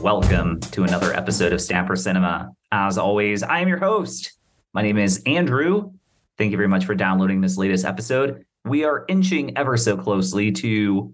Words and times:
welcome 0.00 0.58
to 0.60 0.84
another 0.84 1.12
episode 1.12 1.52
of 1.52 1.60
Stamper 1.60 1.94
Cinema. 1.94 2.50
As 2.72 2.96
always, 2.96 3.42
I 3.42 3.60
am 3.60 3.68
your 3.68 3.76
host. 3.76 4.32
My 4.72 4.80
name 4.80 4.96
is 4.96 5.22
Andrew. 5.26 5.92
Thank 6.38 6.52
you 6.52 6.56
very 6.56 6.68
much 6.68 6.86
for 6.86 6.94
downloading 6.94 7.42
this 7.42 7.58
latest 7.58 7.84
episode. 7.84 8.46
We 8.64 8.84
are 8.84 9.04
inching 9.08 9.58
ever 9.58 9.76
so 9.76 9.98
closely 9.98 10.52
to 10.52 11.12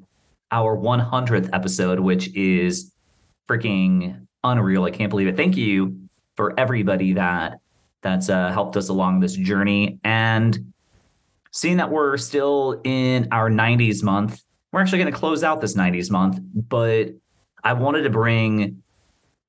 our 0.52 0.76
100th 0.76 1.50
episode, 1.52 1.98
which 1.98 2.32
is 2.36 2.92
freaking 3.48 4.24
unreal. 4.44 4.84
I 4.84 4.92
can't 4.92 5.10
believe 5.10 5.26
it. 5.26 5.36
Thank 5.36 5.56
you 5.56 5.98
for 6.36 6.58
everybody 6.58 7.12
that 7.14 7.58
that's 8.02 8.28
uh, 8.28 8.52
helped 8.52 8.76
us 8.76 8.88
along 8.88 9.18
this 9.18 9.34
journey. 9.34 9.98
And 10.04 10.72
seeing 11.50 11.78
that 11.78 11.90
we're 11.90 12.16
still 12.18 12.80
in 12.84 13.26
our 13.32 13.50
90s 13.50 14.04
month, 14.04 14.44
we're 14.70 14.80
actually 14.80 14.98
going 14.98 15.12
to 15.12 15.18
close 15.18 15.42
out 15.42 15.60
this 15.60 15.74
90s 15.74 16.08
month, 16.08 16.38
but 16.68 17.08
I 17.66 17.72
wanted 17.72 18.02
to 18.02 18.10
bring 18.10 18.80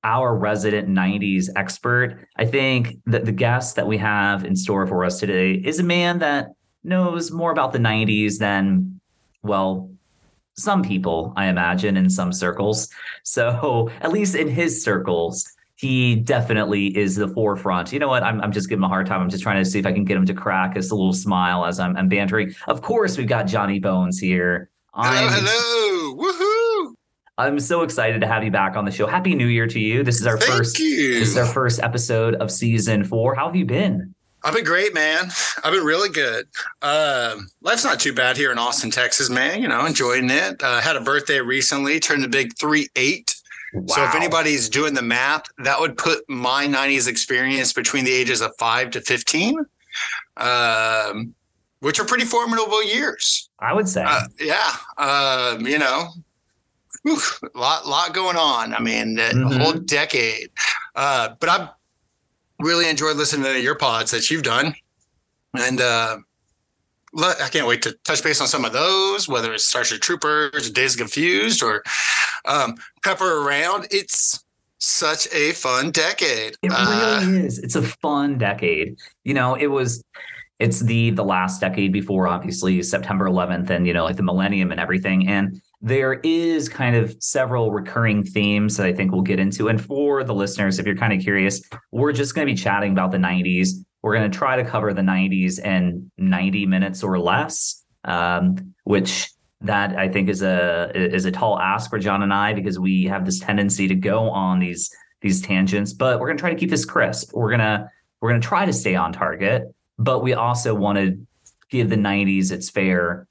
our 0.04 0.36
resident 0.36 0.90
90s 0.90 1.50
expert. 1.56 2.28
I 2.36 2.46
think 2.46 2.98
that 3.06 3.26
the 3.26 3.32
guest 3.32 3.76
that 3.76 3.86
we 3.86 4.00
have 4.00 4.44
in 4.44 4.56
store 4.56 4.88
for 4.88 5.06
us 5.06 5.20
today 5.20 5.52
is 5.52 5.78
a 5.78 5.84
man 5.84 6.18
that 6.18 6.48
knows 6.84 7.30
more 7.30 7.52
about 7.52 7.74
the 7.74 7.78
90s 7.78 8.40
than, 8.40 9.00
well, 9.44 9.92
some 10.56 10.82
people, 10.82 11.32
I 11.36 11.46
imagine, 11.46 11.96
in 11.96 12.10
some 12.10 12.34
circles. 12.34 12.90
So, 13.22 13.92
at 14.02 14.12
least 14.12 14.34
in 14.34 14.48
his 14.48 14.84
circles, 14.84 15.48
he 15.76 16.16
definitely 16.16 16.98
is 16.98 17.18
the 17.18 17.28
forefront. 17.28 17.94
You 17.94 18.00
know 18.00 18.08
what? 18.08 18.24
I'm, 18.24 18.42
I'm 18.42 18.52
just 18.52 18.68
giving 18.68 18.80
him 18.80 18.86
a 18.86 18.90
hard 18.90 19.06
time. 19.06 19.22
I'm 19.22 19.30
just 19.30 19.44
trying 19.44 19.64
to 19.64 19.70
see 19.70 19.78
if 19.78 19.86
I 19.86 19.94
can 19.94 20.06
get 20.06 20.18
him 20.18 20.26
to 20.26 20.34
crack 20.34 20.76
a 20.76 20.80
little 20.80 21.14
smile 21.14 21.66
as 21.66 21.80
I'm, 21.80 21.96
I'm 21.96 22.10
bantering. 22.10 22.56
Of 22.68 22.82
course, 22.82 23.16
we've 23.16 23.28
got 23.28 23.46
Johnny 23.46 23.78
Bones 23.78 24.18
here. 24.18 24.72
Hello, 24.96 25.08
I'm, 25.08 25.32
hello. 25.32 26.16
Woohoo. 26.16 26.57
I'm 27.40 27.60
so 27.60 27.84
excited 27.84 28.22
to 28.22 28.28
have 28.28 28.44
you 28.44 28.50
back 28.50 28.76
on 28.76 28.86
the 28.86 28.92
show. 28.92 29.06
Happy 29.06 29.36
New 29.36 29.46
Year 29.46 29.68
to 29.68 29.80
you. 29.80 30.02
This 30.04 30.20
is 30.20 30.26
our 30.26 30.38
Thank 30.38 30.52
first 30.52 30.80
you. 30.80 31.20
this 31.20 31.30
is 31.30 31.38
our 31.38 31.46
first 31.46 31.80
episode 31.84 32.34
of 32.36 32.52
season 32.52 33.04
four. 33.04 33.36
How 33.36 33.46
have 33.46 33.56
you 33.56 33.66
been? 33.66 34.16
I've 34.44 34.56
been 34.56 34.64
great, 34.64 34.94
man. 34.94 35.30
I've 35.64 35.74
been 35.74 35.84
really 35.84 36.10
good. 36.10 36.48
Um, 36.82 37.50
life's 37.62 37.84
not 37.84 38.00
too 38.00 38.14
bad 38.14 38.38
here 38.38 38.52
in 38.52 38.58
Austin, 38.58 38.90
Texas, 38.90 39.30
man. 39.30 39.62
You 39.62 39.68
know, 39.68 39.86
enjoying 39.86 40.30
it. 40.32 40.64
Uh, 40.64 40.82
had 40.82 40.96
a 40.96 41.02
birthday 41.02 41.40
recently, 41.40 42.00
turned 42.00 42.26
a 42.26 42.28
big 42.28 42.58
three 42.58 42.88
eight. 42.96 43.36
So 43.86 44.04
if 44.04 44.16
anybody's 44.16 44.70
doing 44.70 44.96
the 44.96 45.02
math, 45.04 45.44
that 45.60 45.80
would 45.80 45.98
put 45.98 46.28
my 46.30 46.66
90s 46.66 47.08
experience 47.08 47.74
between 47.74 48.06
the 48.06 48.14
ages 48.14 48.42
of 48.42 48.56
five 48.58 48.90
to 48.92 49.02
15, 49.02 49.60
um, 50.38 51.36
which 51.82 52.00
are 52.00 52.06
pretty 52.06 52.24
formidable 52.24 52.84
years. 52.84 53.50
I 53.60 53.74
would 53.74 53.90
say. 53.90 54.04
Uh, 54.08 54.22
yeah. 54.40 54.72
Um, 54.98 55.68
you 55.68 55.78
know, 55.78 56.10
whew, 57.16 57.50
a 57.56 57.58
lot, 57.58 57.88
lot 57.88 58.14
going 58.14 58.38
on. 58.38 58.74
I 58.74 58.80
mean, 58.80 59.18
a 59.20 59.30
Mhm. 59.34 59.58
whole 59.62 59.74
decade. 59.74 60.50
Uh, 60.96 61.30
but 61.40 61.50
I've 61.50 61.70
really 62.60 62.90
enjoyed 62.90 63.18
listening 63.18 63.44
to 63.46 63.60
your 63.60 63.76
pods 63.76 64.12
that 64.12 64.30
you've 64.30 64.44
done. 64.44 64.74
And 65.58 65.80
uh, 65.82 66.18
I 67.18 67.50
can't 67.52 67.68
wait 67.68 67.82
to 67.84 67.94
touch 68.04 68.24
base 68.24 68.42
on 68.42 68.48
some 68.48 68.66
of 68.66 68.74
those, 68.74 69.28
whether 69.28 69.54
it's 69.54 69.66
Starship 69.66 70.02
Troopers, 70.02 70.70
Days 70.72 70.96
Confused, 70.96 71.64
or 71.64 71.84
um, 72.46 72.76
Pepper 73.04 73.42
Around. 73.48 73.88
It's 73.92 74.44
such 74.80 75.28
a 75.34 75.54
fun 75.54 75.92
decade. 75.92 76.56
It 76.62 76.72
Uh, 76.72 77.20
really 77.22 77.46
is. 77.46 77.60
It's 77.60 77.76
a 77.76 77.82
fun 77.82 78.38
decade. 78.38 78.98
You 79.24 79.34
know, 79.34 79.56
it 79.56 79.68
was 79.68 80.04
it's 80.60 80.80
the 80.82 81.12
the 81.12 81.24
last 81.24 81.62
decade 81.62 81.94
before 81.94 82.28
obviously 82.28 82.82
September 82.82 83.26
11th 83.30 83.70
and 83.70 83.86
you 83.86 83.94
know 83.94 84.04
like 84.04 84.16
the 84.18 84.24
millennium 84.24 84.72
and 84.72 84.80
everything 84.80 85.28
and 85.28 85.62
there 85.82 86.14
is 86.24 86.68
kind 86.70 86.96
of 86.96 87.16
several 87.20 87.72
recurring 87.72 88.24
themes 88.24 88.78
that 88.78 88.88
I 88.88 88.94
think 88.94 89.12
we'll 89.12 89.22
get 89.22 89.40
into 89.40 89.68
and 89.68 89.80
for 89.80 90.24
the 90.24 90.34
listeners 90.34 90.80
if 90.80 90.86
you're 90.86 90.96
kind 90.96 91.14
of 91.14 91.22
curious 91.22 91.62
we're 91.92 92.14
just 92.14 92.34
going 92.34 92.48
to 92.48 92.52
be 92.52 92.58
chatting 92.58 92.92
about 92.92 93.12
the 93.12 93.18
90s 93.18 93.70
we're 94.02 94.16
going 94.16 94.30
to 94.30 94.36
try 94.36 94.56
to 94.56 94.64
cover 94.64 94.94
the 94.94 95.02
90s 95.02 95.60
in 95.64 96.12
90 96.18 96.66
minutes 96.66 97.04
or 97.04 97.20
less 97.20 97.84
um, 98.06 98.74
which 98.86 99.30
that 99.62 99.98
I 99.98 100.08
think 100.08 100.30
is 100.30 100.42
a 100.42 100.92
is 100.94 101.26
a 101.26 101.32
tall 101.32 101.60
ask 101.60 101.90
for 101.90 102.00
John 102.00 102.24
and 102.24 102.34
I 102.34 102.54
because 102.54 102.80
we 102.80 103.06
have 103.06 103.26
this 103.26 103.40
tendency 103.40 103.88
to 103.88 103.96
go 103.96 104.30
on 104.30 104.60
these 104.60 104.90
these 105.22 105.42
tangents, 105.42 105.94
but 105.94 106.20
we're 106.20 106.28
gonna 106.28 106.40
try 106.40 106.52
to 106.52 106.56
keep 106.56 106.70
this 106.70 106.86
crisp. 106.86 107.32
We're 107.34 107.50
gonna 107.50 107.90
we're 108.22 108.30
gonna 108.30 108.42
try 108.42 108.66
to 108.66 108.74
stay 108.74 108.96
on 108.96 109.14
target, 109.14 109.64
but 109.98 110.22
we 110.22 110.34
also 110.34 110.76
want 110.76 110.98
to 111.00 111.18
give 111.70 111.90
the 111.90 111.96
90s 111.96 112.52
its 112.52 112.70
fair 112.70 113.28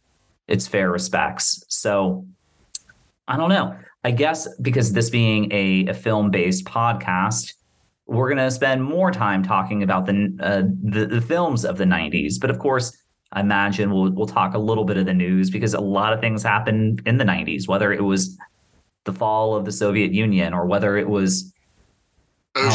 its 0.49 0.67
fair 0.67 0.91
respects. 0.91 1.65
So 1.69 2.27
I 3.28 3.37
don't 3.37 3.48
know. 3.48 3.76
I 4.04 4.12
guess 4.12 4.48
because 4.60 4.92
this 4.92 5.10
being 5.10 5.50
a, 5.53 5.87
a 5.88 5.94
film 5.94 6.31
based 6.31 6.64
podcast, 6.64 7.53
we're 8.06 8.28
gonna 8.28 8.50
spend 8.50 8.84
more 8.84 9.10
time 9.10 9.42
talking 9.42 9.82
about 9.82 10.06
the, 10.06 10.37
uh, 10.41 10.62
the 10.84 11.06
the 11.06 11.20
films 11.20 11.64
of 11.64 11.76
the 11.76 11.84
90s. 11.84 12.34
But 12.41 12.50
of 12.50 12.59
course, 12.59 12.97
I 13.32 13.41
imagine 13.41 13.91
we'll 13.91 14.12
we'll 14.12 14.26
talk 14.26 14.54
a 14.54 14.59
little 14.59 14.84
bit 14.84 14.97
of 14.97 15.06
the 15.06 15.14
news 15.14 15.50
because 15.50 15.75
a 15.75 15.81
lot 15.81 16.12
of 16.12 16.20
things 16.20 16.42
happened 16.42 17.03
in 17.04 17.16
the 17.16 17.25
90s, 17.25 17.66
whether 17.66 17.92
it 17.92 18.03
was 18.03 18.38
the 19.04 19.12
fall 19.12 19.56
of 19.56 19.64
the 19.64 19.72
Soviet 19.72 20.12
Union 20.12 20.54
or 20.54 20.66
whether 20.66 20.97
it 20.97 21.08
was 21.08 21.53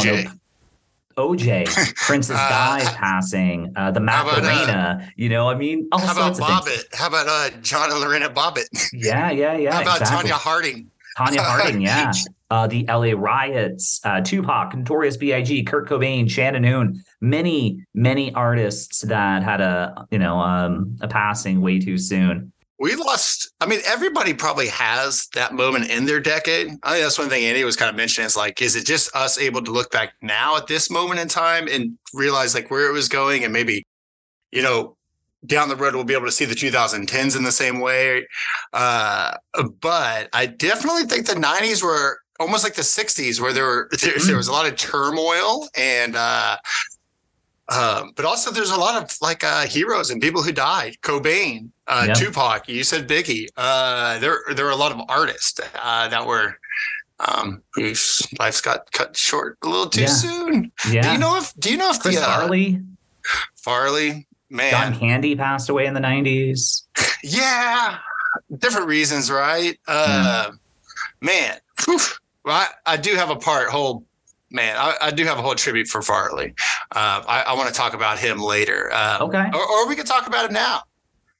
know, 0.04 0.30
OJ, 1.16 1.94
Princess 2.06 2.36
Uh, 2.38 2.80
passing, 2.96 3.72
uh, 3.76 3.90
the 3.90 4.00
about, 4.00 4.26
uh, 4.38 4.40
Macarena. 4.40 5.12
you 5.16 5.28
know, 5.28 5.48
I 5.48 5.54
mean, 5.54 5.88
all 5.92 6.00
How 6.00 6.12
about 6.12 6.36
sorts 6.36 6.40
of 6.40 6.64
things. 6.66 6.84
Bobbitt? 6.84 6.94
How 6.94 7.06
about 7.08 7.26
uh, 7.28 7.50
John 7.62 7.90
and 7.90 8.00
Lorena 8.00 8.28
Bobbitt? 8.30 8.68
Yeah, 8.92 9.30
yeah, 9.30 9.56
yeah. 9.56 9.74
How 9.74 9.82
about 9.82 10.00
exactly. 10.00 10.30
Tonya 10.30 10.34
Harding? 10.34 10.90
Tonya 11.18 11.38
Harding, 11.40 11.80
yeah. 11.80 12.12
Uh, 12.50 12.66
the 12.66 12.84
LA 12.86 13.12
riots, 13.16 14.00
uh, 14.04 14.20
Tupac, 14.20 14.74
Notorious 14.74 15.16
B.I.G., 15.16 15.62
Kurt 15.64 15.88
Cobain, 15.88 16.30
Shannon 16.30 16.62
Hoon, 16.64 17.02
many, 17.22 17.82
many 17.94 18.32
artists 18.34 19.00
that 19.02 19.42
had 19.42 19.60
a, 19.62 20.06
you 20.10 20.18
know, 20.18 20.38
um, 20.38 20.96
a 21.00 21.08
passing 21.08 21.62
way 21.62 21.78
too 21.78 21.96
soon. 21.96 22.52
We 22.82 22.96
lost 22.96 23.52
i 23.60 23.66
mean 23.66 23.78
everybody 23.86 24.34
probably 24.34 24.66
has 24.66 25.28
that 25.34 25.54
moment 25.54 25.88
in 25.88 26.04
their 26.04 26.18
decade. 26.18 26.66
I 26.82 26.92
think 26.92 27.04
that's 27.04 27.18
one 27.18 27.28
thing 27.28 27.44
andy 27.44 27.62
was 27.62 27.76
kind 27.76 27.88
of 27.88 27.94
mentioning 27.94 28.26
is 28.26 28.36
like 28.36 28.60
is 28.60 28.74
it 28.74 28.84
just 28.84 29.14
us 29.14 29.38
able 29.38 29.62
to 29.62 29.70
look 29.70 29.92
back 29.92 30.14
now 30.20 30.56
at 30.56 30.66
this 30.66 30.90
moment 30.90 31.20
in 31.20 31.28
time 31.28 31.68
and 31.68 31.96
realize 32.12 32.54
like 32.54 32.70
where 32.72 32.90
it 32.90 32.92
was 32.92 33.08
going 33.08 33.44
and 33.44 33.52
maybe 33.52 33.86
you 34.50 34.62
know 34.62 34.96
down 35.46 35.68
the 35.68 35.76
road 35.76 35.94
we'll 35.94 36.04
be 36.04 36.14
able 36.14 36.26
to 36.26 36.32
see 36.32 36.44
the 36.44 36.54
2010s 36.54 37.36
in 37.36 37.42
the 37.42 37.52
same 37.52 37.80
way. 37.80 38.26
Uh, 38.72 39.36
but 39.80 40.28
i 40.32 40.44
definitely 40.44 41.04
think 41.04 41.26
the 41.26 41.34
90s 41.34 41.82
were 41.82 42.18
almost 42.40 42.64
like 42.64 42.74
the 42.74 42.82
60s 42.82 43.40
where 43.40 43.52
there 43.52 43.64
were 43.64 43.88
there, 44.00 44.14
there 44.26 44.36
was 44.36 44.48
a 44.48 44.52
lot 44.52 44.66
of 44.66 44.76
turmoil 44.76 45.68
and 45.76 46.16
uh 46.16 46.56
um, 47.68 48.12
but 48.16 48.24
also 48.24 48.50
there's 48.50 48.70
a 48.70 48.76
lot 48.76 49.02
of 49.02 49.16
like 49.22 49.44
uh, 49.44 49.66
heroes 49.66 50.10
and 50.10 50.20
people 50.20 50.42
who 50.42 50.52
died. 50.52 50.96
Cobain, 51.02 51.70
uh, 51.88 52.04
Yeah. 52.08 52.14
Tupac, 52.14 52.68
you 52.68 52.84
said 52.84 53.08
Biggie. 53.08 53.48
Uh, 53.56 54.18
there 54.18 54.38
there 54.54 54.64
were 54.64 54.70
a 54.70 54.76
lot 54.76 54.92
of 54.92 55.00
artists 55.08 55.60
uh, 55.82 56.08
that 56.08 56.26
were 56.26 56.58
um, 57.20 57.62
whose 57.74 58.20
lives 58.38 58.60
got 58.60 58.90
cut 58.92 59.16
short 59.16 59.58
a 59.62 59.68
little 59.68 59.88
too 59.88 60.02
Yeah. 60.02 60.06
soon. 60.08 60.72
Do 60.84 60.92
you 61.12 61.18
know 61.18 61.36
if 61.36 61.52
do 61.58 61.70
you 61.70 61.76
know 61.76 61.90
if 61.90 62.00
Chris 62.00 62.16
the 62.16 62.22
uh, 62.22 62.26
Farley, 62.40 62.80
Farley 63.56 64.26
man? 64.50 64.70
John 64.72 64.98
Candy 64.98 65.36
passed 65.36 65.68
away 65.68 65.86
in 65.86 65.94
the 65.94 66.00
90s. 66.00 66.82
Yeah, 67.24 67.98
different 68.58 68.88
reasons, 68.88 69.30
right? 69.30 69.78
Uh, 69.86 70.50
Man, 71.20 71.56
whew. 71.84 72.00
I, 72.44 72.66
I 72.84 72.96
do 72.96 73.14
have 73.14 73.30
a 73.30 73.36
part 73.36 73.68
whole. 73.70 74.04
Man, 74.50 74.74
I, 74.76 74.96
I 75.00 75.10
do 75.12 75.24
have 75.24 75.38
a 75.38 75.42
whole 75.42 75.54
tribute 75.54 75.86
for 75.86 76.02
Farley. 76.02 76.52
Uh, 76.90 77.22
I, 77.28 77.44
I 77.46 77.52
want 77.54 77.68
to 77.68 77.74
talk 77.74 77.94
about 77.94 78.18
him 78.18 78.40
later. 78.40 78.92
Um, 78.92 79.22
Okay. 79.28 79.44
or, 79.54 79.64
or 79.64 79.86
we 79.88 79.94
could 79.94 80.06
talk 80.06 80.26
about 80.26 80.44
it 80.46 80.50
now. 80.50 80.82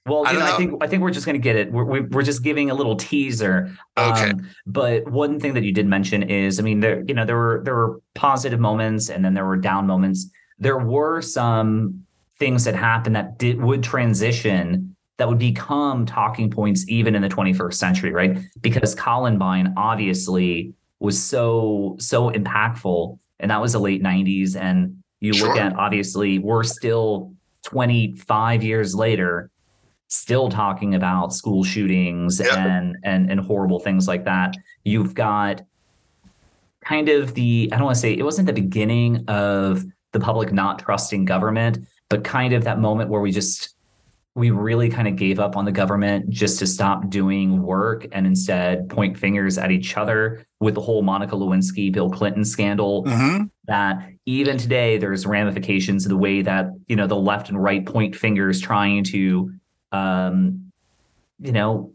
Well, 0.06 0.26
I 0.26 0.32
you 0.32 0.38
know, 0.38 0.46
don't 0.46 0.54
I 0.54 0.56
think 0.56 0.82
I 0.82 0.86
think 0.88 1.02
we're 1.02 1.12
just 1.12 1.26
going 1.26 1.34
to 1.40 1.42
get 1.42 1.54
it. 1.54 1.70
We're 1.70 1.84
we- 1.84 2.00
we're 2.00 2.22
just 2.22 2.42
giving 2.42 2.70
a 2.70 2.74
little 2.74 2.96
teaser. 2.96 3.70
Okay. 3.96 4.30
Um, 4.30 4.50
but 4.66 5.08
one 5.08 5.38
thing 5.38 5.54
that 5.54 5.62
you 5.62 5.72
did 5.72 5.86
mention 5.86 6.24
is, 6.24 6.58
I 6.58 6.62
mean, 6.62 6.80
there 6.80 7.04
you 7.06 7.14
know 7.14 7.24
there 7.24 7.36
were 7.36 7.62
there 7.64 7.74
were 7.74 8.00
positive 8.14 8.58
moments 8.58 9.10
and 9.10 9.24
then 9.24 9.34
there 9.34 9.46
were 9.46 9.56
down 9.56 9.86
moments. 9.86 10.28
There 10.58 10.78
were 10.78 11.22
some 11.22 12.04
things 12.38 12.64
that 12.64 12.74
happened 12.74 13.14
that 13.14 13.38
did 13.38 13.62
would 13.62 13.84
transition 13.84 14.96
that 15.18 15.28
would 15.28 15.38
become 15.38 16.04
talking 16.04 16.50
points 16.50 16.84
even 16.88 17.14
in 17.14 17.22
the 17.22 17.28
21st 17.28 17.74
century, 17.74 18.10
right? 18.10 18.38
Because 18.60 18.96
Columbine 18.96 19.72
obviously 19.76 20.74
was 20.98 21.22
so 21.22 21.94
so 22.00 22.30
impactful, 22.30 23.18
and 23.38 23.52
that 23.52 23.60
was 23.60 23.74
the 23.74 23.78
late 23.78 24.02
90s. 24.02 24.56
And 24.56 25.02
you 25.20 25.32
look 25.34 25.56
at 25.56 25.76
obviously 25.76 26.40
we're 26.40 26.64
still 26.64 27.32
25 27.62 28.64
years 28.64 28.96
later 28.96 29.51
still 30.12 30.48
talking 30.48 30.94
about 30.94 31.32
school 31.32 31.64
shootings 31.64 32.40
Yep. 32.40 32.56
and 32.56 32.96
and 33.02 33.30
and 33.30 33.40
horrible 33.40 33.80
things 33.80 34.06
like 34.06 34.24
that. 34.24 34.54
You've 34.84 35.14
got 35.14 35.62
kind 36.84 37.08
of 37.08 37.34
the 37.34 37.70
I 37.72 37.76
don't 37.76 37.86
want 37.86 37.96
to 37.96 38.00
say 38.00 38.12
it 38.12 38.22
wasn't 38.24 38.46
the 38.46 38.52
beginning 38.52 39.24
of 39.28 39.84
the 40.12 40.20
public 40.20 40.52
not 40.52 40.78
trusting 40.78 41.24
government, 41.24 41.78
but 42.10 42.24
kind 42.24 42.52
of 42.52 42.64
that 42.64 42.78
moment 42.78 43.08
where 43.08 43.20
we 43.20 43.32
just 43.32 43.74
we 44.34 44.50
really 44.50 44.88
kind 44.88 45.06
of 45.06 45.16
gave 45.16 45.38
up 45.38 45.56
on 45.56 45.66
the 45.66 45.72
government 45.72 46.28
just 46.30 46.58
to 46.58 46.66
stop 46.66 47.10
doing 47.10 47.62
work 47.62 48.06
and 48.12 48.26
instead 48.26 48.88
point 48.88 49.18
fingers 49.18 49.58
at 49.58 49.70
each 49.70 49.96
other 49.98 50.46
with 50.58 50.74
the 50.74 50.80
whole 50.80 51.02
Monica 51.02 51.34
Lewinsky, 51.34 51.92
Bill 51.92 52.08
Clinton 52.10 52.44
scandal. 52.44 53.04
Mm-hmm. 53.04 53.44
That 53.66 54.08
even 54.24 54.56
today, 54.56 54.96
there's 54.96 55.26
ramifications 55.26 56.06
of 56.06 56.08
the 56.08 56.16
way 56.16 56.40
that, 56.42 56.70
you 56.88 56.96
know, 56.96 57.06
the 57.06 57.16
left 57.16 57.50
and 57.50 57.62
right 57.62 57.84
point 57.84 58.16
fingers 58.16 58.58
trying 58.60 59.04
to, 59.04 59.52
um, 59.92 60.72
you 61.38 61.52
know, 61.52 61.92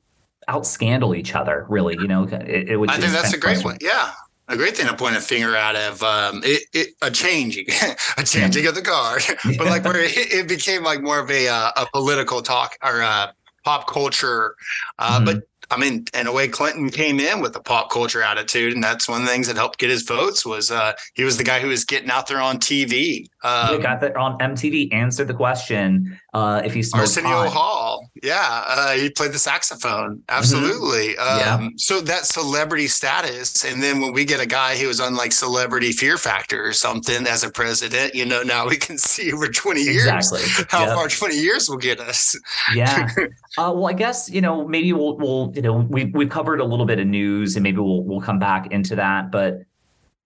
out 0.47 0.65
scandal 0.65 1.15
each 1.15 1.35
other, 1.35 1.65
really. 1.69 1.95
You 1.95 2.07
know, 2.07 2.23
it, 2.23 2.69
it. 2.69 2.89
I 2.89 2.99
think 2.99 3.11
that's 3.11 3.33
a 3.33 3.37
great 3.37 3.63
one. 3.63 3.77
Yeah 3.81 4.13
a 4.47 4.55
great 4.55 4.77
thing 4.77 4.87
to 4.87 4.95
point 4.95 5.15
a 5.15 5.21
finger 5.21 5.55
out 5.55 5.75
of 5.75 6.01
um, 6.03 6.41
it, 6.43 6.63
it, 6.73 6.87
a 7.01 7.11
changing, 7.11 7.65
a 8.17 8.23
changing 8.23 8.65
of 8.65 8.75
the 8.75 8.81
guard, 8.81 9.21
but 9.57 9.67
like 9.67 9.83
where 9.83 10.01
it, 10.01 10.11
it, 10.15 10.47
became 10.47 10.83
like 10.83 11.01
more 11.01 11.19
of 11.19 11.29
a 11.29 11.47
uh, 11.47 11.71
a 11.75 11.85
political 11.91 12.41
talk 12.41 12.77
or 12.83 13.01
uh, 13.01 13.31
pop 13.63 13.87
culture. 13.87 14.55
Uh, 14.99 15.17
mm-hmm. 15.17 15.25
But 15.25 15.43
I 15.69 15.77
mean, 15.77 16.05
in 16.13 16.27
a 16.27 16.31
way, 16.31 16.47
Clinton 16.47 16.89
came 16.89 17.19
in 17.19 17.41
with 17.41 17.55
a 17.57 17.59
pop 17.59 17.91
culture 17.91 18.21
attitude, 18.21 18.73
and 18.73 18.81
that's 18.81 19.09
one 19.09 19.21
of 19.21 19.27
the 19.27 19.33
things 19.33 19.47
that 19.47 19.57
helped 19.57 19.79
get 19.79 19.89
his 19.89 20.03
votes. 20.03 20.45
Was 20.45 20.71
uh, 20.71 20.93
he 21.13 21.23
was 21.23 21.37
the 21.37 21.43
guy 21.43 21.59
who 21.59 21.67
was 21.67 21.83
getting 21.83 22.09
out 22.09 22.27
there 22.27 22.39
on 22.39 22.57
TV? 22.57 23.27
Um, 23.47 23.81
got 23.81 24.01
that 24.01 24.15
on 24.15 24.37
MTV. 24.39 24.93
Answered 24.93 25.27
the 25.27 25.33
question 25.33 26.19
uh, 26.33 26.61
if 26.65 26.73
he 26.73 26.83
smoked 26.83 27.01
Arsenio 27.01 27.29
pot. 27.29 27.49
Hall. 27.49 28.11
Yeah, 28.21 28.63
uh, 28.67 28.91
he 28.93 29.09
played 29.09 29.31
the 29.31 29.39
saxophone. 29.39 30.21
Absolutely. 30.27 31.15
Mm-hmm. 31.15 31.53
Um, 31.53 31.63
yeah. 31.63 31.69
So 31.77 32.01
that 32.01 32.25
celebrity 32.25 32.87
status, 32.87 33.63
and 33.63 33.81
then 33.81 34.01
when 34.01 34.11
we 34.11 34.25
get 34.25 34.41
a 34.41 34.45
guy 34.45 34.75
who 34.75 34.87
was 34.87 34.99
on 34.99 35.15
like 35.15 35.31
Celebrity 35.31 35.91
Fear 35.91 36.17
Factor 36.17 36.65
or 36.65 36.73
something 36.73 37.25
as 37.25 37.43
a 37.43 37.49
president, 37.49 38.13
you 38.13 38.25
know, 38.25 38.43
now 38.43 38.67
we 38.67 38.75
can 38.75 38.97
see 38.97 39.31
over 39.31 39.47
twenty 39.47 39.81
years 39.81 40.07
exactly. 40.07 40.41
how 40.69 40.85
yep. 40.85 40.95
far 40.95 41.07
twenty 41.07 41.37
years 41.37 41.69
will 41.69 41.77
get 41.77 41.99
us. 41.99 42.37
Yeah. 42.75 43.07
Uh, 43.57 43.71
well, 43.73 43.87
I 43.87 43.93
guess 43.93 44.29
you 44.29 44.39
know 44.39 44.67
maybe 44.67 44.93
we'll 44.93 45.17
we'll 45.17 45.51
you 45.55 45.63
know 45.63 45.87
we 45.89 46.05
we've 46.05 46.29
covered 46.29 46.59
a 46.59 46.63
little 46.63 46.85
bit 46.85 46.99
of 46.99 47.07
news 47.07 47.55
and 47.55 47.63
maybe 47.63 47.77
we'll 47.77 48.03
we'll 48.03 48.21
come 48.21 48.37
back 48.37 48.71
into 48.71 48.95
that, 48.95 49.31
but 49.31 49.61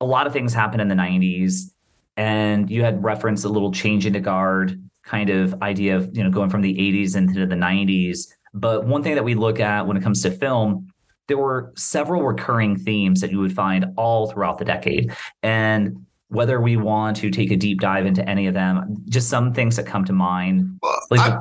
a 0.01 0.05
lot 0.05 0.27
of 0.27 0.33
things 0.33 0.53
happened 0.53 0.81
in 0.81 0.89
the 0.89 0.95
'90s, 0.95 1.71
and 2.17 2.69
you 2.69 2.83
had 2.83 3.03
referenced 3.03 3.45
a 3.45 3.49
little 3.49 3.71
change 3.71 4.05
in 4.05 4.13
the 4.13 4.19
guard 4.19 4.81
kind 5.03 5.29
of 5.29 5.61
idea 5.61 5.95
of 5.95 6.15
you 6.15 6.23
know 6.23 6.29
going 6.29 6.49
from 6.49 6.61
the 6.61 6.73
80s 6.73 7.15
into 7.15 7.45
the 7.45 7.55
90s. 7.55 8.27
But 8.53 8.85
one 8.85 9.03
thing 9.03 9.15
that 9.15 9.23
we 9.23 9.35
look 9.35 9.59
at 9.59 9.87
when 9.87 9.97
it 9.97 10.03
comes 10.03 10.21
to 10.23 10.31
film, 10.31 10.91
there 11.27 11.37
were 11.37 11.71
several 11.75 12.23
recurring 12.23 12.77
themes 12.77 13.21
that 13.21 13.31
you 13.31 13.39
would 13.39 13.53
find 13.53 13.85
all 13.97 14.29
throughout 14.31 14.57
the 14.57 14.65
decade, 14.65 15.13
and 15.43 16.05
whether 16.27 16.61
we 16.61 16.77
want 16.77 17.17
to 17.17 17.29
take 17.29 17.51
a 17.51 17.57
deep 17.57 17.81
dive 17.81 18.05
into 18.05 18.27
any 18.27 18.47
of 18.47 18.53
them, 18.53 18.95
just 19.09 19.29
some 19.29 19.53
things 19.53 19.75
that 19.75 19.85
come 19.85 20.05
to 20.05 20.13
mind. 20.13 20.79
Well, 20.81 20.99
like, 21.09 21.39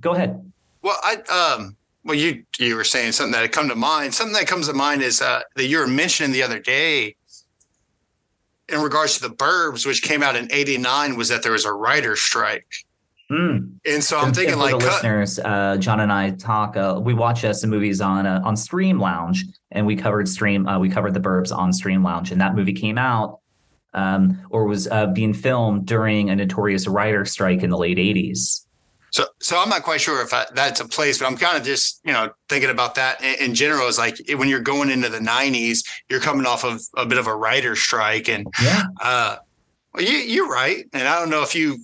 go 0.00 0.14
ahead. 0.14 0.52
Well, 0.82 0.98
I 1.02 1.54
um, 1.56 1.76
well, 2.04 2.16
you 2.16 2.44
you 2.58 2.76
were 2.76 2.84
saying 2.84 3.12
something 3.12 3.32
that 3.32 3.42
had 3.42 3.52
come 3.52 3.68
to 3.68 3.76
mind. 3.76 4.14
Something 4.14 4.34
that 4.34 4.46
comes 4.46 4.68
to 4.68 4.72
mind 4.72 5.02
is 5.02 5.20
uh, 5.20 5.42
that 5.56 5.66
you 5.66 5.78
were 5.78 5.86
mentioning 5.86 6.32
the 6.32 6.42
other 6.42 6.58
day 6.58 7.16
in 8.72 8.80
regards 8.80 9.18
to 9.18 9.28
the 9.28 9.34
Burbs, 9.34 9.86
which 9.86 10.02
came 10.02 10.22
out 10.22 10.36
in 10.36 10.48
'89, 10.50 11.16
was 11.16 11.28
that 11.28 11.42
there 11.42 11.52
was 11.52 11.64
a 11.64 11.72
writer 11.72 12.16
strike. 12.16 12.66
Mm. 13.30 13.78
And 13.86 14.04
so 14.04 14.18
I'm 14.18 14.26
and, 14.26 14.34
thinking, 14.36 14.52
and 14.52 14.60
like, 14.60 14.78
the 14.78 14.84
listeners, 14.84 15.38
uh, 15.38 15.76
John 15.78 16.00
and 16.00 16.12
I 16.12 16.30
talk. 16.30 16.76
Uh, 16.76 17.00
we 17.02 17.14
watch 17.14 17.44
uh, 17.44 17.52
some 17.52 17.70
movies 17.70 18.00
on 18.00 18.26
uh, 18.26 18.42
on 18.44 18.56
Stream 18.56 18.98
Lounge, 18.98 19.44
and 19.70 19.86
we 19.86 19.96
covered 19.96 20.28
Stream. 20.28 20.66
Uh, 20.66 20.78
we 20.78 20.90
covered 20.90 21.14
the 21.14 21.20
Burbs 21.20 21.54
on 21.56 21.72
Stream 21.72 22.02
Lounge, 22.02 22.32
and 22.32 22.40
that 22.40 22.54
movie 22.54 22.74
came 22.74 22.98
out 22.98 23.40
um, 23.94 24.38
or 24.50 24.64
was 24.64 24.86
uh, 24.88 25.06
being 25.06 25.32
filmed 25.32 25.86
during 25.86 26.30
a 26.30 26.36
notorious 26.36 26.86
writer 26.86 27.24
strike 27.24 27.62
in 27.62 27.70
the 27.70 27.78
late 27.78 27.98
'80s. 27.98 28.66
So, 29.12 29.26
so 29.40 29.58
I'm 29.60 29.68
not 29.68 29.82
quite 29.82 30.00
sure 30.00 30.22
if 30.22 30.32
I, 30.32 30.46
that's 30.54 30.80
a 30.80 30.88
place, 30.88 31.18
but 31.18 31.26
I'm 31.26 31.36
kind 31.36 31.58
of 31.58 31.64
just, 31.64 32.00
you 32.04 32.14
know, 32.14 32.30
thinking 32.48 32.70
about 32.70 32.94
that 32.94 33.22
in, 33.22 33.50
in, 33.50 33.54
general. 33.54 33.86
Is 33.86 33.98
like 33.98 34.16
when 34.36 34.48
you're 34.48 34.60
going 34.60 34.90
into 34.90 35.10
the 35.10 35.18
'90s, 35.18 35.86
you're 36.08 36.20
coming 36.20 36.46
off 36.46 36.64
of 36.64 36.80
a 36.96 37.04
bit 37.04 37.18
of 37.18 37.26
a 37.26 37.36
writer 37.36 37.76
strike, 37.76 38.30
and 38.30 38.46
yeah, 38.62 38.84
uh, 39.02 39.36
well, 39.92 40.02
you, 40.02 40.16
you're 40.16 40.48
right. 40.48 40.86
And 40.94 41.06
I 41.06 41.18
don't 41.18 41.28
know 41.28 41.42
if 41.42 41.54
you, 41.54 41.78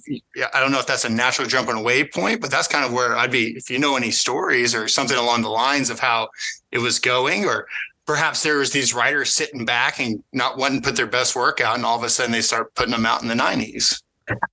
I 0.54 0.60
don't 0.60 0.72
know 0.72 0.78
if 0.78 0.86
that's 0.86 1.04
a 1.04 1.10
natural 1.10 1.46
jumping 1.46 1.76
away 1.76 2.04
point, 2.04 2.40
but 2.40 2.50
that's 2.50 2.66
kind 2.66 2.84
of 2.84 2.92
where 2.92 3.14
I'd 3.16 3.30
be. 3.30 3.48
If 3.56 3.68
you 3.68 3.78
know 3.78 3.96
any 3.96 4.10
stories 4.10 4.74
or 4.74 4.88
something 4.88 5.16
along 5.16 5.42
the 5.42 5.50
lines 5.50 5.90
of 5.90 6.00
how 6.00 6.30
it 6.72 6.78
was 6.78 6.98
going, 6.98 7.44
or 7.44 7.66
perhaps 8.06 8.42
there 8.42 8.56
was 8.56 8.72
these 8.72 8.94
writers 8.94 9.34
sitting 9.34 9.66
back 9.66 10.00
and 10.00 10.22
not 10.32 10.56
wanting 10.56 10.80
to 10.80 10.86
put 10.86 10.96
their 10.96 11.06
best 11.06 11.36
work 11.36 11.60
out, 11.60 11.76
and 11.76 11.84
all 11.84 11.98
of 11.98 12.04
a 12.04 12.08
sudden 12.08 12.32
they 12.32 12.40
start 12.40 12.74
putting 12.74 12.92
them 12.92 13.04
out 13.04 13.20
in 13.20 13.28
the 13.28 13.34
'90s. 13.34 14.02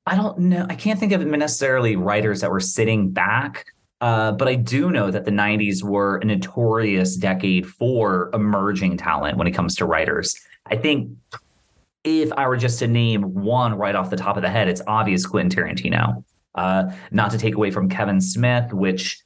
I 0.06 0.16
don't 0.16 0.38
know. 0.40 0.66
I 0.70 0.76
can't 0.76 1.00
think 1.00 1.12
of 1.12 1.26
necessarily 1.26 1.96
writers 1.96 2.42
that 2.42 2.52
were 2.52 2.60
sitting 2.60 3.12
back, 3.12 3.66
uh, 4.02 4.32
but 4.34 4.48
I 4.48 4.56
do 4.56 4.92
know 4.92 5.12
that 5.12 5.26
the 5.26 5.32
90s 5.32 5.84
were 5.84 6.18
a 6.18 6.26
notorious 6.26 7.16
decade 7.16 7.66
for 7.66 8.30
emerging 8.34 8.98
talent 8.98 9.38
when 9.38 9.48
it 9.48 9.52
comes 9.52 9.76
to 9.78 9.86
writers. 9.86 10.36
I 10.68 10.76
think 10.76 11.12
if 12.04 12.32
I 12.34 12.48
were 12.48 12.58
just 12.58 12.80
to 12.80 12.88
name 12.88 13.34
one 13.34 13.76
right 13.76 13.96
off 13.96 14.10
the 14.10 14.18
top 14.18 14.38
of 14.38 14.44
the 14.44 14.50
head, 14.50 14.68
it's 14.68 14.82
obvious 14.88 15.26
Quentin 15.26 15.50
Tarantino. 15.50 16.24
Uh, 16.54 16.92
not 17.12 17.32
to 17.32 17.38
take 17.38 17.56
away 17.56 17.72
from 17.72 17.90
Kevin 17.90 18.22
Smith, 18.22 18.72
which, 18.72 19.20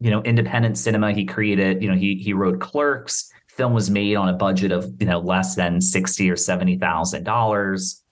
you 0.00 0.10
know, 0.10 0.22
independent 0.22 0.78
cinema, 0.78 1.12
he 1.12 1.24
created, 1.24 1.82
you 1.82 1.90
know, 1.90 1.96
he 1.96 2.14
he 2.14 2.32
wrote 2.32 2.60
Clerks. 2.60 3.30
Film 3.48 3.74
was 3.74 3.90
made 3.90 4.16
on 4.16 4.30
a 4.30 4.32
budget 4.32 4.72
of, 4.72 4.90
you 4.98 5.06
know, 5.06 5.18
less 5.18 5.54
than 5.54 5.80
sixty 5.80 6.30
or 6.30 6.36
seventy 6.36 6.78
thousand 6.78 7.24
dollars. 7.24 8.02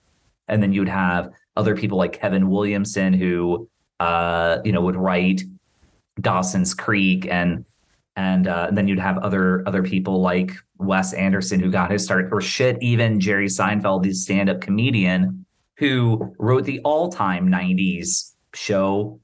And 0.47 0.61
then 0.61 0.73
you'd 0.73 0.89
have 0.89 1.31
other 1.61 1.75
people 1.75 1.97
like 1.97 2.13
Kevin 2.13 2.49
Williamson, 2.49 3.13
who 3.13 3.69
uh, 3.99 4.57
you 4.65 4.71
know 4.71 4.81
would 4.81 4.95
write 4.95 5.43
Dawson's 6.19 6.73
Creek, 6.73 7.27
and 7.29 7.63
and, 8.15 8.47
uh, 8.47 8.65
and 8.67 8.77
then 8.77 8.87
you'd 8.87 8.99
have 8.99 9.19
other 9.19 9.63
other 9.67 9.83
people 9.83 10.21
like 10.21 10.51
Wes 10.79 11.13
Anderson, 11.13 11.59
who 11.59 11.69
got 11.69 11.91
his 11.91 12.03
start, 12.03 12.29
or 12.31 12.41
shit, 12.41 12.81
even 12.81 13.19
Jerry 13.19 13.47
Seinfeld, 13.47 14.01
the 14.01 14.13
stand-up 14.13 14.59
comedian, 14.59 15.45
who 15.77 16.33
wrote 16.39 16.65
the 16.65 16.79
all-time 16.79 17.47
'90s 17.47 18.33
show 18.55 19.19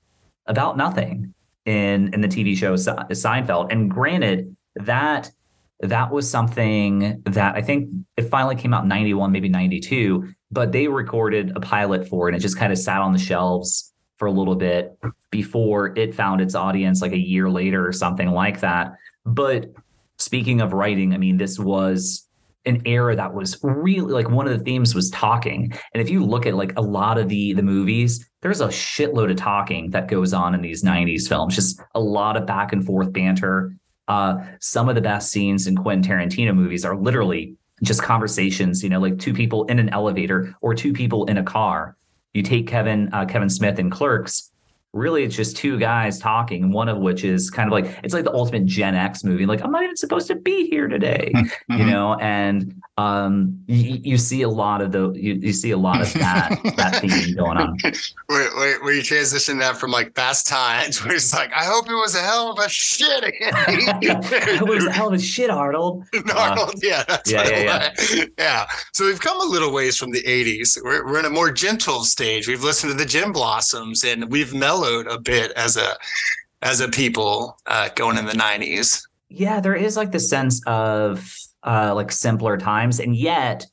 about 0.46 0.78
nothing 0.78 1.34
in 1.66 2.14
in 2.14 2.22
the 2.22 2.28
TV 2.28 2.56
show 2.56 2.76
Seinfeld. 2.76 3.72
And 3.72 3.90
granted, 3.90 4.56
that 4.76 5.32
that 5.80 6.12
was 6.12 6.30
something 6.30 7.22
that 7.26 7.56
I 7.56 7.62
think 7.62 7.90
it 8.16 8.24
finally 8.30 8.56
came 8.56 8.74
out 8.74 8.88
91, 8.88 9.32
maybe 9.32 9.50
92, 9.50 10.34
but 10.52 10.72
they 10.72 10.88
recorded 10.88 11.52
a 11.56 11.60
pilot 11.60 12.08
for 12.08 12.28
it 12.28 12.34
and 12.34 12.40
it 12.40 12.42
just 12.42 12.58
kind 12.58 12.72
of 12.72 12.78
sat 12.78 13.02
on 13.02 13.14
the 13.14 13.20
shelves 13.20 13.94
for 14.18 14.28
a 14.28 14.32
little 14.32 14.56
bit 14.56 14.98
before 15.30 15.98
it 15.98 16.16
found 16.16 16.42
its 16.42 16.56
audience 16.56 17.02
like 17.02 17.12
a 17.12 17.18
year 17.18 17.50
later 17.50 17.88
or 17.88 17.92
something 17.92 18.30
like 18.30 18.62
that. 18.62 18.94
But 19.26 19.72
speaking 20.18 20.62
of 20.62 20.74
writing, 20.74 21.14
I 21.14 21.18
mean, 21.18 21.38
this 21.38 21.60
was 21.60 22.28
an 22.66 22.82
era 22.86 23.16
that 23.16 23.34
was 23.34 23.58
really 23.64 24.12
like 24.12 24.30
one 24.30 24.48
of 24.48 24.58
the 24.58 24.64
themes 24.64 24.94
was 24.94 25.10
talking. 25.12 25.72
And 25.94 26.02
if 26.02 26.10
you 26.10 26.24
look 26.24 26.46
at 26.46 26.54
like 26.54 26.74
a 26.78 26.82
lot 26.82 27.18
of 27.18 27.30
the 27.30 27.54
the 27.54 27.64
movies, 27.64 28.28
there's 28.42 28.62
a 28.62 28.68
shitload 28.68 29.32
of 29.32 29.38
talking 29.38 29.92
that 29.92 30.08
goes 30.08 30.34
on 30.34 30.54
in 30.54 30.62
these 30.62 30.84
90s 30.84 31.28
films, 31.28 31.56
just 31.56 31.82
a 31.96 32.00
lot 32.00 32.36
of 32.36 32.46
back 32.46 32.74
and 32.74 32.86
forth 32.86 33.12
banter. 33.14 33.74
Uh, 34.08 34.38
some 34.60 34.88
of 34.90 34.96
the 34.96 35.02
best 35.02 35.32
scenes 35.32 35.68
in 35.68 35.76
Quentin 35.76 36.10
Tarantino 36.10 36.56
movies 36.56 36.86
are 36.86 36.96
literally 36.96 37.56
just 37.84 38.02
conversations, 38.02 38.84
you 38.84 38.90
know, 38.90 39.00
like 39.00 39.20
two 39.20 39.34
people 39.34 39.66
in 39.66 39.80
an 39.80 39.90
elevator 39.90 40.56
or 40.62 40.74
two 40.74 40.94
people 40.94 41.26
in 41.26 41.38
a 41.38 41.44
car. 41.44 41.96
You 42.34 42.44
take 42.44 42.68
Kevin 42.68 43.10
uh, 43.14 43.26
Kevin 43.26 43.50
Smith 43.50 43.80
and 43.80 43.92
Clerks, 43.92 44.52
really 44.94 45.24
it's 45.24 45.36
just 45.36 45.58
two 45.58 45.78
guys 45.78 46.18
talking 46.18 46.72
one 46.72 46.90
of 46.90 46.98
which 46.98 47.24
is 47.24 47.50
kind 47.50 47.68
of 47.68 47.72
like 47.72 48.00
it's 48.04 48.14
like 48.14 48.24
the 48.24 48.34
ultimate 48.34 48.66
gen 48.66 48.96
x 48.96 49.24
movie 49.24 49.46
like 49.46 49.62
i'm 49.64 49.72
not 49.72 49.84
even 49.84 49.96
supposed 49.96 50.28
to 50.28 50.36
be 50.36 50.68
here 50.70 50.88
today 50.88 51.32
mm-hmm. 51.36 51.78
you 51.78 51.86
know? 51.86 52.16
And 52.16 52.82
um 52.98 53.60
you, 53.68 54.00
you, 54.04 54.18
see 54.18 54.42
a 54.42 54.50
lot 54.50 54.82
of 54.82 54.92
the 54.92 55.12
you, 55.12 55.36
you 55.36 55.54
see 55.54 55.70
a 55.70 55.78
lot 55.78 56.02
of 56.02 56.12
that 56.14 56.60
that 56.78 56.96
theme 56.96 57.36
going 57.36 57.58
on. 57.58 57.78
Where, 58.26 58.50
where, 58.56 58.84
where, 58.84 58.94
you 58.94 59.04
transition 59.04 59.60
that 59.60 59.78
from 59.78 59.92
like 59.92 60.16
fast 60.16 60.48
times 60.48 61.06
where 61.06 61.14
it's 61.14 61.32
like 61.32 61.52
i 61.54 61.64
hope 61.64 61.88
it 61.88 61.94
was 61.94 62.16
a 62.16 62.22
hell 62.22 62.52
of 62.52 62.58
a 62.58 62.68
shit 62.68 63.24
again 63.24 63.54
it 64.02 64.68
was 64.68 64.86
a 64.86 64.92
hell 64.92 65.10
of 65.10 65.14
a 65.14 65.20
shit 65.20 65.52
arnold. 65.52 66.06
Arnold 66.36 66.70
uh, 66.70 66.80
yeah 66.82 67.04
yeah 67.28 67.48
yeah, 67.48 67.94
yeah. 68.14 68.26
yeah. 68.40 68.66
So 68.94 69.06
we've 69.06 69.22
come 69.22 69.40
a 69.42 69.46
little 69.46 69.72
ways 69.72 69.96
from 69.96 70.10
the 70.10 70.24
80s 70.24 70.80
we're, 70.84 71.06
we're 71.06 71.20
in 71.20 71.26
a 71.26 71.30
more 71.30 71.52
gentle 71.52 72.04
stage. 72.04 72.48
We've 72.48 72.64
listened 72.64 72.92
to 72.92 72.98
the 72.98 73.06
gin 73.06 73.32
blossoms 73.32 74.04
and 74.04 74.30
we've 74.32 74.54
mellowed 74.54 74.77
mellowed 74.78 75.08
a 75.08 75.20
bit 75.20 75.52
as 75.54 75.78
a 75.78 75.98
as 76.62 76.82
a 76.82 76.88
people 76.88 77.58
uh, 77.68 77.90
going 77.96 78.18
in 78.18 78.26
the 78.26 78.32
90s. 78.32 79.04
Yeah, 79.30 79.60
there 79.60 79.76
is 79.76 79.96
like 79.96 80.12
the 80.12 80.20
sense 80.20 80.62
of 80.66 81.36
uh, 81.64 81.94
like 81.94 82.12
simpler 82.12 82.58
times, 82.58 83.00
and 83.00 83.16
yet 83.16 83.66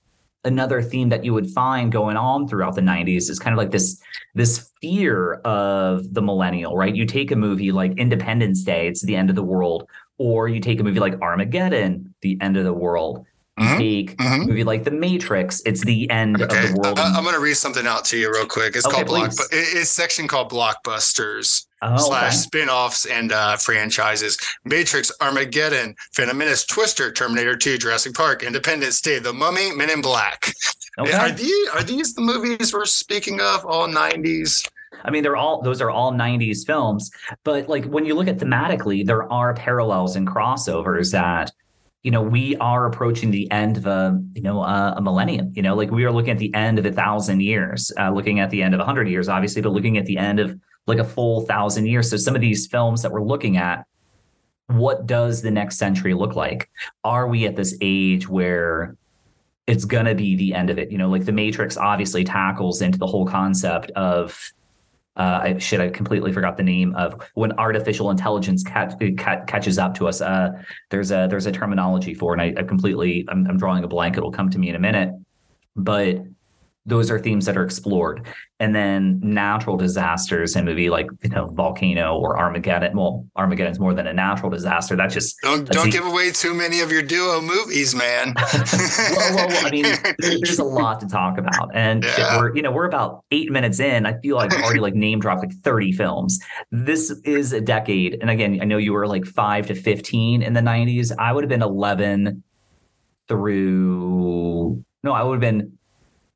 another 0.45 0.83
theme 0.83 1.09
that 1.09 1.25
you 1.25 1.33
would 1.33 1.49
find 1.51 1.91
going 1.91 2.17
on 2.19 2.47
throughout 2.47 2.75
the 2.75 2.83
90s 2.83 3.31
is 3.31 3.39
kind 3.39 3.55
of 3.55 3.59
like 3.59 3.71
this 3.71 3.99
this 4.35 4.71
fear 4.83 5.35
of 5.47 6.13
the 6.13 6.21
millennial 6.21 6.77
right 6.77 6.95
you 6.95 7.07
take 7.07 7.31
a 7.31 7.37
movie 7.37 7.73
like 7.73 7.97
independence 7.97 8.63
day 8.63 8.87
it's 8.87 9.01
the 9.05 9.17
end 9.17 9.31
of 9.31 9.37
the 9.37 9.43
world 9.43 9.89
or 10.19 10.47
you 10.47 10.61
take 10.61 10.79
a 10.81 10.85
movie 10.85 11.01
like 11.01 11.19
armageddon 11.23 12.15
the 12.21 12.37
end 12.43 12.59
of 12.59 12.65
the 12.65 12.75
world 12.75 13.25
Mm-hmm. 13.59 14.21
Mm-hmm. 14.21 14.49
movie 14.49 14.65
like 14.65 14.83
The 14.83 14.91
Matrix. 14.91 15.63
It's 15.65 15.85
the 15.85 16.11
end 16.11 16.43
okay. 16.43 16.71
of 16.71 16.75
the 16.75 16.81
world. 16.81 16.99
I, 16.99 17.17
am 17.17 17.23
going 17.23 17.37
to 17.37 17.41
read 17.41 17.55
something 17.55 17.87
out 17.87 18.05
to 18.07 18.19
you 18.19 18.33
real 18.33 18.47
quick. 18.47 18.75
It's 18.75 18.85
okay, 18.85 18.97
called 18.97 19.07
Block. 19.07 19.33
It's 19.53 19.91
section 19.91 20.27
called 20.27 20.51
Blockbusters 20.51 21.67
oh, 21.83 21.97
slash 21.97 22.33
okay. 22.33 22.37
spin-offs 22.37 23.07
and 23.07 23.31
uh, 23.31 23.57
franchises. 23.57 24.37
Matrix, 24.65 25.13
Armageddon, 25.21 25.95
Phantom 26.15 26.37
Menace, 26.37 26.65
Twister, 26.65 27.13
Terminator 27.13 27.57
2, 27.57 27.79
Jurassic 27.79 28.15
Park, 28.15 28.43
Independence 28.43 29.01
Day, 29.01 29.21
The 29.21 29.33
Mummy, 29.33 29.71
Men 29.71 29.91
in 29.91 30.01
Black. 30.01 30.53
Okay. 30.99 31.13
Are 31.13 31.31
these 31.31 31.69
are 31.71 31.83
these 31.83 32.15
the 32.15 32.23
movies 32.23 32.73
we're 32.73 32.85
speaking 32.85 33.41
of? 33.41 33.67
All 33.67 33.89
90s? 33.89 34.69
I 35.05 35.11
mean, 35.11 35.23
they're 35.23 35.37
all 35.37 35.61
those 35.61 35.81
are 35.81 35.91
all 35.91 36.13
90s 36.13 36.65
films, 36.65 37.11
but 37.43 37.69
like 37.69 37.85
when 37.87 38.07
you 38.07 38.15
look 38.15 38.29
at 38.29 38.39
thematically, 38.39 39.05
there 39.05 39.31
are 39.33 39.55
parallels 39.55 40.17
and 40.17 40.27
crossovers 40.27 41.11
that 41.11 41.51
you 42.05 42.11
know 42.11 42.23
we 42.23 42.55
are 42.57 42.87
approaching 42.87 43.33
the 43.33 43.51
end 43.51 43.77
of 43.77 43.87
a 43.87 44.23
you 44.35 44.43
know 44.43 44.63
a, 44.63 44.95
a 44.97 45.03
millennium 45.03 45.51
you 45.55 45.63
know 45.63 45.75
like 45.75 45.91
we 45.91 46.05
are 46.05 46.13
looking 46.13 46.31
at 46.31 46.39
the 46.39 46.55
end 46.55 46.79
of 46.79 46.87
a 46.87 46.93
thousand 46.93 47.41
years 47.41 47.91
uh, 47.99 48.11
looking 48.11 48.39
at 48.39 48.51
the 48.51 48.63
end 48.63 48.75
of 48.75 48.81
a 48.81 48.85
hundred 48.85 49.09
years 49.09 49.29
obviously 49.29 49.61
but 49.61 49.73
looking 49.73 49.99
at 49.99 50.07
the 50.07 50.17
end 50.17 50.39
of 50.39 50.57
like 50.87 50.99
a 50.99 51.05
full 51.05 51.43
thousand 51.43 51.87
years. 51.87 52.11
So 52.11 52.17
some 52.17 52.35
of 52.35 52.41
these 52.41 52.67
films 52.67 53.03
that 53.03 53.13
we're 53.13 53.23
looking 53.23 53.57
at 53.57 53.87
what 54.69 55.07
does 55.07 55.43
the 55.43 55.51
next 55.51 55.77
century 55.77 56.15
look 56.15 56.37
like? 56.37 56.71
Are 57.05 57.29
we 57.29 57.47
at 57.47 57.57
this 57.57 57.77
age 57.83 58.29
where 58.29 58.97
it's 59.67 59.85
going 59.85 60.07
to 60.07 60.15
be 60.15 60.37
the 60.37 60.55
end 60.55 60.71
of 60.71 60.79
it? 60.79 60.91
You 60.91 60.99
know 60.99 61.09
like 61.09 61.25
the 61.25 61.33
matrix 61.33 61.77
obviously 61.77 62.25
tackles 62.25 62.83
into 62.83 62.99
the 62.99 63.07
whole 63.07 63.27
concept 63.27 63.91
of 63.93 64.39
uh, 65.17 65.41
I 65.43 65.59
should 65.59 65.81
I 65.81 65.91
completely 65.91 66.33
forgot 66.33 66.57
the 66.57 66.63
name 66.63 66.95
of 66.97 67.23
when 67.35 67.53
artificial 67.53 68.11
intelligence 68.11 68.63
catch, 68.63 68.95
catch, 69.17 69.47
catches 69.47 69.79
up 69.79 69.95
to 69.97 70.09
us. 70.09 70.21
Uh, 70.21 70.51
there's 70.91 71.11
a 71.13 71.27
there's 71.31 71.47
a 71.47 71.53
terminology 71.53 72.15
for, 72.15 72.33
it 72.35 72.41
and 72.41 72.43
I, 72.43 72.61
I 72.61 72.65
completely 72.65 73.25
I'm, 73.29 73.47
I'm 73.47 73.57
drawing 73.57 73.85
a 73.85 73.89
blank. 73.89 74.17
It'll 74.17 74.33
come 74.33 74.51
to 74.51 74.59
me 74.59 74.69
in 74.71 74.75
a 74.75 74.81
minute, 74.81 75.15
but 75.77 76.17
those 76.87 77.11
are 77.11 77.19
themes 77.19 77.47
that 77.47 77.57
are 77.57 77.65
explored. 77.65 78.27
And 78.61 78.75
then 78.75 79.21
natural 79.23 79.77
disasters 79.77 80.55
in 80.55 80.63
a 80.63 80.65
movie 80.65 80.89
like 80.89 81.07
you 81.23 81.29
know 81.31 81.49
volcano 81.49 82.17
or 82.17 82.39
Armageddon. 82.39 82.97
Well, 82.97 83.27
Armageddon 83.37 83.73
is 83.73 83.81
more 83.81 83.95
than 83.95 84.07
a 84.07 84.13
natural 84.13 84.51
disaster. 84.51 84.95
That's 84.95 85.13
just 85.13 85.37
don't 85.43 85.69
don't 85.69 85.91
give 85.91 86.07
away 86.07 86.31
too 86.31 86.55
many 86.55 86.81
of 86.81 86.93
your 86.93 87.03
duo 87.03 87.41
movies, 87.41 87.95
man. 87.95 88.33
well, 88.55 89.35
well, 89.35 89.49
well, 89.49 89.67
I 89.67 89.71
mean, 89.71 89.87
there's 90.19 90.59
a 90.59 90.65
lot 90.65 91.01
to 91.01 91.09
talk 91.09 91.37
about, 91.37 91.71
and 91.75 92.05
yeah. 92.05 92.39
we're 92.39 92.55
you 92.55 92.63
know 92.63 92.71
we're 92.71 92.87
about 92.87 93.25
eight 93.33 93.51
minutes 93.51 93.81
in. 93.81 94.07
I 94.07 94.19
feel 94.21 94.37
like 94.37 94.55
I've 94.55 94.63
already 94.63 94.81
like 94.81 94.95
name 94.95 95.21
dropped 95.21 95.43
like 95.43 95.53
30 95.53 95.93
films. 95.93 96.39
This 96.71 97.11
is 97.25 97.53
a 97.53 97.61
decade, 97.61 98.19
and 98.21 98.31
again, 98.31 98.61
I 98.63 98.65
know 98.65 98.79
you 98.79 98.93
were 98.93 99.07
like 99.07 99.25
five 99.25 99.67
to 99.67 99.75
15 99.75 100.43
in 100.43 100.53
the 100.53 100.61
90s. 100.61 101.13
I 101.19 101.33
would 101.33 101.45
have 101.45 101.51
been 101.51 101.63
11 101.63 102.43
through 103.27 104.85
no, 105.05 105.13
I 105.13 105.23
would 105.23 105.35
have 105.35 105.41
been 105.41 105.79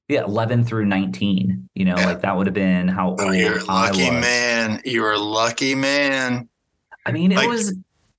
yeah, 0.08 0.24
11 0.24 0.64
through 0.64 0.86
19. 0.86 1.68
You 1.74 1.84
know, 1.84 1.94
yeah. 1.96 2.06
like 2.06 2.22
that 2.22 2.36
would 2.36 2.46
have 2.46 2.54
been 2.54 2.88
how 2.88 3.14
oh, 3.18 3.26
old 3.26 3.36
You're 3.36 3.62
lucky 3.64 4.10
man. 4.10 4.80
You're 4.84 5.12
a 5.12 5.18
lucky 5.18 5.74
man. 5.74 6.48
I 7.06 7.12
mean, 7.12 7.32
it 7.32 7.36
like, 7.36 7.48
was 7.48 7.74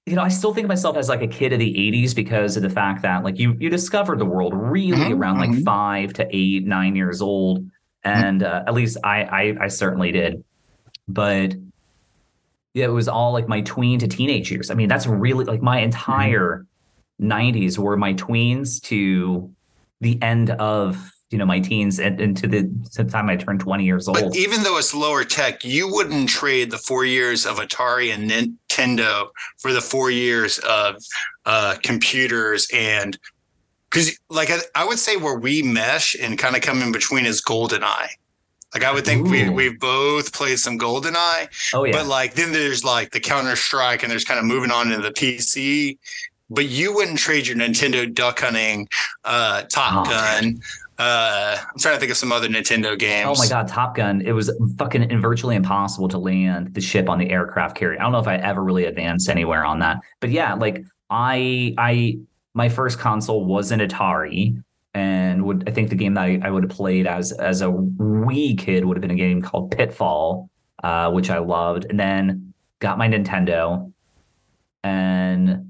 you 0.06 0.16
know, 0.16 0.24
I 0.24 0.30
still 0.30 0.54
think 0.54 0.66
of 0.66 0.70
myself 0.70 0.98
as 0.98 1.10
like 1.10 1.22
a 1.22 1.28
kid 1.28 1.54
of 1.54 1.60
the 1.60 1.72
80s 1.72 2.16
because 2.16 2.58
of 2.58 2.64
the 2.64 2.70
fact 2.70 3.02
that 3.04 3.24
like 3.24 3.38
you 3.38 3.56
you 3.60 3.70
discovered 3.70 4.20
the 4.20 4.26
world 4.26 4.54
really 4.56 4.98
mm-hmm, 4.98 5.22
around 5.22 5.40
like 5.40 5.52
mm-hmm. 5.52 5.64
5 5.64 6.14
to 6.14 6.28
8, 6.36 6.66
9 6.66 6.96
years 6.96 7.22
old 7.22 7.60
mm-hmm. 7.60 7.70
and 8.04 8.44
uh, 8.44 8.64
at 8.66 8.74
least 8.74 8.98
I, 9.04 9.24
I 9.24 9.56
I 9.66 9.68
certainly 9.68 10.12
did. 10.12 10.44
But 11.08 11.56
yeah, 12.74 12.86
it 12.86 12.90
was 12.90 13.08
all 13.08 13.34
like 13.34 13.48
my 13.48 13.62
tween 13.62 14.00
to 14.00 14.08
teenage 14.08 14.52
years. 14.52 14.72
I 14.72 14.76
mean, 14.76 14.90
that's 14.90 15.08
really 15.08 15.46
like 15.46 15.62
my 15.62 15.80
entire 15.80 16.66
mm-hmm. 17.22 17.32
90s 17.32 17.78
were 17.78 17.98
my 17.98 18.14
tweens 18.14 18.82
to 18.84 19.52
the 20.02 20.22
end 20.22 20.52
of 20.52 21.12
you 21.30 21.38
know 21.38 21.46
my 21.46 21.60
teens 21.60 22.00
and, 22.00 22.20
and 22.20 22.36
to 22.38 22.48
the, 22.48 22.64
to 22.94 23.04
the 23.04 23.12
time 23.12 23.30
I 23.30 23.36
turned 23.36 23.60
20 23.60 23.84
years 23.84 24.08
old. 24.08 24.20
But 24.20 24.36
even 24.36 24.64
though 24.64 24.78
it's 24.78 24.94
lower 24.94 25.24
tech, 25.24 25.64
you 25.64 25.92
wouldn't 25.92 26.30
trade 26.30 26.72
the 26.72 26.78
four 26.78 27.06
years 27.06 27.46
of 27.46 27.58
Atari 27.58 28.14
and 28.14 28.30
Nintendo 28.30 29.30
for 29.58 29.72
the 29.72 29.82
four 29.82 30.10
years 30.10 30.60
of 30.60 30.96
uh, 31.46 31.76
computers 31.84 32.68
and 32.74 33.18
because 33.90 34.18
like 34.30 34.52
I, 34.52 34.60
I, 34.76 34.86
would 34.86 35.00
say 35.00 35.18
where 35.18 35.38
we 35.38 35.64
mesh 35.64 36.16
and 36.20 36.38
kind 36.38 36.56
of 36.56 36.62
come 36.62 36.82
in 36.82 36.92
between 36.92 37.26
is 37.26 37.42
GoldenEye. 37.42 38.10
Like 38.74 38.84
I 38.84 38.94
would 38.94 39.06
think 39.06 39.28
Ooh. 39.28 39.32
we 39.32 39.50
we 39.50 39.76
both 39.76 40.32
played 40.32 40.60
some 40.60 40.78
GoldenEye. 40.78 41.48
Oh 41.74 41.86
yeah. 41.86 41.92
But 41.92 42.06
like 42.06 42.36
then 42.36 42.52
there's 42.52 42.84
like 42.84 43.12
the 43.12 43.20
Counter 43.20 43.56
Strike 43.56 44.04
and 44.04 44.12
there's 44.12 44.26
kind 44.26 44.40
of 44.40 44.46
moving 44.46 44.72
on 44.72 44.92
into 44.92 45.02
the 45.02 45.12
PC. 45.12 45.98
But 46.52 46.68
you 46.68 46.94
wouldn't 46.94 47.20
trade 47.20 47.46
your 47.46 47.58
Nintendo 47.58 48.12
duck 48.12 48.40
hunting, 48.40 48.90
uh, 49.24 49.64
Top 49.64 50.08
oh, 50.08 50.10
Gun, 50.10 50.60
uh, 51.00 51.56
I'm 51.58 51.80
trying 51.80 51.96
to 51.96 52.00
think 52.00 52.12
of 52.12 52.18
some 52.18 52.34
other 52.34 52.50
Nintendo 52.50 53.00
games. 53.00 53.30
Oh 53.30 53.42
my 53.42 53.48
god, 53.48 53.70
Top 53.70 53.96
Gun! 53.96 54.22
It 54.22 54.34
was 54.34 54.52
fucking 54.78 55.22
virtually 55.22 55.56
impossible 55.56 56.10
to 56.10 56.18
land 56.18 56.74
the 56.74 56.82
ship 56.82 57.08
on 57.08 57.18
the 57.18 57.30
aircraft 57.30 57.78
carrier. 57.78 57.98
I 57.98 58.04
don't 58.04 58.12
know 58.12 58.20
if 58.20 58.28
I 58.28 58.36
ever 58.36 58.62
really 58.62 58.84
advanced 58.84 59.30
anywhere 59.30 59.64
on 59.64 59.80
that, 59.80 60.02
but 60.20 60.30
yeah, 60.30 60.54
like 60.56 60.84
I, 61.10 61.74
I, 61.78 62.20
my 62.54 62.68
first 62.68 63.00
console 63.00 63.46
was 63.46 63.72
an 63.72 63.80
Atari, 63.80 64.62
and 64.94 65.46
would 65.46 65.64
I 65.70 65.72
think 65.72 65.90
the 65.90 65.96
game 65.96 66.16
that 66.16 66.24
I, 66.26 66.40
I 66.44 66.52
would 66.52 66.64
have 66.64 66.72
played 66.72 67.08
as 67.08 67.32
as 67.32 67.62
a 67.62 67.72
wee 67.72 68.58
kid 68.58 68.84
would 68.84 68.98
have 68.98 69.02
been 69.02 69.12
a 69.12 69.16
game 69.16 69.42
called 69.42 69.72
Pitfall, 69.72 70.50
uh, 70.84 71.12
which 71.12 71.30
I 71.30 71.38
loved, 71.38 71.86
and 71.90 71.98
then 71.98 72.54
got 72.80 72.98
my 72.98 73.08
Nintendo, 73.08 73.90
and 74.84 75.69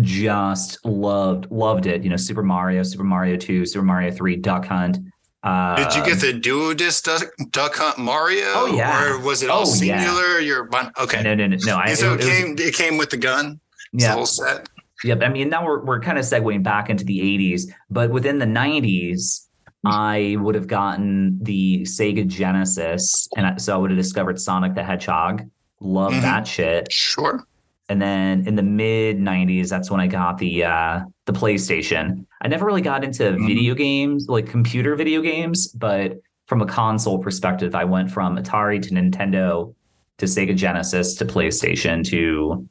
just 0.00 0.84
loved 0.84 1.50
loved 1.50 1.86
it. 1.86 2.02
You 2.02 2.10
know, 2.10 2.16
Super 2.16 2.42
Mario, 2.42 2.82
Super 2.82 3.04
Mario 3.04 3.36
Two, 3.36 3.66
Super 3.66 3.84
Mario 3.84 4.10
Three, 4.10 4.36
Duck 4.36 4.66
Hunt. 4.66 4.98
Uh, 5.42 5.76
Did 5.76 5.94
you 5.94 6.04
get 6.04 6.20
the 6.20 6.32
duo 6.32 6.74
disc 6.74 7.04
Duck, 7.04 7.22
Duck 7.50 7.76
Hunt 7.76 7.98
Mario? 7.98 8.44
Oh 8.46 8.74
yeah. 8.74 9.10
Or 9.10 9.20
was 9.20 9.42
it 9.42 9.50
all 9.50 9.62
oh, 9.62 9.64
singular? 9.64 10.38
Yeah. 10.38 10.46
Your 10.46 10.70
okay. 10.98 11.22
No, 11.22 11.34
no, 11.34 11.46
no, 11.46 11.56
no. 11.64 11.76
I, 11.76 11.94
so 11.94 12.14
it, 12.14 12.20
it 12.20 12.26
came. 12.26 12.56
Was, 12.56 12.66
it 12.66 12.74
came 12.74 12.96
with 12.96 13.10
the 13.10 13.16
gun. 13.16 13.60
Yeah. 13.92 14.14
whole 14.14 14.26
set. 14.26 14.68
Yep. 15.04 15.22
I 15.22 15.28
mean, 15.28 15.48
now 15.48 15.64
we're 15.64 15.84
we're 15.84 16.00
kind 16.00 16.18
of 16.18 16.24
segueing 16.24 16.62
back 16.62 16.90
into 16.90 17.04
the 17.04 17.20
'80s, 17.20 17.70
but 17.90 18.10
within 18.10 18.38
the 18.38 18.46
'90s, 18.46 19.46
I 19.84 20.36
would 20.40 20.54
have 20.54 20.66
gotten 20.66 21.38
the 21.42 21.82
Sega 21.82 22.26
Genesis, 22.26 23.28
and 23.36 23.46
I, 23.46 23.56
so 23.56 23.74
I 23.74 23.76
would 23.76 23.90
have 23.90 23.98
discovered 23.98 24.40
Sonic 24.40 24.74
the 24.74 24.82
Hedgehog. 24.82 25.48
Love 25.80 26.12
mm-hmm. 26.12 26.22
that 26.22 26.46
shit. 26.46 26.90
Sure 26.90 27.46
and 27.88 28.02
then 28.02 28.46
in 28.46 28.56
the 28.56 28.62
mid 28.62 29.18
90s 29.18 29.68
that's 29.68 29.90
when 29.90 30.00
i 30.00 30.06
got 30.06 30.38
the 30.38 30.64
uh 30.64 31.00
the 31.26 31.32
playstation 31.32 32.24
i 32.42 32.48
never 32.48 32.66
really 32.66 32.80
got 32.80 33.04
into 33.04 33.22
mm-hmm. 33.22 33.46
video 33.46 33.74
games 33.74 34.26
like 34.28 34.46
computer 34.46 34.96
video 34.96 35.20
games 35.20 35.68
but 35.68 36.20
from 36.46 36.62
a 36.62 36.66
console 36.66 37.18
perspective 37.18 37.74
i 37.74 37.84
went 37.84 38.10
from 38.10 38.36
atari 38.36 38.80
to 38.80 38.90
nintendo 38.90 39.74
to 40.18 40.26
sega 40.26 40.54
genesis 40.54 41.14
to 41.14 41.24
playstation 41.24 42.04
to 42.06 42.66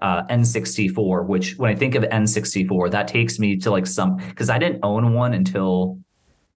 uh, 0.00 0.24
n64 0.24 1.26
which 1.26 1.56
when 1.58 1.70
i 1.70 1.74
think 1.74 1.94
of 1.94 2.02
n64 2.04 2.90
that 2.90 3.06
takes 3.06 3.38
me 3.38 3.56
to 3.56 3.70
like 3.70 3.86
some 3.86 4.16
because 4.16 4.50
i 4.50 4.58
didn't 4.58 4.80
own 4.82 5.14
one 5.14 5.32
until 5.32 5.98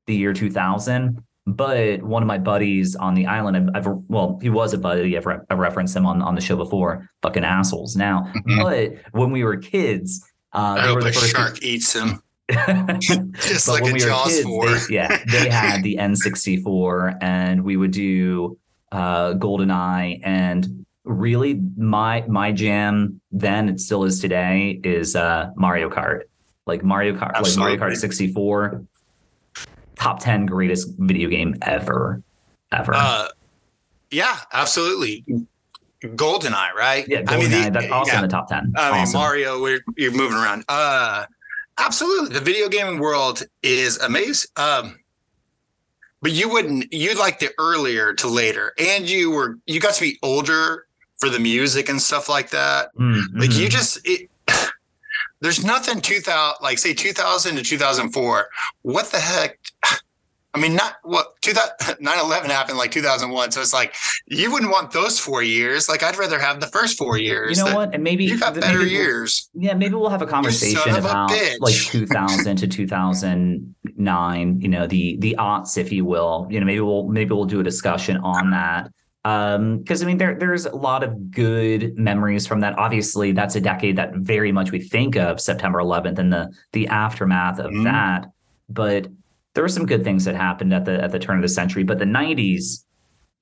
the 0.07 0.15
year 0.15 0.33
2000 0.33 1.23
but 1.47 2.03
one 2.03 2.23
of 2.23 2.27
my 2.27 2.39
buddies 2.39 2.97
on 2.97 3.15
the 3.15 3.27
island, 3.27 3.57
I've, 3.57 3.87
I've 3.87 3.95
well, 4.09 4.39
he 4.43 4.51
was 4.51 4.75
a 4.75 4.79
buddy. 4.79 5.17
I've, 5.17 5.27
re- 5.27 5.39
I've, 5.49 5.59
referenced 5.59 5.95
him 5.95 6.05
on, 6.05 6.21
on 6.21 6.35
the 6.35 6.41
show 6.41 6.57
before. 6.57 7.09
Fucking 7.23 7.45
assholes 7.45 7.95
now. 7.95 8.33
Mm-hmm. 8.35 8.63
But 8.63 9.13
when 9.13 9.31
we 9.31 9.45
were 9.45 9.57
kids, 9.57 10.29
uh, 10.53 10.77
I 10.79 10.87
hope 10.89 11.03
a 11.03 11.13
shark 11.13 11.63
eats 11.63 11.93
him. 11.93 12.21
Just 12.99 13.69
like 13.69 13.89
a 13.89 13.93
we 13.93 14.01
Jaws 14.01 14.43
kids. 14.43 14.89
They, 14.89 14.95
yeah, 14.95 15.23
they 15.27 15.49
had 15.49 15.85
the 15.85 15.97
N64, 16.01 17.19
and 17.21 17.63
we 17.63 17.77
would 17.77 17.93
do 17.93 18.59
uh, 18.91 19.35
GoldenEye. 19.35 20.21
And 20.25 20.85
really, 21.05 21.61
my 21.77 22.25
my 22.27 22.51
jam 22.51 23.21
then, 23.31 23.69
it 23.69 23.79
still 23.79 24.03
is 24.03 24.21
today, 24.21 24.81
is 24.83 25.15
uh, 25.15 25.51
Mario 25.55 25.91
Kart. 25.91 26.23
Like 26.67 26.83
Mario 26.83 27.15
Kart, 27.15 27.35
Absolutely. 27.35 27.73
like 27.73 27.81
Mario 27.81 27.95
Kart 27.95 27.99
64 28.01 28.85
top 29.97 30.21
10 30.21 30.47
greatest 30.47 30.89
video 30.99 31.29
game 31.29 31.57
ever 31.63 32.23
ever. 32.73 32.93
Uh, 32.95 33.29
yeah 34.11 34.39
absolutely. 34.53 35.25
Goldeneye 36.03 36.73
right? 36.75 37.07
Yeah 37.09 37.23
goldeneye, 37.23 37.33
I 37.33 37.37
mean, 37.39 37.51
the, 37.51 37.71
that's 37.71 37.93
also 37.93 38.13
yeah. 38.13 38.19
in 38.19 38.23
the 38.23 38.29
top 38.29 38.49
10 38.49 38.73
i 38.77 38.93
mean 38.93 39.01
awesome. 39.03 39.21
mario 39.21 39.61
we're, 39.61 39.81
you're 39.97 40.13
moving 40.13 40.37
around. 40.37 40.65
Uh 40.69 41.27
absolutely. 41.79 42.35
The 42.35 42.41
video 42.41 42.69
gaming 42.69 42.99
world 42.99 43.43
is 43.63 43.99
amazing. 43.99 44.51
Um 44.57 44.99
but 46.23 46.33
you 46.33 46.49
wouldn't 46.49 46.93
you 46.93 47.15
like 47.15 47.39
the 47.39 47.51
earlier 47.59 48.15
to 48.15 48.29
later 48.29 48.73
and 48.79 49.09
you 49.09 49.31
were 49.31 49.59
you 49.67 49.81
got 49.81 49.95
to 49.95 50.01
be 50.01 50.19
older 50.23 50.87
for 51.19 51.29
the 51.31 51.39
music 51.39 51.89
and 51.89 52.01
stuff 52.01 52.29
like 52.29 52.51
that. 52.51 52.95
Mm-hmm. 52.97 53.41
like 53.41 53.55
you 53.55 53.69
just 53.69 54.01
it, 54.05 54.31
there's 55.41 55.65
nothing 55.65 56.01
2000 56.01 56.57
like 56.63 56.79
say 56.79 56.95
2000 56.95 57.57
to 57.57 57.63
2004 57.63 58.49
what 58.83 59.07
the 59.13 59.19
heck 59.19 59.59
I 60.57 60.59
mean, 60.59 60.75
not 60.75 60.97
what 61.03 61.35
9 62.01 62.19
11 62.19 62.51
happened 62.51 62.79
like 62.79 62.91
2001. 62.91 63.51
So 63.51 63.61
it's 63.61 63.75
like, 63.75 63.95
you 64.27 64.51
wouldn't 64.51 64.73
want 64.73 64.91
those 64.91 65.21
four 65.21 65.43
years. 65.43 65.87
Like, 65.87 66.03
I'd 66.03 66.17
rather 66.17 66.39
have 66.39 66.61
the 66.61 66.67
first 66.69 66.97
four 66.97 67.19
years. 67.19 67.59
You 67.59 67.67
know 67.67 67.77
what? 67.77 67.95
And 67.95 68.03
maybe 68.03 68.25
you 68.25 68.41
got 68.41 68.55
better 68.55 68.79
maybe 68.79 68.91
years. 68.91 69.51
We'll, 69.53 69.65
yeah, 69.65 69.75
maybe 69.75 69.95
we'll 69.97 70.09
have 70.09 70.23
a 70.23 70.27
conversation 70.27 70.95
about 70.95 71.31
like 71.61 71.75
2000 71.75 72.57
to 72.57 72.67
2009, 72.67 74.61
you 74.61 74.69
know, 74.69 74.87
the, 74.87 75.19
the 75.19 75.37
aughts, 75.39 75.77
if 75.77 75.93
you 75.93 76.07
will. 76.07 76.47
You 76.49 76.61
know, 76.61 76.67
maybe 76.67 76.81
we'll, 76.81 77.07
maybe 77.07 77.35
we'll 77.35 77.45
do 77.45 77.61
a 77.61 77.65
discussion 77.65 78.17
on 78.19 78.51
that. 78.53 78.91
Um, 79.27 79.79
because 79.79 80.05
I 80.05 80.07
mean, 80.07 80.19
there 80.19 80.37
there's 80.39 80.67
a 80.67 80.77
lot 80.77 81.03
of 81.03 81.33
good 81.33 81.99
memories 81.99 82.47
from 82.47 82.61
that. 82.61 82.79
Obviously, 82.79 83.33
that's 83.33 83.57
a 83.57 83.61
decade 83.61 83.97
that 83.97 84.15
very 84.15 84.53
much 84.53 84.71
we 84.71 84.81
think 84.81 85.17
of 85.17 85.41
September 85.41 85.81
11th 85.81 86.21
and 86.21 86.33
the 86.33 86.55
the 86.71 86.87
aftermath 86.87 87.59
of 87.59 87.73
mm. 87.73 87.83
that. 87.83 88.27
But 88.69 89.09
there 89.55 89.65
were 89.65 89.69
some 89.69 89.85
good 89.85 90.05
things 90.05 90.25
that 90.27 90.37
happened 90.37 90.73
at 90.73 90.85
the 90.85 91.03
at 91.03 91.11
the 91.11 91.19
turn 91.19 91.35
of 91.35 91.43
the 91.43 91.49
century, 91.49 91.83
but 91.83 91.99
the 91.99 92.05
90s, 92.05 92.85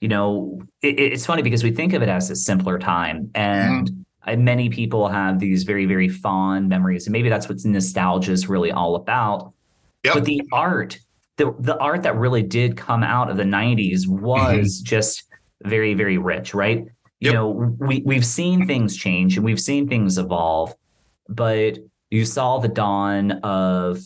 you 0.01 0.09
know, 0.09 0.63
it, 0.81 0.99
it's 0.99 1.27
funny 1.27 1.43
because 1.43 1.63
we 1.63 1.71
think 1.71 1.93
of 1.93 2.01
it 2.01 2.09
as 2.09 2.31
a 2.31 2.37
simpler 2.37 2.79
time, 2.79 3.31
and 3.35 3.91
mm-hmm. 4.27 4.43
many 4.43 4.71
people 4.71 5.09
have 5.09 5.39
these 5.39 5.65
very 5.65 5.85
very 5.85 6.09
fond 6.09 6.67
memories, 6.67 7.07
and 7.07 7.13
maybe 7.13 7.29
that's 7.29 7.47
what 7.47 7.63
nostalgia 7.63 8.33
is 8.33 8.49
really 8.49 8.73
all 8.73 8.97
about. 8.97 9.53
Yep. 10.03 10.15
But 10.15 10.25
the 10.25 10.41
art, 10.51 10.99
the 11.37 11.55
the 11.59 11.77
art 11.77 12.05
that 12.05 12.17
really 12.17 12.43
did 12.43 12.75
come 12.79 13.03
out 13.03 13.29
of 13.29 13.37
the 13.37 13.45
90s 13.45 14.09
was 14.09 14.79
mm-hmm. 14.79 14.87
just 14.87 15.25
very 15.63 15.95
very 15.95 16.19
rich, 16.19 16.55
right? 16.55 16.87
You 17.21 17.31
yep. 17.31 17.35
know, 17.35 17.77
we 17.79 18.03
we've 18.05 18.27
seen 18.27 18.67
things 18.67 18.97
change 18.97 19.37
and 19.37 19.45
we've 19.45 19.61
seen 19.61 19.89
things 19.89 20.19
evolve, 20.19 20.75
but 21.29 21.79
you 22.11 22.25
saw 22.25 22.59
the 22.59 22.69
dawn 22.69 23.33
of 23.43 23.99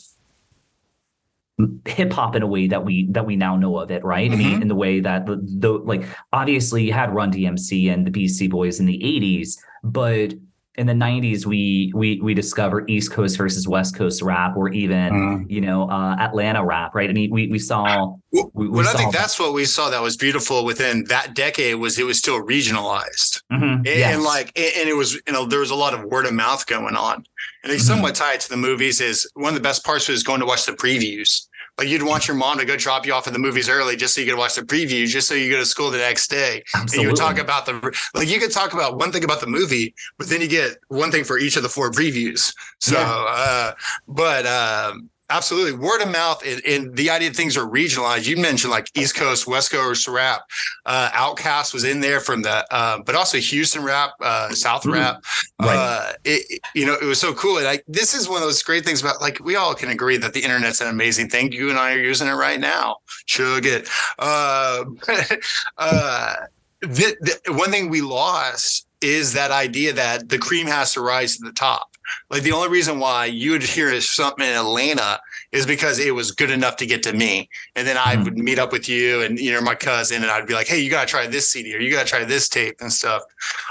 hip 1.84 2.12
hop 2.12 2.36
in 2.36 2.42
a 2.42 2.46
way 2.46 2.68
that 2.68 2.84
we 2.84 3.06
that 3.10 3.26
we 3.26 3.36
now 3.36 3.56
know 3.56 3.78
of 3.78 3.90
it, 3.90 4.04
right? 4.04 4.30
Mm-hmm. 4.30 4.40
I 4.40 4.42
mean, 4.42 4.52
mm-hmm. 4.52 4.62
in 4.62 4.68
the 4.68 4.74
way 4.74 5.00
that 5.00 5.26
the, 5.26 5.40
the 5.42 5.72
like 5.72 6.04
obviously 6.32 6.84
you 6.84 6.92
had 6.92 7.14
Run 7.14 7.32
DMC 7.32 7.92
and 7.92 8.06
the 8.06 8.10
Beastie 8.10 8.48
Boys 8.48 8.80
in 8.80 8.86
the 8.86 8.98
'80s, 8.98 9.58
but 9.82 10.34
in 10.78 10.86
the 10.86 10.92
90s 10.92 11.44
we 11.44 11.92
we 11.92 12.20
we 12.20 12.32
discover 12.32 12.84
east 12.86 13.12
coast 13.12 13.36
versus 13.36 13.66
west 13.66 13.96
coast 13.96 14.22
rap 14.22 14.56
or 14.56 14.68
even 14.68 15.12
mm. 15.12 15.50
you 15.50 15.60
know 15.60 15.90
uh, 15.90 16.16
atlanta 16.20 16.64
rap 16.64 16.94
right 16.94 17.10
i 17.10 17.12
mean 17.12 17.30
we 17.32 17.48
we 17.48 17.58
saw 17.58 18.14
we, 18.30 18.44
we 18.54 18.68
well, 18.68 18.84
saw 18.84 18.92
i 18.92 18.94
think 18.94 19.12
that's 19.12 19.40
what 19.40 19.52
we 19.52 19.64
saw 19.64 19.90
that 19.90 20.00
was 20.00 20.16
beautiful 20.16 20.64
within 20.64 21.02
that 21.04 21.34
decade 21.34 21.74
was 21.74 21.98
it 21.98 22.04
was 22.04 22.16
still 22.16 22.40
regionalized 22.40 23.42
mm-hmm. 23.52 23.64
and, 23.64 23.86
yes. 23.86 24.14
and, 24.14 24.22
like 24.22 24.56
and 24.56 24.88
it 24.88 24.96
was 24.96 25.14
you 25.14 25.32
know 25.32 25.44
there 25.44 25.60
was 25.60 25.70
a 25.70 25.74
lot 25.74 25.92
of 25.92 26.04
word 26.04 26.26
of 26.26 26.32
mouth 26.32 26.64
going 26.66 26.94
on 26.94 27.24
and 27.64 27.72
it's 27.72 27.82
mm-hmm. 27.82 27.94
somewhat 27.94 28.14
tied 28.14 28.38
to 28.38 28.48
the 28.48 28.56
movies 28.56 29.00
is 29.00 29.28
one 29.34 29.48
of 29.48 29.54
the 29.54 29.60
best 29.60 29.84
parts 29.84 30.08
was 30.08 30.22
going 30.22 30.38
to 30.38 30.46
watch 30.46 30.64
the 30.64 30.72
previews 30.72 31.47
like 31.78 31.88
you'd 31.88 32.02
want 32.02 32.26
your 32.26 32.36
mom 32.36 32.58
to 32.58 32.64
go 32.64 32.76
drop 32.76 33.06
you 33.06 33.14
off 33.14 33.26
at 33.26 33.32
the 33.32 33.38
movies 33.38 33.68
early 33.68 33.96
just 33.96 34.14
so 34.14 34.20
you 34.20 34.26
could 34.26 34.36
watch 34.36 34.56
the 34.56 34.62
preview, 34.62 35.06
just 35.06 35.28
so 35.28 35.34
you 35.34 35.50
go 35.50 35.58
to 35.58 35.64
school 35.64 35.90
the 35.90 35.98
next 35.98 36.28
day. 36.28 36.62
Absolutely. 36.74 36.96
And 36.96 37.02
you 37.02 37.08
would 37.08 37.16
talk 37.16 37.38
about 37.38 37.66
the 37.66 37.96
like 38.14 38.28
you 38.28 38.40
could 38.40 38.52
talk 38.52 38.74
about 38.74 38.98
one 38.98 39.12
thing 39.12 39.24
about 39.24 39.40
the 39.40 39.46
movie, 39.46 39.94
but 40.18 40.28
then 40.28 40.40
you 40.40 40.48
get 40.48 40.78
one 40.88 41.10
thing 41.10 41.24
for 41.24 41.38
each 41.38 41.56
of 41.56 41.62
the 41.62 41.68
four 41.68 41.90
previews. 41.90 42.52
So, 42.80 42.98
yeah. 42.98 43.24
uh, 43.28 43.72
but 44.08 44.46
um, 44.46 45.08
Absolutely. 45.30 45.72
Word 45.72 46.00
of 46.00 46.10
mouth 46.10 46.42
and, 46.46 46.62
and, 46.64 46.96
the 46.96 47.10
idea 47.10 47.28
of 47.28 47.36
things 47.36 47.56
are 47.56 47.66
regionalized. 47.66 48.26
You 48.26 48.38
mentioned 48.38 48.70
like 48.70 48.90
East 48.96 49.14
Coast, 49.14 49.46
West 49.46 49.70
Coast 49.70 50.08
rap. 50.08 50.42
Uh, 50.86 51.10
OutKast 51.10 51.74
was 51.74 51.84
in 51.84 52.00
there 52.00 52.18
from 52.18 52.42
the, 52.42 52.66
uh, 52.72 53.00
but 53.04 53.14
also 53.14 53.36
Houston 53.36 53.84
rap, 53.84 54.12
uh, 54.22 54.50
South 54.50 54.84
mm 54.84 54.94
rap. 54.94 55.22
Right. 55.60 55.76
Uh, 55.76 56.12
it, 56.24 56.60
you 56.74 56.86
know, 56.86 56.94
it 56.94 57.04
was 57.04 57.20
so 57.20 57.34
cool. 57.34 57.58
And 57.58 57.66
like, 57.66 57.84
this 57.86 58.14
is 58.14 58.26
one 58.26 58.38
of 58.38 58.48
those 58.48 58.62
great 58.62 58.86
things 58.86 59.02
about 59.02 59.20
like, 59.20 59.38
we 59.40 59.56
all 59.56 59.74
can 59.74 59.90
agree 59.90 60.16
that 60.16 60.32
the 60.32 60.40
internet's 60.40 60.80
an 60.80 60.88
amazing 60.88 61.28
thing. 61.28 61.52
You 61.52 61.68
and 61.68 61.78
I 61.78 61.92
are 61.92 61.98
using 61.98 62.26
it 62.26 62.32
right 62.32 62.58
now. 62.58 62.96
Chug 63.26 63.66
it. 63.66 63.88
Uh, 64.18 64.84
uh, 65.78 66.34
the, 66.80 67.16
the, 67.20 67.52
one 67.52 67.70
thing 67.70 67.90
we 67.90 68.00
lost 68.00 68.86
is 69.00 69.34
that 69.34 69.50
idea 69.50 69.92
that 69.92 70.28
the 70.28 70.38
cream 70.38 70.66
has 70.66 70.94
to 70.94 71.00
rise 71.00 71.36
to 71.36 71.44
the 71.44 71.52
top. 71.52 71.97
Like 72.30 72.42
the 72.42 72.52
only 72.52 72.68
reason 72.68 72.98
why 72.98 73.26
you 73.26 73.52
would 73.52 73.62
hear 73.62 74.00
something 74.00 74.46
in 74.46 74.54
Atlanta 74.54 75.20
is 75.52 75.66
because 75.66 75.98
it 75.98 76.14
was 76.14 76.30
good 76.30 76.50
enough 76.50 76.76
to 76.76 76.86
get 76.86 77.02
to 77.04 77.12
me. 77.12 77.48
And 77.74 77.86
then 77.86 77.96
I 77.96 78.14
mm-hmm. 78.14 78.24
would 78.24 78.38
meet 78.38 78.58
up 78.58 78.72
with 78.72 78.88
you 78.88 79.22
and 79.22 79.38
you 79.38 79.52
know 79.52 79.60
my 79.60 79.74
cousin 79.74 80.22
and 80.22 80.30
I'd 80.30 80.46
be 80.46 80.54
like, 80.54 80.66
"Hey, 80.66 80.80
you 80.80 80.90
got 80.90 81.06
to 81.06 81.10
try 81.10 81.26
this 81.26 81.48
CD 81.48 81.74
or 81.74 81.80
you 81.80 81.90
got 81.90 82.04
to 82.04 82.08
try 82.08 82.24
this 82.24 82.48
tape 82.48 82.76
and 82.80 82.92
stuff." 82.92 83.22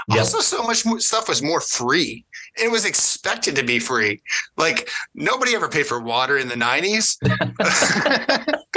Yep. 0.08 0.18
Also 0.18 0.40
so 0.40 0.62
much 0.62 0.84
more 0.84 1.00
stuff 1.00 1.28
was 1.28 1.42
more 1.42 1.60
free. 1.60 2.24
It 2.60 2.70
was 2.70 2.84
expected 2.84 3.54
to 3.56 3.62
be 3.62 3.78
free. 3.78 4.20
Like 4.56 4.90
nobody 5.14 5.54
ever 5.54 5.68
paid 5.68 5.86
for 5.86 6.00
water 6.00 6.38
in 6.38 6.48
the 6.48 6.54
90s. 6.54 7.18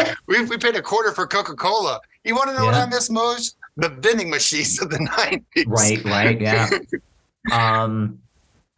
we, 0.28 0.43
we 0.45 0.58
paid 0.58 0.76
a 0.76 0.82
quarter 0.82 1.12
for 1.12 1.26
Coca-Cola. 1.26 2.00
You 2.24 2.36
want 2.36 2.50
to 2.50 2.56
know 2.56 2.65
yeah. 2.65 2.71
what 2.71 2.76
I 2.76 2.86
miss 2.86 3.10
most? 3.10 3.58
The 3.78 3.89
vending 3.89 4.30
machines 4.30 4.82
of 4.82 4.89
the 4.89 4.97
90s. 5.56 5.65
Right, 5.67 6.04
right, 6.06 6.39
yeah. 6.39 6.69
um 7.52 8.19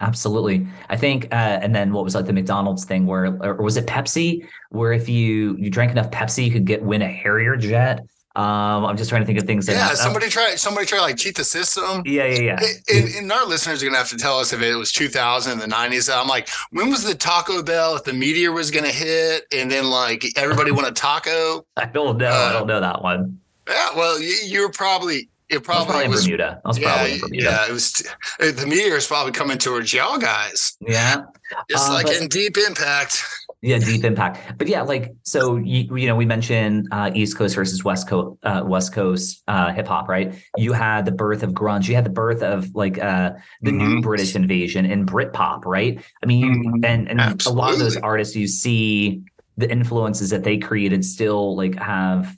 Absolutely. 0.04 0.68
I 0.90 0.98
think, 0.98 1.26
uh, 1.32 1.60
and 1.62 1.74
then 1.74 1.94
what 1.94 2.04
was 2.04 2.14
like 2.14 2.26
the 2.26 2.34
McDonald's 2.34 2.84
thing 2.84 3.06
where, 3.06 3.26
or 3.42 3.56
was 3.64 3.78
it 3.78 3.88
Pepsi, 3.88 4.46
where 4.70 4.92
if 4.92 5.08
you 5.08 5.56
you 5.58 5.70
drank 5.70 5.92
enough 5.92 6.12
Pepsi, 6.12 6.46
you 6.46 6.52
could 6.52 6.66
get 6.66 6.84
win 6.84 7.02
a 7.02 7.08
Harrier 7.08 7.56
jet. 7.56 8.02
Um, 8.36 8.86
I'm 8.86 8.98
just 8.98 9.10
trying 9.10 9.22
to 9.22 9.26
think 9.26 9.40
of 9.40 9.46
things. 9.46 9.68
That, 9.68 9.74
yeah, 9.74 9.94
somebody 9.94 10.28
try 10.28 10.56
somebody 10.56 10.88
try 10.88 11.00
like 11.00 11.16
cheat 11.16 11.38
the 11.38 11.44
system. 11.44 12.02
Yeah, 12.06 12.26
yeah, 12.26 12.42
yeah. 12.42 12.60
And, 12.94 13.16
and 13.16 13.32
our 13.32 13.46
listeners 13.46 13.82
are 13.82 13.86
gonna 13.86 13.98
have 13.98 14.10
to 14.10 14.18
tell 14.18 14.40
us 14.40 14.52
if 14.52 14.62
it 14.62 14.76
was 14.76 14.92
2000 14.92 15.54
in 15.54 15.60
the 15.60 15.74
90s. 15.74 16.14
I'm 16.14 16.28
like, 16.28 16.50
when 16.72 16.90
was 16.90 17.04
the 17.04 17.16
Taco 17.16 17.64
Bell? 17.64 17.96
If 17.96 18.04
the 18.04 18.14
meteor 18.14 18.52
was 18.52 18.72
gonna 18.72 18.92
hit, 18.92 19.46
and 19.54 19.72
then 19.72 19.90
like 19.90 20.26
everybody 20.36 20.72
want 20.72 20.88
a 20.88 20.92
taco? 20.92 21.66
I 21.78 21.86
don't 21.86 22.18
know. 22.18 22.32
Uh, 22.32 22.50
I 22.50 22.52
don't 22.52 22.68
know 22.68 22.82
that 22.82 23.02
one. 23.02 23.40
Yeah, 23.70 23.96
well, 23.96 24.20
you, 24.20 24.36
you're 24.46 24.72
probably 24.72 25.30
it 25.50 25.64
probably, 25.64 25.86
probably 25.86 26.08
was, 26.10 26.26
in 26.26 26.32
Bermuda. 26.32 26.62
I 26.64 26.68
was 26.68 26.78
yeah, 26.78 26.94
probably 26.94 27.14
in 27.14 27.20
Bermuda. 27.20 27.44
Yeah, 27.44 27.68
it 27.68 27.72
was. 27.72 28.04
The 28.40 28.66
meteor 28.68 28.96
is 28.96 29.08
probably 29.08 29.32
coming 29.32 29.58
towards 29.58 29.94
y'all 29.94 30.18
guys. 30.18 30.78
Yeah, 30.82 31.24
it's 31.70 31.90
uh, 31.90 31.94
like 31.94 32.06
but, 32.08 32.22
in 32.22 32.28
Deep 32.28 32.58
Impact. 32.58 33.24
Yeah, 33.66 33.78
Deep 33.78 34.04
Impact. 34.04 34.58
But 34.58 34.68
yeah, 34.68 34.82
like 34.82 35.14
so, 35.24 35.56
you, 35.56 35.96
you 35.96 36.06
know, 36.06 36.18
we 36.18 36.26
mentioned 36.26 36.90
uh, 36.92 37.12
East 37.14 37.38
Coast 37.38 37.56
versus 37.56 37.82
West 37.82 38.10
Coast, 38.10 38.38
uh, 38.44 38.62
West 38.66 38.92
Coast 38.92 39.42
uh, 39.48 39.72
hip 39.72 39.88
hop, 39.88 40.10
right? 40.10 40.36
You 40.58 40.74
had 40.74 41.06
the 41.06 41.14
birth 41.14 41.44
of 41.44 41.52
grunge. 41.52 41.88
You 41.88 41.96
had 41.96 42.04
the 42.04 42.10
birth 42.10 42.44
of 42.44 42.76
like 42.76 43.02
uh, 43.02 43.32
the 43.62 43.72
mm-hmm. 43.72 43.78
new 43.78 44.02
British 44.02 44.36
invasion 44.36 44.86
in 44.86 45.06
Britpop, 45.06 45.64
right? 45.64 46.04
I 46.22 46.26
mean, 46.26 46.66
mm-hmm. 46.66 46.84
and 46.84 47.10
and 47.10 47.46
a 47.46 47.50
lot 47.52 47.72
of 47.72 47.80
those 47.80 47.96
artists 47.96 48.36
you 48.36 48.48
see 48.48 49.22
the 49.56 49.72
influences 49.72 50.32
that 50.32 50.44
they 50.44 50.58
created 50.58 51.06
still 51.06 51.56
like 51.56 51.76
have 51.76 52.36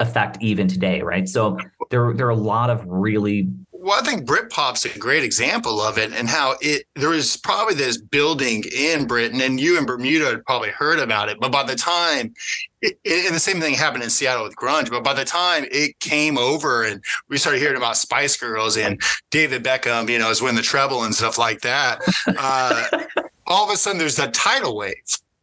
effect 0.00 0.38
even 0.40 0.66
today, 0.66 1.02
right? 1.02 1.28
So 1.28 1.58
there 1.90 2.12
there 2.14 2.26
are 2.26 2.30
a 2.30 2.36
lot 2.36 2.70
of 2.70 2.84
really 2.86 3.48
well, 3.82 3.98
I 3.98 4.04
think 4.04 4.26
Britpop's 4.26 4.84
a 4.84 4.98
great 4.98 5.24
example 5.24 5.80
of 5.80 5.96
it, 5.96 6.12
and 6.12 6.28
how 6.28 6.56
it 6.60 6.84
there 6.96 7.14
is 7.14 7.38
probably 7.38 7.74
this 7.74 7.98
building 7.98 8.62
in 8.76 9.06
Britain, 9.06 9.40
and 9.40 9.58
you 9.58 9.78
in 9.78 9.86
Bermuda 9.86 10.26
had 10.26 10.44
probably 10.44 10.68
heard 10.68 10.98
about 10.98 11.30
it, 11.30 11.38
but 11.40 11.50
by 11.50 11.62
the 11.62 11.76
time, 11.76 12.34
it, 12.82 12.98
and 13.06 13.34
the 13.34 13.40
same 13.40 13.58
thing 13.58 13.72
happened 13.74 14.02
in 14.02 14.10
Seattle 14.10 14.44
with 14.44 14.54
grunge, 14.54 14.90
but 14.90 15.02
by 15.02 15.14
the 15.14 15.24
time 15.24 15.64
it 15.70 15.98
came 16.00 16.36
over 16.36 16.84
and 16.84 17.02
we 17.30 17.38
started 17.38 17.58
hearing 17.58 17.78
about 17.78 17.96
Spice 17.96 18.36
Girls 18.36 18.76
and 18.76 19.00
David 19.30 19.64
Beckham, 19.64 20.10
you 20.10 20.18
know, 20.18 20.30
is 20.30 20.42
winning 20.42 20.56
the 20.56 20.62
treble 20.62 21.04
and 21.04 21.14
stuff 21.14 21.38
like 21.38 21.62
that, 21.62 22.00
uh, 22.36 22.86
all 23.46 23.64
of 23.64 23.72
a 23.72 23.76
sudden 23.78 23.98
there's 23.98 24.16
that 24.16 24.34
tidal 24.34 24.76
wave 24.76 24.94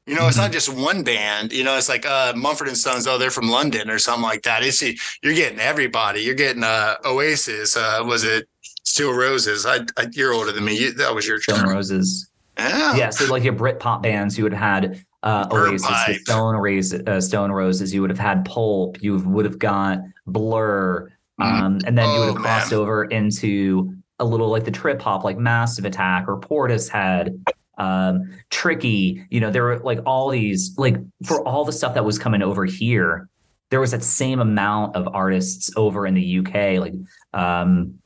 you 0.08 0.16
know, 0.16 0.28
it's 0.28 0.38
not 0.38 0.46
mm-hmm. 0.46 0.54
just 0.54 0.74
one 0.74 1.04
band. 1.04 1.52
You 1.52 1.66
know, 1.66 1.78
it's 1.78 1.90
like 1.90 2.06
uh, 2.06 2.32
Mumford 2.36 2.70
and 2.70 2.78
Sons. 2.78 3.08
Oh, 3.08 3.18
they're 3.18 3.30
from 3.30 3.50
London 3.50 3.90
or 3.90 4.00
something 4.00 4.24
like 4.24 4.44
that. 4.44 4.64
It's 4.64 4.82
you're 4.82 5.34
getting 5.34 5.60
everybody. 5.60 6.22
You're 6.22 6.34
getting 6.34 6.64
uh, 6.64 6.96
Oasis. 7.04 7.76
Uh, 7.76 8.02
was 8.06 8.24
it 8.24 8.48
Steel 8.84 9.12
Roses? 9.12 9.66
I, 9.66 9.80
I, 9.98 10.08
you're 10.14 10.34
older 10.34 10.54
than 10.54 10.64
me. 10.64 10.80
You, 10.80 10.94
that 10.94 11.14
was 11.14 11.28
your 11.28 11.42
Stone 11.42 11.68
Roses. 11.68 12.30
Yeah. 12.58 12.96
Yeah. 12.96 13.10
So 13.10 13.30
like 13.30 13.44
your 13.44 13.54
Brit 13.54 13.82
pop 13.82 14.02
bands, 14.02 14.38
you 14.38 14.46
would 14.46 14.54
have 14.54 14.84
had 14.84 15.06
uh, 15.24 15.48
Oasis, 15.52 16.22
Stone 16.22 16.56
Roses, 16.56 17.02
uh, 17.06 17.20
Stone 17.20 17.52
Roses. 17.52 17.94
You 17.94 18.00
would 18.00 18.10
have 18.10 18.18
had 18.18 18.46
Pulp. 18.46 19.04
You 19.04 19.18
would 19.18 19.44
have 19.44 19.60
got 19.60 20.00
Blur, 20.26 21.10
mm-hmm. 21.40 21.44
um, 21.44 21.80
and 21.86 21.98
then 21.98 22.06
oh, 22.06 22.14
you 22.14 22.20
would 22.20 22.34
have 22.36 22.38
crossed 22.38 22.72
man. 22.72 22.80
over 22.80 23.04
into 23.06 23.94
a 24.20 24.26
little 24.26 24.48
like 24.48 24.64
the 24.64 24.72
trip 24.72 25.02
hop, 25.02 25.26
like 25.26 25.38
Massive 25.38 25.84
Attack 25.84 26.30
or 26.30 26.40
Portishead 26.40 27.38
um, 27.78 28.34
tricky. 28.50 29.26
You 29.30 29.40
know, 29.40 29.52
there 29.52 29.64
were 29.64 29.80
like 29.80 30.00
all 30.06 30.30
these 30.30 30.78
like 30.78 30.98
for 31.26 31.46
all 31.48 31.66
the 31.66 31.74
stuff 31.74 31.94
that 31.94 32.06
was 32.06 32.20
coming 32.20 32.42
over 32.42 32.66
here, 32.66 33.30
there 33.70 33.80
was 33.80 33.92
that 33.92 34.04
same 34.04 34.40
amount 34.40 34.96
of 34.96 35.08
artists 35.14 35.72
over 35.76 36.08
in 36.08 36.14
the 36.14 36.40
UK, 36.40 36.80
like 36.80 36.94
um, 37.34 38.00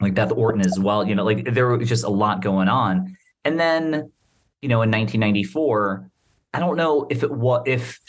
like 0.00 0.14
Beth 0.14 0.32
Orton 0.32 0.60
as 0.60 0.78
well. 0.78 1.06
You 1.06 1.14
know, 1.14 1.24
like 1.24 1.52
there 1.52 1.68
was 1.68 1.88
just 1.88 2.04
a 2.04 2.10
lot 2.10 2.42
going 2.42 2.68
on. 2.68 3.16
And 3.44 3.58
then, 3.58 4.10
you 4.60 4.68
know, 4.68 4.82
in 4.82 4.90
1994, 4.90 6.10
I 6.52 6.58
don't 6.58 6.76
know 6.76 7.06
if 7.10 7.22
it 7.22 7.30
was 7.30 7.62
if 7.66 8.00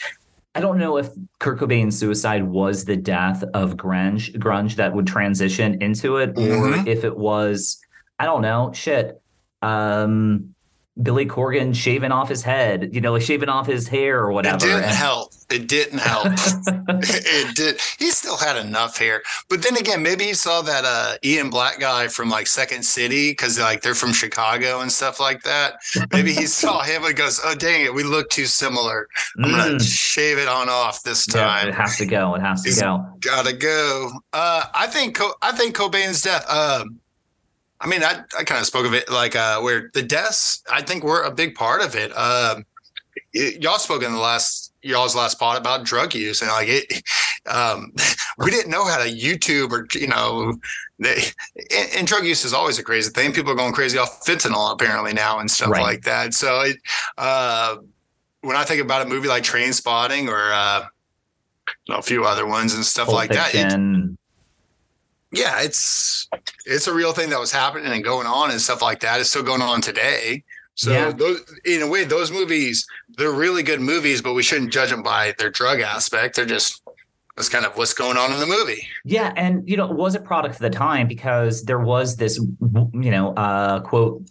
I 0.54 0.60
don't 0.60 0.78
know 0.78 0.96
if 0.96 1.10
Kurt 1.38 1.60
Cobain's 1.60 1.96
suicide 1.96 2.42
was 2.42 2.84
the 2.84 2.96
death 2.96 3.44
of 3.54 3.76
grunge, 3.76 4.34
grunge 4.38 4.74
that 4.76 4.92
would 4.92 5.06
transition 5.06 5.80
into 5.80 6.16
it, 6.16 6.30
or 6.30 6.32
mm-hmm. 6.32 6.88
if 6.88 7.04
it 7.04 7.16
was, 7.16 7.78
I 8.18 8.24
don't 8.24 8.42
know, 8.42 8.72
shit. 8.72 9.22
Um, 9.62 10.54
Billy 11.02 11.26
Corgan 11.26 11.74
shaving 11.74 12.10
off 12.12 12.28
his 12.28 12.42
head, 12.42 12.90
you 12.92 13.00
know, 13.00 13.12
like 13.12 13.22
shaving 13.22 13.48
off 13.48 13.66
his 13.66 13.86
hair 13.86 14.18
or 14.18 14.32
whatever. 14.32 14.56
It 14.56 14.60
didn't 14.60 14.82
And- 14.84 14.94
help. 14.94 15.32
It 15.50 15.66
didn't 15.66 16.00
help. 16.00 16.26
it 16.86 17.56
did. 17.56 17.80
He 17.98 18.10
still 18.10 18.36
had 18.36 18.56
enough 18.58 18.98
hair, 18.98 19.22
but 19.48 19.62
then 19.62 19.78
again, 19.78 20.02
maybe 20.02 20.24
he 20.24 20.34
saw 20.34 20.60
that 20.60 20.84
uh, 20.84 21.14
Ian 21.24 21.48
Black 21.48 21.80
guy 21.80 22.08
from 22.08 22.28
like 22.28 22.46
Second 22.46 22.84
City 22.84 23.30
because 23.30 23.58
like 23.58 23.80
they're 23.80 23.94
from 23.94 24.12
Chicago 24.12 24.80
and 24.80 24.92
stuff 24.92 25.18
like 25.20 25.42
that. 25.44 25.76
Maybe 26.12 26.32
he 26.34 26.46
saw 26.46 26.82
him 26.90 27.02
and 27.04 27.16
goes, 27.16 27.40
"Oh 27.42 27.54
dang 27.54 27.82
it, 27.86 27.94
we 27.94 28.02
look 28.02 28.28
too 28.28 28.44
similar. 28.44 29.08
I'm 29.42 29.50
gonna 29.50 29.74
Mm. 29.76 29.80
shave 29.90 30.36
it 30.36 30.48
on 30.48 30.68
off 30.68 31.02
this 31.02 31.26
Yeah, 31.34 31.40
time. 31.44 31.68
it 31.68 31.74
has 31.74 31.96
to 31.96 32.04
go. 32.04 32.34
It 32.34 32.42
has 32.42 32.62
to 32.64 32.78
go. 32.78 33.06
Gotta 33.20 33.54
go." 33.54 34.10
Uh, 34.34 34.64
I 34.74 34.86
think 34.86 35.16
Co- 35.16 35.34
I 35.40 35.52
think 35.52 35.74
Cobain's 35.74 36.20
death. 36.20 36.44
Um, 36.50 37.00
I 37.80 37.86
mean, 37.86 38.02
I, 38.02 38.22
I 38.38 38.44
kind 38.44 38.60
of 38.60 38.66
spoke 38.66 38.86
of 38.86 38.94
it 38.94 39.08
like 39.10 39.36
uh, 39.36 39.60
where 39.60 39.90
the 39.94 40.02
deaths. 40.02 40.62
I 40.70 40.82
think 40.82 41.04
were 41.04 41.22
a 41.22 41.30
big 41.30 41.54
part 41.54 41.80
of 41.80 41.94
it. 41.94 42.10
Um, 42.16 42.64
y- 43.34 43.56
y'all 43.60 43.78
spoke 43.78 44.02
in 44.02 44.12
the 44.12 44.18
last 44.18 44.72
y'all's 44.82 45.14
last 45.16 45.38
pod 45.38 45.58
about 45.58 45.84
drug 45.84 46.14
use 46.14 46.40
and 46.42 46.50
like 46.50 46.68
it. 46.68 47.02
Um, 47.46 47.92
we 48.38 48.50
didn't 48.50 48.70
know 48.70 48.84
how 48.84 48.98
to 49.02 49.08
YouTube 49.08 49.70
or 49.70 49.86
you 49.98 50.06
know, 50.08 50.52
they, 50.98 51.22
and, 51.74 51.88
and 51.96 52.06
drug 52.06 52.24
use 52.26 52.44
is 52.44 52.52
always 52.52 52.78
a 52.78 52.82
crazy 52.82 53.10
thing. 53.10 53.32
People 53.32 53.52
are 53.52 53.54
going 53.54 53.72
crazy 53.72 53.96
off 53.96 54.22
fentanyl 54.26 54.70
apparently 54.70 55.14
now 55.14 55.38
and 55.38 55.50
stuff 55.50 55.70
Right. 55.70 55.80
like 55.82 56.02
that. 56.02 56.34
So 56.34 56.60
it, 56.60 56.76
uh, 57.16 57.76
when 58.42 58.54
I 58.54 58.64
think 58.64 58.82
about 58.82 59.06
a 59.06 59.08
movie 59.08 59.28
like 59.28 59.44
Trainspotting 59.44 60.28
or 60.28 60.52
uh, 60.52 60.84
you 61.86 61.94
know, 61.94 61.98
a 62.00 62.02
few 62.02 62.24
other 62.26 62.44
ones 62.46 62.74
and 62.74 62.84
stuff 62.84 63.06
Pulp 63.06 63.16
like 63.16 63.30
that, 63.30 63.54
it, 63.54 63.62
Fiction. 63.62 64.17
Yeah, 65.32 65.60
it's 65.62 66.28
it's 66.66 66.86
a 66.86 66.94
real 66.94 67.12
thing 67.12 67.30
that 67.30 67.40
was 67.40 67.52
happening 67.52 67.92
and 67.92 68.02
going 68.04 68.26
on 68.26 68.50
and 68.50 68.60
stuff 68.60 68.82
like 68.82 69.00
that. 69.00 69.20
It's 69.20 69.30
still 69.30 69.42
going 69.42 69.62
on 69.62 69.80
today. 69.80 70.44
So 70.74 70.92
Yeah. 70.92 71.10
those, 71.10 71.40
in 71.64 71.82
a 71.82 71.86
way, 71.88 72.04
those 72.04 72.30
movies 72.30 72.86
they're 73.16 73.32
really 73.32 73.62
good 73.64 73.80
movies, 73.80 74.22
but 74.22 74.34
we 74.34 74.42
shouldn't 74.44 74.72
judge 74.72 74.90
them 74.90 75.02
by 75.02 75.34
their 75.38 75.50
drug 75.50 75.80
aspect. 75.80 76.36
They're 76.36 76.44
just 76.46 76.82
that's 77.36 77.48
kind 77.48 77.64
of 77.64 77.76
what's 77.76 77.94
going 77.94 78.16
on 78.16 78.32
in 78.32 78.40
the 78.40 78.46
movie. 78.46 78.86
Yeah, 79.04 79.32
and 79.36 79.68
you 79.68 79.76
know, 79.76 79.88
it 79.90 79.96
was 79.96 80.14
a 80.14 80.20
product 80.20 80.54
of 80.56 80.60
the 80.60 80.70
time 80.70 81.06
because 81.08 81.64
there 81.64 81.78
was 81.80 82.16
this, 82.16 82.36
you 82.38 83.10
know, 83.10 83.32
uh, 83.34 83.80
quote, 83.80 84.22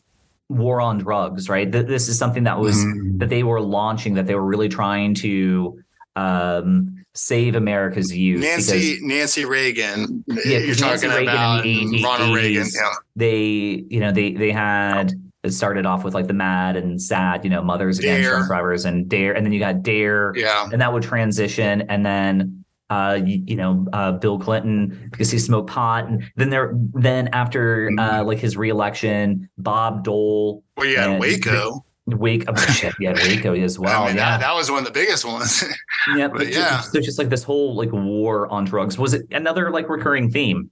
war 0.49 0.79
on 0.81 0.97
drugs, 0.97 1.47
right? 1.49 1.69
This 1.71 2.07
is 2.09 2.17
something 2.17 2.43
that 2.45 2.59
was 2.59 2.75
Mm-hmm. 2.77 3.17
that 3.19 3.29
they 3.29 3.43
were 3.43 3.61
launching, 3.61 4.13
that 4.15 4.25
they 4.27 4.35
were 4.35 4.45
really 4.45 4.69
trying 4.69 5.13
to 5.15 5.79
um, 6.15 6.96
save 7.17 7.55
America's 7.55 8.15
youth. 8.15 8.41
Nancy 8.41 8.99
Nancy 9.01 9.45
Reagan. 9.45 10.23
Yeah, 10.27 10.59
you're 10.59 10.59
Nancy 10.67 10.81
talking 10.81 11.09
Reagan 11.09 11.23
about 11.33 11.63
the 11.63 11.69
80s 11.85 12.03
Ronald 12.03 12.35
Reagan. 12.35 12.67
Yeah. 12.73 12.93
they, 13.15 13.83
you 13.89 13.99
know, 13.99 14.11
they 14.11 14.33
they 14.33 14.51
had 14.51 15.13
it 15.43 15.51
started 15.51 15.85
off 15.85 16.03
with 16.03 16.13
like 16.13 16.27
the 16.27 16.33
MADD 16.33 16.77
and 16.77 16.99
SADD, 16.99 17.43
you 17.45 17.49
know, 17.49 17.61
mothers 17.61 17.99
against 17.99 18.23
Dare. 18.23 18.31
drunk 18.31 18.47
drivers 18.47 18.85
and 18.85 19.07
dare, 19.07 19.33
and 19.33 19.45
then 19.45 19.53
you 19.53 19.59
got 19.59 19.81
dare, 19.83 20.33
Yeah. 20.35 20.67
and 20.71 20.81
that 20.81 20.91
would 20.93 21.03
transition 21.03 21.81
and 21.89 22.05
then 22.05 22.63
uh 22.89 23.19
you, 23.21 23.43
you 23.47 23.55
know 23.57 23.85
uh 23.91 24.13
bill 24.13 24.39
clinton 24.39 25.09
because 25.11 25.29
he 25.29 25.37
smoked 25.37 25.69
pot 25.69 26.07
and 26.07 26.23
then 26.37 26.49
there 26.49 26.71
then 26.93 27.27
after 27.33 27.91
uh 27.99 28.23
like 28.23 28.39
his 28.39 28.55
reelection 28.55 29.49
bob 29.57 30.05
dole 30.05 30.63
Well, 30.77 30.85
you 30.87 30.95
had 30.95 31.09
And- 31.09 31.19
Waco. 31.19 31.83
Wake 32.07 32.45
oh 32.47 32.55
shit 32.73 32.93
yeah 32.99 33.13
waco 33.13 33.53
as 33.53 33.77
well 33.77 34.03
I 34.03 34.07
mean, 34.07 34.15
yeah 34.17 34.31
that, 34.31 34.39
that 34.41 34.55
was 34.55 34.69
one 34.71 34.79
of 34.79 34.85
the 34.85 34.91
biggest 34.91 35.25
ones. 35.25 35.63
yeah 36.15 36.27
but 36.27 36.37
but 36.37 36.47
yeah. 36.53 36.79
so 36.81 37.01
just 37.01 37.19
like 37.19 37.29
this 37.29 37.43
whole 37.43 37.75
like 37.75 37.91
war 37.91 38.47
on 38.47 38.63
drugs 38.65 38.97
was 38.97 39.13
it 39.13 39.27
another 39.31 39.69
like 39.71 39.89
recurring 39.89 40.31
theme 40.31 40.69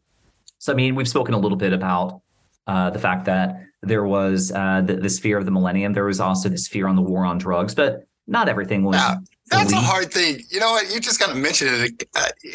so 0.60 0.71
i 0.71 0.76
mean 0.76 0.95
we've 0.95 1.08
spoken 1.10 1.34
a 1.34 1.38
little 1.39 1.58
bit 1.58 1.74
about 1.74 2.21
uh 2.67 2.89
the 2.89 3.00
fact 3.00 3.26
that 3.26 3.62
there 3.82 4.06
was 4.06 4.52
uh 4.54 4.82
the, 4.86 4.95
this 4.95 5.19
fear 5.19 5.38
of 5.38 5.45
the 5.45 5.52
millennium 5.52 5.91
there 5.93 6.06
was 6.06 6.19
also 6.19 6.48
this 6.50 6.67
fear 6.67 6.88
on 6.88 6.95
the 6.95 7.02
war 7.02 7.26
on 7.26 7.38
drugs 7.38 7.76
but 7.76 8.06
not 8.28 8.48
everything 8.50 8.84
was 8.84 8.95
Yeah. 8.95 9.15
That's 9.52 9.74
a 9.74 9.76
hard 9.76 10.12
thing. 10.12 10.41
You 10.50 10.60
know 10.60 10.71
what? 10.71 10.91
You 10.91 11.00
just 11.00 11.19
kind 11.19 11.32
of 11.32 11.38
mentioned 11.38 11.69
it. 11.69 12.04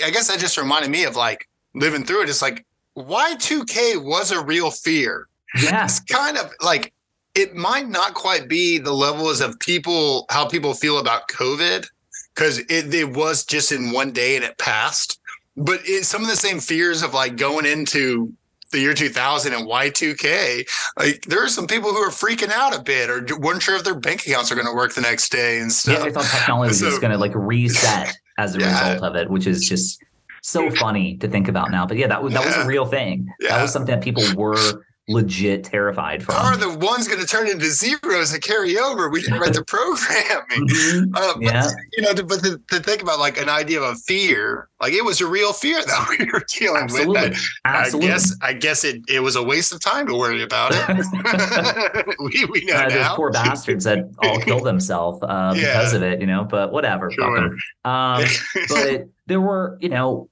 I 0.04 0.10
guess 0.10 0.26
that 0.26 0.40
just 0.40 0.58
reminded 0.58 0.90
me 0.90 1.04
of 1.04 1.14
like 1.14 1.48
living 1.72 2.04
through 2.04 2.22
it. 2.22 2.28
It's 2.28 2.42
like 2.42 2.66
Y2K 2.98 4.02
was 4.04 4.32
a 4.32 4.44
real 4.44 4.72
fear. 4.72 5.28
yeah 5.62 5.84
It's 5.84 6.00
kind 6.00 6.36
of 6.36 6.50
like 6.60 6.92
it 7.40 7.54
might 7.54 7.88
not 7.88 8.14
quite 8.14 8.48
be 8.48 8.78
the 8.78 8.92
levels 8.92 9.40
of 9.40 9.58
people, 9.60 10.26
how 10.30 10.46
people 10.46 10.74
feel 10.74 10.98
about 10.98 11.28
COVID, 11.28 11.86
because 12.34 12.58
it, 12.58 12.94
it 12.94 13.10
was 13.14 13.44
just 13.44 13.72
in 13.72 13.90
one 13.92 14.12
day 14.12 14.36
and 14.36 14.44
it 14.44 14.58
passed. 14.58 15.18
But 15.56 15.80
it's 15.84 16.08
some 16.08 16.22
of 16.22 16.28
the 16.28 16.36
same 16.36 16.60
fears 16.60 17.02
of 17.02 17.14
like 17.14 17.36
going 17.36 17.66
into 17.66 18.32
the 18.72 18.78
year 18.78 18.94
2000 18.94 19.52
and 19.52 19.66
Y2K. 19.66 20.64
Like 20.98 21.22
there 21.22 21.42
are 21.44 21.48
some 21.48 21.66
people 21.66 21.90
who 21.90 21.98
are 21.98 22.10
freaking 22.10 22.50
out 22.52 22.74
a 22.78 22.80
bit 22.82 23.10
or 23.10 23.26
weren't 23.38 23.62
sure 23.62 23.74
if 23.76 23.84
their 23.84 23.98
bank 23.98 24.24
accounts 24.26 24.52
are 24.52 24.54
going 24.54 24.66
to 24.68 24.74
work 24.74 24.94
the 24.94 25.00
next 25.00 25.32
day 25.32 25.58
and 25.60 25.72
stuff. 25.72 25.98
Yeah, 25.98 26.04
they 26.04 26.12
thought 26.12 26.24
technology 26.24 26.68
was 26.68 26.78
So- 26.80 26.88
just 26.88 27.00
going 27.00 27.12
to 27.12 27.18
like 27.18 27.32
reset 27.34 28.14
as 28.38 28.54
a 28.54 28.60
Yeah. 28.60 28.92
result 28.94 29.10
of 29.10 29.16
it, 29.16 29.28
which 29.28 29.46
is 29.46 29.68
just 29.68 30.00
so 30.42 30.70
funny 30.70 31.16
to 31.18 31.28
think 31.28 31.48
about 31.48 31.70
now. 31.70 31.84
But 31.84 31.96
yeah, 31.98 32.06
that 32.06 32.22
was 32.22 32.32
that 32.32 32.44
was 32.46 32.54
a 32.56 32.64
real 32.66 32.86
thing. 32.86 33.28
That 33.40 33.60
was 33.60 33.72
something 33.72 33.94
that 33.94 34.02
people 34.04 34.22
were 34.36 34.84
legit 35.10 35.64
terrified 35.64 36.22
from. 36.22 36.36
Are 36.36 36.56
the 36.56 36.70
ones 36.78 37.08
going 37.08 37.20
to 37.20 37.26
turn 37.26 37.48
into 37.48 37.66
zeros 37.66 38.32
and 38.32 38.42
carry 38.42 38.78
over? 38.78 39.08
We 39.10 39.20
didn't 39.22 39.40
write 39.40 39.52
the 39.54 39.64
programming. 39.66 40.68
Mhm. 40.68 41.10
Uh, 41.14 41.34
but, 41.34 41.42
Yeah. 41.42 41.68
you 41.96 42.02
know, 42.02 42.12
to, 42.14 42.22
but 42.24 42.40
to, 42.44 42.60
to 42.70 42.80
think 42.80 43.02
about 43.02 43.18
like 43.18 43.40
an 43.40 43.48
idea 43.48 43.80
of 43.80 43.92
a 43.92 43.94
fear, 43.96 44.68
like 44.80 44.92
it 44.92 45.04
was 45.04 45.20
a 45.20 45.26
real 45.26 45.52
fear 45.52 45.82
that 45.84 46.16
we 46.18 46.24
were 46.32 46.42
dealing 46.48 46.84
Absolutely, 46.84 47.30
with. 47.30 47.44
absolutely. 47.64 48.08
I 48.08 48.12
guess, 48.12 48.36
I 48.42 48.52
guess 48.52 48.84
it, 48.84 49.02
it 49.08 49.20
was 49.20 49.36
a 49.36 49.42
waste 49.42 49.72
of 49.72 49.80
time 49.80 50.06
to 50.06 50.14
worry 50.14 50.42
about 50.42 50.72
it. 50.74 52.16
we, 52.20 52.44
we 52.46 52.64
know 52.64 52.74
Uh, 52.74 52.88
those 52.88 53.08
poor 53.16 53.30
bastards 53.32 53.84
that 53.84 54.08
all 54.22 54.38
killed 54.40 54.64
themselves 54.64 55.22
uh, 55.22 55.52
Yeah. 55.56 55.66
because 55.78 55.92
of 55.94 56.02
it, 56.02 56.20
you 56.20 56.26
know. 56.26 56.44
But 56.44 56.72
whatever, 56.72 57.10
Sure. 57.10 57.50
Um, 57.84 58.24
but 58.68 59.08
there 59.26 59.40
were, 59.40 59.76
you 59.80 59.88
know, 59.88 60.28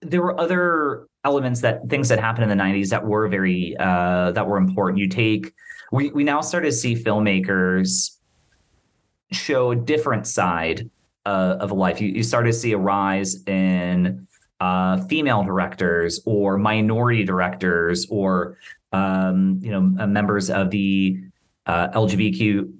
there 0.00 0.22
were 0.22 0.38
other 0.38 1.06
elements 1.24 1.60
that 1.62 1.88
things 1.88 2.08
that 2.08 2.20
happened 2.20 2.50
in 2.50 2.56
the 2.56 2.62
90s 2.62 2.90
that 2.90 3.04
were 3.04 3.28
very 3.28 3.76
uh 3.78 4.32
that 4.32 4.46
were 4.46 4.56
important. 4.56 4.98
You 4.98 5.08
take 5.08 5.52
we 5.92 6.10
we 6.10 6.24
now 6.24 6.40
start 6.40 6.64
to 6.64 6.72
see 6.72 6.94
filmmakers 6.94 8.18
show 9.32 9.72
a 9.72 9.76
different 9.76 10.26
side 10.26 10.90
uh, 11.26 11.56
of 11.60 11.72
life. 11.72 12.00
You 12.00 12.08
you 12.08 12.22
start 12.22 12.46
to 12.46 12.52
see 12.52 12.72
a 12.72 12.78
rise 12.78 13.42
in 13.46 14.26
uh 14.60 14.98
female 15.06 15.42
directors 15.42 16.20
or 16.26 16.58
minority 16.58 17.24
directors 17.24 18.06
or 18.10 18.58
um 18.92 19.58
you 19.62 19.70
know 19.70 20.02
uh, 20.02 20.06
members 20.06 20.50
of 20.50 20.70
the 20.70 21.18
uh 21.66 21.88
LGBTQ 21.88 22.72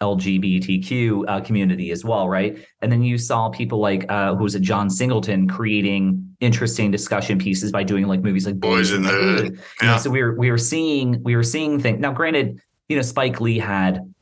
LGBTQ 0.00 1.24
uh, 1.26 1.40
community 1.40 1.90
as 1.90 2.04
well, 2.04 2.28
right? 2.28 2.64
And 2.82 2.92
then 2.92 3.02
you 3.02 3.18
saw 3.18 3.48
people 3.48 3.80
like 3.80 4.06
uh, 4.08 4.34
who 4.36 4.44
was 4.44 4.54
it, 4.54 4.62
John 4.62 4.88
Singleton, 4.90 5.48
creating 5.48 6.27
interesting 6.40 6.90
discussion 6.90 7.38
pieces 7.38 7.72
by 7.72 7.82
doing 7.82 8.06
like 8.06 8.20
movies 8.20 8.46
like 8.46 8.60
Boys 8.60 8.92
in 8.92 9.02
the 9.02 9.08
Hood. 9.08 9.60
Yeah. 9.82 9.96
so 9.96 10.10
we 10.10 10.22
were 10.22 10.34
we 10.34 10.50
were 10.50 10.58
seeing 10.58 11.22
we 11.22 11.36
were 11.36 11.42
seeing 11.42 11.80
things. 11.80 12.00
Now, 12.00 12.12
granted, 12.12 12.60
you 12.88 12.96
know, 12.96 13.02
Spike 13.02 13.40
Lee 13.40 13.58
had 13.58 14.12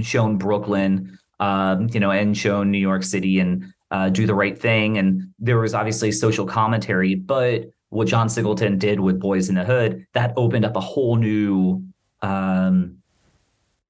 shown 0.00 0.36
Brooklyn, 0.38 1.18
um, 1.38 1.88
you 1.92 2.00
know, 2.00 2.10
and 2.10 2.36
shown 2.36 2.70
New 2.70 2.78
York 2.78 3.02
City 3.02 3.40
and 3.40 3.72
uh, 3.90 4.08
Do 4.08 4.26
the 4.26 4.34
Right 4.34 4.58
Thing, 4.58 4.98
and 4.98 5.32
there 5.38 5.58
was 5.58 5.74
obviously 5.74 6.12
social 6.12 6.46
commentary, 6.46 7.14
but 7.14 7.70
what 7.90 8.06
John 8.06 8.28
Singleton 8.28 8.78
did 8.78 9.00
with 9.00 9.18
Boys 9.18 9.48
in 9.48 9.56
the 9.56 9.64
Hood 9.64 10.06
that 10.12 10.32
opened 10.36 10.64
up 10.64 10.76
a 10.76 10.80
whole 10.80 11.16
new 11.16 11.84
um, 12.22 12.98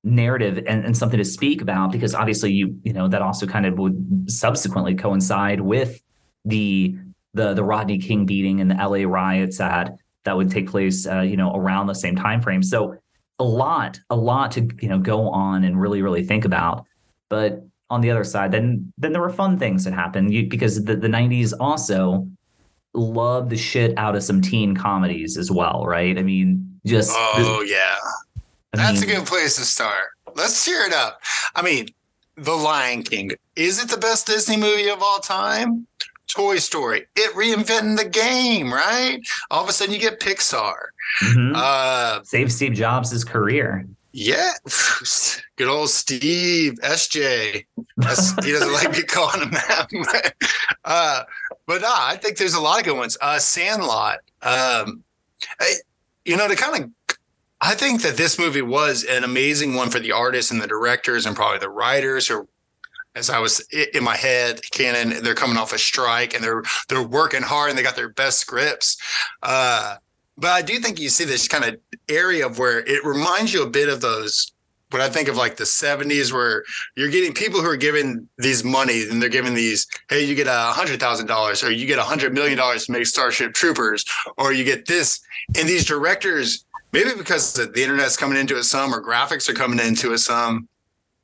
narrative 0.03 0.65
and, 0.67 0.85
and 0.85 0.97
something 0.97 1.19
to 1.19 1.25
speak 1.25 1.61
about 1.61 1.93
because 1.93 2.15
obviously 2.15 2.51
you 2.51 2.79
you 2.83 2.93
know 2.93 3.07
that 3.07 3.21
also 3.21 3.47
kind 3.47 3.67
of 3.67 3.79
would 3.79 4.25
subsequently 4.31 4.95
coincide 4.95 5.61
with 5.61 6.01
the 6.47 6.97
the 7.35 7.55
the 7.55 7.65
Rodney 7.65 7.99
King 7.99 8.27
beating 8.27 8.61
and 8.61 8.71
the 8.71 8.75
LA 8.75 9.09
riots 9.09 9.59
that 9.59 9.97
that 10.25 10.37
would 10.37 10.51
take 10.51 10.69
place 10.69 11.07
uh, 11.07 11.21
you 11.21 11.37
know 11.37 11.55
around 11.55 11.87
the 11.87 11.95
same 11.95 12.17
time 12.17 12.41
frame 12.41 12.63
so 12.63 12.97
a 13.39 13.45
lot 13.45 13.99
a 14.11 14.17
lot 14.17 14.51
to 14.53 14.69
you 14.81 14.89
know 14.89 14.99
go 14.99 15.29
on 15.29 15.65
and 15.65 15.81
really 15.81 16.03
really 16.03 16.25
think 16.25 16.45
about 16.45 16.87
but 17.29 17.65
on 17.89 18.01
the 18.01 18.11
other 18.11 18.25
side 18.25 18.53
then 18.53 18.93
then 18.99 19.13
there 19.13 19.23
were 19.23 19.31
fun 19.31 19.59
things 19.59 19.85
that 19.85 19.95
happened 19.95 20.33
you, 20.33 20.47
because 20.47 20.85
the, 20.85 20.95
the 20.97 21.09
90s 21.09 21.53
also 21.59 22.29
loved 22.93 23.51
the 23.51 23.57
shit 23.57 23.97
out 23.97 24.15
of 24.17 24.23
some 24.23 24.41
teen 24.41 24.77
comedies 24.77 25.39
as 25.39 25.51
well 25.51 25.85
right 25.87 26.19
i 26.19 26.23
mean 26.23 26.67
just 26.87 27.11
Oh 27.15 27.65
yeah, 27.67 27.97
I 28.73 28.77
that's 28.77 29.01
mean, 29.03 29.11
a 29.11 29.15
good 29.17 29.27
place 29.27 29.57
to 29.57 29.63
start. 29.63 30.09
Let's 30.35 30.65
cheer 30.65 30.83
it 30.85 30.93
up. 30.93 31.21
I 31.55 31.63
mean, 31.63 31.89
The 32.37 32.53
Lion 32.53 33.03
King 33.03 33.33
is 33.57 33.83
it 33.83 33.91
the 33.91 33.99
best 33.99 34.27
Disney 34.27 34.57
movie 34.57 34.89
of 34.89 35.03
all 35.03 35.19
time? 35.19 35.87
Toy 36.35 36.59
Story, 36.59 37.07
it 37.17 37.35
reinventing 37.35 37.97
the 37.97 38.09
game, 38.09 38.73
right? 38.73 39.19
All 39.51 39.63
of 39.63 39.69
a 39.69 39.73
sudden, 39.73 39.95
you 39.95 40.01
get 40.01 40.21
Pixar. 40.21 40.75
mhm. 41.25 41.53
Uh, 41.55 42.23
Save 42.25 42.53
Steve 42.53 42.73
Jobs' 42.75 43.25
career. 43.25 43.87
yeah, 44.13 44.53
good 45.57 45.69
old 45.69 45.91
Steve 45.91 46.75
SJ. 46.83 47.65
That's, 47.97 48.33
he 48.45 48.53
doesn't 48.53 48.73
like 48.73 48.93
me 48.93 49.03
calling 49.03 49.43
him 49.43 49.51
that. 49.53 50.35
uh, 50.85 51.23
but 51.67 51.83
nah, 51.83 51.89
I 51.93 52.17
think 52.17 52.37
there's 52.39 52.55
a 52.55 52.61
lot 52.61 52.79
of 52.81 52.85
good 52.85 52.97
ones. 52.97 53.17
Uh, 53.21 53.39
Sandlot. 53.39 54.19
Um, 54.43 55.03
I- 55.61 55.75
you 56.27 56.37
know, 56.37 56.47
to 56.49 56.55
kind 56.55 56.85
of 56.85 57.17
I 57.63 57.75
think 57.75 58.03
that 58.03 58.17
this 58.17 58.39
movie 58.39 58.63
was 58.63 59.05
an 59.05 59.25
amazing 59.25 59.75
one 59.75 59.91
for 59.91 59.99
the 60.01 60.13
artists 60.13 60.51
and 60.51 60.61
the 60.63 60.67
directors 60.67 61.25
and 61.27 61.35
probably 61.35 61.59
the 61.59 61.69
writers 61.71 62.31
or 62.31 62.47
as 63.15 63.31
I 63.31 63.39
was 63.39 63.61
in 63.95 64.05
my 64.05 64.17
head, 64.17 64.61
Canon, 64.71 65.23
they're 65.23 65.35
coming 65.35 65.57
off 65.57 65.73
a 65.73 65.79
strike 65.79 66.35
and 66.35 66.43
they're 66.45 66.63
they're 66.89 67.03
working 67.03 67.43
hard 67.43 67.71
and 67.71 67.79
they 67.79 67.83
got 67.83 67.97
their 67.97 68.11
best 68.11 68.39
scripts. 68.39 68.97
Uh, 69.43 69.97
but 70.37 70.51
I 70.51 70.63
do 70.63 70.79
think 70.79 71.01
you 71.01 71.09
see 71.09 71.25
this 71.25 71.49
kind 71.49 71.65
of 71.65 71.77
area 72.09 72.47
of 72.47 72.59
where 72.59 72.81
it 72.81 73.05
reminds 73.05 73.53
you 73.53 73.63
a 73.63 73.71
bit 73.71 73.89
of 73.89 74.01
those 74.01 74.53
what 74.91 75.01
I 75.01 75.09
think 75.09 75.29
of 75.29 75.37
like 75.37 75.57
the 75.57 75.65
70s 75.65 76.33
where 76.33 76.65
you're 76.97 77.11
getting 77.11 77.33
people 77.33 77.61
who 77.61 77.69
are 77.69 77.77
giving 77.77 78.29
these 78.39 78.65
money 78.65 79.05
and 79.09 79.23
they're 79.23 79.29
giving 79.29 79.55
these, 79.55 79.87
hey, 80.09 80.25
you 80.25 80.35
get 80.35 80.49
a 80.49 80.73
hundred 80.73 80.99
thousand 80.99 81.27
dollars 81.27 81.63
or 81.63 81.71
you 81.71 81.87
get 81.87 81.99
a 81.99 82.03
hundred 82.03 82.35
million 82.35 82.59
dollars 82.59 82.87
to 82.87 82.93
make 82.93 83.07
Starship 83.07 83.55
Troopers, 83.55 84.05
or 84.37 84.53
you 84.53 84.65
get 84.65 84.87
this. 84.87 85.21
And 85.57 85.69
these 85.69 85.85
directors, 85.85 86.65
maybe 86.93 87.11
because 87.17 87.53
the 87.55 87.71
internet's 87.83 88.17
coming 88.17 88.39
into 88.39 88.59
it 88.59 88.65
some 88.65 88.93
or 88.93 89.03
graphics 89.03 89.49
are 89.49 89.55
coming 89.55 89.79
into 89.79 90.13
it 90.13 90.19
some. 90.19 90.69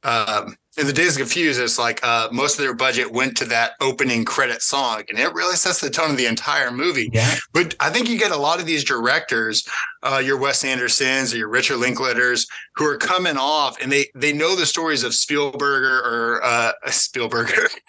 Um, 0.05 0.57
in 0.77 0.87
the 0.87 0.93
days 0.93 1.17
of 1.17 1.19
confused 1.19 1.61
it's 1.61 1.79
like 1.79 2.01
uh, 2.03 2.29
most 2.33 2.59
of 2.59 2.65
their 2.65 2.75
budget 2.75 3.11
went 3.11 3.37
to 3.37 3.45
that 3.47 3.73
opening 3.81 4.25
credit 4.25 4.63
song 4.63 5.03
and 5.09 5.19
it 5.19 5.33
really 5.35 5.57
sets 5.57 5.81
the 5.81 5.91
tone 5.91 6.11
of 6.11 6.17
the 6.17 6.27
entire 6.27 6.71
movie. 6.71 7.11
Yeah. 7.13 7.35
but 7.53 7.75
i 7.81 7.91
think 7.91 8.09
you 8.09 8.19
get 8.19 8.31
a 8.31 8.37
lot 8.37 8.61
of 8.61 8.67
these 8.67 8.85
directors 8.85 9.67
uh, 10.03 10.23
your 10.25 10.37
wes 10.39 10.65
andersons 10.65 11.33
or 11.33 11.39
your 11.39 11.49
richard 11.49 11.79
linklaters 11.79 12.47
who 12.75 12.85
are 12.87 12.97
coming 12.97 13.37
off 13.37 13.81
and 13.81 13.91
they 13.91 14.07
they 14.15 14.33
know 14.33 14.55
the 14.55 14.67
stories 14.67 15.03
of 15.03 15.15
spielberg 15.15 15.85
or 15.85 16.41
uh, 16.45 16.73
spielberg 16.89 17.49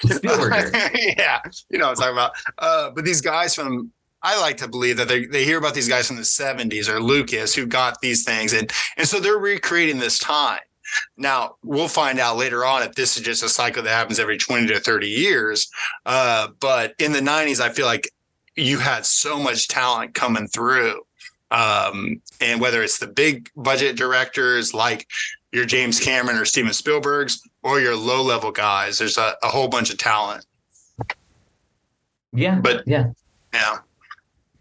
spielberg 0.10 0.74
yeah 1.18 1.40
you 1.70 1.78
know 1.78 1.88
what 1.88 1.92
i'm 1.92 1.96
talking 1.96 2.14
about. 2.14 2.32
Uh, 2.58 2.90
but 2.92 3.06
these 3.06 3.22
guys 3.22 3.54
from 3.56 3.92
I 4.24 4.40
like 4.42 4.58
to 4.58 4.68
believe 4.68 4.98
that 4.98 5.08
they, 5.08 5.26
they 5.26 5.44
hear 5.44 5.60
about 5.60 5.76
these 5.76 5.88
guys 5.88 6.08
from 6.08 6.16
the 6.16 6.24
70s 6.24 6.90
or 6.90 7.00
Lucas 7.00 7.54
who 7.54 7.66
got 7.68 8.02
these 8.02 8.24
things 8.24 8.54
and 8.54 8.72
and 8.98 9.08
so 9.08 9.20
they're 9.20 9.38
recreating 9.38 10.00
this 10.00 10.18
time 10.20 10.60
now, 11.18 11.56
we'll 11.64 11.88
find 11.88 12.20
out 12.20 12.38
later 12.38 12.66
on 12.66 12.84
if 12.84 12.94
this 12.94 13.18
is 13.18 13.24
just 13.24 13.44
a 13.44 13.50
cycle 13.50 13.84
that 13.84 13.90
happens 13.90 14.20
every 14.20 14.38
20 14.38 14.68
to 14.68 14.80
30 14.80 15.08
years. 15.08 15.70
Uh, 16.06 16.50
but 16.60 16.94
in 17.00 17.12
the 17.12 17.20
90s, 17.20 17.60
I 17.60 17.70
feel 17.70 17.86
like 17.86 18.12
you 18.56 18.80
had 18.80 19.06
so 19.06 19.40
much 19.40 19.68
talent 19.68 20.14
coming 20.14 20.48
through. 20.48 21.02
Um, 21.50 22.22
and 22.42 22.60
whether 22.60 22.84
it's 22.84 23.00
the 23.00 23.08
big 23.08 23.50
budget 23.56 23.96
directors 23.96 24.74
like 24.74 25.08
your 25.52 25.66
James 25.66 26.00
Cameron 26.00 26.38
or 26.38 26.46
Steven 26.46 26.74
Spielberg's 26.74 27.42
or 27.64 27.80
your 27.80 27.96
low 27.96 28.22
level 28.22 28.52
guys, 28.52 28.98
there's 28.98 29.18
a, 29.18 29.36
a 29.44 29.48
whole 29.48 29.68
bunch 29.68 29.90
of 29.90 29.98
talent. 29.98 30.46
Yeah. 32.34 32.60
But 32.60 32.84
yeah. 32.86 33.12
Yeah. 33.54 33.78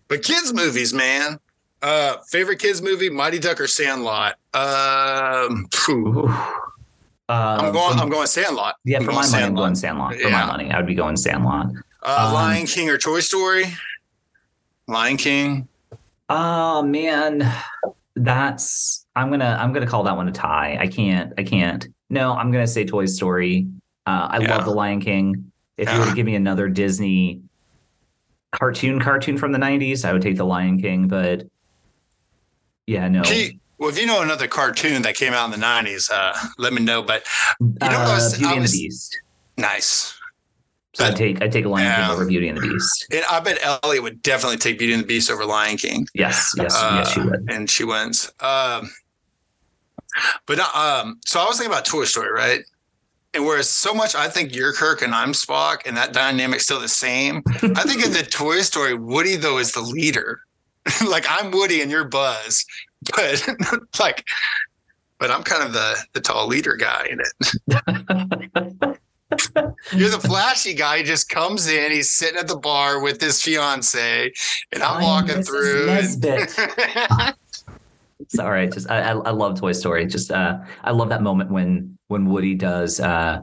But 0.09 0.23
kids' 0.23 0.53
movies, 0.53 0.95
man. 0.95 1.39
Uh, 1.87 2.17
favorite 2.29 2.59
kids 2.59 2.83
movie: 2.83 3.09
Mighty 3.09 3.39
Duck 3.39 3.61
or 3.61 3.69
Sandlot. 3.69 4.35
Um, 4.55 5.69
uh, 5.89 6.53
I'm 7.29 7.73
going. 7.73 7.99
I'm 8.01 8.09
going 8.09 8.27
Sandlot. 8.27 8.75
Yeah, 8.85 8.99
I'm 8.99 9.05
for 9.05 9.13
my 9.13 9.25
money, 9.29 9.45
I'm 9.45 9.55
going 9.55 9.77
Sandlot. 9.77 10.15
For 10.15 10.29
Yeah. 10.29 10.31
my 10.31 10.47
money, 10.47 10.71
I 10.73 10.79
would 10.79 10.87
be 10.87 10.97
going 10.97 11.17
Sandlot. 11.17 11.67
Uh, 12.03 12.25
Um, 12.29 12.35
Lion 12.35 12.67
King 12.67 12.91
or 12.91 12.99
Toy 12.99 13.21
Story. 13.21 13.67
Lion 14.89 15.17
King. 15.17 15.69
Oh 16.29 16.83
man, 16.83 17.49
that's 18.17 19.07
I'm 19.15 19.31
gonna 19.31 19.57
I'm 19.61 19.73
gonna 19.73 19.87
call 19.87 20.03
that 20.05 20.17
one 20.17 20.27
a 20.27 20.33
tie. 20.33 20.77
I 20.81 20.89
can't 20.89 21.33
I 21.39 21.45
can't. 21.45 21.87
No, 22.11 22.33
I'm 22.33 22.51
gonna 22.51 22.67
say 22.67 22.85
Toy 22.85 23.07
Story. 23.07 23.69
Uh, 24.07 24.27
I 24.33 24.39
Yeah. 24.41 24.57
love 24.57 24.65
The 24.65 24.73
Lion 24.73 25.01
King. 25.01 25.53
If 25.77 25.93
you 25.93 26.01
were 26.01 26.07
to 26.07 26.15
give 26.15 26.27
me 26.27 26.35
another 26.35 26.69
Disney 26.69 27.43
cartoon 28.51 28.99
cartoon 29.01 29.39
from 29.39 29.53
the 29.53 29.59
'90s, 29.59 30.05
I 30.05 30.13
would 30.13 30.23
take 30.23 30.37
The 30.37 30.45
Lion 30.45 30.81
King. 30.81 31.07
But 31.07 31.45
yeah, 32.87 33.09
no. 33.09 33.23
Gee, 33.23 33.59
well, 33.79 33.91
if 33.91 33.99
you 33.99 34.07
know 34.07 34.23
another 34.23 34.49
cartoon 34.49 35.03
that 35.03 35.15
came 35.17 35.33
out 35.33 35.45
in 35.53 35.59
the 35.59 35.65
'90s, 35.67 36.11
uh, 36.11 36.33
let 36.59 36.73
me 36.73 36.83
know. 36.83 37.03
But 37.03 37.25
you 37.61 37.67
know, 37.81 37.87
uh, 37.87 37.91
I 37.91 38.15
was, 38.15 38.39
Beauty 38.39 38.53
I 38.53 38.57
and 38.57 38.65
the 38.67 38.71
Beast. 38.71 39.19
nice. 39.59 40.13
So 40.95 41.05
I'd 41.05 41.15
take 41.17 41.43
I'd 41.43 41.53
take 41.53 41.67
Lion 41.67 41.85
Yeah. 41.85 42.07
King 42.07 42.11
over 42.15 42.25
Beauty 42.27 42.49
and 42.49 42.57
the 42.57 42.63
Beast. 42.63 43.07
And 43.13 43.23
I 43.31 43.39
bet 43.41 43.59
Elliot 43.85 44.03
would 44.03 44.23
definitely 44.23 44.57
take 44.57 44.79
Beauty 44.79 44.95
and 44.95 45.03
the 45.03 45.07
Beast 45.07 45.31
over 45.31 45.45
Lion 45.45 45.77
King. 45.77 46.07
Yes, 46.15 46.55
yes, 46.57 46.75
Uh, 46.75 47.03
yes, 47.05 47.13
she 47.13 47.21
would. 47.21 47.47
and 47.51 47.69
she 47.69 47.85
wins. 47.85 48.33
Um, 48.41 48.91
but 50.47 50.59
uh, 50.59 51.03
um, 51.05 51.21
so 51.27 51.39
I 51.41 51.45
was 51.45 51.59
thinking 51.59 51.73
about 51.73 51.85
Toy 51.85 52.05
Story, 52.05 52.33
right? 52.33 52.61
And 53.35 53.45
whereas 53.45 53.69
so 53.69 53.93
much 53.93 54.15
I 54.15 54.29
think 54.29 54.55
you're 54.55 54.73
Kirk 54.73 55.03
and 55.03 55.15
I'm 55.15 55.33
Spock, 55.33 55.81
and 55.85 55.95
that 55.99 56.15
dynamic's 56.15 56.63
still 56.65 56.81
the 56.81 56.89
same. 56.89 57.43
I 57.47 57.83
think 57.83 58.03
in 58.03 58.13
the 58.13 58.23
Toy 58.31 58.63
Story, 58.63 58.95
Woody 58.95 59.37
though 59.37 59.59
is 59.59 59.73
the 59.73 59.83
leader. 59.83 60.41
like 61.09 61.27
I'm 61.29 61.51
Woody 61.51 61.83
and 61.83 61.91
you're 61.91 62.05
Buzz, 62.05 62.65
but 63.17 63.49
like, 63.99 64.25
but 65.19 65.31
I'm 65.31 65.43
kind 65.43 65.63
of 65.63 65.73
the 65.73 65.97
the 66.13 66.21
tall 66.21 66.47
leader 66.47 66.77
guy 66.77 67.09
in 67.11 67.21
it. 67.21 68.99
You're 69.93 70.11
the 70.11 70.21
flashy 70.21 70.73
guy 70.73 70.99
who 70.99 71.05
just 71.05 71.29
comes 71.29 71.67
in. 71.69 71.91
He's 71.91 72.13
sitting 72.13 72.39
at 72.39 72.47
the 72.47 72.57
bar 72.57 73.01
with 73.01 73.21
his 73.21 73.43
fiance, 73.43 74.33
and 74.71 74.83
I'm 74.83 74.99
I'm 74.99 75.03
walking 75.03 75.37
Mrs. 75.39 75.47
through. 75.47 75.87
Nesbit. 75.87 76.59
And, 76.59 77.35
It's. 78.19 78.35
Just 78.35 78.91
I, 78.91 79.01
I 79.01 79.11
I 79.13 79.31
love 79.31 79.59
Toy 79.59 79.73
Story. 79.73 80.07
Just 80.07 80.31
uh 80.31 80.59
I 80.83 80.93
love 80.93 81.09
that 81.11 81.23
moment 81.23 81.51
when 81.51 81.99
when 82.09 82.27
Woody 82.27 82.55
does 82.55 83.01
uh 83.01 83.41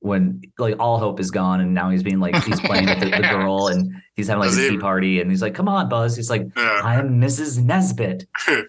when 0.00 0.40
like 0.58 0.76
all 0.78 0.98
hope 0.98 1.18
is 1.20 1.30
gone 1.30 1.60
and 1.60 1.74
now 1.74 1.90
he's 1.90 2.02
being 2.02 2.20
like 2.20 2.36
he's 2.44 2.60
playing 2.60 2.86
with 2.86 3.00
the, 3.00 3.06
the 3.10 3.18
girl 3.30 3.66
and 3.68 3.92
he's 4.14 4.28
having 4.28 4.40
like 4.40 4.50
Does 4.50 4.58
a 4.58 4.70
tea 4.70 4.78
party 4.78 5.20
and 5.20 5.30
he's 5.30 5.42
like, 5.42 5.54
Come 5.54 5.68
on, 5.68 5.88
Buzz. 5.88 6.14
He's 6.16 6.30
like, 6.30 6.46
Yeah. 6.56 6.80
I'm 6.84 7.20
Mrs. 7.20 7.58
Nesbit. 7.62 8.26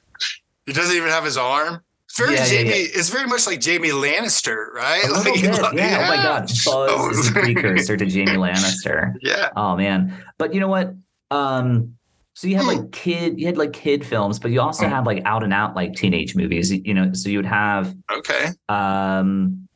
He 0.65 0.73
doesn't 0.73 0.95
even 0.95 1.09
have 1.09 1.23
his 1.23 1.35
arm. 1.37 1.81
It's 2.05 2.17
very 2.19 2.35
Yeah, 2.35 2.45
yeah, 2.45 2.57
Jaime. 2.57 2.69
yeah. 2.69 2.87
It's 2.93 3.09
very 3.09 3.25
much 3.27 3.47
like 3.47 3.63
Jaime 3.63 3.89
Lannister, 3.89 4.71
right? 4.73 5.03
A 5.03 5.07
little 5.11 5.31
Like, 5.33 5.41
bit. 5.41 5.61
like, 5.61 5.73
Yeah. 5.73 6.03
Oh 6.05 6.07
my 6.15 6.15
god. 6.23 6.41
Buzz 6.47 6.65
Oh. 6.67 7.09
is 7.09 7.29
a 7.29 7.31
precursor 7.33 7.97
to 7.97 8.05
Jaime 8.05 8.37
Lannister. 8.37 9.13
Yeah. 9.21 9.49
Oh 9.55 9.75
man. 9.75 10.15
But 10.37 10.53
you 10.53 10.59
know 10.59 10.67
what? 10.67 10.93
Um 11.31 11.95
so 12.35 12.47
you 12.47 12.55
had 12.55 12.63
Hmm. 12.63 12.67
like 12.69 12.91
kid 12.91 13.39
you 13.39 13.47
had 13.47 13.57
like 13.57 13.73
kid 13.73 14.05
films, 14.05 14.37
but 14.37 14.51
you 14.51 14.61
also 14.61 14.85
Hmm. 14.85 14.91
had 14.91 15.05
like 15.07 15.23
out 15.25 15.43
and 15.43 15.53
out 15.53 15.75
like 15.75 15.93
teenage 15.95 16.35
movies. 16.35 16.71
You 16.71 16.93
know, 16.93 17.13
so 17.13 17.29
you 17.29 17.39
would 17.39 17.45
have 17.47 17.95
Okay. 18.11 18.49
Um, 18.67 19.67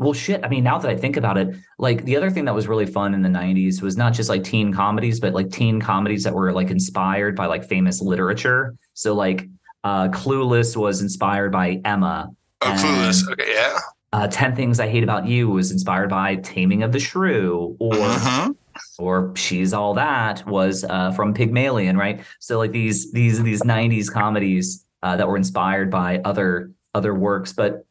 well, 0.00 0.12
shit. 0.14 0.44
I 0.44 0.48
mean, 0.48 0.64
now 0.64 0.78
that 0.78 0.90
I 0.90 0.96
think 0.96 1.16
about 1.16 1.36
it, 1.38 1.54
like 1.78 2.04
the 2.04 2.16
other 2.16 2.30
thing 2.30 2.44
that 2.46 2.54
was 2.54 2.66
really 2.66 2.86
fun 2.86 3.14
in 3.14 3.22
the 3.22 3.28
'90s 3.28 3.82
was 3.82 3.96
not 3.96 4.12
just 4.14 4.28
like 4.28 4.42
teen 4.42 4.72
comedies, 4.72 5.20
but 5.20 5.34
like 5.34 5.50
teen 5.50 5.80
comedies 5.80 6.24
that 6.24 6.34
were 6.34 6.52
like 6.52 6.70
inspired 6.70 7.36
by 7.36 7.46
like 7.46 7.64
famous 7.64 8.00
literature. 8.00 8.74
So, 8.94 9.14
like, 9.14 9.48
uh, 9.84 10.08
Clueless 10.08 10.76
was 10.76 11.02
inspired 11.02 11.52
by 11.52 11.80
Emma. 11.84 12.30
Oh, 12.62 12.66
And- 12.70 12.78
clueless. 12.80 13.30
Okay. 13.30 13.52
Yeah. 13.54 13.78
Uh, 14.12 14.26
Ten 14.26 14.56
Things 14.56 14.80
I 14.80 14.88
Hate 14.88 15.04
About 15.04 15.26
You 15.26 15.48
was 15.50 15.70
inspired 15.70 16.10
by 16.10 16.34
Taming 16.36 16.82
of 16.82 16.90
the 16.92 16.98
Shrew, 16.98 17.76
or 17.78 17.92
Mhm. 17.94 18.56
or 18.98 19.32
She's 19.36 19.72
All 19.72 19.94
That 19.94 20.44
was 20.46 20.82
uh, 20.84 21.12
from 21.12 21.32
Pygmalion, 21.32 21.96
right? 21.96 22.20
So 22.40 22.58
like 22.58 22.72
these 22.72 23.12
these 23.12 23.42
these 23.42 23.62
'90s 23.62 24.10
comedies 24.12 24.84
uh, 25.02 25.16
that 25.16 25.28
were 25.28 25.36
inspired 25.36 25.90
by 25.90 26.20
other 26.24 26.72
other 26.94 27.14
works, 27.14 27.52
but 27.52 27.84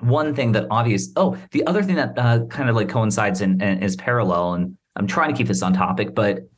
one 0.00 0.34
thing 0.34 0.52
that 0.52 0.66
obvious 0.70 1.10
oh 1.16 1.36
the 1.50 1.66
other 1.66 1.82
thing 1.82 1.96
that 1.96 2.16
uh, 2.16 2.44
kind 2.46 2.68
of 2.68 2.76
like 2.76 2.88
coincides 2.88 3.40
and, 3.40 3.62
is 3.82 3.96
parallel 3.96 4.54
and 4.54 4.76
i'm 4.96 5.06
trying 5.06 5.30
to 5.30 5.36
keep 5.36 5.48
this 5.48 5.62
on 5.62 5.72
topic 5.72 6.14
but 6.14 6.48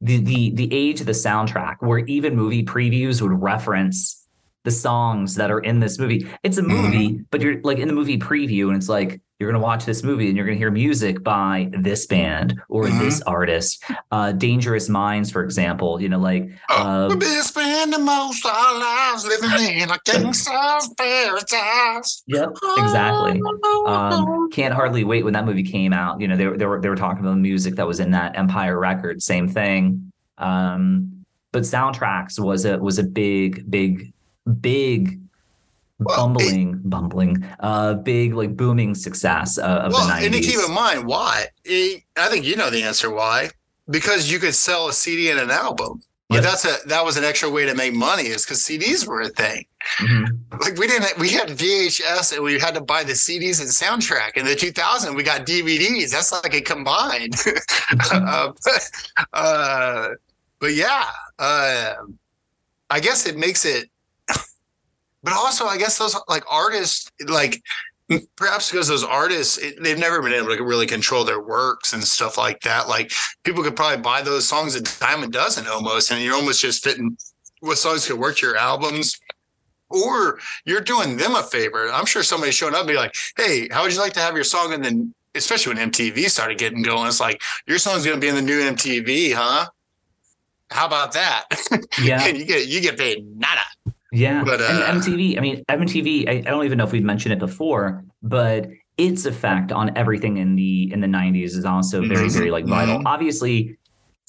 the 0.00 0.18
the 0.18 0.50
the 0.50 0.68
age 0.72 1.00
of 1.00 1.06
the 1.06 1.12
soundtrack 1.12 1.76
where 1.80 1.98
even 2.00 2.36
movie 2.36 2.64
previews 2.64 3.22
would 3.22 3.32
reference 3.32 4.23
the 4.64 4.70
songs 4.70 5.34
that 5.34 5.50
are 5.50 5.60
in 5.60 5.78
this 5.78 5.98
movie 5.98 6.26
it's 6.42 6.58
a 6.58 6.62
movie 6.62 7.20
but 7.30 7.40
you're 7.40 7.60
like 7.62 7.78
in 7.78 7.86
the 7.86 7.94
movie 7.94 8.18
preview 8.18 8.68
and 8.68 8.76
it's 8.76 8.88
like 8.88 9.20
you're 9.38 9.50
going 9.50 9.60
to 9.60 9.64
watch 9.64 9.84
this 9.84 10.02
movie 10.02 10.28
and 10.28 10.36
you're 10.36 10.46
going 10.46 10.56
to 10.56 10.58
hear 10.58 10.70
music 10.70 11.22
by 11.22 11.68
this 11.80 12.06
band 12.06 12.58
or 12.70 12.84
Mhm. 12.84 12.98
this 13.00 13.20
artist 13.22 13.84
uh 14.10 14.32
dangerous 14.32 14.88
minds 14.88 15.30
for 15.30 15.44
example 15.44 16.00
you 16.00 16.08
know 16.08 16.18
like 16.18 16.48
Oh, 16.70 16.82
uh, 16.82 17.08
we've 17.10 17.18
been 17.20 17.42
spending 17.42 18.04
most 18.04 18.44
of 18.46 18.52
our 18.52 18.78
lives 18.78 19.26
living 19.26 19.80
in 19.82 19.90
a 19.90 19.98
gangster's 20.04 20.88
paradise. 20.96 22.22
yep 22.26 22.50
exactly 22.78 23.40
um, 23.86 24.48
can't 24.52 24.72
hardly 24.72 25.04
wait 25.04 25.24
when 25.24 25.34
that 25.34 25.44
movie 25.44 25.62
came 25.62 25.92
out. 25.92 26.20
You 26.22 26.28
know, 26.28 26.36
they 26.36 26.46
were 26.46 26.56
they 26.56 26.64
were 26.66 26.80
they 26.80 26.88
were 26.88 26.96
talking 26.96 27.20
about 27.20 27.32
the 27.32 27.36
music 27.36 27.74
that 27.76 27.86
was 27.86 28.00
in 28.00 28.12
that 28.12 28.36
Empire 28.38 28.78
record, 28.78 29.22
same 29.22 29.46
thing. 29.48 30.10
Um, 30.38 31.24
but 31.52 31.62
soundtracks 31.62 32.38
was 32.38 32.64
a 32.64 32.78
was 32.78 32.98
a 32.98 33.04
big, 33.04 33.68
big, 33.70 34.12
big 34.60 35.20
Well, 35.98 36.16
bumbling, 36.16 36.80
bumbling, 36.84 37.44
uh, 37.60 37.94
big 37.94 38.34
like 38.34 38.56
booming 38.56 38.94
success 38.94 39.58
uh, 39.58 39.62
of 39.86 39.92
well, 39.92 40.06
the 40.06 40.24
and 40.24 40.34
to 40.34 40.40
keep 40.40 40.58
in 40.58 40.72
mind 40.72 41.06
why. 41.06 41.46
Eh, 41.66 41.98
I 42.16 42.28
think 42.28 42.44
you 42.44 42.56
know 42.56 42.70
the 42.70 42.82
answer 42.82 43.10
why. 43.10 43.50
Because 43.90 44.30
you 44.30 44.38
could 44.38 44.54
sell 44.54 44.88
a 44.88 44.92
CD 44.92 45.30
and 45.30 45.38
an 45.40 45.50
album. 45.50 46.02
Like 46.30 46.42
Yep. 46.42 46.50
that's 46.50 46.64
a 46.64 46.88
that 46.88 47.04
was 47.04 47.16
an 47.18 47.24
extra 47.24 47.50
way 47.50 47.66
to 47.66 47.74
make 47.74 47.92
money 47.92 48.24
is 48.28 48.44
because 48.44 48.62
CDs 48.62 49.06
were 49.06 49.20
a 49.20 49.28
thing. 49.28 49.66
Mhm. 50.00 50.38
Like 50.58 50.78
we 50.78 50.86
didn't 50.86 51.18
we 51.18 51.28
had 51.28 51.48
VHS 51.50 52.32
and 52.32 52.42
we 52.42 52.58
had 52.58 52.74
to 52.74 52.80
buy 52.80 53.04
the 53.04 53.12
CDs 53.12 53.60
and 53.60 53.68
soundtrack. 53.68 54.36
In 54.38 54.46
the 54.46 54.54
2000 54.54 55.14
we 55.14 55.22
got 55.22 55.44
DVDs. 55.44 56.10
That's 56.12 56.32
like 56.32 56.54
a 56.54 56.62
combined. 56.62 57.34
uh, 58.10 58.52
but, 58.64 58.90
uh, 59.34 60.08
but 60.60 60.72
yeah, 60.74 61.04
uh, 61.38 61.92
I 62.88 63.00
guess 63.00 63.26
it 63.26 63.36
makes 63.36 63.66
it 63.66 63.90
but 65.24 65.32
also 65.32 65.64
I 65.64 65.78
guess 65.78 65.98
those 65.98 66.14
like 66.28 66.44
artists 66.48 67.10
like 67.26 67.60
perhaps 68.36 68.70
because 68.70 68.86
those 68.86 69.02
artists 69.02 69.58
it, 69.58 69.82
they've 69.82 69.98
never 69.98 70.20
been 70.22 70.34
able 70.34 70.54
to 70.54 70.62
really 70.62 70.86
control 70.86 71.24
their 71.24 71.40
works 71.40 71.94
and 71.94 72.04
stuff 72.04 72.36
like 72.36 72.60
that. 72.60 72.86
Like 72.88 73.10
people 73.42 73.62
could 73.64 73.74
probably 73.74 74.02
buy 74.02 74.22
those 74.22 74.46
songs 74.46 74.74
a 74.76 74.82
dime 74.82 75.22
a 75.24 75.26
dozen 75.28 75.66
almost 75.66 76.10
and 76.10 76.22
you're 76.22 76.34
almost 76.34 76.60
just 76.60 76.84
fitting 76.84 77.16
what 77.60 77.78
songs 77.78 78.06
could 78.06 78.18
work 78.18 78.36
to 78.36 78.46
your 78.46 78.56
albums. 78.56 79.18
Or 79.90 80.38
you're 80.64 80.80
doing 80.80 81.16
them 81.16 81.34
a 81.36 81.42
favor. 81.42 81.88
I'm 81.90 82.06
sure 82.06 82.22
somebody's 82.22 82.54
showing 82.54 82.74
up 82.74 82.80
and 82.80 82.88
be 82.88 82.94
like 82.94 83.14
hey 83.36 83.68
how 83.70 83.82
would 83.82 83.92
you 83.92 84.00
like 84.00 84.12
to 84.14 84.20
have 84.20 84.34
your 84.34 84.44
song? 84.44 84.74
And 84.74 84.84
then 84.84 85.14
especially 85.34 85.74
when 85.74 85.90
mtv 85.90 86.30
started 86.30 86.58
getting 86.58 86.82
going 86.82 87.08
it's 87.08 87.20
like 87.20 87.42
your 87.66 87.78
song's 87.78 88.04
going 88.04 88.16
to 88.16 88.20
be 88.20 88.28
in 88.28 88.34
the 88.34 88.42
new 88.42 88.60
mtv 88.60 89.32
huh? 89.34 89.66
How 90.70 90.86
about 90.86 91.12
that? 91.12 91.44
Yeah. 92.02 92.26
and 92.26 92.36
you 92.36 92.44
get 92.44 92.68
you 92.68 92.80
get 92.80 92.98
paid 92.98 93.24
nada 93.38 93.60
Yeah, 94.14 94.44
But, 94.44 94.60
uh, 94.60 94.64
and 94.70 95.02
MTV. 95.02 95.36
I 95.36 95.40
mean, 95.40 95.64
MTV. 95.68 96.28
I, 96.28 96.32
I 96.32 96.40
don't 96.42 96.64
even 96.64 96.78
know 96.78 96.84
if 96.84 96.92
we've 96.92 97.02
mentioned 97.02 97.32
it 97.32 97.38
before, 97.38 98.04
but 98.22 98.68
its 98.96 99.26
effect 99.26 99.72
on 99.72 99.96
everything 99.96 100.36
in 100.36 100.54
the 100.54 100.92
in 100.92 101.00
the 101.00 101.08
'90s 101.08 101.56
is 101.56 101.64
also 101.64 102.00
very, 102.06 102.28
Mhm. 102.28 102.32
very 102.32 102.50
like 102.50 102.64
vital. 102.66 103.00
Mhm. 103.00 103.06
Obviously, 103.06 103.76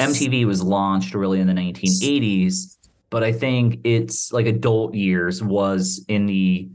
MTV 0.02 0.46
was 0.46 0.64
launched 0.64 1.14
really 1.14 1.40
in 1.40 1.48
the 1.48 1.54
1980s, 1.54 2.78
but 3.12 3.24
I 3.24 3.32
think 3.32 3.80
its 3.86 4.32
like 4.34 4.48
adult 4.48 4.96
years 4.96 5.44
was 5.44 6.04
in 6.08 6.26
the 6.26 6.68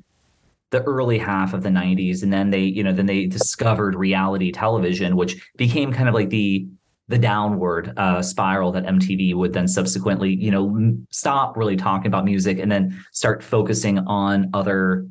the 0.70 0.82
early 0.84 1.18
half 1.18 1.52
of 1.52 1.64
the 1.64 1.68
90s 1.68 2.22
and 2.22 2.32
then 2.32 2.50
they 2.50 2.60
you 2.62 2.84
know 2.84 2.92
then 2.92 3.06
they 3.06 3.26
discovered 3.26 3.96
reality 3.96 4.52
television 4.52 5.16
which 5.16 5.50
became 5.56 5.92
kind 5.92 6.08
of 6.08 6.14
like 6.14 6.30
the 6.30 6.64
the 7.10 7.18
downward 7.18 7.92
uh, 7.96 8.22
spiral 8.22 8.70
that 8.70 8.84
MTV 8.84 9.34
would 9.34 9.52
then 9.52 9.66
subsequently, 9.66 10.32
you 10.32 10.50
know, 10.50 10.64
m- 10.68 11.06
stop 11.10 11.56
really 11.56 11.76
talking 11.76 12.06
about 12.06 12.24
music 12.24 12.58
and 12.60 12.70
then 12.70 12.96
start 13.12 13.42
focusing 13.42 13.98
on 14.00 14.48
other 14.54 15.06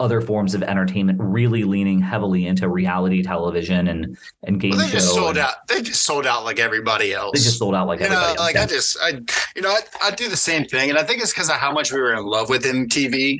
other 0.00 0.20
forms 0.20 0.56
of 0.56 0.62
entertainment, 0.64 1.16
really 1.22 1.62
leaning 1.62 2.00
heavily 2.02 2.46
into 2.48 2.68
reality 2.68 3.22
television 3.22 3.86
and 3.86 4.18
and 4.42 4.60
game 4.60 4.72
well, 4.72 4.80
they 4.80 4.86
show. 4.86 4.92
just 4.94 5.14
sold 5.14 5.28
and 5.36 5.38
out 5.38 5.54
they 5.68 5.80
just 5.80 6.02
sold 6.02 6.26
out 6.26 6.42
like 6.44 6.58
everybody 6.58 7.12
else 7.14 7.30
They 7.38 7.44
just 7.44 7.58
sold 7.58 7.76
out 7.76 7.86
like 7.86 8.00
you 8.00 8.08
know, 8.08 8.14
everybody. 8.20 8.38
else. 8.38 8.40
like 8.40 8.56
I 8.56 8.66
just, 8.66 8.96
I, 9.00 9.08
you 9.54 9.62
know, 9.62 9.70
I, 9.70 9.80
I 10.02 10.10
do 10.10 10.28
the 10.28 10.36
same 10.36 10.64
thing, 10.64 10.90
and 10.90 10.98
I 10.98 11.04
think 11.04 11.22
it's 11.22 11.32
because 11.32 11.48
of 11.48 11.54
how 11.56 11.70
much 11.72 11.92
we 11.92 12.00
were 12.00 12.14
in 12.14 12.24
love 12.24 12.48
with 12.50 12.64
MTV, 12.64 13.38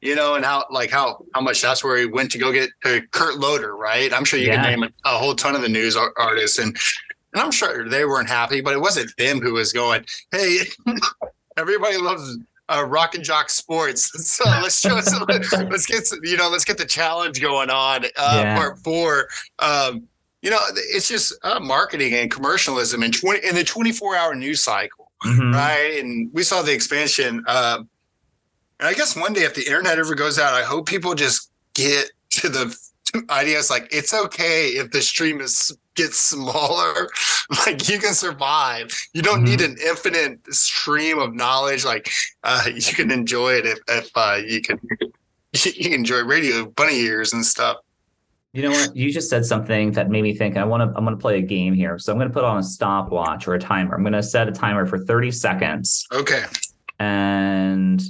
you 0.00 0.14
know, 0.16 0.34
and 0.36 0.44
how, 0.44 0.64
like, 0.70 0.90
how, 0.90 1.22
how 1.34 1.42
much 1.42 1.60
that's 1.60 1.84
where 1.84 1.94
we 1.96 2.06
went 2.06 2.32
to 2.32 2.38
go 2.38 2.50
get 2.50 2.70
uh, 2.86 3.00
Kurt 3.10 3.36
Loder, 3.36 3.76
right? 3.76 4.10
I'm 4.14 4.24
sure 4.24 4.38
you 4.40 4.46
Yeah. 4.46 4.62
can 4.62 4.80
name 4.80 4.82
a, 4.84 5.08
a 5.08 5.18
whole 5.18 5.34
ton 5.34 5.54
of 5.54 5.60
the 5.60 5.68
news 5.68 5.94
ar- 5.94 6.14
artists, 6.18 6.58
and 6.58 6.74
and 7.32 7.42
I'm 7.42 7.50
sure 7.50 7.88
they 7.88 8.04
weren't 8.04 8.28
happy, 8.28 8.60
but 8.60 8.72
it 8.74 8.80
wasn't 8.80 9.10
them 9.16 9.40
who 9.40 9.54
was 9.54 9.72
going, 9.72 10.04
hey, 10.30 10.58
everybody 11.56 11.96
loves. 11.96 12.38
Uh, 12.68 12.84
rock 12.86 13.14
and 13.14 13.24
jock 13.24 13.50
sports. 13.50 14.10
So 14.24 14.44
let's 14.48 14.78
show 14.80 14.96
us. 14.96 15.12
let's 15.52 15.84
get 15.84 16.06
some- 16.06 16.20
you 16.22 16.36
know. 16.38 16.48
Let's 16.48 16.64
get 16.64 16.78
the 16.78 16.86
challenge 16.86 17.40
going 17.40 17.68
on. 17.70 18.04
Uh, 18.04 18.40
Yeah. 18.44 18.56
Part 18.56 18.78
four. 18.78 19.28
Um, 19.58 20.04
you 20.40 20.50
know, 20.50 20.58
it's 20.76 21.06
just 21.08 21.34
uh, 21.42 21.60
marketing 21.60 22.14
and 22.14 22.30
commercialism 22.30 23.02
and 23.02 23.12
twenty 23.12 23.46
in 23.46 23.56
the 23.56 23.64
twenty 23.64 23.92
four 23.92 24.16
hour 24.16 24.34
news 24.34 24.62
cycle, 24.62 25.10
Mhm. 25.24 25.52
right? 25.52 25.98
And 26.02 26.30
we 26.32 26.42
saw 26.44 26.62
the 26.62 26.72
expansion. 26.72 27.44
Um, 27.46 27.88
and 28.80 28.88
I 28.88 28.94
guess 28.94 29.16
one 29.16 29.32
day, 29.34 29.42
if 29.42 29.54
the 29.54 29.66
internet 29.66 29.98
ever 29.98 30.14
goes 30.14 30.38
out, 30.38 30.54
I 30.54 30.62
hope 30.62 30.86
people 30.86 31.14
just 31.14 31.50
get 31.74 32.10
to 32.30 32.48
the 32.48 32.74
idea. 33.28 33.58
It's 33.58 33.70
like 33.70 33.88
it's 33.92 34.14
okay 34.14 34.68
if 34.68 34.92
the 34.92 35.02
stream 35.02 35.40
is 35.40 35.76
gets 35.94 36.18
smaller. 36.18 37.08
like 37.66 37.88
you 37.88 37.98
can 37.98 38.14
survive. 38.14 38.90
You 39.12 39.22
don't 39.22 39.42
need 39.42 39.60
an 39.60 39.76
infinite 39.84 40.40
stream 40.54 41.18
of 41.18 41.34
knowledge. 41.34 41.84
Like 41.84 42.10
uh, 42.44 42.64
you 42.74 42.94
can 42.94 43.10
enjoy 43.10 43.54
it 43.54 43.66
if, 43.66 43.78
if 43.88 44.10
uh, 44.14 44.40
you 44.44 44.60
can. 44.60 44.78
You 45.54 45.84
can 45.84 45.92
enjoy 45.92 46.22
radio 46.22 46.64
bunny 46.64 46.98
ears 47.00 47.34
and 47.34 47.44
stuff. 47.44 47.76
You 48.54 48.62
know 48.62 48.70
what? 48.70 48.96
You 48.96 49.12
just 49.12 49.28
said 49.28 49.44
something 49.44 49.92
that 49.92 50.08
made 50.08 50.22
me 50.22 50.34
think. 50.34 50.56
I 50.56 50.64
want 50.64 50.80
to. 50.80 50.96
I'm 50.96 51.04
going 51.04 51.14
to 51.14 51.20
play 51.20 51.38
a 51.40 51.42
game 51.42 51.74
here. 51.74 51.98
So 51.98 52.10
I'm 52.10 52.18
going 52.18 52.30
to 52.30 52.32
put 52.32 52.42
on 52.42 52.56
a 52.56 52.62
stopwatch 52.62 53.46
or 53.46 53.52
a 53.52 53.58
timer. 53.58 53.94
I'm 53.94 54.02
going 54.02 54.14
to 54.14 54.22
set 54.22 54.48
a 54.48 54.52
timer 54.52 54.86
for 54.86 54.98
30 54.98 55.30
seconds. 55.30 56.06
Okay. 56.10 56.44
and 56.98 58.02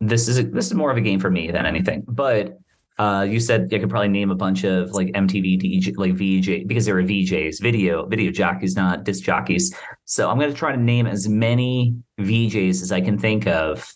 this 0.00 0.28
is 0.28 0.38
a, 0.38 0.44
this 0.44 0.66
is 0.66 0.74
more 0.74 0.90
of 0.90 0.96
a 0.96 1.02
game 1.02 1.20
for 1.20 1.30
me 1.30 1.50
than 1.50 1.66
anything. 1.66 2.02
But 2.08 2.59
uh, 3.00 3.22
you 3.22 3.40
said 3.40 3.72
I 3.72 3.78
could 3.78 3.88
probably 3.88 4.08
name 4.08 4.30
a 4.30 4.34
bunch 4.34 4.64
of 4.64 4.90
like 4.90 5.08
MTV 5.08 5.58
DJ, 5.58 5.96
like 5.96 6.12
VJ 6.12 6.68
because 6.68 6.84
they 6.84 6.92
were 6.92 7.02
VJs, 7.02 7.58
video 7.58 8.04
video 8.04 8.30
jockeys, 8.30 8.76
not 8.76 9.04
disc 9.04 9.24
jockeys. 9.24 9.74
So 10.04 10.28
I'm 10.28 10.38
going 10.38 10.50
to 10.50 10.56
try 10.56 10.70
to 10.70 10.78
name 10.78 11.06
as 11.06 11.26
many 11.26 11.96
VJs 12.20 12.82
as 12.82 12.92
I 12.92 13.00
can 13.00 13.16
think 13.16 13.46
of 13.46 13.90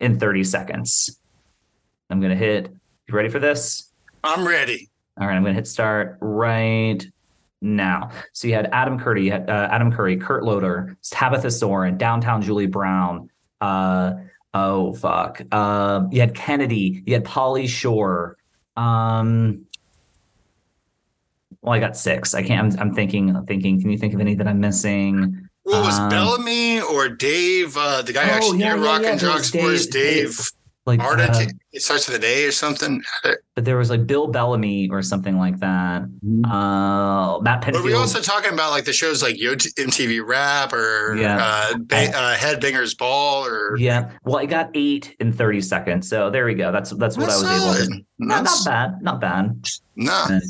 in 0.00 0.18
30 0.18 0.44
seconds. 0.44 1.18
I'm 2.10 2.20
going 2.20 2.30
to 2.30 2.36
hit. 2.36 2.70
You 3.08 3.14
ready 3.14 3.30
for 3.30 3.38
this? 3.38 3.90
I'm 4.22 4.46
ready. 4.46 4.90
All 5.18 5.26
right, 5.26 5.34
I'm 5.34 5.42
going 5.42 5.54
to 5.54 5.58
hit 5.58 5.66
start 5.66 6.18
right 6.20 7.02
now. 7.62 8.10
So 8.34 8.48
you 8.48 8.54
had 8.54 8.68
Adam 8.70 8.98
Curry, 8.98 9.24
you 9.24 9.32
had, 9.32 9.48
uh, 9.48 9.68
Adam 9.72 9.90
Curry, 9.90 10.18
Kurt 10.18 10.44
Loder, 10.44 10.98
Tabitha 11.10 11.50
Soren, 11.50 11.96
Downtown 11.96 12.42
Julie 12.42 12.66
Brown. 12.66 13.30
Uh, 13.62 14.12
oh 14.56 14.92
fuck. 14.94 15.42
Um, 15.54 16.10
you 16.12 16.20
had 16.20 16.34
Kennedy. 16.34 17.02
You 17.06 17.14
had 17.14 17.24
Pauly 17.24 17.68
Shore. 17.68 18.36
Um, 18.76 19.66
well, 21.62 21.74
I 21.74 21.78
got 21.80 21.96
six. 21.96 22.34
I 22.34 22.42
can't. 22.42 22.74
I'm, 22.74 22.80
I'm 22.80 22.94
thinking. 22.94 23.34
I'm 23.34 23.44
thinking. 23.46 23.80
Can 23.80 23.90
you 23.90 23.98
think 23.98 24.14
of 24.14 24.20
any 24.20 24.34
that 24.34 24.46
I'm 24.46 24.60
missing? 24.60 25.48
What 25.64 25.82
was 25.84 25.98
Um, 25.98 26.08
Bellamy 26.08 26.80
or 26.80 27.08
Dave? 27.08 27.76
Uh, 27.76 28.02
the 28.02 28.12
guy 28.12 28.22
Oh, 28.24 28.32
actually 28.34 28.58
yeah, 28.60 28.76
yeah, 28.76 28.84
Rock 28.84 29.02
yeah, 29.02 29.10
and 29.12 29.20
Jock 29.20 29.38
was 29.38 29.48
Sports. 29.48 29.86
Dave- 29.86 30.26
Dave, 30.26 30.50
Like, 30.86 31.00
Ardent. 31.00 31.34
uh, 31.36 31.46
it 31.72 31.82
starts 31.82 32.06
with 32.06 32.16
a 32.16 32.20
day 32.20 32.44
or 32.44 32.52
something. 32.52 33.02
but 33.24 33.64
there 33.64 33.76
was 33.76 33.90
like 33.90 34.06
Bill 34.06 34.28
Bellamy 34.28 34.88
or 34.90 35.02
something 35.02 35.36
like 35.36 35.58
that. 35.58 36.02
Uh, 36.48 37.40
Matt 37.40 37.62
Pinfield. 37.62 37.82
we 37.84 37.92
also 37.92 38.20
talking 38.20 38.52
about 38.52 38.70
like 38.70 38.84
the 38.84 38.92
shows 38.92 39.20
like 39.22 39.36
Yo 39.38 39.54
MTV 39.56 40.24
Rap 40.24 40.72
or 40.72 41.16
Yeah. 41.16 41.38
uh, 41.42 41.76
ba- 41.78 42.16
uh, 42.16 42.36
Headbangers 42.36 42.96
Ball 42.96 43.44
or 43.46 43.76
Yeah. 43.78 44.10
Well, 44.24 44.38
I 44.38 44.46
got 44.46 44.70
eight 44.74 45.16
in 45.18 45.32
30 45.32 45.60
seconds. 45.60 46.08
So 46.08 46.30
there 46.30 46.44
we 46.46 46.54
go. 46.54 46.70
That's 46.70 46.90
that's 46.90 47.16
what 47.16 47.24
I 47.24 47.26
That's 47.30 47.42
was 47.42 47.50
able 47.50 47.74
to. 47.74 47.84
solid. 47.84 48.04
Not, 48.18 48.44
not 48.44 48.64
bad. 48.64 49.02
Not 49.02 49.20
bad. 49.20 49.66
No, 49.96 50.40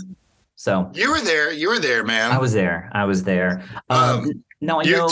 So 0.57 0.90
you 0.94 1.11
were 1.11 1.20
there. 1.20 1.51
You 1.53 1.68
were 1.70 1.79
there, 1.79 2.05
man. 2.05 2.31
I 2.31 2.38
was 2.38 2.53
there. 2.53 2.90
I 2.92 3.05
was 3.05 3.22
there. 3.25 3.62
Um, 3.88 3.99
Um, 4.20 4.44
no, 4.61 4.81
I 4.81 4.85
you- 4.85 4.96
know. 4.96 5.11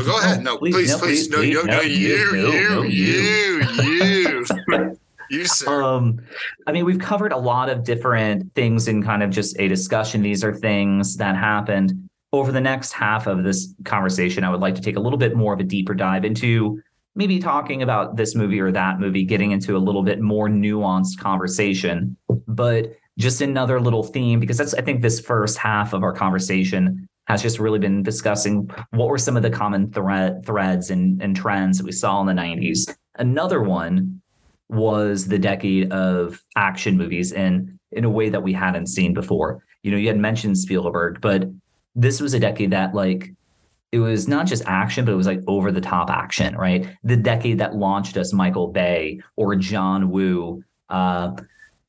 Oh, 0.00 0.04
go 0.04 0.18
ahead. 0.18 0.42
No, 0.42 0.58
Please, 0.58 0.74
please, 0.74 0.90
no, 0.90 0.98
please, 0.98 1.28
please, 1.28 1.30
no, 1.30 1.38
please, 1.38 1.54
no, 1.54 1.62
no, 1.62 1.76
no, 1.76 1.80
you, 1.82 1.96
you, 1.96 2.52
you, 2.52 2.68
no, 2.68 2.82
you, 2.82 3.64
you, 3.82 4.96
you, 5.30 5.44
sir. 5.46 5.82
Um, 5.82 6.20
I 6.66 6.72
mean, 6.72 6.84
we've 6.84 6.98
covered 6.98 7.32
a 7.32 7.38
lot 7.38 7.68
of 7.68 7.84
different 7.84 8.54
things 8.54 8.88
in 8.88 9.02
kind 9.02 9.22
of 9.22 9.30
just 9.30 9.58
a 9.58 9.68
discussion. 9.68 10.22
These 10.22 10.44
are 10.44 10.54
things 10.54 11.16
that 11.16 11.36
happened 11.36 12.08
over 12.32 12.52
the 12.52 12.60
next 12.60 12.92
half 12.92 13.26
of 13.26 13.42
this 13.42 13.74
conversation. 13.84 14.44
I 14.44 14.50
would 14.50 14.60
like 14.60 14.74
to 14.76 14.82
take 14.82 14.96
a 14.96 15.00
little 15.00 15.18
bit 15.18 15.36
more 15.36 15.52
of 15.52 15.60
a 15.60 15.64
deeper 15.64 15.94
dive 15.94 16.24
into 16.24 16.80
maybe 17.14 17.38
talking 17.38 17.82
about 17.82 18.16
this 18.16 18.34
movie 18.34 18.60
or 18.60 18.70
that 18.72 19.00
movie, 19.00 19.24
getting 19.24 19.50
into 19.50 19.76
a 19.76 19.78
little 19.78 20.02
bit 20.02 20.20
more 20.20 20.48
nuanced 20.48 21.18
conversation. 21.18 22.16
But 22.46 22.96
just 23.18 23.40
another 23.40 23.80
little 23.80 24.02
theme, 24.02 24.40
because 24.40 24.56
that's, 24.56 24.74
I 24.74 24.82
think, 24.82 25.02
this 25.02 25.20
first 25.20 25.58
half 25.58 25.92
of 25.92 26.02
our 26.02 26.12
conversation 26.12 27.08
has 27.30 27.42
just 27.42 27.60
really 27.60 27.78
been 27.78 28.02
discussing 28.02 28.68
what 28.90 29.08
were 29.08 29.18
some 29.18 29.36
of 29.36 29.42
the 29.42 29.50
common 29.50 29.90
thread, 29.92 30.44
threads 30.44 30.90
and, 30.90 31.22
and 31.22 31.36
trends 31.36 31.78
that 31.78 31.84
we 31.84 31.92
saw 31.92 32.20
in 32.20 32.26
the 32.26 32.32
90s. 32.32 32.92
Another 33.16 33.62
one 33.62 34.20
was 34.68 35.26
the 35.26 35.38
decade 35.38 35.92
of 35.92 36.42
action 36.56 36.96
movies 36.96 37.32
in 37.32 37.78
in 37.92 38.04
a 38.04 38.10
way 38.10 38.28
that 38.28 38.42
we 38.42 38.52
hadn't 38.52 38.86
seen 38.86 39.14
before. 39.14 39.64
You 39.82 39.90
know, 39.90 39.96
you 39.96 40.08
had 40.08 40.18
mentioned 40.18 40.58
Spielberg, 40.58 41.20
but 41.20 41.48
this 41.94 42.20
was 42.20 42.34
a 42.34 42.40
decade 42.40 42.70
that 42.70 42.94
like 42.94 43.32
it 43.92 43.98
was 43.98 44.28
not 44.28 44.46
just 44.46 44.64
action, 44.66 45.04
but 45.04 45.12
it 45.12 45.16
was 45.16 45.26
like 45.26 45.40
over 45.46 45.72
the 45.72 45.80
top 45.80 46.10
action, 46.10 46.56
right? 46.56 46.88
The 47.02 47.16
decade 47.16 47.58
that 47.58 47.74
launched 47.74 48.16
us 48.16 48.32
Michael 48.32 48.68
Bay 48.68 49.20
or 49.36 49.56
John 49.56 50.10
Woo. 50.10 50.62
Uh, 50.88 51.32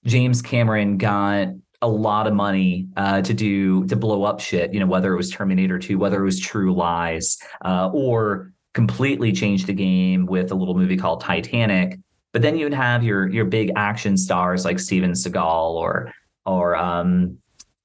James 0.05 0.41
Cameron 0.41 0.97
got 0.97 1.49
a 1.81 1.87
lot 1.87 2.27
of 2.27 2.33
money 2.33 2.87
uh, 2.97 3.21
to 3.21 3.33
do 3.33 3.85
to 3.87 3.95
blow 3.95 4.23
up 4.23 4.39
shit. 4.39 4.73
You 4.73 4.79
know, 4.79 4.85
whether 4.85 5.13
it 5.13 5.17
was 5.17 5.29
Terminator 5.31 5.79
2, 5.79 5.97
whether 5.97 6.21
it 6.21 6.25
was 6.25 6.39
True 6.39 6.73
Lies, 6.73 7.37
uh, 7.65 7.89
or 7.93 8.51
completely 8.73 9.31
change 9.31 9.65
the 9.65 9.73
game 9.73 10.25
with 10.25 10.51
a 10.51 10.55
little 10.55 10.75
movie 10.77 10.97
called 10.97 11.21
Titanic. 11.21 11.99
But 12.33 12.41
then 12.41 12.55
you 12.57 12.65
would 12.65 12.73
have 12.73 13.03
your 13.03 13.27
your 13.29 13.45
big 13.45 13.71
action 13.75 14.15
stars 14.17 14.63
like 14.63 14.79
Steven 14.79 15.11
Seagal 15.11 15.71
or 15.73 16.11
or 16.45 16.75
um, 16.75 17.37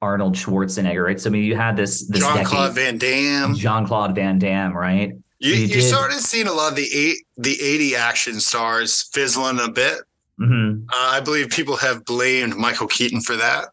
Arnold 0.03 0.35
Schwarzenegger, 0.37 1.05
right? 1.05 1.21
So 1.21 1.31
I 1.31 1.33
mean, 1.33 1.45
you 1.45 1.57
had 1.57 1.77
this 1.77 2.07
this 2.07 2.23
decade, 2.23 2.47
Claude 2.47 2.75
Van 2.75 2.99
Damme. 2.99 3.55
Jean 3.55 3.87
Claude 3.87 4.15
Van 4.15 4.39
Damme, 4.39 4.77
right? 4.77 5.13
You, 5.39 5.53
you 5.55 5.61
you, 5.63 5.69
did- 5.69 5.83
started 5.83 6.19
seeing 6.21 6.47
a 6.47 6.53
lot 6.53 6.71
of 6.71 6.77
the 6.77 6.89
eight 6.95 7.17
the 7.37 7.61
eighty 7.61 7.97
action 7.97 8.41
stars 8.41 9.09
fizzling 9.13 9.59
a 9.59 9.69
bit. 9.71 9.99
hmm 10.39 10.83
Uh, 10.91 11.11
I 11.13 11.21
believe 11.21 11.51
people 11.51 11.77
have 11.77 12.05
blamed 12.05 12.57
Michael 12.57 12.87
Keaton 12.87 13.21
for 13.23 13.37
that. 13.37 13.69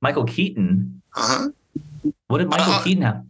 Michael 0.00 0.24
Keaton. 0.24 1.02
Uh 1.16 1.20
huh. 1.26 2.12
What 2.28 2.38
did 2.38 2.48
Michael 2.48 2.72
Uh, 2.72 2.82
Keaton 2.84 3.02
have? 3.02 3.24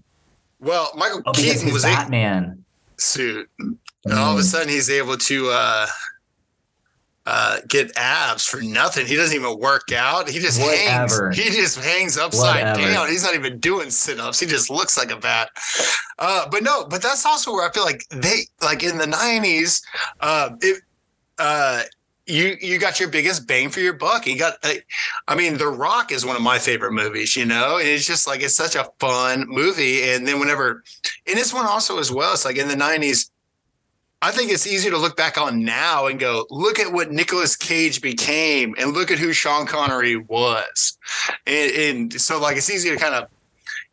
Well, 0.60 0.90
Michael 0.96 1.22
Oh, 1.26 1.32
Keaton 1.32 1.72
was 1.72 1.84
a 1.84 1.88
Batman. 1.88 2.64
suit, 2.98 3.48
and 3.58 3.78
all 4.14 4.32
of 4.32 4.38
a 4.38 4.42
Mm. 4.42 4.44
sudden 4.44 4.68
he's 4.68 4.88
able 4.90 5.16
to 5.18 5.50
uh, 5.50 5.86
uh, 7.26 7.58
get 7.68 7.90
abs 7.96 8.44
for 8.44 8.60
nothing. 8.60 9.06
He 9.06 9.16
doesn't 9.16 9.34
even 9.34 9.58
work 9.58 9.92
out. 9.92 10.28
He 10.28 10.38
just 10.40 10.60
Whatever. 10.60 11.30
hangs. 11.30 11.38
He 11.42 11.50
just 11.50 11.78
hangs 11.78 12.18
upside 12.18 12.64
Whatever. 12.66 12.92
down. 12.92 13.08
He's 13.08 13.24
not 13.24 13.34
even 13.34 13.58
doing 13.60 13.90
sit 13.90 14.20
ups. 14.20 14.38
He 14.40 14.46
just 14.46 14.68
looks 14.70 14.98
like 14.98 15.10
a 15.10 15.16
bat. 15.16 15.50
Uh, 16.18 16.46
but 16.50 16.62
no, 16.62 16.84
but 16.86 17.00
that's 17.02 17.24
also 17.24 17.52
where 17.52 17.66
I 17.68 17.72
feel 17.72 17.84
like 17.84 18.04
they 18.10 18.42
like 18.62 18.82
in 18.82 18.98
the 18.98 19.06
nineties. 19.06 19.82
Uh, 20.20 20.50
it 20.60 20.82
uh, 21.38 21.82
you 22.26 22.56
you 22.60 22.78
got 22.78 23.00
your 23.00 23.08
biggest 23.08 23.46
bang 23.46 23.70
for 23.70 23.80
your 23.80 23.94
buck. 23.94 24.26
You 24.26 24.38
got, 24.38 24.54
I 25.28 25.34
mean, 25.34 25.58
The 25.58 25.68
Rock 25.68 26.12
is 26.12 26.24
one 26.24 26.36
of 26.36 26.42
my 26.42 26.58
favorite 26.58 26.92
movies. 26.92 27.36
You 27.36 27.46
know, 27.46 27.78
and 27.78 27.88
it's 27.88 28.06
just 28.06 28.26
like 28.26 28.42
it's 28.42 28.56
such 28.56 28.76
a 28.76 28.90
fun 28.98 29.46
movie. 29.48 30.10
And 30.10 30.26
then 30.26 30.40
whenever, 30.40 30.82
and 31.26 31.36
this 31.36 31.52
one 31.54 31.66
also 31.66 31.98
as 31.98 32.10
well. 32.10 32.32
It's 32.32 32.44
like 32.44 32.56
in 32.56 32.68
the 32.68 32.76
nineties. 32.76 33.30
I 34.22 34.30
think 34.30 34.50
it's 34.50 34.66
easier 34.66 34.90
to 34.90 34.96
look 34.96 35.18
back 35.18 35.36
on 35.36 35.64
now 35.64 36.06
and 36.06 36.18
go, 36.18 36.46
look 36.48 36.78
at 36.78 36.90
what 36.90 37.12
Nicolas 37.12 37.56
Cage 37.56 38.00
became 38.00 38.74
and 38.78 38.94
look 38.94 39.10
at 39.10 39.18
who 39.18 39.34
Sean 39.34 39.66
Connery 39.66 40.16
was. 40.16 40.96
And, 41.46 41.72
and 41.72 42.12
so, 42.18 42.40
like, 42.40 42.56
it's 42.56 42.70
easy 42.70 42.88
to 42.88 42.96
kind 42.96 43.14
of, 43.14 43.28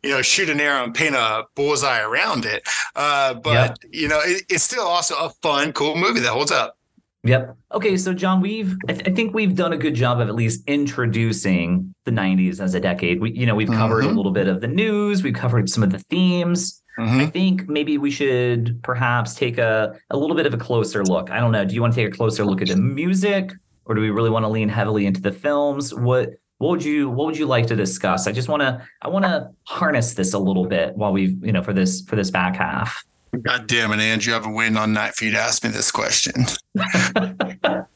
you 0.02 0.08
know, 0.08 0.22
shoot 0.22 0.48
an 0.48 0.58
arrow 0.58 0.84
and 0.84 0.94
paint 0.94 1.14
a 1.14 1.44
bullseye 1.54 2.00
around 2.00 2.46
it. 2.46 2.66
Uh, 2.96 3.34
but, 3.34 3.78
you 3.90 4.08
know, 4.08 4.20
it, 4.22 4.44
it's 4.48 4.64
still 4.64 4.86
also 4.86 5.16
a 5.16 5.28
fun, 5.42 5.70
cool 5.74 5.96
movie 5.96 6.20
that 6.20 6.32
holds 6.32 6.50
up. 6.50 6.78
Yep. 7.24 7.56
Okay, 7.72 7.96
so 7.96 8.12
John, 8.12 8.40
we've 8.40 8.74
I, 8.88 8.92
th- 8.94 9.08
I 9.08 9.12
think 9.12 9.32
we've 9.32 9.54
done 9.54 9.72
a 9.72 9.76
good 9.76 9.94
job 9.94 10.20
of 10.20 10.28
at 10.28 10.34
least 10.34 10.62
introducing 10.66 11.94
the 12.04 12.10
'90s 12.10 12.60
as 12.60 12.74
a 12.74 12.80
decade. 12.80 13.20
We, 13.20 13.30
you 13.32 13.46
know, 13.46 13.54
we've 13.54 13.68
covered 13.70 14.04
a 14.04 14.08
Mhm. 14.08 14.16
little 14.16 14.32
bit 14.32 14.48
of 14.48 14.60
the 14.60 14.66
news. 14.66 15.22
We've 15.22 15.34
covered 15.34 15.68
some 15.70 15.82
of 15.84 15.90
the 15.90 15.98
themes. 16.10 16.82
I 16.98 17.24
think 17.26 17.68
maybe 17.68 17.96
we 17.96 18.10
should 18.10 18.78
perhaps 18.82 19.34
take 19.34 19.56
a 19.56 19.94
a 20.10 20.16
little 20.16 20.36
bit 20.36 20.46
of 20.46 20.52
a 20.52 20.58
closer 20.58 21.02
look. 21.04 21.30
I 21.30 21.38
don't 21.40 21.50
know. 21.52 21.64
Do 21.64 21.74
you 21.74 21.80
want 21.80 21.94
to 21.94 22.04
take 22.04 22.12
a 22.12 22.16
closer 22.16 22.44
look 22.44 22.60
at 22.60 22.68
the 22.68 22.76
music, 22.76 23.52
or 23.86 23.94
do 23.94 24.00
we 24.02 24.10
really 24.10 24.28
want 24.30 24.44
to 24.44 24.48
lean 24.48 24.68
heavily 24.68 25.06
into 25.06 25.22
the 25.22 25.32
films? 25.32 25.94
What 25.94 26.30
what 26.58 26.70
would 26.70 26.84
you 26.84 27.08
what 27.08 27.26
would 27.26 27.38
you 27.38 27.46
like 27.46 27.66
to 27.68 27.76
discuss? 27.76 28.26
I 28.26 28.32
just 28.32 28.48
want 28.48 28.60
to 28.62 28.82
I 29.00 29.08
want 29.08 29.24
to 29.24 29.48
harness 29.64 30.14
this 30.14 30.34
a 30.34 30.38
little 30.38 30.66
bit 30.66 30.94
while 30.96 31.12
we 31.12 31.36
you 31.40 31.52
know 31.52 31.62
for 31.62 31.72
this 31.72 32.02
for 32.02 32.16
this 32.16 32.30
back 32.30 32.56
half. 32.56 33.02
God 33.40 33.66
damn 33.66 33.92
it, 33.92 34.00
Andrew. 34.00 34.34
I've 34.34 34.42
been 34.42 34.52
waiting 34.52 34.76
all 34.76 34.86
night 34.86 35.14
for 35.14 35.24
you 35.24 35.30
to 35.30 35.38
ask 35.38 35.64
me 35.64 35.70
this 35.70 35.90
question. 35.90 36.44
Let's 36.74 37.88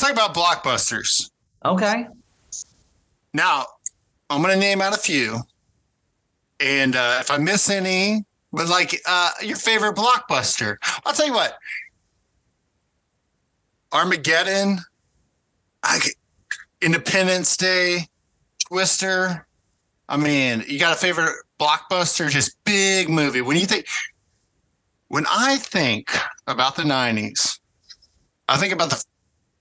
talk 0.00 0.12
about 0.12 0.34
blockbusters. 0.34 1.30
Okay. 1.64 2.06
Now, 3.32 3.66
I'm 4.28 4.42
going 4.42 4.52
to 4.52 4.60
name 4.60 4.82
out 4.82 4.94
a 4.94 4.98
few. 4.98 5.40
And 6.60 6.94
uh, 6.94 7.18
if 7.20 7.30
I 7.30 7.38
miss 7.38 7.70
any, 7.70 8.24
but 8.52 8.68
like 8.68 9.00
uh, 9.06 9.30
your 9.42 9.56
favorite 9.56 9.96
blockbuster, 9.96 10.76
I'll 11.04 11.14
tell 11.14 11.26
you 11.26 11.32
what 11.32 11.56
Armageddon, 13.92 14.78
I, 15.82 16.00
Independence 16.82 17.56
Day, 17.56 18.08
Twister. 18.68 19.46
I 20.08 20.16
mean, 20.16 20.64
you 20.68 20.78
got 20.78 20.92
a 20.92 20.98
favorite 20.98 21.34
blockbuster, 21.58 22.28
just 22.28 22.62
big 22.64 23.08
movie. 23.08 23.40
When 23.40 23.56
you 23.56 23.66
think, 23.66 23.86
when 25.08 25.26
I 25.30 25.56
think 25.56 26.10
about 26.46 26.76
the 26.76 26.82
90s, 26.82 27.58
I 28.48 28.56
think 28.56 28.72
about 28.72 28.90
the 28.90 29.02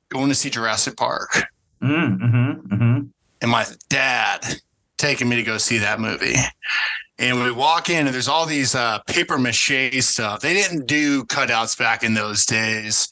going 0.09 0.29
to 0.29 0.35
see 0.35 0.49
Jurassic 0.49 0.95
Park 0.95 1.43
Mm, 1.83 2.17
mm-hmm, 2.17 2.73
mm-hmm. 2.73 2.99
and 3.41 3.51
my 3.51 3.65
dad 3.89 4.61
taking 4.97 5.27
me 5.27 5.35
to 5.35 5.43
go 5.43 5.57
see 5.57 5.79
that 5.79 5.99
movie. 5.99 6.35
And 7.19 7.43
we 7.43 7.51
walk 7.51 7.89
in, 7.89 8.07
and 8.07 8.13
there's 8.13 8.29
all 8.29 8.45
these 8.45 8.73
uh, 8.73 8.99
paper 8.99 9.37
mache 9.37 10.01
stuff. 10.01 10.39
They 10.39 10.53
didn't 10.53 10.87
do 10.87 11.25
cutouts 11.25 11.77
back 11.77 12.03
in 12.03 12.13
those 12.13 12.45
days. 12.45 13.09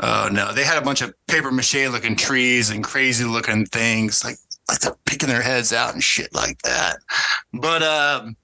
Oh 0.00 0.28
no, 0.30 0.52
they 0.52 0.64
had 0.64 0.76
a 0.76 0.84
bunch 0.84 1.02
of 1.02 1.14
paper 1.28 1.52
mache 1.52 1.88
looking 1.88 2.16
trees 2.16 2.70
and 2.70 2.82
crazy 2.82 3.24
looking 3.24 3.64
things, 3.66 4.24
like 4.24 4.36
like 4.68 4.80
they're 4.80 4.96
picking 5.04 5.28
their 5.28 5.42
heads 5.42 5.72
out 5.72 5.94
and 5.94 6.02
shit 6.02 6.34
like 6.34 6.60
that. 6.62 6.96
But 7.54 7.82
um, 7.82 8.36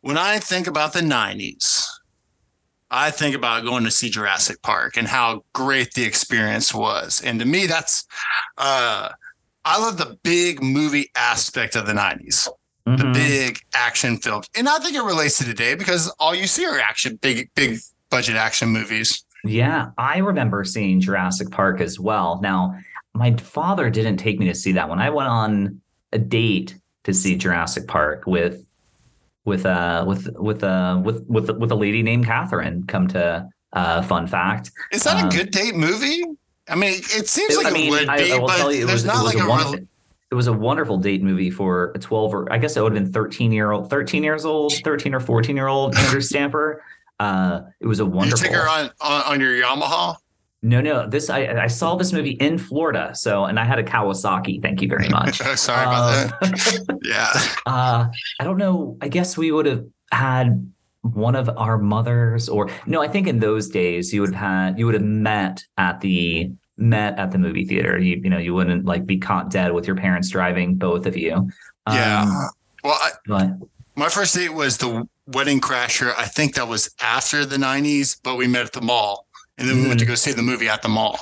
when 0.00 0.16
I 0.16 0.38
think 0.38 0.66
about 0.66 0.94
the 0.94 1.00
'90s, 1.00 1.86
I 2.96 3.10
think 3.10 3.34
about 3.34 3.64
going 3.64 3.82
to 3.84 3.90
see 3.90 4.08
Jurassic 4.08 4.62
Park 4.62 4.96
and 4.96 5.08
how 5.08 5.42
great 5.52 5.94
the 5.94 6.04
experience 6.04 6.72
was. 6.72 7.20
And 7.24 7.40
to 7.40 7.44
me, 7.44 7.66
that's 7.66 8.06
uh, 8.56 9.08
I 9.64 9.78
love 9.80 9.96
the 9.98 10.16
big 10.22 10.62
movie 10.62 11.10
aspect 11.16 11.74
of 11.74 11.86
the 11.86 11.92
90s, 11.92 12.48
the 12.86 12.92
Mhm. 12.92 13.14
big 13.14 13.58
action 13.74 14.18
films. 14.18 14.46
And 14.56 14.68
I 14.68 14.78
think 14.78 14.94
it 14.94 15.02
relates 15.02 15.38
to 15.38 15.44
today 15.44 15.74
because 15.74 16.08
all 16.20 16.34
you 16.36 16.46
see 16.46 16.64
are 16.66 16.78
action, 16.78 17.16
big, 17.20 17.48
big 17.56 17.78
budget 18.10 18.36
action 18.36 18.68
movies. 18.68 19.24
Yeah, 19.42 19.86
I 19.98 20.18
remember 20.18 20.62
seeing 20.64 21.00
Jurassic 21.00 21.50
Park 21.50 21.80
as 21.80 21.98
well. 21.98 22.38
Now, 22.42 22.74
my 23.14 23.34
father 23.36 23.90
didn't 23.90 24.18
take 24.18 24.38
me 24.38 24.46
to 24.46 24.54
see 24.54 24.70
that 24.72 24.88
one. 24.88 25.00
I 25.00 25.10
went 25.10 25.28
on 25.28 25.80
a 26.12 26.18
date 26.18 26.76
to 27.04 27.12
see 27.12 27.36
Jurassic 27.36 27.88
Park 27.88 28.22
with 28.26 28.64
with 29.44 29.66
uh 29.66 30.04
with 30.06 30.28
with 30.38 30.62
uh 30.64 31.00
with 31.04 31.24
with 31.28 31.50
with 31.50 31.70
a 31.70 31.74
lady 31.74 32.02
named 32.02 32.26
Catherine. 32.26 32.84
Come 32.86 33.08
to 33.08 33.46
uh 33.72 34.02
fun 34.02 34.26
fact. 34.26 34.70
Is 34.92 35.02
that 35.04 35.16
Um, 35.22 35.28
a 35.28 35.30
good 35.30 35.50
date 35.50 35.74
movie? 35.74 36.24
I 36.68 36.76
mean, 36.76 36.94
it 36.94 37.28
seems 37.28 37.56
like 37.56 37.66
I 37.66 37.70
it 37.70 37.72
mean, 37.74 37.90
would 37.90 38.08
I, 38.08 38.16
be, 38.18 38.32
I 38.32 38.38
will 38.38 38.46
but 38.46 38.56
tell 38.56 38.72
you, 38.72 38.84
it 38.84 38.86
there's 38.86 39.02
was, 39.02 39.04
it 39.04 39.08
not 39.08 39.24
was 39.24 39.34
like 39.34 39.44
a 39.44 39.48
wonderful, 39.48 39.72
real. 39.74 39.86
it 40.30 40.34
was 40.34 40.46
a 40.46 40.52
wonderful 40.52 40.96
date 40.96 41.22
movie 41.22 41.50
for 41.50 41.92
a 41.94 41.98
12 41.98 42.34
or 42.34 42.50
I 42.52 42.56
guess 42.58 42.76
it 42.76 42.82
would 42.82 42.94
have 42.94 43.04
been 43.04 43.12
13 43.12 43.52
year 43.52 43.72
old, 43.72 43.90
13 43.90 44.24
years 44.24 44.46
old, 44.46 44.72
13 44.82 45.14
or 45.14 45.20
14 45.20 45.54
year 45.56 45.66
old 45.66 45.94
Andrew 45.96 46.20
Stamper. 46.22 46.82
Uh, 47.20 47.60
it 47.80 47.86
was 47.86 48.00
a 48.00 48.06
wonderful. 48.06 48.46
You 48.46 48.50
take 48.50 48.56
her 48.56 48.68
on, 48.68 48.90
on 49.00 49.22
on 49.24 49.40
your 49.40 49.52
Yamaha. 49.52 50.16
No, 50.64 50.80
no. 50.80 51.06
This 51.06 51.28
I 51.28 51.40
I 51.62 51.66
saw 51.66 51.94
this 51.94 52.12
movie 52.12 52.30
in 52.32 52.56
Florida. 52.58 53.10
So 53.14 53.44
and 53.44 53.60
I 53.60 53.64
had 53.64 53.78
a 53.78 53.84
Kawasaki. 53.84 54.62
Thank 54.62 54.80
you 54.80 54.88
very 54.88 55.08
much. 55.10 55.36
Sorry 55.56 55.82
about 55.82 56.32
Uh, 56.42 56.48
that. 56.48 56.98
Yeah. 57.04 57.28
uh, 57.66 58.06
I 58.40 58.44
don't 58.44 58.56
know. 58.56 58.96
I 59.02 59.08
guess 59.08 59.36
we 59.36 59.52
would 59.52 59.66
have 59.66 59.84
had 60.10 60.72
one 61.02 61.36
of 61.36 61.50
our 61.58 61.76
mothers, 61.76 62.48
or 62.48 62.70
no. 62.86 63.02
I 63.02 63.08
think 63.08 63.26
in 63.26 63.38
those 63.40 63.68
days 63.68 64.10
you 64.14 64.22
would 64.22 64.34
have 64.34 64.40
had 64.50 64.78
you 64.78 64.86
would 64.86 64.94
have 64.94 65.02
met 65.04 65.62
at 65.76 66.00
the 66.00 66.50
met 66.78 67.18
at 67.18 67.30
the 67.30 67.38
movie 67.38 67.66
theater. 67.66 67.98
You 67.98 68.20
you 68.24 68.30
know 68.30 68.38
you 68.38 68.54
wouldn't 68.54 68.86
like 68.86 69.04
be 69.04 69.18
caught 69.18 69.50
dead 69.50 69.72
with 69.72 69.86
your 69.86 69.96
parents 69.96 70.30
driving 70.30 70.76
both 70.76 71.04
of 71.04 71.14
you. 71.14 71.34
Um, 71.86 71.94
yeah. 71.94 72.46
Well, 72.82 72.98
I, 72.98 73.10
But 73.26 73.50
my 73.96 74.08
first 74.08 74.34
date 74.34 74.54
was 74.54 74.78
the 74.78 75.06
Wedding 75.26 75.60
Crasher. 75.60 76.14
I 76.16 76.24
think 76.24 76.54
that 76.54 76.68
was 76.68 76.90
after 77.00 77.44
the 77.44 77.56
90s, 77.56 78.18
but 78.22 78.36
we 78.36 78.46
met 78.46 78.64
at 78.66 78.72
the 78.72 78.80
mall. 78.80 79.23
And 79.58 79.68
then 79.68 79.82
we 79.82 79.88
went 79.88 80.00
to 80.00 80.06
go 80.06 80.14
see 80.14 80.32
the 80.32 80.42
movie 80.42 80.68
at 80.68 80.82
the 80.82 80.88
mall. 80.88 81.18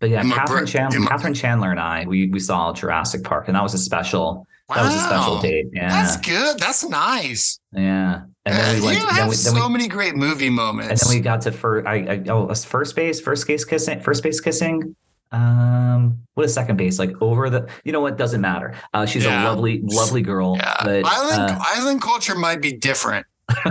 but 0.00 0.10
yeah, 0.10 0.22
Catherine 0.34 0.66
Chandler, 0.66 0.96
and 0.96 1.04
my- 1.04 1.10
Catherine 1.10 1.34
Chandler 1.34 1.70
and 1.70 1.80
I 1.80 2.04
we 2.06 2.28
we 2.28 2.40
saw 2.40 2.72
Jurassic 2.72 3.22
Park, 3.24 3.48
and 3.48 3.56
that 3.56 3.62
was 3.62 3.74
a 3.74 3.78
special. 3.78 4.46
That 4.68 4.84
was 4.86 4.94
a 4.94 5.00
special 5.00 5.38
date. 5.40 5.66
Yeah, 5.74 5.90
That's 5.90 6.16
good. 6.16 6.58
That's 6.58 6.82
nice. 6.88 7.60
yeah. 7.74 8.22
And 8.46 8.54
then 8.56 8.80
we 8.80 8.86
went. 8.86 8.98
you 9.00 9.06
have 9.06 9.16
Then 9.16 9.28
we, 9.28 9.36
then 9.36 9.54
we 9.54 9.60
so 9.60 9.68
many 9.68 9.86
great 9.86 10.16
movie 10.16 10.48
moments. 10.48 11.02
And 11.02 11.10
then 11.10 11.18
we 11.18 11.22
got 11.22 11.42
to 11.42 11.52
first. 11.52 11.86
I, 11.86 11.94
I 11.94 12.22
oh, 12.30 12.52
first 12.54 12.96
base, 12.96 13.20
first 13.20 13.46
base 13.46 13.64
kissing, 13.66 14.00
first 14.00 14.22
base 14.22 14.40
kissing. 14.40 14.96
Um, 15.30 16.18
what 16.34 16.46
is 16.46 16.54
second 16.54 16.76
base? 16.78 16.98
Like 16.98 17.10
over 17.20 17.50
the. 17.50 17.68
You 17.84 17.92
know 17.92 18.00
what? 18.00 18.16
Doesn't 18.16 18.40
matter. 18.40 18.74
Uh, 18.94 19.04
she's 19.04 19.24
Yeah. 19.24 19.44
a 19.44 19.50
lovely, 19.50 19.80
lovely 19.84 20.22
girl. 20.22 20.56
yeah. 20.56 20.74
But 20.82 21.04
island 21.04 21.50
uh, 21.50 21.58
island 21.60 22.00
culture 22.02 22.34
might 22.34 22.62
be 22.62 22.72
different. 22.72 23.26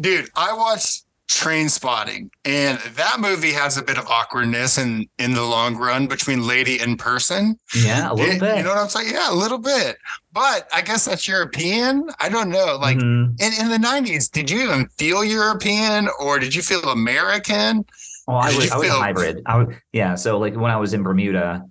Dude, 0.00 0.28
I 0.34 0.54
watched 0.54 1.04
Trainspotting, 1.40 2.30
and 2.44 2.78
that 2.96 3.20
movie 3.20 3.52
has 3.52 3.76
a 3.76 3.82
bit 3.82 3.98
of 3.98 4.06
awkwardness 4.06 4.78
in 4.78 5.06
in 5.18 5.32
the 5.34 5.42
long 5.42 5.76
run 5.76 6.06
between 6.06 6.46
lady 6.46 6.78
and 6.78 6.98
person. 6.98 7.56
yeah, 7.74 8.10
a 8.10 8.14
little 8.14 8.34
You- 8.34 8.40
bit. 8.40 8.56
You 8.58 8.62
know 8.64 8.70
what 8.70 8.78
I'm 8.78 8.88
saying? 8.88 9.10
Yeah, 9.12 9.30
a 9.32 9.34
little 9.34 9.58
bit. 9.58 9.96
But 10.32 10.68
I 10.72 10.80
guess 10.82 11.04
that's 11.04 11.26
European. 11.28 12.08
I 12.20 12.28
don't 12.28 12.48
know. 12.50 12.76
Like 12.80 12.96
Mhm. 12.98 13.40
in, 13.40 13.52
in 13.60 13.68
the 13.70 13.78
90s, 13.78 14.30
did 14.30 14.50
you 14.50 14.62
even 14.62 14.86
feel 14.98 15.24
European 15.24 16.08
or 16.20 16.38
did 16.38 16.54
you 16.54 16.62
feel 16.62 16.82
American? 16.88 17.84
well, 18.28 18.36
I 18.38 18.54
was, 18.54 18.70
I 18.70 18.76
was 18.78 18.86
a 18.86 18.90
feel- 18.90 19.00
hybrid. 19.00 19.42
I 19.46 19.56
was, 19.58 19.74
yeah. 19.92 20.14
So 20.14 20.38
like 20.38 20.54
when 20.54 20.70
I 20.70 20.76
was 20.76 20.94
in 20.94 21.02
Bermuda, 21.02 21.62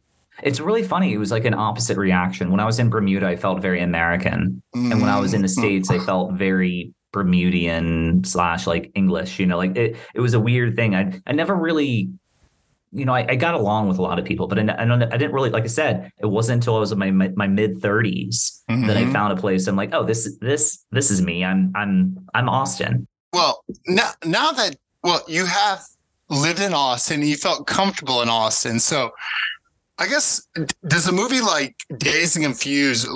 it's 0.43 0.59
really 0.59 0.83
funny. 0.83 1.13
It 1.13 1.17
was 1.17 1.31
like 1.31 1.45
an 1.45 1.53
opposite 1.53 1.97
reaction. 1.97 2.51
When 2.51 2.59
I 2.59 2.65
was 2.65 2.79
in 2.79 2.89
Bermuda, 2.89 3.27
I 3.27 3.35
felt 3.35 3.61
very 3.61 3.81
American, 3.81 4.61
and 4.73 4.99
when 5.01 5.09
I 5.09 5.19
was 5.19 5.33
in 5.33 5.41
the 5.41 5.47
Mm. 5.47 5.59
states, 5.59 5.89
I 5.91 5.99
felt 5.99 6.33
very 6.33 6.93
Bermudian 7.11 8.23
slash 8.23 8.67
like 8.67 8.91
English. 8.95 9.39
You 9.39 9.45
know, 9.45 9.57
like 9.57 9.75
it. 9.77 9.95
It 10.13 10.19
was 10.21 10.33
a 10.33 10.39
weird 10.39 10.75
thing. 10.75 10.95
I 10.95 11.19
I 11.27 11.33
never 11.33 11.55
really. 11.55 12.09
You 12.93 13.05
know, 13.05 13.13
I, 13.13 13.25
I 13.29 13.35
got 13.35 13.53
along 13.53 13.87
with 13.87 13.99
a 13.99 14.01
lot 14.01 14.19
of 14.19 14.25
people, 14.25 14.47
but 14.49 14.59
I, 14.59 14.63
I 14.63 14.83
don't. 14.83 15.01
I 15.01 15.15
didn't 15.15 15.31
really, 15.31 15.49
like 15.49 15.63
I 15.63 15.67
said, 15.67 16.11
it 16.19 16.25
wasn't 16.25 16.55
until 16.57 16.75
I 16.75 16.79
was 16.79 16.91
in 16.91 16.99
my 16.99 17.09
my, 17.09 17.29
my 17.37 17.47
mid 17.47 17.79
30s 17.81 18.63
that 18.67 18.97
I 18.97 19.03
Mhm. 19.03 19.13
found 19.13 19.31
a 19.31 19.37
place. 19.41 19.65
I'm 19.67 19.77
like, 19.77 19.93
oh, 19.93 20.03
this 20.03 20.37
this 20.41 20.85
this 20.91 21.09
is 21.09 21.21
me. 21.21 21.45
I'm 21.45 21.71
I'm 21.73 22.17
I'm 22.33 22.49
Austin. 22.49 23.07
Well, 23.31 23.63
now 23.87 24.09
now 24.25 24.51
that 24.51 24.75
well, 25.03 25.21
you 25.29 25.45
have 25.45 25.81
lived 26.29 26.59
in 26.59 26.73
Austin, 26.73 27.21
you 27.21 27.37
felt 27.37 27.65
comfortable 27.65 28.21
in 28.21 28.27
Austin. 28.27 28.77
So, 28.81 29.11
I 29.97 30.07
guess 30.07 30.45
does 30.85 31.07
a 31.07 31.13
movie 31.13 31.39
like 31.39 31.75
Dazed 31.97 32.35
and 32.35 32.43
Confused 32.43 33.07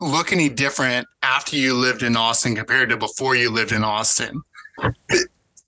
look 0.00 0.32
any 0.32 0.48
different 0.48 1.06
after 1.22 1.56
you 1.56 1.74
lived 1.74 2.02
in 2.02 2.16
Austin 2.16 2.54
compared 2.54 2.90
to 2.90 2.96
before 2.96 3.36
you 3.36 3.50
lived 3.50 3.72
in 3.72 3.84
Austin? 3.84 4.42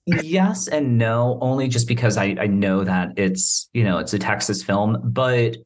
yes 0.05 0.67
and 0.67 0.97
no, 0.97 1.37
only 1.41 1.67
just 1.67 1.87
because 1.87 2.17
I, 2.17 2.35
I 2.39 2.47
know 2.47 2.83
that 2.83 3.17
it's 3.17 3.69
you 3.73 3.83
know 3.83 3.97
it's 3.97 4.13
a 4.13 4.19
Texas 4.19 4.63
film, 4.63 4.99
but 5.03 5.57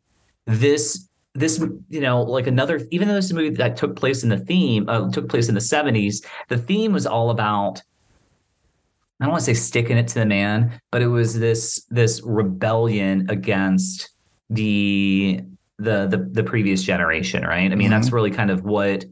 this 0.46 1.08
this 1.36 1.64
you 1.90 2.02
know 2.02 2.22
like 2.22 2.48
another 2.48 2.82
even 2.92 3.08
though 3.08 3.16
this 3.16 3.32
movie 3.34 3.50
that 3.50 3.76
took 3.76 3.96
place 3.96 4.24
in 4.24 4.30
the 4.30 4.38
theme 4.38 4.88
uh, 4.88 5.10
took 5.12 5.28
place 5.30 5.50
in 5.50 5.56
the 5.56 5.62
70s 5.62 6.24
the 6.50 6.58
theme 6.58 6.94
was 6.94 7.08
all 7.08 7.32
about 7.32 7.82
i 9.20 9.26
don't 9.26 9.32
want 9.32 9.44
to 9.44 9.46
say 9.46 9.54
sticking 9.54 9.98
it 9.98 10.08
to 10.08 10.16
the 10.16 10.26
man 10.26 10.80
but 10.92 11.02
it 11.02 11.08
was 11.08 11.40
this 11.40 11.86
this 11.90 12.22
rebellion 12.24 13.28
against 13.30 14.12
the 14.50 15.42
the 15.80 16.08
the, 16.08 16.30
the 16.32 16.44
previous 16.44 16.84
generation 16.84 17.44
right 17.44 17.72
i 17.72 17.76
mean 17.76 17.90
mm-hmm. 17.90 17.92
that's 17.92 18.12
really 18.12 18.32
kind 18.32 18.52
of 18.52 18.64
what 18.64 19.06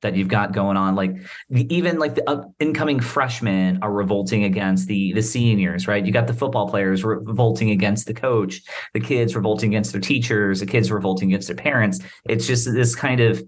that 0.00 0.14
you've 0.14 0.28
got 0.28 0.52
going 0.52 0.76
on. 0.76 0.94
Like 0.94 1.16
even 1.50 1.98
like 1.98 2.14
the 2.14 2.28
up, 2.28 2.52
incoming 2.60 3.00
freshmen 3.00 3.80
are 3.82 3.92
revolting 3.92 4.44
against 4.44 4.86
the 4.86 5.12
the 5.12 5.22
seniors, 5.22 5.88
right? 5.88 6.04
You 6.04 6.12
got 6.12 6.26
the 6.26 6.34
football 6.34 6.68
players 6.68 7.04
revolting 7.04 7.70
against 7.70 8.06
the 8.06 8.14
coach, 8.14 8.62
the 8.94 9.00
kids 9.00 9.34
revolting 9.34 9.70
against 9.70 9.92
their 9.92 10.00
teachers, 10.00 10.60
the 10.60 10.66
kids 10.66 10.90
revolting 10.92 11.30
against 11.30 11.48
their 11.48 11.56
parents. 11.56 12.00
It's 12.28 12.46
just 12.46 12.72
this 12.72 12.94
kind 12.94 13.20
of 13.20 13.42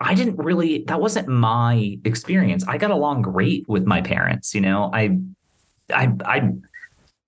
I 0.00 0.14
didn't 0.14 0.36
really 0.36 0.84
that 0.88 1.00
wasn't 1.00 1.28
my 1.28 1.98
experience. 2.04 2.64
I 2.66 2.78
got 2.78 2.90
along 2.90 3.22
great 3.22 3.68
with 3.68 3.84
my 3.84 4.00
parents, 4.00 4.54
you 4.54 4.60
know. 4.60 4.90
I 4.92 5.18
I 5.92 6.12
I 6.24 6.50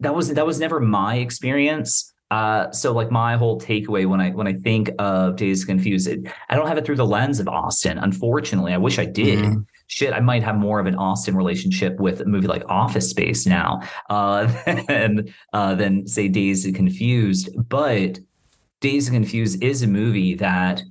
that 0.00 0.14
was 0.14 0.34
that 0.34 0.46
was 0.46 0.58
never 0.58 0.80
my 0.80 1.16
experience. 1.16 2.12
Uh, 2.31 2.70
so 2.70 2.93
like 2.93 3.11
my 3.11 3.37
whole 3.37 3.61
takeaway 3.61 4.07
when 4.07 4.20
I 4.20 4.31
when 4.31 4.47
I 4.47 4.53
think 4.53 4.91
of 4.99 5.37
Dazed 5.37 5.66
Confused, 5.66 6.07
it, 6.07 6.20
I 6.49 6.55
don't 6.55 6.68
have 6.68 6.78
it 6.78 6.85
through 6.85 6.97
the 6.97 7.07
lens 7.07 7.41
of 7.41 7.49
Austin. 7.49 7.99
Unfortunately, 7.99 8.72
I 8.72 8.76
wish 8.76 8.99
I 8.99 9.05
did. 9.05 9.41
Mm-hmm. 9.41 9.61
Shit, 9.89 10.12
I 10.12 10.20
might 10.20 10.45
have 10.45 10.55
more 10.55 10.78
of 10.78 10.87
an 10.87 10.95
Austin 10.95 11.37
relationship 11.37 11.99
with 11.99 12.20
a 12.20 12.24
movie 12.24 12.47
like 12.47 12.62
Office 12.68 13.11
Space 13.11 13.47
now 13.47 13.81
uh, 14.09 14.47
than 14.89 15.35
uh, 15.53 15.74
than 15.74 16.07
say 16.07 16.28
and 16.28 16.76
Confused. 16.76 17.51
But 17.68 18.20
and 19.09 19.16
Confused 19.16 19.62
is 19.62 19.83
a 19.83 19.89
movie 19.89 20.35
that 20.37 20.83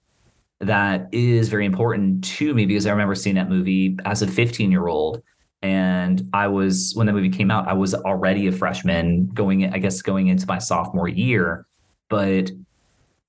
that 0.59 1.07
is 1.13 1.47
very 1.47 1.65
important 1.65 2.21
to 2.25 2.53
me 2.53 2.65
because 2.65 2.85
I 2.85 2.91
remember 2.91 3.15
seeing 3.15 3.37
that 3.37 3.49
movie 3.49 3.97
as 4.03 4.21
a 4.21 4.27
15 4.27 4.71
year 4.71 4.87
old 4.87 5.23
and 5.61 6.29
I 6.33 6.47
was 6.47 6.93
when 6.95 7.07
the 7.07 7.13
movie 7.13 7.29
came 7.29 7.51
out, 7.51 7.67
I 7.67 7.73
was 7.73 7.93
already 7.93 8.47
a 8.47 8.51
freshman 8.51 9.27
going, 9.27 9.71
I 9.73 9.77
guess, 9.77 10.01
going 10.01 10.27
into 10.27 10.47
my 10.47 10.57
sophomore 10.57 11.09
year. 11.09 11.65
But 12.09 12.51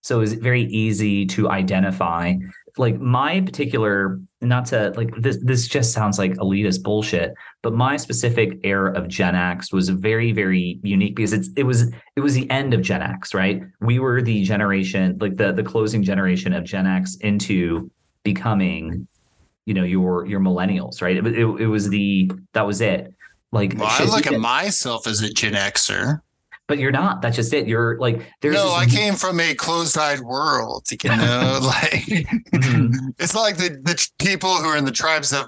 so 0.02 0.16
it 0.16 0.20
was 0.20 0.32
very 0.34 0.62
easy 0.62 1.26
to 1.26 1.50
identify. 1.50 2.34
Like 2.78 3.00
my 3.00 3.40
particular, 3.40 4.20
not 4.40 4.66
to 4.66 4.92
like 4.96 5.14
this. 5.16 5.38
This 5.42 5.66
just 5.66 5.92
sounds 5.92 6.18
like 6.20 6.34
elitist 6.34 6.84
bullshit. 6.84 7.34
But 7.62 7.74
my 7.74 7.96
specific 7.96 8.60
era 8.62 8.92
of 8.96 9.08
Gen 9.08 9.34
X 9.34 9.72
was 9.72 9.88
very, 9.88 10.30
very 10.30 10.78
unique 10.84 11.16
because 11.16 11.32
it's 11.32 11.50
it 11.56 11.64
was 11.64 11.92
it 12.14 12.20
was 12.20 12.34
the 12.34 12.48
end 12.48 12.72
of 12.74 12.80
Gen 12.80 13.02
X, 13.02 13.34
right? 13.34 13.60
We 13.80 13.98
were 13.98 14.22
the 14.22 14.44
generation, 14.44 15.18
like 15.20 15.36
the 15.36 15.52
the 15.52 15.64
closing 15.64 16.04
generation 16.04 16.52
of 16.52 16.62
Gen 16.62 16.86
X 16.86 17.16
into 17.16 17.90
becoming 18.22 19.08
you 19.66 19.74
know 19.74 19.84
your 19.84 20.26
your 20.26 20.40
millennials 20.40 21.02
right? 21.02 21.16
It, 21.16 21.26
it, 21.26 21.44
it 21.44 21.66
was 21.66 21.88
the 21.88 22.30
that 22.52 22.66
was 22.66 22.80
it. 22.80 23.12
Like 23.52 23.74
well, 23.76 23.88
i 23.90 24.04
look 24.04 24.26
at 24.26 24.38
myself 24.38 25.06
as 25.06 25.22
a 25.22 25.32
gen 25.32 25.54
xer. 25.54 26.20
But 26.66 26.78
you're 26.78 26.92
not. 26.92 27.20
That's 27.20 27.34
just 27.34 27.52
it. 27.52 27.66
You're 27.66 27.98
like 27.98 28.24
there's 28.40 28.54
no 28.54 28.70
i 28.70 28.86
came 28.86 29.14
from 29.14 29.40
a 29.40 29.54
closed-eyed 29.54 30.20
world 30.20 30.86
you 30.90 31.10
know 31.16 31.58
like 31.62 32.04
mm-hmm. 32.04 33.08
it's 33.18 33.34
like 33.34 33.56
the, 33.56 33.70
the 33.82 34.08
people 34.18 34.54
who 34.56 34.66
are 34.66 34.76
in 34.76 34.84
the 34.84 34.92
tribes 34.92 35.32
of 35.32 35.46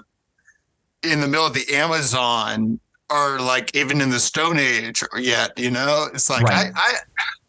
in 1.03 1.21
the 1.21 1.27
middle 1.27 1.45
of 1.45 1.53
the 1.53 1.73
amazon 1.73 2.79
are 3.09 3.39
like 3.39 3.73
even 3.75 4.01
in 4.01 4.09
the 4.09 4.19
stone 4.19 4.57
age 4.59 5.03
yet 5.17 5.57
you 5.57 5.71
know? 5.71 6.07
It's 6.13 6.29
like 6.29 6.43
right. 6.43 6.71
I, 6.75 6.95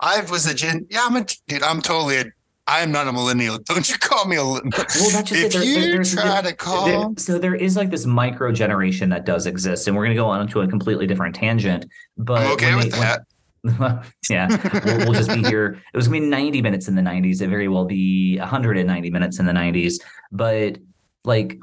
I 0.00 0.18
i 0.18 0.30
was 0.30 0.46
a 0.46 0.54
gen 0.54 0.86
yeah 0.90 1.04
i'm 1.04 1.16
a 1.16 1.26
dude 1.48 1.62
i'm 1.62 1.80
totally 1.80 2.18
a 2.18 2.24
I 2.66 2.80
am 2.80 2.92
not 2.92 3.06
a 3.06 3.12
millennial. 3.12 3.58
Don't 3.64 3.88
you 3.88 3.98
call 3.98 4.26
me 4.26 4.36
a 4.36 4.44
well? 4.44 4.60
That's 4.64 4.98
just 4.98 5.32
if 5.32 5.52
there, 5.52 5.62
you 5.62 6.02
there, 6.02 6.04
try 6.04 6.42
to 6.42 6.54
call. 6.54 6.86
There, 6.86 7.08
so 7.18 7.38
there 7.38 7.54
is 7.54 7.76
like 7.76 7.90
this 7.90 8.06
micro 8.06 8.52
generation 8.52 9.10
that 9.10 9.26
does 9.26 9.46
exist, 9.46 9.86
and 9.86 9.96
we're 9.96 10.04
going 10.04 10.16
to 10.16 10.20
go 10.20 10.26
on 10.26 10.48
to 10.48 10.62
a 10.62 10.68
completely 10.68 11.06
different 11.06 11.34
tangent. 11.34 11.86
But 12.16 12.42
I'm 12.42 12.52
okay 12.52 12.74
with 12.74 12.92
they, 12.92 12.98
that. 13.00 13.20
When, 13.62 14.00
yeah, 14.30 14.48
we'll, 14.84 14.98
we'll, 14.98 15.12
just 15.12 15.30
be 15.30 15.42
here. 15.48 15.80
It 15.92 15.96
was 15.96 16.08
going 16.08 16.22
to 16.22 16.26
be 16.26 16.30
90 16.30 16.62
minutes 16.62 16.88
in 16.88 16.94
the 16.94 17.02
90s. 17.02 17.42
It 17.42 17.48
very 17.48 17.68
well 17.68 17.84
be 17.84 18.38
190 18.38 19.10
minutes 19.10 19.38
in 19.38 19.46
the 19.46 19.52
90s. 19.52 19.94
But 20.32 20.78
like 21.24 21.58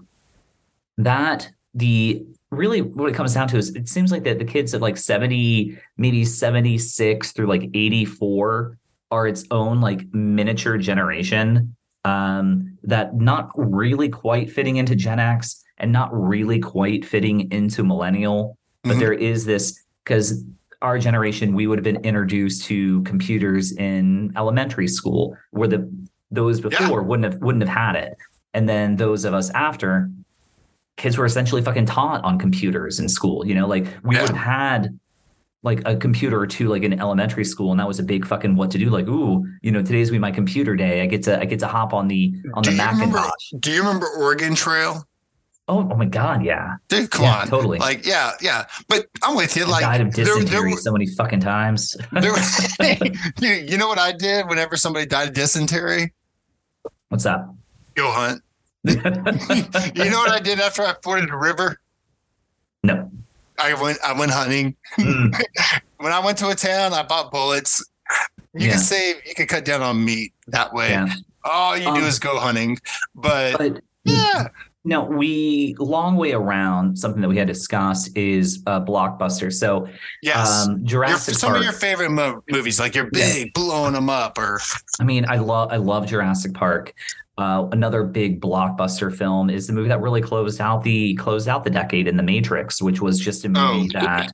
that, 0.97 1.49
the 1.73 2.25
really 2.51 2.81
what 2.81 3.09
it 3.09 3.15
comes 3.15 3.33
down 3.33 3.47
to 3.47 3.57
is 3.57 3.75
it 3.75 3.87
seems 3.87 4.11
like 4.11 4.23
that 4.23 4.37
the 4.37 4.45
kids 4.45 4.73
at 4.73 4.81
like 4.81 4.97
70, 4.97 5.77
maybe 5.97 6.25
76 6.25 7.31
through 7.31 7.47
like 7.47 7.69
84 7.73 8.77
are 9.11 9.27
its 9.27 9.45
own 9.51 9.81
like 9.81 10.01
miniature 10.13 10.77
generation 10.77 11.75
um, 12.05 12.77
that 12.83 13.15
not 13.15 13.51
really 13.55 14.09
quite 14.09 14.49
fitting 14.49 14.77
into 14.77 14.95
Gen 14.95 15.19
X 15.19 15.63
and 15.77 15.91
not 15.91 16.09
really 16.13 16.59
quite 16.59 17.05
fitting 17.05 17.51
into 17.51 17.83
millennial. 17.83 18.57
But 18.83 18.91
mm-hmm. 18.91 18.99
there 18.99 19.13
is 19.13 19.45
this 19.45 19.79
because 20.03 20.43
our 20.81 20.97
generation 20.97 21.53
we 21.53 21.67
would 21.67 21.77
have 21.77 21.83
been 21.83 22.03
introduced 22.03 22.65
to 22.65 23.03
computers 23.03 23.71
in 23.73 24.31
elementary 24.35 24.87
school 24.87 25.37
where 25.51 25.67
the 25.67 25.91
those 26.31 26.59
before 26.61 27.01
yeah. 27.01 27.07
wouldn't 27.07 27.33
have 27.33 27.41
wouldn't 27.41 27.67
have 27.67 27.77
had 27.77 27.95
it. 27.95 28.17
And 28.53 28.67
then 28.67 28.95
those 28.95 29.25
of 29.25 29.33
us 29.33 29.49
after 29.51 30.09
kids 30.97 31.17
were 31.17 31.25
essentially 31.25 31.61
fucking 31.61 31.85
taught 31.85 32.23
on 32.23 32.39
computers 32.39 32.99
in 32.99 33.09
school. 33.09 33.45
You 33.45 33.55
know, 33.55 33.67
like 33.67 33.85
we 34.03 34.15
yeah. 34.15 34.21
would 34.21 34.31
have 34.31 34.37
had 34.37 34.99
like 35.63 35.81
a 35.85 35.95
computer 35.95 36.39
or 36.39 36.47
two 36.47 36.67
like 36.69 36.83
in 36.83 36.99
elementary 36.99 37.45
school 37.45 37.71
and 37.71 37.79
that 37.79 37.87
was 37.87 37.99
a 37.99 38.03
big 38.03 38.25
fucking 38.25 38.55
what 38.55 38.71
to 38.71 38.77
do. 38.77 38.89
Like 38.89 39.07
ooh 39.07 39.45
you 39.61 39.71
know 39.71 39.81
today's 39.81 40.09
be 40.09 40.17
my 40.17 40.31
computer 40.31 40.75
day. 40.75 41.01
I 41.01 41.05
get 41.05 41.23
to 41.23 41.39
i 41.39 41.45
get 41.45 41.59
to 41.59 41.67
hop 41.67 41.93
on 41.93 42.07
the 42.07 42.33
on 42.53 42.63
do 42.63 42.71
the 42.71 42.77
macintosh 42.77 43.51
do 43.59 43.71
you 43.71 43.79
remember 43.79 44.07
oregon 44.17 44.55
trail? 44.55 45.05
Oh, 45.67 45.87
oh 45.91 45.95
my 45.95 46.05
god 46.05 46.43
yeah. 46.43 46.75
Dude, 46.87 47.11
come 47.11 47.25
yeah, 47.25 47.41
on. 47.41 47.47
totally. 47.47 47.77
Like 47.77 48.05
yeah 48.05 48.31
yeah. 48.41 48.65
But 48.87 49.07
i'm 49.21 49.35
with 49.35 49.55
you 49.55 49.65
I 49.65 49.67
like 49.67 49.81
died 49.81 50.01
of 50.01 50.13
dysentery 50.13 50.45
there, 50.45 50.61
there, 50.63 50.77
so 50.77 50.91
many 50.91 51.07
fucking 51.07 51.41
times. 51.41 51.95
There, 52.11 52.33
you, 53.39 53.49
you 53.49 53.77
know 53.77 53.87
what 53.87 53.99
i 53.99 54.11
did 54.11 54.47
whenever 54.47 54.77
somebody 54.77 55.05
died 55.05 55.29
of 55.29 55.33
dysentery? 55.35 56.13
What's 57.09 57.25
that? 57.25 57.47
Go 57.95 58.09
hunt. 58.09 58.41
You 58.83 60.09
know 60.09 60.17
what 60.17 60.31
i 60.31 60.39
did 60.39 60.59
after 60.59 60.81
i 60.81 60.95
forded 61.03 61.29
the 61.29 61.37
river? 61.37 61.79
No 62.83 63.11
I 63.61 63.81
went 63.81 63.97
I 64.03 64.17
went 64.17 64.31
hunting. 64.31 64.75
Mm. 64.97 65.39
when 65.97 66.11
I 66.11 66.19
went 66.19 66.37
to 66.39 66.49
a 66.49 66.55
town, 66.55 66.93
I 66.93 67.03
bought 67.03 67.31
bullets. 67.31 67.83
You 68.53 68.65
yeah. 68.65 68.71
can 68.71 68.79
save, 68.79 69.15
you 69.25 69.33
can 69.33 69.47
cut 69.47 69.63
down 69.63 69.81
on 69.81 70.03
meat 70.03 70.33
that 70.47 70.73
way. 70.73 70.89
Yeah. 70.89 71.07
All 71.43 71.77
you 71.77 71.87
um, 71.87 71.99
do 71.99 72.05
is 72.05 72.19
go 72.19 72.37
hunting. 72.37 72.77
But, 73.15 73.57
but 73.57 73.81
yeah. 74.03 74.47
No, 74.83 75.03
we 75.03 75.75
long 75.77 76.15
way 76.15 76.31
around. 76.31 76.97
Something 76.97 77.21
that 77.21 77.29
we 77.29 77.37
had 77.37 77.47
discussed 77.47 78.17
is 78.17 78.63
a 78.65 78.81
blockbuster. 78.81 79.53
So, 79.53 79.87
yes, 80.23 80.67
um, 80.67 80.83
Jurassic. 80.83 81.33
Your, 81.33 81.39
some 81.39 81.49
Park, 81.51 81.59
of 81.59 81.63
your 81.63 81.73
favorite 81.73 82.09
mo- 82.09 82.43
movies, 82.49 82.79
like 82.79 82.95
you're 82.95 83.09
big, 83.11 83.53
blowing 83.53 83.93
them 83.93 84.09
up, 84.09 84.39
or 84.39 84.59
I 84.99 85.03
mean, 85.03 85.25
I 85.29 85.37
love 85.37 85.71
I 85.71 85.75
love 85.75 86.07
Jurassic 86.07 86.55
Park. 86.55 86.95
Uh, 87.41 87.67
another 87.71 88.03
big 88.03 88.39
blockbuster 88.39 89.11
film 89.11 89.49
is 89.49 89.65
the 89.65 89.73
movie 89.73 89.89
that 89.89 89.99
really 89.99 90.21
closed 90.21 90.61
out 90.61 90.83
the 90.83 91.15
closed 91.15 91.47
out 91.47 91.63
the 91.63 91.71
decade 91.71 92.07
in 92.07 92.15
The 92.15 92.21
Matrix, 92.21 92.83
which 92.83 93.01
was 93.01 93.19
just 93.19 93.43
a 93.45 93.49
movie 93.49 93.89
oh. 93.95 93.99
that 93.99 94.31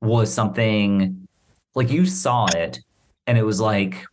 was 0.00 0.32
something 0.32 1.28
like 1.74 1.90
you 1.90 2.06
saw 2.06 2.46
it 2.54 2.78
and 3.26 3.36
it 3.36 3.42
was 3.42 3.60
like 3.60 4.06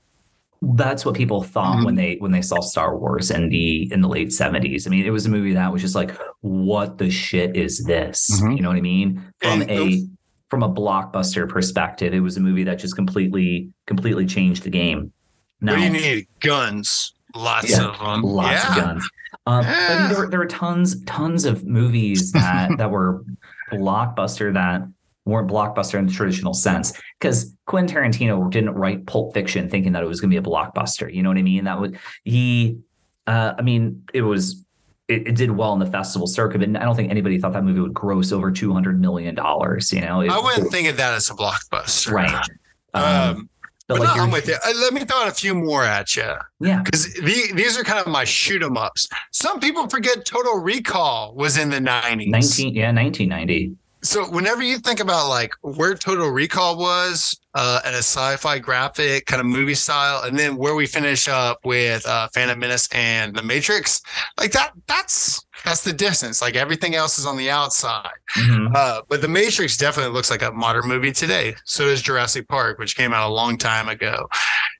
that's 0.61 1.05
what 1.05 1.15
people 1.15 1.43
thought 1.43 1.77
mm-hmm. 1.77 1.85
when 1.85 1.95
they 1.95 2.15
when 2.15 2.33
they 2.33 2.41
saw 2.41 2.59
Star 2.59 2.97
Wars 2.97 3.31
in 3.31 3.47
the 3.47 3.89
in 3.93 4.01
the 4.01 4.09
late 4.09 4.29
70s. 4.29 4.85
I 4.85 4.89
mean, 4.89 5.05
it 5.05 5.11
was 5.11 5.25
a 5.25 5.29
movie 5.29 5.53
that 5.53 5.71
was 5.71 5.81
just 5.81 5.95
like, 5.95 6.11
what 6.41 6.97
the 6.97 7.09
shit 7.09 7.55
is 7.55 7.85
this? 7.85 8.29
Mm-hmm. 8.33 8.51
You 8.51 8.63
know 8.63 8.67
what 8.67 8.77
I 8.77 8.81
mean? 8.81 9.33
From 9.39 9.61
a 9.69 10.05
from 10.49 10.61
a 10.61 10.69
blockbuster 10.69 11.47
perspective, 11.47 12.13
it 12.13 12.19
was 12.19 12.35
a 12.35 12.41
movie 12.41 12.65
that 12.65 12.79
just 12.79 12.97
completely 12.97 13.71
completely 13.87 14.25
changed 14.25 14.63
the 14.63 14.69
game. 14.69 15.13
Now, 15.61 15.77
you 15.77 15.89
need? 15.89 16.27
Guns. 16.41 17.12
Lots 17.35 17.71
yeah, 17.71 17.87
of 17.87 17.99
them. 17.99 18.21
Lots 18.21 18.63
yeah. 18.63 18.69
of 18.69 18.83
guns. 18.83 19.09
Um, 19.45 19.65
yeah. 19.65 19.87
I 19.89 19.99
mean, 19.99 20.13
there, 20.13 20.29
there 20.29 20.39
were 20.39 20.45
tons, 20.45 21.03
tons 21.05 21.45
of 21.45 21.65
movies 21.65 22.31
that 22.31 22.77
that 22.77 22.91
were 22.91 23.23
blockbuster 23.71 24.53
that 24.53 24.87
weren't 25.25 25.49
blockbuster 25.49 25.97
in 25.97 26.05
the 26.05 26.11
traditional 26.11 26.53
sense. 26.53 26.93
Because 27.19 27.55
Quentin 27.65 27.95
Tarantino 27.95 28.49
didn't 28.49 28.71
write 28.71 29.05
Pulp 29.05 29.33
Fiction 29.33 29.69
thinking 29.69 29.91
that 29.93 30.03
it 30.03 30.07
was 30.07 30.21
going 30.21 30.31
to 30.31 30.41
be 30.41 30.45
a 30.45 30.49
blockbuster. 30.49 31.13
You 31.13 31.23
know 31.23 31.29
what 31.29 31.37
I 31.37 31.43
mean? 31.43 31.63
That 31.65 31.79
would 31.79 31.97
he. 32.23 32.79
Uh, 33.25 33.53
I 33.57 33.61
mean, 33.61 34.03
it 34.13 34.21
was 34.21 34.63
it, 35.07 35.27
it, 35.27 35.35
did 35.35 35.51
well 35.51 35.73
in 35.73 35.79
the 35.79 35.85
festival 35.85 36.27
circuit, 36.27 36.61
and 36.61 36.77
I 36.77 36.83
don't 36.83 36.95
think 36.95 37.09
anybody 37.09 37.39
thought 37.39 37.53
that 37.53 37.63
movie 37.63 37.79
would 37.79 37.93
gross 37.93 38.31
over 38.31 38.51
two 38.51 38.73
hundred 38.73 38.99
million 38.99 39.33
dollars. 39.33 39.91
You 39.91 40.01
know, 40.01 40.21
it, 40.21 40.29
I 40.29 40.39
wouldn't 40.39 40.71
think 40.71 40.87
of 40.87 40.97
that 40.97 41.13
as 41.13 41.29
a 41.29 41.33
blockbuster, 41.33 42.11
right? 42.11 42.47
Um, 42.93 43.03
um, 43.03 43.49
but, 43.87 43.99
like 43.99 44.15
no, 44.15 44.23
I'm 44.23 44.31
with 44.31 44.47
you. 44.47 44.55
Let 44.65 44.93
me 44.93 45.03
throw 45.03 45.27
a 45.27 45.31
few 45.31 45.53
more 45.53 45.83
at 45.83 46.15
you. 46.15 46.31
Yeah. 46.59 46.81
Because 46.81 47.13
the, 47.13 47.51
these 47.53 47.77
are 47.77 47.83
kind 47.83 47.99
of 47.99 48.07
my 48.07 48.23
shoot 48.23 48.63
'em 48.63 48.77
ups. 48.77 49.07
Some 49.31 49.59
people 49.59 49.89
forget 49.89 50.25
Total 50.25 50.57
Recall 50.59 51.33
was 51.35 51.57
in 51.57 51.69
the 51.69 51.79
90s. 51.79 52.27
19, 52.27 52.75
yeah, 52.75 52.91
1990. 52.91 53.75
So 54.01 54.25
whenever 54.29 54.63
you 54.63 54.79
think 54.79 54.99
about 54.99 55.29
like 55.29 55.53
where 55.61 55.95
Total 55.95 56.29
Recall 56.29 56.77
was 56.77 57.39
uh, 57.55 57.79
at 57.85 57.93
a 57.93 57.97
sci-fi 57.97 58.57
graphic 58.59 59.25
kind 59.25 59.39
of 59.39 59.45
movie 59.45 59.75
style, 59.75 60.23
and 60.23 60.37
then 60.37 60.55
where 60.57 60.75
we 60.75 60.85
finish 60.87 61.27
up 61.27 61.59
with 61.63 62.05
uh, 62.07 62.27
Phantom 62.33 62.57
Menace 62.57 62.87
and 62.93 63.35
The 63.35 63.43
Matrix, 63.43 64.01
like 64.39 64.51
that, 64.53 64.71
that's 64.87 65.45
that's 65.63 65.83
the 65.83 65.93
distance. 65.93 66.41
Like 66.41 66.55
everything 66.55 66.95
else 66.95 67.17
is 67.19 67.25
on 67.25 67.37
the 67.37 67.49
outside. 67.49 68.09
Mhm. 68.35 68.75
Uh, 68.75 69.01
but 69.07 69.21
The 69.21 69.27
Matrix 69.27 69.77
definitely 69.77 70.11
looks 70.13 70.29
like 70.31 70.41
a 70.41 70.51
modern 70.51 70.87
movie 70.87 71.11
today. 71.11 71.55
So 71.65 71.85
does 71.85 72.01
Jurassic 72.01 72.47
Park, 72.47 72.79
which 72.79 72.95
came 72.97 73.13
out 73.13 73.29
a 73.29 73.33
long 73.33 73.57
time 73.57 73.87
ago, 73.87 74.27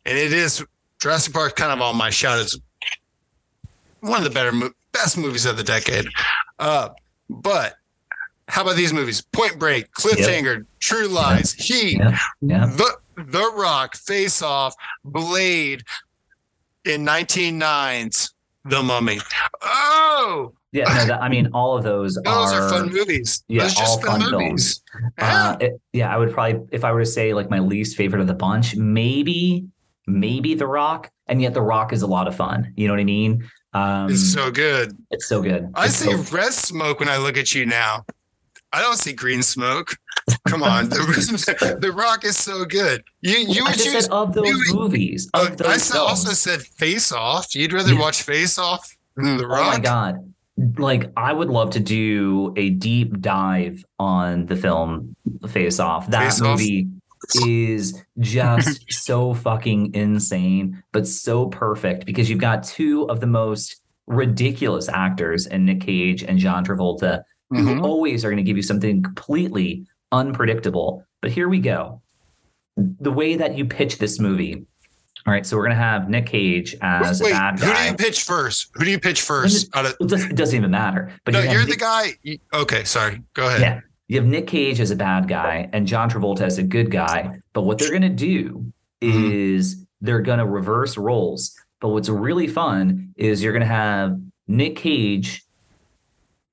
and 0.05 0.17
it 0.17 0.33
is 0.33 0.63
Jurassic 0.99 1.33
Park 1.33 1.55
kind 1.55 1.71
of 1.71 1.81
on 1.81 1.95
my 1.95 2.09
shout 2.09 2.39
as 2.39 2.57
one 4.01 4.17
of 4.17 4.23
the 4.23 4.29
better 4.29 4.51
best 4.91 5.17
movies 5.17 5.45
of 5.45 5.57
the 5.57 5.63
decade. 5.63 6.05
Uh, 6.59 6.89
but 7.29 7.75
how 8.47 8.61
about 8.63 8.75
these 8.75 8.93
movies? 8.93 9.21
Point 9.21 9.57
Break, 9.59 9.91
Cliffhanger, 9.93 10.65
True 10.79 11.07
Lies, 11.07 11.53
Heat, 11.53 11.97
Yeah. 11.97 12.17
Yeah. 12.41 12.65
The 12.65 12.97
The 13.15 13.51
Rock, 13.55 13.95
Face 13.95 14.41
Off, 14.41 14.75
Blade, 15.05 15.83
in 16.85 17.05
1909's 17.05 18.33
The 18.65 18.81
Mummy. 18.83 19.19
Oh, 19.61 20.53
Yeah, 20.71 20.85
no, 20.85 21.05
that, 21.05 21.21
I 21.21 21.29
mean, 21.29 21.49
all 21.53 21.77
of 21.77 21.83
those, 21.83 22.15
those 22.15 22.51
are, 22.53 22.69
fun 22.69 22.89
movies. 22.91 23.43
yeah, 23.47 23.63
those 23.63 23.73
are 23.73 23.79
just 23.79 23.91
all 23.99 24.01
fun, 24.01 24.21
fun 24.21 24.31
movies. 24.31 24.81
Uh, 25.19 25.55
it- 25.59 25.79
yeah, 25.93 26.13
I 26.13 26.17
would 26.17 26.33
probably, 26.33 26.61
if 26.71 26.83
I 26.83 26.91
were 26.91 26.99
to 27.01 27.05
say 27.05 27.33
like 27.33 27.49
my 27.49 27.59
least 27.59 27.95
favorite 27.95 28.19
of 28.21 28.27
the 28.27 28.33
bunch, 28.33 28.75
maybe, 28.75 29.65
maybe 30.07 30.55
The 30.55 30.67
Rock, 30.67 31.09
and 31.27 31.41
yet 31.41 31.53
The 31.53 31.61
Rock 31.61 31.93
is 31.93 32.01
a 32.01 32.07
lot 32.07 32.27
of 32.27 32.35
fun. 32.35 32.73
You 32.75 32.87
know 32.87 32.93
what 32.93 32.99
I 32.99 33.03
mean? 33.05 33.47
Um, 33.73 34.09
it's 34.11 34.33
so 34.33 34.51
good. 34.51 34.97
it's 35.11 35.27
so 35.27 35.41
good. 35.41 35.71
I 35.75 35.85
It's 35.85 35.95
see 35.95 36.11
so- 36.11 36.35
red 36.35 36.51
smoke 36.53 36.99
when 36.99 37.09
I 37.09 37.17
look 37.17 37.37
at 37.37 37.53
you 37.55 37.65
now. 37.65 38.05
I 38.73 38.81
don't 38.81 38.97
see 38.97 39.13
green 39.13 39.43
smoke. 39.43 39.95
Come 40.47 40.63
on, 40.63 40.89
the, 40.89 41.77
the 41.81 41.91
Rock 41.91 42.23
is 42.25 42.37
so 42.37 42.65
good. 42.65 43.03
You 43.21 43.37
you 43.37 43.63
would 43.63 43.73
just 43.73 43.85
choose. 43.85 44.03
said 44.05 44.11
of 44.11 44.33
those 44.33 44.45
you- 44.47 44.73
movies. 44.75 45.29
uh, 45.33 45.49
those 45.49 45.67
I 45.67 45.77
said- 45.77 45.97
also 45.99 46.31
said 46.31 46.61
Face 46.61 47.11
Off. 47.11 47.53
You'd 47.55 47.73
rather 47.73 47.93
Yeah. 47.93 47.99
watch 47.99 48.23
Face 48.23 48.57
Off 48.57 48.95
than 49.15 49.37
The 49.37 49.47
Rock. 49.47 49.59
Oh 49.61 49.69
my 49.77 49.79
god! 49.79 50.33
Like 50.77 51.11
I 51.17 51.33
would 51.33 51.49
love 51.49 51.71
to 51.71 51.79
do 51.79 52.53
a 52.57 52.69
deep 52.71 53.19
dive 53.21 53.83
on 53.99 54.45
the 54.47 54.55
film 54.55 55.15
Face 55.49 55.79
Off. 55.79 56.07
That 56.09 56.23
Face 56.25 56.41
Off? 56.41 56.59
movie 56.59 56.87
is 57.45 58.01
just 58.19 58.85
so 58.91 59.33
fucking 59.33 59.93
insane, 59.93 60.81
but 60.91 61.07
so 61.07 61.47
perfect 61.47 62.05
because 62.05 62.29
you've 62.29 62.39
got 62.39 62.63
two 62.63 63.09
of 63.09 63.19
the 63.19 63.27
most 63.27 63.81
ridiculous 64.07 64.89
actors 64.89 65.45
in 65.47 65.65
Nick 65.65 65.81
Cage 65.81 66.23
and 66.23 66.37
John 66.37 66.65
Travolta 66.65 67.23
who 67.55 67.75
Mhm. 67.75 67.83
always 67.83 68.23
are 68.25 68.29
going 68.29 68.37
to 68.37 68.43
give 68.43 68.57
you 68.57 68.63
something 68.63 69.01
completely 69.03 69.85
unpredictable. 70.11 71.05
But 71.21 71.31
here 71.31 71.49
we 71.49 71.59
go. 71.59 72.01
The 72.77 73.11
way 73.11 73.35
that 73.35 73.57
you 73.57 73.65
pitch 73.65 73.97
this 73.97 74.19
movie. 74.19 74.65
All 75.25 75.33
right, 75.33 75.45
so 75.45 75.55
we're 75.55 75.63
going 75.63 75.77
to 75.77 75.81
have 75.81 76.09
Nick 76.09 76.25
Cage 76.25 76.75
as 76.81 77.21
Wait, 77.21 77.31
a 77.31 77.33
bad 77.33 77.59
guy. 77.59 77.65
who 77.67 77.73
do 77.73 77.83
you 77.91 77.95
pitch 77.95 78.23
first? 78.23 78.69
Who 78.73 78.83
do 78.83 78.91
you 78.91 78.99
pitch 78.99 79.21
first? 79.21 79.69
Out 79.75 79.85
of, 79.85 79.95
It 80.01 80.07
doesn't, 80.09 80.31
it 80.31 80.35
doesn't 80.35 80.55
even 80.57 80.71
matter. 80.71 81.13
But 81.23 81.33
no, 81.35 81.41
you 81.41 81.51
you're 81.51 81.61
the 81.61 81.67
Nick- 81.69 81.79
guy. 81.79 82.13
you- 82.23 82.39
okay, 82.53 82.83
sorry. 82.83 83.21
Go 83.33 83.47
ahead. 83.47 83.61
Yeah. 83.61 83.79
You 84.09 84.19
have 84.19 84.27
Nick 84.27 84.47
Cage 84.47 84.81
as 84.81 84.91
a 84.91 84.95
bad 84.97 85.29
guy 85.29 85.69
and 85.71 85.87
John 85.87 86.09
Travolta 86.09 86.41
as 86.41 86.57
a 86.57 86.63
good 86.63 86.91
guy. 86.91 87.39
But 87.53 87.61
what 87.61 87.77
they're 87.77 87.89
going 87.89 88.01
to 88.01 88.09
do 88.09 88.65
Mhm. 89.01 89.31
is 89.55 89.85
they're 90.01 90.21
going 90.21 90.39
to 90.39 90.45
reverse 90.45 90.97
roles. 90.97 91.55
But 91.79 91.89
what's 91.89 92.09
really 92.09 92.47
fun 92.47 93.13
is 93.15 93.41
you're 93.41 93.53
going 93.53 93.61
to 93.61 93.65
have 93.65 94.19
Nick 94.49 94.75
Cage 94.75 95.43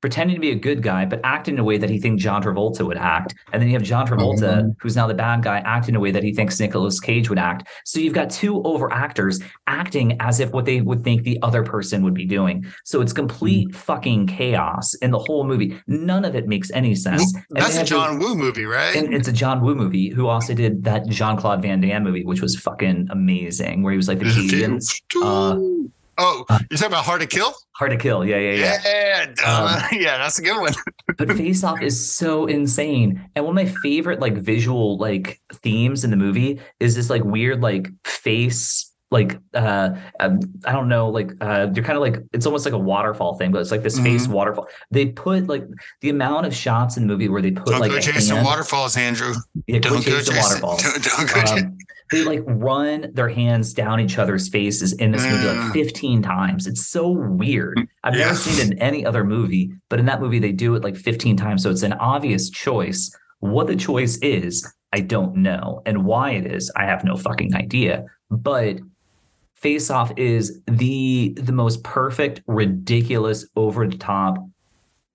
pretending 0.01 0.35
to 0.37 0.41
be 0.41 0.51
a 0.51 0.55
good 0.55 0.83
guy, 0.83 1.05
but 1.05 1.21
acting 1.25 1.55
in 1.55 1.61
a 1.61 1.65
way 1.65 1.79
that 1.79 1.91
he 1.91 1.99
thinks 1.99 2.23
John 2.23 2.43
Travolta 2.43 2.87
would 2.87 2.97
act. 2.97 3.35
And 3.53 3.61
then 3.61 3.69
you 3.69 3.75
have 3.75 3.83
John 3.83 4.07
Travolta, 4.07 4.63
Mhm. 4.63 4.75
who's 4.81 4.97
now 4.97 5.07
the 5.07 5.15
bad 5.15 5.43
guy, 5.43 5.59
acting 5.59 5.95
in 5.95 5.97
a 5.97 6.01
way 6.01 6.11
that 6.11 6.23
he 6.23 6.33
thinks 6.33 6.59
Nicolas 6.59 7.01
Cage 7.01 7.29
would 7.29 7.39
act. 7.39 7.69
So 7.85 8.01
you've 8.01 8.15
got 8.15 8.31
two 8.31 8.63
over 8.63 8.93
actors 8.93 9.41
acting 9.67 10.17
as 10.21 10.41
if 10.41 10.53
what 10.53 10.65
they 10.65 10.81
would 10.81 11.05
think 11.05 11.23
the 11.23 11.39
other 11.43 11.63
person 11.63 12.03
would 12.03 12.15
be 12.15 12.25
doing. 12.25 12.65
So 12.85 13.01
it's 13.01 13.13
complete 13.13 13.69
mm-hmm. 13.69 13.77
fucking 13.77 14.27
chaos 14.27 14.95
in 14.95 15.11
the 15.11 15.19
whole 15.19 15.47
movie. 15.47 15.79
None 15.87 16.25
of 16.25 16.35
it 16.35 16.49
makes 16.49 16.71
any 16.73 16.95
sense. 16.95 17.33
Mm-hmm. 17.33 17.57
And 17.57 17.65
That's 17.65 17.79
a 17.79 17.85
John 17.85 18.19
Woo 18.19 18.35
movie, 18.35 18.65
right? 18.65 18.97
and 18.97 19.13
it's 19.15 19.29
a 19.29 19.33
John 19.33 19.61
Woo 19.61 19.75
movie 19.75 20.09
who 20.11 20.27
also 20.29 20.55
did 20.55 20.85
that 20.85 21.09
Jean 21.09 21.37
Claude 21.37 21.63
Van 21.63 21.81
Damme 21.81 22.03
movie, 22.03 22.25
which 22.25 22.41
was 22.41 22.57
fucking 22.59 23.09
amazing, 23.11 23.83
where 23.83 23.93
he 23.93 23.97
was 23.97 24.09
like 24.09 24.19
the 24.19 24.25
Cajun. 24.25 24.81
Uh, 26.21 26.45
oh, 26.51 26.59
you're 26.71 26.77
talking 26.79 26.87
about 26.93 27.05
Hard 27.05 27.21
to 27.23 27.27
Kill? 27.27 27.53
Hard 27.77 27.93
to 27.93 27.97
kill. 27.97 28.25
Yeah, 28.27 28.37
yeah, 28.37 28.53
yeah. 28.85 29.25
Yeah. 29.45 29.45
Um, 29.47 29.81
yeah, 29.99 30.19
that's 30.19 30.39
a 30.39 30.43
good 30.43 30.61
one. 30.61 30.75
but 31.17 31.33
Face 31.33 31.65
Off 31.65 31.81
is 31.81 32.15
so 32.15 32.45
insane. 32.47 33.25
And 33.35 33.47
one 33.47 33.57
of 33.57 33.65
my 33.67 33.73
favorite 33.83 34.21
like 34.21 34.35
visual 34.37 34.99
like 34.99 35.41
themes 35.55 36.05
in 36.05 36.11
the 36.11 36.17
movie 36.17 36.61
is 36.79 36.95
this 36.95 37.09
like 37.09 37.25
weird 37.25 37.63
like 37.63 37.89
face 38.05 38.87
like 39.13 39.39
uh 39.55 39.91
um, 40.21 40.39
I 40.67 40.71
don't 40.73 40.89
know 40.89 41.09
like 41.09 41.33
uh 41.41 41.69
you're 41.75 41.85
kind 41.85 41.97
of 41.97 42.03
like 42.03 42.19
it's 42.33 42.47
almost 42.47 42.65
like 42.65 42.75
a 42.75 42.79
waterfall 42.79 43.35
thing, 43.37 43.51
but 43.51 43.61
it's 43.61 43.71
like 43.71 43.83
this 43.83 43.99
face 43.99 44.25
Mm-hmm. 44.25 44.33
waterfall. 44.35 44.69
They 44.91 45.07
put 45.07 45.47
like 45.49 45.65
the 46.03 46.11
amount 46.11 46.47
of 46.47 46.55
shots 46.55 46.97
in 46.99 47.07
the 47.07 47.13
movie 47.15 47.29
where 47.29 47.41
they 47.43 47.51
put 47.51 47.67
Don't 47.67 47.81
like 47.81 47.91
go 47.93 47.97
a 47.97 48.01
chasing 48.01 48.37
hand- 48.37 48.47
waterfalls, 48.47 48.97
Andrew. 48.97 49.35
yeah, 49.67 49.79
Don't 49.81 49.95
go 49.95 50.01
chase 50.03 50.27
the 50.27 50.33
chasing. 50.35 50.61
waterfalls. 50.63 50.83
Don't, 51.03 51.05
don't 51.33 51.47
go. 51.47 51.53
Um, 51.67 51.79
they 52.11 52.25
like 52.25 52.43
run 52.47 53.11
their 53.15 53.29
hands 53.29 53.73
down 53.73 54.01
each 54.01 54.19
other's 54.19 54.49
faces 54.49 54.93
in 54.95 55.13
this 55.13 55.25
movie 55.25 55.47
like 55.47 55.57
Mm. 55.57 55.73
15 55.73 56.23
times. 56.23 56.67
It's 56.67 56.87
so 56.87 57.09
weird. 57.11 57.81
I've 58.03 58.15
Yeah. 58.15 58.27
never 58.27 58.35
seen 58.35 58.67
it 58.67 58.73
in 58.73 58.79
any 58.79 59.07
other 59.07 59.25
movie, 59.25 59.71
but 59.89 59.99
in 60.01 60.07
that 60.07 60.21
movie 60.21 60.39
they 60.41 60.53
do 60.53 60.75
it 60.75 60.83
like 60.85 60.97
15 60.97 61.37
times. 61.37 61.63
So 61.63 61.71
it's 61.71 61.83
an 61.83 61.93
obvious 61.95 62.51
choice. 62.51 63.11
What 63.41 63.69
the 63.69 63.77
choice 63.77 64.19
is, 64.19 64.67
I 64.93 65.01
don't 65.01 65.37
know. 65.37 65.83
And 65.87 66.05
why 66.05 66.33
it 66.33 66.47
is, 66.47 66.71
I 66.77 66.85
have 66.85 67.05
no 67.05 67.17
fucking 67.17 67.55
idea. 67.55 68.05
But 68.31 68.81
Face 69.55 69.91
Off 69.91 70.11
is 70.17 70.61
the 70.67 71.35
the 71.37 71.53
most 71.53 71.85
perfect, 71.85 72.43
ridiculous, 72.47 73.47
over 73.57 73.87
the 73.87 73.97
top, 73.99 74.39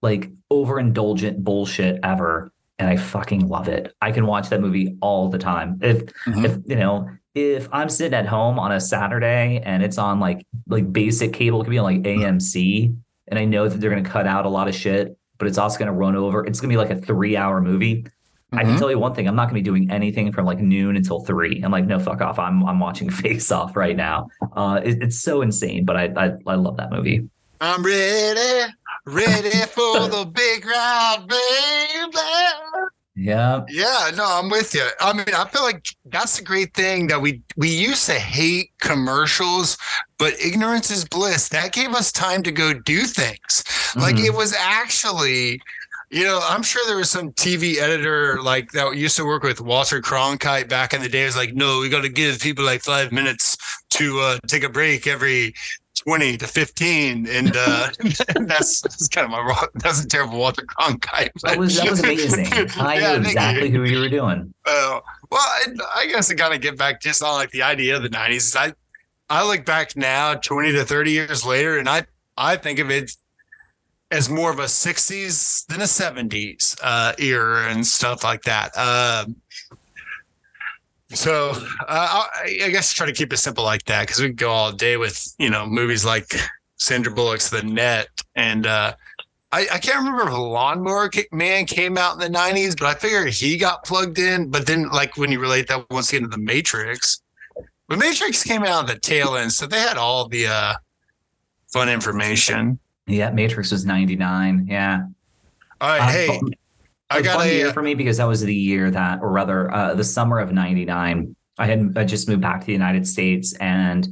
like 0.01 0.29
overindulgent 0.51 1.43
bullshit 1.43 1.99
ever. 2.03 2.51
And 2.77 2.89
I 2.89 2.97
fucking 2.97 3.47
love 3.47 3.69
it. 3.69 3.93
I 4.01 4.11
can 4.11 4.25
watch 4.27 4.49
that 4.49 4.59
movie 4.59 4.97
all 5.01 5.29
the 5.29 5.37
time. 5.37 5.79
If 5.81 6.05
Mhm. 6.27 6.45
if 6.45 6.57
you 6.65 6.75
know, 6.75 7.07
if 7.33 7.69
I'm 7.71 7.87
sitting 7.89 8.13
at 8.13 8.25
home 8.25 8.59
on 8.59 8.71
a 8.73 8.79
Saturday 8.81 9.61
and 9.63 9.81
it's 9.81 9.97
on 9.97 10.19
like 10.19 10.45
like 10.67 10.91
basic 10.91 11.31
cable, 11.33 11.61
it 11.61 11.65
could 11.65 11.71
be 11.71 11.77
on 11.77 11.85
like 11.85 12.03
AMC, 12.03 12.93
and 13.29 13.39
I 13.39 13.45
know 13.45 13.67
that 13.69 13.79
they're 13.79 13.89
gonna 13.89 14.01
cut 14.03 14.27
out 14.27 14.45
a 14.45 14.49
lot 14.49 14.67
of 14.67 14.75
shit, 14.75 15.17
but 15.37 15.47
it's 15.47 15.57
also 15.57 15.79
gonna 15.79 15.93
run 15.93 16.15
over. 16.17 16.45
It's 16.45 16.59
gonna 16.59 16.71
be 16.71 16.77
like 16.77 16.89
a 16.91 16.97
three 16.97 17.37
hour 17.37 17.61
movie. 17.61 18.05
I 18.53 18.63
can 18.63 18.75
Mhm. 18.75 18.79
tell 18.79 18.91
you 18.91 18.99
one 18.99 19.13
thing: 19.13 19.27
I'm 19.27 19.35
not 19.35 19.49
going 19.49 19.55
to 19.63 19.69
be 19.69 19.77
doing 19.77 19.89
anything 19.91 20.31
from 20.31 20.45
like 20.45 20.59
noon 20.59 20.95
until 20.95 21.21
three. 21.21 21.61
I'm 21.63 21.71
like, 21.71 21.85
no, 21.87 21.97
fuck 21.99 22.21
off. 22.21 22.39
I'm 22.39 22.63
I'm 22.65 22.79
watching 22.79 23.09
Face 23.21 23.51
Off 23.51 23.75
right 23.75 23.95
now. 23.97 24.27
Uh, 24.55 24.79
it- 24.83 25.01
it's 25.01 25.19
so 25.21 25.41
insane, 25.41 25.83
but 25.83 25.97
I, 25.97 26.13
I 26.15 26.31
I 26.47 26.55
love 26.55 26.77
that 26.77 26.91
movie. 26.91 27.27
I'm 27.59 27.83
ready, 27.83 28.71
ready 29.05 29.49
for 29.73 30.07
the 30.07 30.25
big 30.33 30.65
ride, 30.65 31.25
baby. 31.27 32.17
Yeah, 33.17 33.63
Yeah, 33.69 34.11
no, 34.15 34.25
I'm 34.27 34.49
with 34.49 34.73
you. 34.73 34.85
I 34.99 35.13
mean, 35.13 35.25
I 35.33 35.47
feel 35.47 35.63
like 35.63 35.85
that's 36.05 36.37
the 36.37 36.43
great 36.43 36.73
thing 36.73 37.07
that 37.07 37.21
we 37.21 37.41
we 37.55 37.69
used 37.69 38.05
to 38.07 38.13
hate 38.19 38.71
commercials, 38.81 39.77
but 40.17 40.33
ignorance 40.41 40.91
is 40.91 41.05
bliss. 41.05 41.47
That 41.47 41.71
gave 41.71 41.93
us 41.93 42.11
time 42.11 42.43
to 42.43 42.51
go 42.51 42.73
do 42.73 43.01
things. 43.05 43.63
Like 43.95 44.17
Mhm. 44.17 44.25
it 44.25 44.33
was 44.33 44.53
actually, 44.53 45.61
you 46.11 46.25
know, 46.25 46.41
I'm 46.43 46.61
sure 46.61 46.81
there 46.87 46.97
was 46.97 47.09
some 47.09 47.31
TV 47.31 47.77
editor 47.79 48.41
like 48.41 48.71
that 48.73 48.97
used 48.97 49.15
to 49.15 49.25
work 49.25 49.43
with 49.43 49.61
Walter 49.61 50.01
Cronkite 50.01 50.67
back 50.67 50.93
in 50.93 51.01
the 51.01 51.07
day. 51.09 51.23
It 51.23 51.27
was 51.27 51.37
like, 51.37 51.53
no, 51.53 51.79
we 51.79 51.87
got 51.87 52.01
to 52.01 52.09
give 52.09 52.41
people 52.41 52.65
like 52.65 52.81
five 52.83 53.13
minutes 53.13 53.55
to 53.91 54.19
uh, 54.19 54.37
take 54.47 54.63
a 54.63 54.69
break 54.69 55.07
every 55.07 55.53
20 56.05 56.37
to 56.37 56.47
15 56.47 57.27
and 57.27 57.55
uh 57.55 57.87
that's, 58.45 58.81
that's 58.81 59.07
kind 59.07 59.25
of 59.25 59.31
my 59.31 59.39
wrong 59.39 59.67
that's 59.75 60.03
a 60.03 60.07
terrible 60.07 60.37
walter 60.37 60.61
cronkite 60.63 61.31
that 61.41 61.57
was 61.57 61.75
that 61.75 61.89
was 61.89 61.99
amazing. 61.99 62.45
I 62.79 62.99
Yeah, 62.99 63.13
knew 63.17 63.25
exactly 63.25 63.69
who 63.71 63.83
you 63.83 63.99
were 63.99 64.09
doing. 64.09 64.53
Uh, 64.65 64.99
well 65.31 65.41
I, 65.41 65.65
I 65.95 66.07
guess 66.07 66.27
to 66.27 66.35
kind 66.35 66.53
of 66.53 66.61
get 66.61 66.77
back 66.77 67.01
just 67.01 67.23
on 67.23 67.33
like 67.33 67.51
the 67.51 67.63
idea 67.63 67.95
of 67.97 68.03
the 68.03 68.09
90s 68.09 68.55
i 68.55 68.73
i 69.29 69.45
look 69.45 69.65
back 69.65 69.95
now 69.95 70.35
20 70.35 70.73
to 70.73 70.85
30 70.85 71.11
years 71.11 71.45
later 71.45 71.77
and 71.79 71.89
i 71.89 72.05
i 72.37 72.55
think 72.55 72.77
of 72.79 72.91
it 72.91 73.11
as 74.11 74.29
more 74.29 74.51
of 74.51 74.59
a 74.59 74.63
60s 74.65 75.65
than 75.67 75.81
a 75.81 75.85
70s 75.85 76.77
uh 76.83 77.13
era 77.17 77.69
and 77.71 77.85
stuff 77.85 78.23
like 78.23 78.43
that 78.43 78.77
um 78.77 79.35
so 81.13 81.51
uh, 81.87 82.25
I, 82.35 82.59
I 82.65 82.69
guess 82.69 82.91
try 82.93 83.05
to 83.05 83.13
keep 83.13 83.31
it 83.31 83.37
simple 83.37 83.63
like 83.63 83.83
that 83.85 84.01
because 84.03 84.19
we 84.19 84.27
can 84.27 84.35
go 84.35 84.49
all 84.51 84.71
day 84.71 84.97
with 84.97 85.33
you 85.39 85.49
know 85.49 85.65
movies 85.65 86.03
like 86.05 86.25
Sandra 86.77 87.13
Bullock's 87.13 87.49
The 87.49 87.63
Net 87.63 88.07
and 88.35 88.65
uh, 88.67 88.93
I, 89.51 89.61
I 89.71 89.77
can't 89.79 89.97
remember 89.99 90.23
if 90.27 90.33
Lawnmower 90.33 91.09
Man 91.31 91.65
came 91.65 91.97
out 91.97 92.13
in 92.13 92.19
the 92.31 92.37
'90s, 92.37 92.77
but 92.77 92.87
I 92.87 92.95
figure 92.99 93.25
he 93.27 93.57
got 93.57 93.85
plugged 93.85 94.19
in. 94.19 94.49
But 94.49 94.67
then, 94.67 94.89
like 94.89 95.15
when 95.17 95.31
you 95.31 95.39
relate 95.39 95.67
that 95.69 95.89
once 95.89 96.09
again 96.11 96.23
to 96.23 96.27
The 96.27 96.37
Matrix, 96.39 97.21
The 97.87 97.95
Matrix 97.95 98.43
came 98.43 98.63
out 98.63 98.89
at 98.89 98.93
the 98.95 98.99
tail 98.99 99.35
end, 99.37 99.53
so 99.53 99.65
they 99.65 99.79
had 99.79 99.95
all 99.97 100.27
the 100.27 100.47
uh, 100.47 100.73
fun 101.71 101.87
information. 101.87 102.79
Yeah, 103.07 103.29
Matrix 103.29 103.71
was 103.71 103.85
99. 103.85 104.65
Yeah. 104.69 105.03
All 105.79 105.89
right, 105.89 106.01
Uh, 106.01 106.07
hey, 106.07 106.39
but- 106.41 106.53
I 107.09 107.21
got 107.21 107.45
a 107.45 107.53
year 107.53 107.71
for 107.71 107.81
me 107.81 107.93
because 107.93 108.17
that 108.17 108.25
was 108.25 108.41
the 108.41 108.55
year 108.55 108.89
that, 108.89 109.21
or 109.21 109.31
rather, 109.31 109.71
uh, 109.73 109.93
the 109.93 110.03
summer 110.03 110.39
of 110.39 110.51
'99. 110.51 111.35
I 111.57 111.65
had 111.65 111.93
I 111.95 112.03
just 112.03 112.27
moved 112.27 112.41
back 112.41 112.61
to 112.61 112.65
the 112.65 112.73
United 112.73 113.07
States, 113.07 113.53
and 113.53 114.07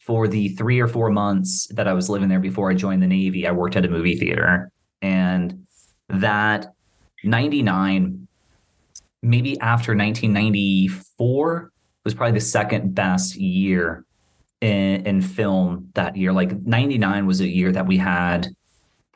for 0.00 0.26
the 0.26 0.48
three 0.50 0.80
or 0.80 0.88
four 0.88 1.10
months 1.10 1.66
that 1.74 1.86
I 1.86 1.92
was 1.92 2.08
living 2.08 2.28
there 2.28 2.40
before 2.40 2.70
I 2.70 2.74
joined 2.74 3.02
the 3.02 3.06
Navy, 3.06 3.46
I 3.46 3.52
worked 3.52 3.76
at 3.76 3.84
a 3.84 3.88
movie 3.88 4.16
theater, 4.16 4.70
and 5.02 5.66
that 6.08 6.72
'99, 7.22 8.26
maybe 9.22 9.60
after 9.60 9.94
1994, 9.94 11.72
was 12.04 12.14
probably 12.14 12.38
the 12.38 12.44
second 12.44 12.94
best 12.94 13.36
year 13.36 14.06
in, 14.62 15.06
in 15.06 15.20
film 15.20 15.90
that 15.94 16.16
year. 16.16 16.32
Like 16.32 16.62
'99 16.62 17.26
was 17.26 17.40
a 17.42 17.46
year 17.46 17.72
that 17.72 17.86
we 17.86 17.98
had 17.98 18.48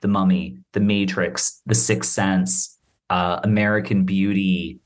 The 0.02 0.08
Mummy, 0.08 0.58
The 0.72 0.80
Matrix, 0.80 1.62
The 1.64 1.74
Sixth 1.74 2.10
Sense, 2.10 2.71
uh, 3.12 3.40
American 3.44 4.04
Beauty. 4.04 4.78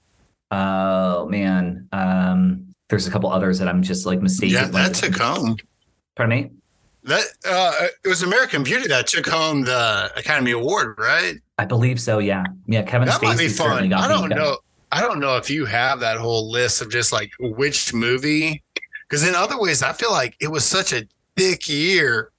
Oh 0.51 1.29
man, 1.29 1.89
um, 1.93 2.67
there's 2.89 3.07
a 3.07 3.11
couple 3.11 3.31
others 3.31 3.61
that 3.61 3.69
I'm 3.69 3.83
just 3.83 4.05
like 4.05 4.21
mistaken. 4.21 4.55
yeah, 4.55 4.67
that 4.67 4.95
took 4.95 5.17
home. 5.17 5.57
Pardon 6.17 6.37
me. 6.37 6.51
That 7.05 7.23
uh, 7.49 7.87
it 8.05 8.09
was 8.09 8.25
American 8.25 8.65
Beauty 8.65 8.89
that 8.89 9.07
took 9.07 9.27
home 9.27 9.63
the 9.63 10.11
Academy 10.17 10.51
Award, 10.51 10.97
right? 10.99 11.37
I 11.59 11.65
believe 11.65 12.01
so. 12.01 12.19
Yeah, 12.19 12.45
yeah. 12.67 12.83
Kevin 12.83 13.07
That 13.07 13.23
might 13.23 13.39
be 13.39 13.45
Spacey 13.45 13.59
certainly 13.59 13.91
fun. 13.91 13.93
I 13.93 14.09
don't 14.09 14.29
know. 14.29 14.59
I 14.91 15.01
don't 15.01 15.21
know 15.21 15.37
if 15.37 15.49
you 15.49 15.65
have 15.65 16.01
that 16.01 16.17
whole 16.17 16.51
list 16.51 16.83
of 16.83 16.91
just 16.91 17.13
like 17.13 17.31
which 17.39 17.95
movie, 17.95 18.63
because 19.09 19.27
in 19.27 19.37
other 19.37 19.59
ways, 19.59 19.85
I 19.85 19.93
feel 19.93 20.11
like 20.11 20.35
it 20.41 20.49
was 20.49 20.65
such 20.65 20.93
a 20.93 21.07
thick 21.37 21.69
year 21.69 22.33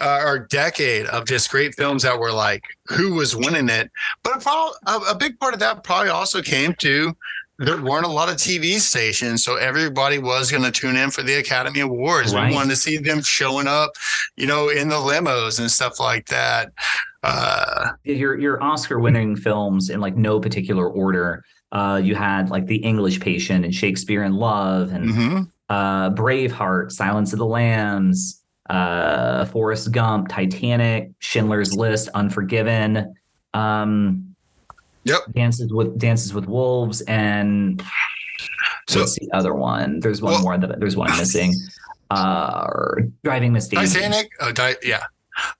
uh, 0.00 0.22
or 0.24 0.38
decade 0.38 1.06
of 1.06 1.26
just 1.26 1.50
great 1.50 1.74
films 1.74 2.02
that 2.02 2.18
were 2.18 2.32
like 2.32 2.64
who 2.86 3.14
was 3.14 3.36
winning 3.36 3.68
it. 3.68 3.90
But 4.22 4.44
a, 4.44 4.50
a, 4.86 4.96
a 5.10 5.16
big 5.16 5.38
part 5.38 5.54
of 5.54 5.60
that 5.60 5.84
probably 5.84 6.10
also 6.10 6.42
came 6.42 6.74
to 6.80 7.14
there 7.60 7.80
weren't 7.80 8.06
a 8.06 8.10
lot 8.10 8.30
of 8.30 8.36
TV 8.36 8.80
stations, 8.80 9.44
so 9.44 9.56
everybody 9.56 10.18
was 10.18 10.50
going 10.50 10.62
to 10.62 10.70
tune 10.70 10.96
in 10.96 11.10
for 11.10 11.22
the 11.22 11.34
Academy 11.34 11.80
Awards. 11.80 12.34
Right. 12.34 12.48
We 12.48 12.54
wanted 12.54 12.70
to 12.70 12.76
see 12.76 12.96
them 12.96 13.20
showing 13.20 13.66
up, 13.66 13.90
you 14.36 14.46
know, 14.46 14.70
in 14.70 14.88
the 14.88 14.96
limos 14.96 15.60
and 15.60 15.70
stuff 15.70 16.00
like 16.00 16.26
that. 16.28 16.72
Uh, 17.22 17.90
your 18.04 18.38
your 18.38 18.62
Oscar 18.62 18.98
winning 18.98 19.36
films 19.36 19.90
in 19.90 20.00
like 20.00 20.16
no 20.16 20.40
particular 20.40 20.88
order. 20.88 21.44
Uh, 21.70 22.00
you 22.02 22.14
had 22.14 22.48
like 22.48 22.66
The 22.66 22.78
English 22.78 23.20
Patient 23.20 23.66
and 23.66 23.74
Shakespeare 23.74 24.24
in 24.24 24.36
Love 24.36 24.92
and 24.92 25.10
mhm. 25.10 25.52
uh, 25.68 26.10
Braveheart, 26.10 26.90
Silence 26.90 27.34
of 27.34 27.38
the 27.38 27.46
Lambs, 27.46 28.39
uh, 28.70 29.44
Forrest 29.46 29.92
Gump, 29.92 30.28
Titanic, 30.28 31.10
Schindler's 31.18 31.74
List, 31.74 32.08
Unforgiven, 32.14 33.14
um, 33.54 34.26
Yep. 35.04 35.20
Dances 35.34 35.72
with 35.72 35.98
Dances 35.98 36.32
with 36.34 36.46
Wolves, 36.46 37.00
and 37.02 37.82
So- 38.88 39.00
what's 39.00 39.18
the 39.18 39.28
other 39.32 39.54
one? 39.54 40.00
There's 40.00 40.20
one 40.22 40.34
Well- 40.34 40.42
more 40.42 40.58
that 40.58 40.78
there's 40.80 40.96
one 40.96 41.10
missing. 41.18 41.54
Uh, 42.10 42.66
Driving 43.22 43.52
Miss 43.52 43.68
Daisy. 43.68 44.00
Titanic. 44.00 44.30
Oh, 44.40 44.50
di- 44.50 44.74
yeah. 44.82 45.04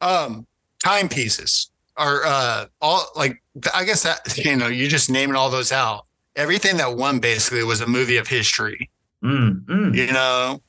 Um, 0.00 0.48
timepieces 0.82 1.70
are 1.96 2.24
uh 2.24 2.66
all 2.80 3.06
like 3.14 3.40
I 3.72 3.84
guess 3.84 4.02
that 4.02 4.36
you 4.44 4.56
know 4.56 4.66
you 4.66 4.88
just 4.88 5.10
naming 5.10 5.36
all 5.36 5.48
those 5.48 5.70
out. 5.70 6.06
Everything 6.34 6.76
that 6.78 6.96
won 6.96 7.20
basically 7.20 7.62
was 7.62 7.80
a 7.80 7.86
movie 7.86 8.16
of 8.16 8.26
history. 8.26 8.90
Mm, 9.22 9.64
mm. 9.66 9.94
You 9.94 10.12
know, 10.12 10.60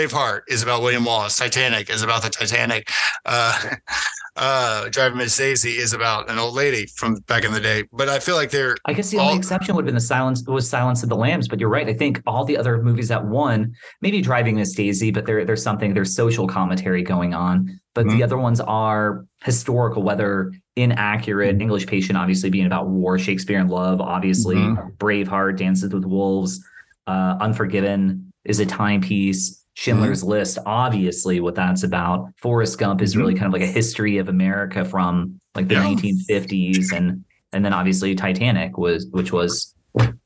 Braveheart 0.00 0.42
is 0.46 0.62
about 0.62 0.82
William 0.82 1.06
Wallace. 1.06 1.38
Titanic 1.38 1.88
is 1.88 2.02
about 2.02 2.22
the 2.22 2.28
Titanic. 2.28 2.90
Uh, 3.24 3.76
uh, 4.36 4.90
Driving 4.90 5.16
Miss 5.16 5.34
Daisy 5.34 5.78
is 5.78 5.94
about 5.94 6.28
an 6.30 6.38
old 6.38 6.52
lady 6.54 6.84
from 6.96 7.14
back 7.20 7.44
in 7.44 7.52
the 7.52 7.60
day. 7.60 7.84
But 7.92 8.10
I 8.10 8.18
feel 8.18 8.34
like 8.34 8.50
they're 8.50 8.76
I 8.84 8.92
guess 8.92 9.10
the 9.10 9.16
only 9.18 9.38
exception 9.38 9.74
would 9.74 9.82
have 9.82 9.86
been 9.86 9.94
the 9.94 10.00
silence 10.02 10.44
was 10.46 10.68
Silence 10.68 11.02
of 11.02 11.08
the 11.08 11.16
Lambs, 11.16 11.48
but 11.48 11.58
you're 11.60 11.70
right. 11.70 11.88
I 11.88 11.94
think 11.94 12.20
all 12.26 12.44
the 12.44 12.58
other 12.58 12.82
movies 12.82 13.08
that 13.08 13.24
won, 13.24 13.74
maybe 14.02 14.20
Driving 14.20 14.56
Miss 14.56 14.74
Daisy, 14.74 15.10
but 15.10 15.24
there 15.24 15.46
there's 15.46 15.62
something 15.62 15.94
there's 15.94 16.14
social 16.14 16.46
commentary 16.46 17.02
going 17.02 17.32
on. 17.32 17.80
But 17.94 18.04
Mhm. 18.04 18.16
the 18.18 18.22
other 18.22 18.36
ones 18.36 18.60
are 18.60 19.24
historical, 19.44 20.02
whether 20.02 20.52
inaccurate. 20.76 21.58
English 21.62 21.86
Patient 21.86 22.18
obviously 22.18 22.50
being 22.50 22.66
about 22.66 22.88
war, 22.88 23.18
Shakespeare 23.18 23.58
in 23.58 23.68
Love, 23.68 24.02
obviously 24.02 24.56
Mhm. 24.56 24.94
Braveheart, 24.98 25.56
Dances 25.56 25.90
with 25.94 26.04
Wolves, 26.04 26.62
uh, 27.06 27.36
Unforgiven 27.40 28.30
is 28.44 28.60
a 28.60 28.66
timepiece. 28.66 29.62
Schindler's 29.76 30.24
List, 30.24 30.58
obviously, 30.64 31.38
what 31.40 31.54
that's 31.54 31.82
about. 31.82 32.28
Forrest 32.40 32.78
Gump 32.78 33.02
is 33.02 33.16
really 33.16 33.34
kind 33.34 33.46
of 33.46 33.52
like 33.52 33.62
a 33.62 33.66
history 33.72 34.16
of 34.18 34.28
America 34.28 34.84
from 34.84 35.38
like 35.54 35.68
the 35.68 35.74
Yeah. 35.74 35.84
1950s, 35.84 36.92
and 36.92 37.24
and 37.52 37.64
then 37.64 37.72
obviously 37.72 38.14
Titanic 38.14 38.76
was, 38.78 39.06
which 39.10 39.32
was 39.32 39.74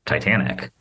Titanic. 0.05 0.71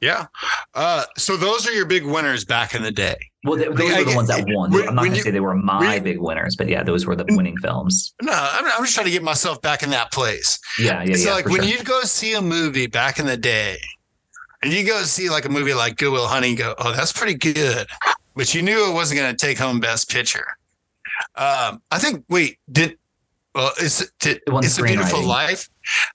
yeah. 0.00 0.26
Uh, 0.74 1.04
so 1.18 1.36
those 1.36 1.66
are 1.66 1.72
your 1.72 1.84
big 1.86 2.04
winners 2.06 2.44
back 2.44 2.74
in 2.74 2.82
the 2.82 2.90
day. 2.92 3.16
Well, 3.44 3.56
th- 3.58 3.70
those 3.74 3.90
I 3.92 3.98
were 3.98 4.04
the 4.10 4.16
ones 4.16 4.28
that 4.28 4.44
won. 4.48 4.70
when- 4.70 4.88
I'm 4.88 4.94
not 4.94 5.04
going 5.04 5.14
to 5.16 5.20
say 5.22 5.30
they 5.30 5.40
were 5.40 5.54
my 5.54 5.98
big 5.98 6.20
winners, 6.20 6.56
but 6.56 6.68
yeah, 6.68 6.82
those 6.82 7.06
were 7.06 7.16
the 7.16 7.24
winning 7.30 7.56
films. 7.58 8.14
No, 8.22 8.32
I'm, 8.32 8.64
I'm 8.66 8.82
just 8.84 8.94
trying 8.94 9.06
to 9.06 9.10
get 9.10 9.22
myself 9.22 9.60
back 9.62 9.82
in 9.82 9.90
that 9.90 10.12
place. 10.12 10.58
Yeah, 10.78 11.02
yeah, 11.02 11.16
so 11.16 11.28
yeah. 11.30 11.34
like 11.34 11.44
for 11.46 11.50
when 11.52 11.62
sure. 11.62 11.70
you'd 11.70 11.84
go 11.86 12.02
see 12.02 12.34
a 12.34 12.40
movie 12.42 12.86
back 12.86 13.18
in 13.18 13.26
the 13.26 13.36
day 13.36 13.78
and 14.62 14.72
you 14.72 14.86
go 14.86 15.02
see 15.02 15.30
like 15.30 15.44
a 15.44 15.48
movie 15.48 15.74
like 15.74 15.96
Good 15.96 16.10
Will 16.12 16.26
Hunting, 16.26 16.54
go, 16.54 16.74
oh, 16.78 16.92
that's 16.92 17.12
pretty 17.12 17.34
good. 17.34 17.86
But 18.36 18.54
you 18.54 18.62
knew 18.62 18.88
it 18.90 18.94
wasn't 18.94 19.20
going 19.20 19.34
to 19.34 19.46
take 19.46 19.58
home 19.58 19.80
best 19.80 20.10
picture. 20.10 20.46
Um, 21.34 21.82
I 21.90 21.98
think, 21.98 22.24
wait, 22.28 22.58
did, 22.70 22.96
well, 23.54 23.72
it's, 23.78 24.10
did, 24.20 24.36
It 24.38 24.42
it's 24.48 24.78
a 24.78 24.82
beautiful 24.82 25.22
life. 25.22 25.68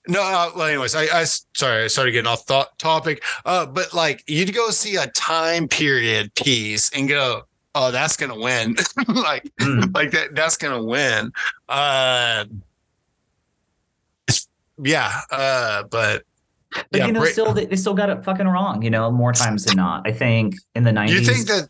No, 0.08 0.22
uh, 0.22 0.50
well, 0.56 0.66
anyways, 0.66 0.94
I, 0.94 1.02
I, 1.20 1.24
sorry, 1.54 1.84
I 1.84 1.86
started 1.88 2.12
getting 2.12 2.26
off 2.28 2.42
thought 2.46 2.78
topic. 2.78 3.22
Uh, 3.44 3.66
but 3.66 3.92
like 3.94 4.24
you'd 4.26 4.54
go 4.54 4.70
see 4.70 4.96
a 4.96 5.06
time 5.08 5.68
period 5.68 6.34
piece 6.34 6.90
and 6.90 7.08
go, 7.08 7.42
oh, 7.74 7.90
that's 7.90 8.16
going 8.16 8.32
to 8.32 8.40
win. 8.40 8.76
like, 9.08 9.44
Mm. 9.60 9.94
like 9.94 10.10
that 10.12 10.34
that's 10.34 10.56
gonna 10.58 10.82
win 10.82 11.32
uh 11.68 12.44
yeah 14.82 15.20
uh 15.30 15.82
but 15.84 16.22
But 16.72 16.86
yeah 16.92 17.06
you 17.06 17.12
know, 17.12 17.20
Bra- 17.20 17.30
still 17.30 17.52
they, 17.54 17.66
they 17.66 17.76
still 17.76 17.94
got 17.94 18.10
it 18.10 18.24
fucking 18.24 18.46
wrong. 18.46 18.82
You 18.82 18.90
know, 18.90 19.10
more 19.10 19.32
times 19.32 19.64
than 19.64 19.76
not. 19.76 20.06
I 20.06 20.12
think 20.12 20.54
in 20.74 20.84
the 20.84 20.90
90s. 20.90 21.10
you 21.10 21.20
think 21.20 21.46
that 21.48 21.68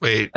wait 0.00 0.30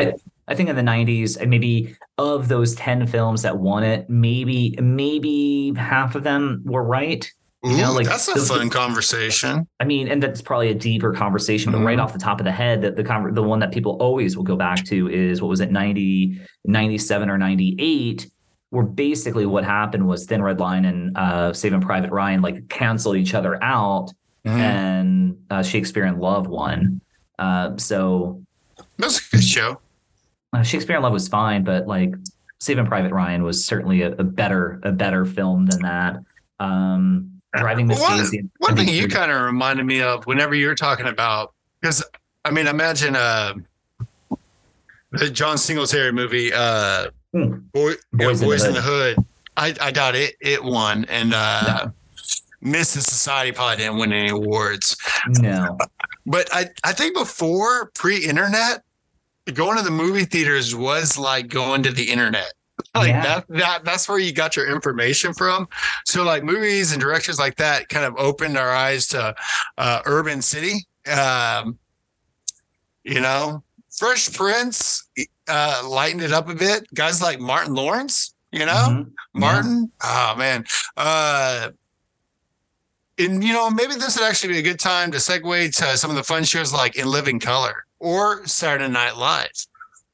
I 0.50 0.56
think 0.56 0.70
in 0.70 0.78
the 0.78 0.82
90s, 0.82 1.36
and 1.36 1.50
maybe 1.50 1.94
of 2.18 2.48
those 2.48 2.74
10 2.76 3.06
films 3.08 3.42
that 3.42 3.58
won 3.58 3.84
it, 3.84 4.10
maybe 4.10 4.78
maybe 4.82 5.74
half 5.76 6.16
of 6.16 6.24
them 6.24 6.62
were 6.66 6.84
right. 6.84 7.30
ooh, 7.66 7.72
You 7.72 7.78
know, 7.78 7.92
like, 7.92 8.06
that's 8.08 8.30
a 8.30 8.34
those- 8.36 8.48
fun 8.48 8.70
conversation 8.70 9.68
I 9.82 9.84
mean, 9.84 10.08
and 10.08 10.24
that's 10.24 10.42
probably 10.42 10.70
a 10.70 10.74
deeper 10.76 11.12
conversation, 11.14 11.72
but 11.74 11.82
right 11.82 11.98
Mhm. 11.98 12.04
off 12.04 12.14
the 12.14 12.20
top 12.20 12.40
of 12.40 12.46
the 12.46 12.52
head, 12.52 12.82
that 12.84 12.96
the 12.96 13.04
the 13.34 13.44
one 13.44 13.60
that 13.60 13.72
people 13.74 13.98
always 14.00 14.38
will 14.38 14.46
go 14.46 14.56
back 14.56 14.86
to 14.86 15.10
is 15.10 15.42
what 15.42 15.50
was 15.50 15.60
it 15.60 15.70
90 15.72 16.40
97 16.66 17.30
or 17.30 17.38
98 17.38 18.30
where 18.70 18.84
basically 18.84 19.46
what 19.46 19.64
happened 19.64 20.08
was 20.08 20.26
Thin 20.26 20.42
Red 20.42 20.60
Line 20.60 20.86
and 20.86 21.16
uh 21.18 21.54
Saving 21.54 21.82
Private 21.82 22.12
Ryan 22.12 22.42
like 22.42 22.68
canceled 22.70 23.18
each 23.18 23.34
other 23.34 23.62
out 23.64 24.12
Mhm. 24.46 24.60
and 24.60 25.38
uh, 25.50 25.62
Shakespeare 25.64 26.06
in 26.06 26.20
Love 26.20 26.48
won. 26.48 27.02
Uh 27.40 27.76
so 27.78 28.42
that's 28.98 29.20
a 29.26 29.32
good 29.36 29.44
show 29.44 29.80
uh, 30.54 30.64
Shakespeare 30.64 30.96
in 30.96 31.02
Love 31.04 31.12
was 31.14 31.28
fine, 31.28 31.64
but 31.64 31.88
like 31.88 32.14
Saving 32.60 32.86
Private 32.86 33.12
Ryan 33.14 33.44
was 33.44 33.66
certainly 33.66 34.02
a, 34.04 34.12
a 34.14 34.24
better 34.24 34.80
a 34.84 34.92
better 34.92 35.26
film 35.26 35.66
than 35.68 35.82
that. 35.82 36.18
Um, 36.60 37.32
Driving 37.56 37.88
Miss 37.88 38.00
One- 38.00 38.18
Daisy. 38.18 38.40
I 38.40 38.44
one 38.60 38.76
thing 38.76 38.88
you 38.90 39.08
kind 39.08 39.32
of 39.32 39.42
reminded 39.42 39.86
me 39.86 40.02
of 40.02 40.26
whenever 40.26 40.56
you 40.56 40.68
were 40.68 40.76
talking 40.76 41.08
about 41.08 41.54
because 41.82 42.04
i 42.46 42.52
mean 42.52 42.68
imagine 42.68 43.16
uh 43.16 43.54
the 45.12 45.30
john 45.30 45.58
singletary 45.58 46.12
movie 46.12 46.52
uh 46.54 47.08
Hmm. 47.38 47.58
boy, 47.74 47.92
yeah, 47.92 48.28
Boys 48.28 48.42
boys, 48.42 48.64
in 48.64 48.70
in, 48.70 48.76
the 48.76 48.82
the 48.82 48.88
hood 48.88 49.18
i 49.58 49.74
i 49.82 49.92
doubt 49.92 50.16
it 50.16 50.36
it 50.42 50.64
won 50.64 51.06
and 51.06 51.34
uh 51.34 51.90
Mrs. 52.64 53.02
Society 53.04 53.52
probably 53.52 53.78
didn't 53.78 53.98
win 54.00 54.12
any 54.12 54.30
awards. 54.30 54.98
no, 55.28 55.78
But 56.26 56.50
I, 56.52 56.66
I 56.84 56.92
think 56.92 57.16
before 57.16 57.92
pre-internet, 57.94 58.82
going 59.54 59.78
to 59.78 59.84
the 59.84 59.92
movie 59.92 60.26
theaters 60.26 60.76
was 60.76 61.20
like 61.20 61.50
going 61.50 61.84
to 61.84 61.92
the 61.92 62.04
internet. 62.12 62.52
Like 62.96 63.10
Yeah. 63.10 63.22
that, 63.24 63.46
that 63.50 63.86
that's 63.86 64.10
where 64.10 64.18
you 64.18 64.32
got 64.34 64.56
your 64.56 64.72
information 64.74 65.34
from. 65.36 65.68
So 66.06 66.24
like 66.24 66.44
movies 66.44 66.92
and 66.94 67.00
directors 67.02 67.38
like 67.38 67.56
that 67.58 67.90
kind 67.90 68.06
of 68.06 68.16
opened 68.18 68.58
our 68.58 68.72
eyes 68.72 69.08
to 69.10 69.36
uh, 69.78 70.02
urban 70.06 70.42
city. 70.42 70.86
Um, 71.12 71.78
you 73.04 73.20
know, 73.22 73.64
Fresh 73.98 74.34
Prince 74.34 75.08
uh, 75.48 75.82
lightened 75.88 76.22
it 76.22 76.32
up 76.32 76.50
a 76.50 76.56
bit. 76.56 76.88
Guys 76.94 77.22
like 77.22 77.40
Martin 77.40 77.74
Lawrence, 77.74 78.34
you 78.52 78.66
know, 78.66 78.74
Mhm. 78.90 79.12
Martin. 79.34 79.92
Oh 80.04 80.36
man. 80.38 80.66
Uh 80.96 81.70
and 83.20 83.44
you 83.44 83.54
know, 83.54 83.70
maybe 83.72 83.96
this 83.96 84.18
would 84.18 84.28
actually 84.28 84.54
be 84.54 84.60
a 84.60 84.64
good 84.64 84.80
time 84.80 85.12
to 85.12 85.18
segue 85.18 85.76
to 85.78 85.98
some 85.98 86.12
of 86.12 86.16
the 86.16 86.24
fun 86.24 86.44
shows 86.44 86.72
like 86.72 86.96
In 86.98 87.08
Living 87.08 87.40
Color 87.40 87.86
or 88.00 88.46
Saturday 88.46 88.88
Night 88.92 89.18
Live. 89.18 89.50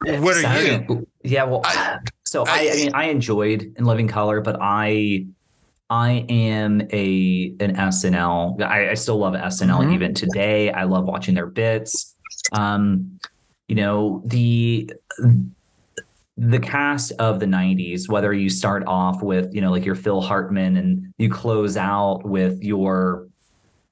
What 0.05 0.35
are 0.35 0.37
you? 0.37 0.41
Saturday- 0.41 0.87
Yeah, 1.23 1.43
well, 1.43 1.61
I- 1.65 1.97
so 2.25 2.45
I, 2.45 2.51
I- 2.51 2.71
I 2.71 2.75
mean, 2.75 2.91
I 2.93 3.03
enjoyed 3.05 3.73
In 3.77 3.83
Living 3.85 4.07
Color, 4.07 4.39
but 4.41 4.57
I, 4.61 5.25
I 5.89 6.25
am 6.29 6.81
a 6.91 7.53
an 7.59 7.75
SNL. 7.75 8.61
I, 8.61 8.89
I 8.91 8.93
still 8.93 9.17
love 9.17 9.33
SNL 9.33 9.79
Mhm. 9.83 9.93
even 9.93 10.13
today. 10.13 10.71
I 10.71 10.83
love 10.85 11.03
watching 11.05 11.35
their 11.35 11.45
bits. 11.47 12.15
Um, 12.53 13.19
you 13.67 13.75
know 13.75 14.21
the 14.25 14.91
the 16.37 16.59
cast 16.59 17.11
of 17.19 17.39
the 17.39 17.45
90s 17.45 18.09
whether 18.09 18.33
you 18.33 18.49
start 18.49 18.83
off 18.87 19.21
with 19.21 19.53
you 19.53 19.61
know 19.61 19.71
like 19.71 19.85
your 19.85 19.95
phil 19.95 20.21
hartman 20.21 20.77
and 20.77 21.13
you 21.17 21.29
close 21.29 21.77
out 21.77 22.23
with 22.25 22.61
your 22.63 23.27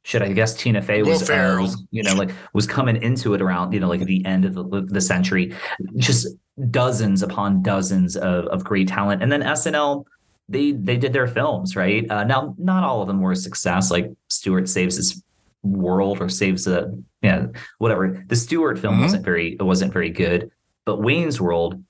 should 0.04 0.24
i 0.24 0.32
guess 0.32 0.56
tina 0.56 0.82
fey 0.82 1.04
was, 1.04 1.30
uh, 1.30 1.58
was 1.62 1.84
you 1.92 2.02
know 2.02 2.16
like 2.16 2.32
was 2.54 2.66
coming 2.66 3.02
into 3.04 3.36
it 3.36 3.42
around 3.42 3.72
you 3.74 3.80
know 3.80 3.88
like 3.88 4.04
the 4.06 4.26
end 4.26 4.46
of 4.46 4.56
the, 4.56 4.82
the 4.90 5.02
century. 5.02 5.56
Just 5.98 6.28
dozens 6.70 7.24
upon 7.24 7.64
dozens 7.64 8.16
of, 8.18 8.46
of 8.48 8.64
great 8.64 8.88
talent. 8.88 9.24
And 9.24 9.32
then 9.32 9.42
snl 9.42 10.06
they 10.50 10.74
they 10.74 10.98
did 10.98 11.14
their 11.14 11.28
films 11.28 11.76
right? 11.76 12.10
Uh, 12.10 12.24
now 12.24 12.56
not 12.58 12.84
all 12.84 13.02
of 13.02 13.08
them 13.08 13.22
were 13.22 13.32
a 13.32 13.36
success 13.36 13.90
like 13.92 14.12
stuart 14.30 14.68
saves 14.68 14.98
his 14.98 15.24
world 15.64 16.22
or 16.22 16.28
saves 16.30 16.66
the 16.66 17.04
yeah 17.22 17.46
whatever 17.78 18.24
the 18.28 18.36
stuart 18.36 18.80
film 18.80 18.98
Mhm. 18.98 19.02
wasn't 19.04 19.24
very 19.24 19.54
it 19.60 19.64
wasn't 19.64 19.94
very 19.94 20.10
good 20.10 20.50
but 20.86 21.02
wayne's 21.02 21.40
world 21.42 21.82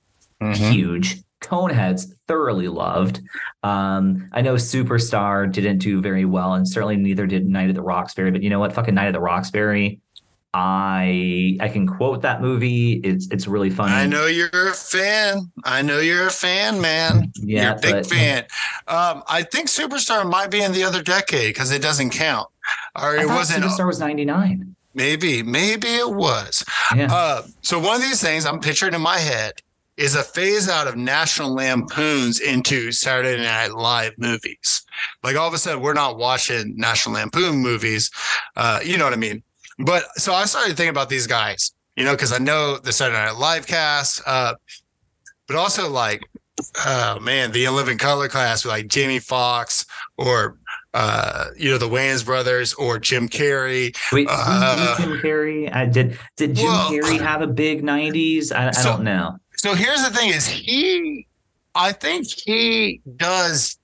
Mm-hmm. 0.42 0.72
huge. 0.72 1.22
Coneheads 1.40 2.06
thoroughly 2.26 2.66
loved. 2.66 3.20
Um, 3.62 4.28
I 4.32 4.42
know 4.42 4.54
Superstar 4.54 5.50
didn't 5.52 5.78
do 5.78 6.00
very 6.00 6.24
well, 6.24 6.54
and 6.54 6.66
certainly 6.66 6.96
neither 6.96 7.28
did 7.28 7.46
Night 7.46 7.68
of 7.68 7.76
the 7.76 7.82
Roxbury. 7.82 8.32
But 8.32 8.42
you 8.42 8.50
know 8.50 8.58
what? 8.58 8.72
Fucking 8.72 8.92
Night 8.94 9.06
of 9.06 9.12
the 9.12 9.20
Roxbury. 9.20 10.00
I 10.54 11.56
I 11.60 11.68
can 11.68 11.86
quote 11.86 12.22
that 12.22 12.40
movie. 12.42 12.94
It's 13.04 13.26
it's 13.30 13.46
really 13.46 13.70
funny. 13.70 13.92
I 13.94 14.06
know 14.06 14.26
you're 14.26 14.68
a 14.68 14.74
fan. 14.74 15.50
I 15.64 15.80
know 15.82 15.98
you're 16.00 16.26
a 16.26 16.30
fan, 16.30 16.80
man. 16.80 17.32
Yeah, 17.36 17.62
you're 17.62 17.72
a 17.72 17.80
big 17.80 17.92
but- 17.94 18.06
fan. 18.06 18.44
Um, 18.86 19.22
I 19.28 19.42
think 19.42 19.68
Superstar 19.68 20.28
might 20.28 20.50
be 20.50 20.62
in 20.62 20.72
the 20.72 20.84
other 20.84 21.02
decade 21.02 21.54
because 21.54 21.70
it 21.70 21.80
doesn't 21.80 22.10
count. 22.10 22.48
Or 22.96 23.18
I 23.18 23.22
it 23.22 23.26
wasn't. 23.28 23.64
Superstar 23.64 23.86
was 23.86 23.98
ninety 23.98 24.24
nine. 24.24 24.76
Maybe, 24.94 25.42
maybe 25.42 25.88
it 25.88 26.10
was. 26.12 26.62
Yeah. 26.94 27.10
Uh, 27.10 27.42
so 27.62 27.78
one 27.78 27.96
of 27.96 28.02
these 28.02 28.20
things 28.20 28.44
I'm 28.44 28.60
picturing 28.60 28.92
in 28.92 29.00
my 29.00 29.18
head 29.18 29.54
is 29.96 30.14
a 30.14 30.22
phase 30.22 30.68
out 30.68 30.86
of 30.86 30.96
National 30.96 31.54
Lampoons 31.54 32.40
into 32.40 32.92
Saturday 32.92 33.42
Night 33.42 33.72
Live 33.72 34.12
movies. 34.18 34.82
Like 35.22 35.36
all 35.36 35.48
of 35.48 35.54
a 35.54 35.58
sudden, 35.58 35.80
we're 35.82 35.94
not 35.94 36.18
watching 36.18 36.74
National 36.76 37.14
Lampoon 37.14 37.56
movies. 37.56 38.10
Uh, 38.54 38.80
you 38.84 38.98
know 38.98 39.04
what 39.04 39.14
I 39.14 39.16
mean? 39.16 39.42
But 39.78 40.04
so 40.18 40.32
I 40.34 40.44
started 40.44 40.76
thinking 40.76 40.90
about 40.90 41.08
these 41.08 41.26
guys, 41.26 41.72
you 41.96 42.04
know, 42.04 42.12
because 42.12 42.32
I 42.32 42.38
know 42.38 42.78
the 42.78 42.92
Saturday 42.92 43.18
Night 43.18 43.36
Live 43.36 43.66
cast, 43.66 44.22
uh, 44.26 44.54
but 45.46 45.56
also 45.56 45.88
like, 45.88 46.22
oh 46.86 47.18
man, 47.20 47.52
the 47.52 47.68
Living 47.68 47.98
Color 47.98 48.28
class 48.28 48.64
with 48.64 48.72
like 48.72 48.86
Jamie 48.88 49.18
Foxx 49.18 49.84
or 50.18 50.58
uh, 50.94 51.46
you 51.56 51.70
know 51.70 51.78
the 51.78 51.88
Wayans 51.88 52.24
brothers 52.24 52.74
or 52.74 52.98
Jim 52.98 53.28
Carrey. 53.28 53.96
Wait, 54.12 54.26
uh, 54.30 54.96
Jim 54.98 55.12
Carrey? 55.20 55.74
I 55.74 55.86
did. 55.86 56.18
Did 56.36 56.54
Jim 56.56 56.66
Well- 56.66 56.90
Carrey 56.90 57.18
have 57.20 57.40
a 57.40 57.46
big 57.46 57.82
nineties? 57.82 58.52
I, 58.52 58.68
I 58.68 58.70
So- 58.72 58.92
don't 58.92 59.04
know. 59.04 59.36
So 59.56 59.74
here's 59.74 60.02
the 60.02 60.10
thing: 60.10 60.30
is 60.30 60.46
he? 60.46 61.26
I 61.74 61.92
think 61.92 62.26
he 62.26 63.00
does. 63.16 63.78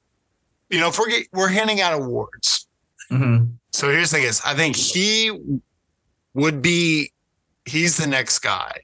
You 0.71 0.81
know, 0.81 0.89
if 0.89 0.99
we're 0.99 1.09
we're 1.33 1.49
handing 1.49 1.81
out 1.81 1.95
awards. 1.95 2.67
Mhm. 3.11 3.53
So 3.73 3.89
here's 3.91 4.11
the 4.11 4.19
thing: 4.19 4.27
is 4.27 4.43
I 4.45 4.55
think 4.55 4.77
he 4.77 5.31
would 6.39 6.63
be. 6.63 7.13
He's 7.65 7.99
the 7.99 8.07
next 8.07 8.39
guy 8.39 8.81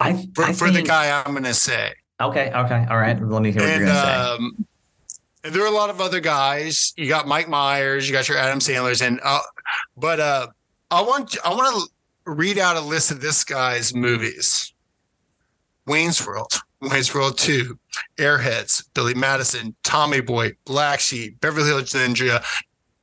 I, 0.00 0.26
for, 0.34 0.44
I 0.44 0.52
for 0.54 0.70
the 0.70 0.80
guy 0.80 1.22
I'm 1.22 1.32
going 1.32 1.44
to 1.44 1.52
say. 1.52 1.92
Okay, 2.20 2.50
okay, 2.50 2.86
all 2.90 2.96
right. 2.98 3.20
Let 3.22 3.42
me 3.42 3.52
hear 3.52 3.60
what 3.60 3.70
And 3.70 3.80
you're 3.80 3.88
gonna 3.88 4.00
say. 4.00 4.44
um, 4.44 4.66
and 5.44 5.54
there 5.54 5.62
are 5.62 5.66
a 5.68 5.70
lot 5.70 5.90
of 5.90 6.00
other 6.00 6.18
guys. 6.20 6.92
You 6.96 7.08
got 7.08 7.28
Mike 7.28 7.48
Myers. 7.48 8.08
You 8.08 8.12
got 8.12 8.28
your 8.28 8.38
Adam 8.38 8.58
Sandler's, 8.58 9.02
and 9.02 9.20
uh, 9.22 9.40
but 9.96 10.18
uh, 10.18 10.46
I 10.90 11.02
want 11.02 11.36
I 11.44 11.50
want 11.54 11.76
to 11.76 12.32
read 12.32 12.58
out 12.58 12.76
a 12.76 12.80
list 12.80 13.10
of 13.12 13.20
this 13.20 13.44
guy's 13.44 13.94
movies: 13.94 14.72
Wayne's 15.86 16.26
World, 16.26 16.54
Wayne's 16.80 17.14
World 17.14 17.38
Two, 17.38 17.78
Airheads, 18.18 18.82
Billy 18.94 19.14
Madison, 19.14 19.76
Tommy 19.84 20.20
Boy, 20.20 20.52
Black 20.64 20.98
Sheep, 20.98 21.40
Beverly 21.40 21.68
Hills 21.68 21.92
Ninja. 21.92 22.44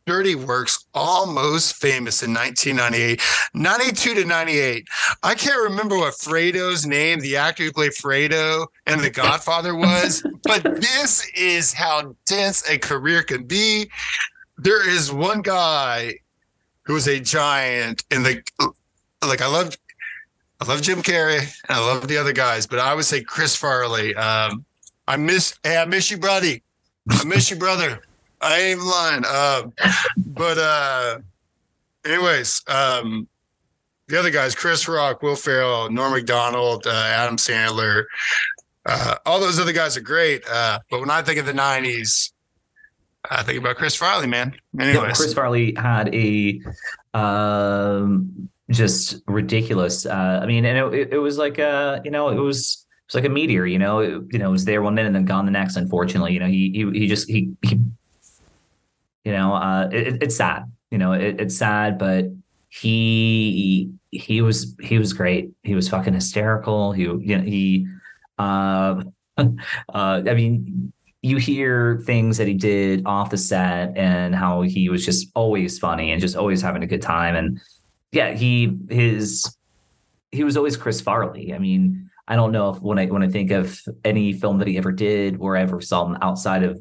Dirty 0.05 0.35
Works, 0.35 0.85
almost 0.93 1.75
famous 1.75 2.21
in 2.21 2.33
1998, 2.33 3.21
92 3.53 4.13
to 4.13 4.25
98. 4.25 4.87
I 5.23 5.33
can't 5.33 5.69
remember 5.69 5.97
what 5.97 6.13
Fredo's 6.13 6.85
name, 6.85 7.19
the 7.19 7.37
actor 7.37 7.63
who 7.63 7.71
played 7.71 7.91
Fredo 7.91 8.67
and 8.85 9.01
The 9.01 9.09
Godfather 9.09 9.75
was, 9.75 10.23
but 10.43 10.63
this 10.63 11.27
is 11.35 11.73
how 11.73 12.15
dense 12.27 12.69
a 12.69 12.77
career 12.77 13.23
can 13.23 13.45
be. 13.45 13.89
There 14.57 14.87
is 14.87 15.11
one 15.11 15.41
guy 15.41 16.19
who 16.83 16.95
is 16.95 17.07
a 17.07 17.19
giant 17.19 18.03
in 18.11 18.23
the 18.23 18.41
like 19.27 19.41
I 19.41 19.47
love 19.47 19.75
I 20.61 20.65
love 20.65 20.81
Jim 20.83 21.01
Carrey 21.01 21.39
and 21.39 21.77
I 21.77 21.79
love 21.79 22.07
the 22.07 22.17
other 22.17 22.31
guys, 22.31 22.67
but 22.67 22.79
I 22.79 22.93
would 22.93 23.05
say 23.05 23.21
Chris 23.21 23.55
Farley. 23.55 24.15
Um, 24.15 24.63
I 25.07 25.17
miss 25.17 25.59
hey, 25.63 25.77
I 25.77 25.85
miss 25.85 26.11
you, 26.11 26.17
buddy. 26.17 26.61
I 27.09 27.23
miss 27.25 27.49
you, 27.49 27.57
brother. 27.57 28.01
I 28.41 28.59
ain't 28.59 28.77
even 28.77 28.87
lying. 28.87 29.25
Um, 29.25 29.73
but 30.17 30.57
uh 30.57 31.19
anyways, 32.05 32.63
um 32.67 33.27
the 34.07 34.19
other 34.19 34.29
guys, 34.29 34.53
Chris 34.53 34.87
Rock, 34.87 35.23
Will 35.23 35.35
Ferrell, 35.35 35.89
Norm 35.89 36.13
Macdonald, 36.13 36.85
uh, 36.85 36.91
Adam 36.91 37.37
Sandler, 37.37 38.05
uh, 38.85 39.15
all 39.25 39.39
those 39.39 39.59
other 39.59 39.71
guys 39.71 39.97
are 39.97 40.01
great. 40.01 40.43
Uh, 40.47 40.79
but 40.91 40.99
when 40.99 41.09
I 41.09 41.21
think 41.23 41.39
of 41.39 41.45
the 41.45 41.53
'90s, 41.53 42.31
I 43.29 43.43
think 43.43 43.59
about 43.59 43.77
Chris 43.77 43.95
Farley, 43.95 44.27
man. 44.27 44.55
Yeah, 44.73 45.11
Chris 45.13 45.33
Farley 45.33 45.73
had 45.75 46.13
a 46.13 46.61
um, 47.13 48.49
just 48.69 49.21
ridiculous. 49.27 50.05
Uh, 50.05 50.39
I 50.41 50.45
mean, 50.45 50.65
and 50.65 50.93
it, 50.93 51.13
it, 51.13 51.17
was 51.17 51.37
like 51.37 51.57
a, 51.57 52.01
you 52.03 52.11
know, 52.11 52.29
it 52.29 52.35
was 52.35 52.85
it 52.89 53.07
was 53.07 53.15
like 53.15 53.25
a 53.25 53.33
meteor. 53.33 53.65
You 53.65 53.79
know, 53.79 53.99
it, 53.99 54.21
you 54.31 54.39
know, 54.39 54.49
it 54.49 54.51
was 54.51 54.65
there 54.65 54.81
one 54.81 54.93
minute 54.95 55.07
and 55.07 55.15
then 55.15 55.25
gone 55.25 55.45
the 55.45 55.51
next. 55.51 55.77
Unfortunately, 55.77 56.33
you 56.33 56.39
know, 56.39 56.47
he 56.47 56.71
he 56.71 56.99
he 56.99 57.07
just 57.07 57.27
he 57.27 57.51
he, 57.63 57.79
you 59.25 59.31
know, 59.31 59.53
uh, 59.53 59.89
it, 59.91 60.23
it's 60.23 60.37
sad. 60.37 60.71
You 60.91 60.97
know, 60.97 61.11
it, 61.11 61.41
it's 61.41 61.57
sad, 61.57 61.97
but 61.97 62.25
he 62.69 63.91
he 64.11 64.41
was 64.41 64.75
he 64.81 64.97
was 64.97 65.13
great. 65.13 65.51
He 65.63 65.75
was 65.75 65.89
fucking 65.89 66.13
hysterical. 66.13 66.93
He 66.93 67.03
you 67.03 67.37
know 67.37 67.43
he. 67.43 67.87
Uh, 68.37 69.03
uh, 69.37 69.51
I 69.93 70.33
mean, 70.33 70.93
you 71.21 71.37
hear 71.37 72.01
things 72.05 72.37
that 72.37 72.47
he 72.47 72.53
did 72.53 73.05
off 73.05 73.31
the 73.31 73.37
set 73.37 73.97
and 73.97 74.35
how 74.35 74.61
he 74.61 74.89
was 74.89 75.03
just 75.03 75.31
always 75.35 75.79
funny 75.79 76.11
and 76.11 76.21
just 76.21 76.37
always 76.37 76.61
having 76.61 76.83
a 76.83 76.87
good 76.87 77.01
time. 77.01 77.35
And 77.35 77.59
yeah, 78.11 78.33
he 78.33 78.77
his 78.89 79.57
he 80.31 80.43
was 80.43 80.55
always 80.55 80.77
Chris 80.77 81.01
Farley. 81.01 81.53
I 81.53 81.57
mean, 81.57 82.09
I 82.27 82.35
don't 82.35 82.51
know 82.51 82.69
if 82.69 82.81
when 82.81 82.99
I 82.99 83.07
when 83.07 83.23
I 83.23 83.29
think 83.29 83.51
of 83.51 83.81
any 84.03 84.33
film 84.33 84.59
that 84.59 84.67
he 84.67 84.77
ever 84.77 84.91
did 84.91 85.37
or 85.39 85.55
ever 85.55 85.81
saw 85.81 86.05
him 86.05 86.17
outside 86.21 86.63
of 86.63 86.79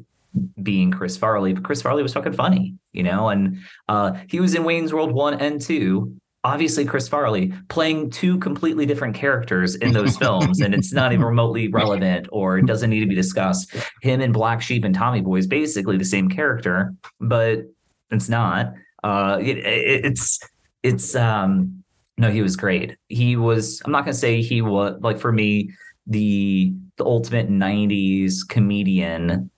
being 0.61 0.91
Chris 0.91 1.17
Farley, 1.17 1.53
but 1.53 1.63
Chris 1.63 1.81
Farley 1.81 2.03
was 2.03 2.13
fucking 2.13 2.33
funny, 2.33 2.75
you 2.93 3.03
know, 3.03 3.29
and 3.29 3.57
uh 3.87 4.13
he 4.27 4.39
was 4.39 4.55
in 4.55 4.63
Wayne's 4.63 4.93
World 4.93 5.13
one 5.13 5.35
and 5.35 5.61
two. 5.61 6.15
Obviously, 6.43 6.85
Chris 6.85 7.07
Farley 7.07 7.51
playing 7.69 8.11
two 8.11 8.37
completely 8.37 8.85
different 8.85 9.15
characters 9.15 9.73
in 9.75 9.93
those 9.93 10.15
films, 10.23 10.61
and 10.61 10.75
it's 10.75 10.93
not 10.93 11.11
even 11.11 11.25
remotely 11.25 11.69
relevant 11.69 12.27
or 12.31 12.59
it 12.59 12.67
doesn't 12.67 12.91
need 12.91 12.99
to 12.99 13.07
be 13.07 13.15
discussed 13.15 13.75
him 14.01 14.21
and 14.21 14.33
Black 14.33 14.61
Sheep 14.61 14.83
and 14.83 14.93
Tommy 14.93 15.21
Boy 15.21 15.37
is 15.37 15.47
basically 15.47 15.97
the 15.97 16.05
same 16.05 16.29
character, 16.29 16.93
but 17.19 17.63
it's 18.11 18.29
not. 18.29 18.73
Uh, 19.03 19.39
it, 19.41 19.57
it, 19.57 20.05
it's 20.05 20.39
it's 20.83 21.15
um 21.15 21.83
no, 22.17 22.31
he 22.31 22.41
was 22.41 22.55
great. 22.55 22.97
He 23.09 23.35
was. 23.35 23.81
I'm 23.85 23.91
not 23.91 24.05
gonna 24.05 24.13
say 24.13 24.41
he 24.41 24.61
was 24.61 24.97
like 25.01 25.19
for 25.19 25.31
me 25.31 25.71
the 26.07 26.73
the 26.97 27.05
ultimate 27.05 27.49
'90s 27.49 28.47
comedian 28.47 29.49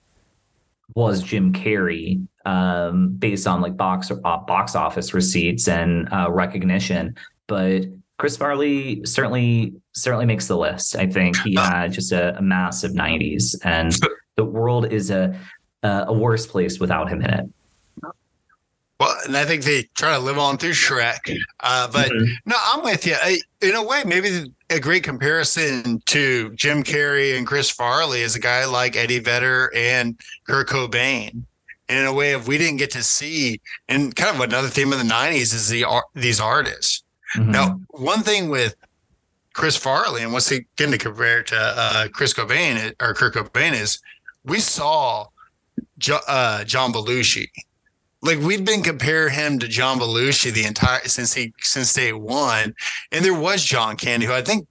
was 0.97 1.21
Jim 1.21 1.53
Carrey, 1.53 2.25
um, 2.47 3.09
based 3.19 3.45
on 3.45 3.61
like 3.61 3.77
box 3.77 4.09
uh, 4.09 4.15
box 4.15 4.75
office 4.75 5.13
receipts 5.13 5.67
and 5.67 6.11
uh, 6.11 6.27
recognition, 6.29 7.15
but. 7.47 7.83
Chris 8.19 8.35
Farley 8.35 9.05
certainly 9.05 9.75
certainly 9.93 10.25
makes 10.25 10.47
the 10.47 10.57
list. 10.57 10.95
I 10.95 11.05
think 11.05 11.37
he 11.41 11.53
had 11.59 11.91
just 11.91 12.11
a, 12.11 12.35
a 12.35 12.41
massive 12.41 12.93
'90s, 12.93 13.55
and 13.63 13.95
the 14.37 14.43
world 14.43 14.91
is 14.91 15.11
a 15.11 15.39
a 15.83 16.11
worse 16.11 16.47
place 16.47 16.79
without 16.79 17.09
him 17.09 17.21
in 17.21 17.29
it. 17.29 17.45
Well, 18.99 19.15
and 19.25 19.37
I 19.37 19.45
think 19.45 19.63
they 19.63 19.83
try 19.95 20.13
to 20.13 20.19
live 20.19 20.37
on 20.37 20.57
through 20.57 20.71
Shrek. 20.71 21.19
Uh, 21.59 21.87
but 21.91 22.09
Mhm. 22.11 22.29
no, 22.45 22.55
I'm 22.73 22.83
with 22.83 23.05
you. 23.05 23.15
I, 23.21 23.39
in 23.61 23.75
a 23.75 23.83
way, 23.83 24.03
maybe 24.05 24.51
a 24.69 24.79
great 24.79 25.03
comparison 25.03 26.01
to 26.07 26.51
Jim 26.55 26.83
Carrey 26.83 27.37
and 27.37 27.45
Chris 27.45 27.69
Farley 27.69 28.21
is 28.21 28.35
a 28.35 28.39
guy 28.39 28.65
like 28.65 28.95
Eddie 28.95 29.19
Vedder 29.19 29.71
and 29.75 30.19
Kurt 30.47 30.67
Cobain. 30.69 31.43
And 31.89 31.99
in 31.99 32.05
a 32.05 32.11
way, 32.13 32.33
if 32.33 32.47
we 32.47 32.57
didn't 32.57 32.77
get 32.77 32.91
to 32.91 33.03
see, 33.03 33.61
and 33.87 34.13
kind 34.15 34.35
of 34.35 34.41
another 34.41 34.67
theme 34.67 34.91
of 34.91 34.99
the 34.99 35.05
'90s 35.05 35.53
is 35.53 35.69
the 35.69 35.85
these 36.15 36.39
artists. 36.41 37.03
Mhm. 37.35 37.47
Now, 37.47 37.79
one 37.91 38.23
thing 38.23 38.49
with 38.49 38.75
Chris 39.53 39.77
Farley 39.77 40.21
and 40.23 40.33
what's 40.33 40.51
again 40.51 40.91
to 40.91 40.97
compare 40.97 41.43
to 41.43 41.55
uh, 41.57 42.07
Chris 42.09 42.33
Cobain 42.33 42.93
or 43.01 43.13
Kurt 43.13 43.35
Cobain 43.35 43.73
is 43.73 43.99
we 44.43 44.59
saw 44.59 45.27
jo- 45.97 46.19
uh, 46.27 46.63
John 46.65 46.91
Belushi. 46.91 47.47
Like 48.21 48.39
we'd 48.39 48.65
been 48.65 48.81
comparing 48.81 49.33
him 49.33 49.59
to 49.59 49.67
John 49.67 49.99
Belushi 49.99 50.51
the 50.51 50.65
entire 50.65 51.01
since 51.05 51.33
he 51.33 51.53
since 51.59 51.93
day 51.93 52.13
one, 52.13 52.73
and 53.11 53.23
there 53.23 53.33
was 53.33 53.63
John 53.63 53.95
Candy, 53.95 54.25
who 54.25 54.33
I 54.33 54.41
think 54.41 54.67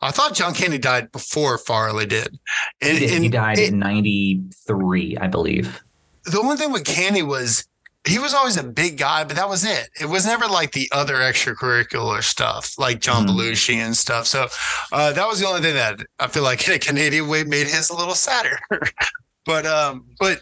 I 0.00 0.10
thought 0.10 0.34
John 0.34 0.54
Candy 0.54 0.78
died 0.78 1.12
before 1.12 1.58
Farley 1.58 2.06
did. 2.06 2.38
And, 2.80 2.98
he, 2.98 3.06
did. 3.06 3.14
And 3.14 3.24
he 3.24 3.30
died 3.30 3.58
it, 3.58 3.72
in 3.72 3.78
'93, 3.78 5.18
I 5.18 5.26
believe. 5.26 5.80
The 6.24 6.40
only 6.40 6.56
thing 6.56 6.72
with 6.72 6.84
Candy 6.84 7.22
was 7.22 7.68
he 8.04 8.18
was 8.18 8.32
always 8.32 8.56
a 8.56 8.62
big 8.62 8.96
guy, 8.96 9.24
but 9.24 9.36
that 9.36 9.48
was 9.48 9.64
it. 9.64 9.90
It 10.00 10.06
was 10.06 10.24
never 10.24 10.46
like 10.46 10.72
the 10.72 10.88
other 10.92 11.16
extracurricular 11.16 12.22
stuff, 12.22 12.78
like 12.78 13.00
John 13.00 13.26
mm. 13.26 13.30
Belushi 13.30 13.74
and 13.74 13.96
stuff. 13.96 14.26
So 14.26 14.48
uh, 14.92 15.12
that 15.12 15.26
was 15.28 15.40
the 15.40 15.46
only 15.46 15.60
thing 15.60 15.74
that 15.74 16.00
I 16.18 16.28
feel 16.28 16.42
like 16.42 16.66
in 16.66 16.74
a 16.74 16.78
Canadian 16.78 17.28
way 17.28 17.44
made 17.44 17.66
his 17.66 17.90
a 17.90 17.96
little 17.96 18.14
sadder. 18.14 18.58
but 19.46 19.66
um, 19.66 20.06
but 20.18 20.40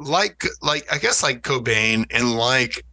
like 0.00 0.44
like 0.62 0.92
I 0.92 0.98
guess 0.98 1.22
like 1.22 1.42
Cobain 1.42 2.06
and 2.10 2.34
like 2.34 2.84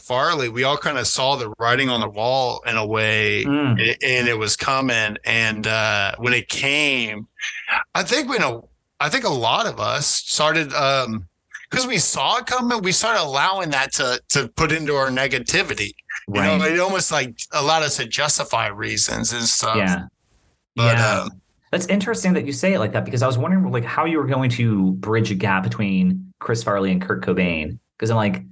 Farley, 0.00 0.48
we 0.48 0.64
all 0.64 0.76
kind 0.76 0.98
of 0.98 1.06
saw 1.06 1.36
the 1.36 1.52
writing 1.58 1.88
on 1.88 2.00
the 2.00 2.08
wall 2.08 2.62
in 2.66 2.76
a 2.76 2.86
way, 2.86 3.44
mm. 3.44 3.70
and, 3.70 3.96
and, 4.02 4.28
it 4.28 4.38
was 4.38 4.56
coming. 4.56 5.16
And 5.24 5.66
uh, 5.66 6.12
when 6.18 6.34
it 6.34 6.48
came, 6.48 7.26
I 7.94 8.02
think 8.02 8.28
we 8.28 8.38
know. 8.38 8.68
I 9.00 9.08
think 9.08 9.24
a 9.24 9.30
lot 9.30 9.66
of 9.66 9.78
us 9.78 10.06
started 10.06 10.72
um, 10.72 11.28
because 11.70 11.86
we 11.86 11.98
saw 11.98 12.38
it 12.38 12.46
coming, 12.46 12.82
we 12.82 12.92
started 12.92 13.22
allowing 13.22 13.70
that 13.70 13.92
to 13.94 14.20
to 14.30 14.48
put 14.48 14.72
into 14.72 14.94
our 14.94 15.08
negativity. 15.08 15.92
Right. 16.26 16.52
You 16.52 16.58
know, 16.58 16.64
it 16.64 16.80
almost 16.80 17.10
like 17.12 17.38
allowed 17.52 17.84
us 17.84 17.96
to 17.96 18.06
justify 18.06 18.66
reasons 18.66 19.32
and 19.32 19.44
stuff. 19.44 19.76
Yeah. 19.76 20.06
But, 20.76 20.98
yeah. 20.98 21.20
Um, 21.20 21.40
that's 21.70 21.86
interesting 21.86 22.32
that 22.34 22.44
you 22.46 22.52
say 22.52 22.74
it 22.74 22.78
like 22.78 22.92
that 22.92 23.04
because 23.04 23.22
I 23.22 23.26
was 23.26 23.38
wondering 23.38 23.70
like 23.70 23.84
how 23.84 24.04
you 24.04 24.18
were 24.18 24.26
going 24.26 24.50
to 24.50 24.92
bridge 24.92 25.30
a 25.30 25.34
gap 25.34 25.62
between 25.62 26.27
Chris 26.38 26.62
Farley 26.62 26.92
and 26.92 27.02
Kurt 27.02 27.24
Cobain 27.24 27.78
because 27.96 28.10
I'm 28.10 28.16
like 28.16 28.44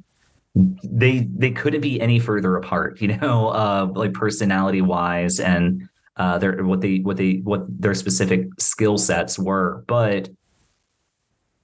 they 0.54 1.28
they 1.36 1.50
couldn't 1.50 1.82
be 1.82 2.00
any 2.00 2.18
further 2.18 2.56
apart, 2.56 3.00
you 3.00 3.16
know, 3.16 3.48
uh, 3.48 3.88
like 3.94 4.12
personality 4.12 4.82
wise 4.82 5.40
and 5.40 5.88
uh, 6.16 6.38
their 6.38 6.64
what 6.64 6.80
they 6.80 6.98
what 6.98 7.16
they 7.16 7.36
what 7.44 7.64
their 7.68 7.94
specific 7.94 8.48
skill 8.58 8.98
sets 8.98 9.38
were, 9.38 9.84
but 9.86 10.28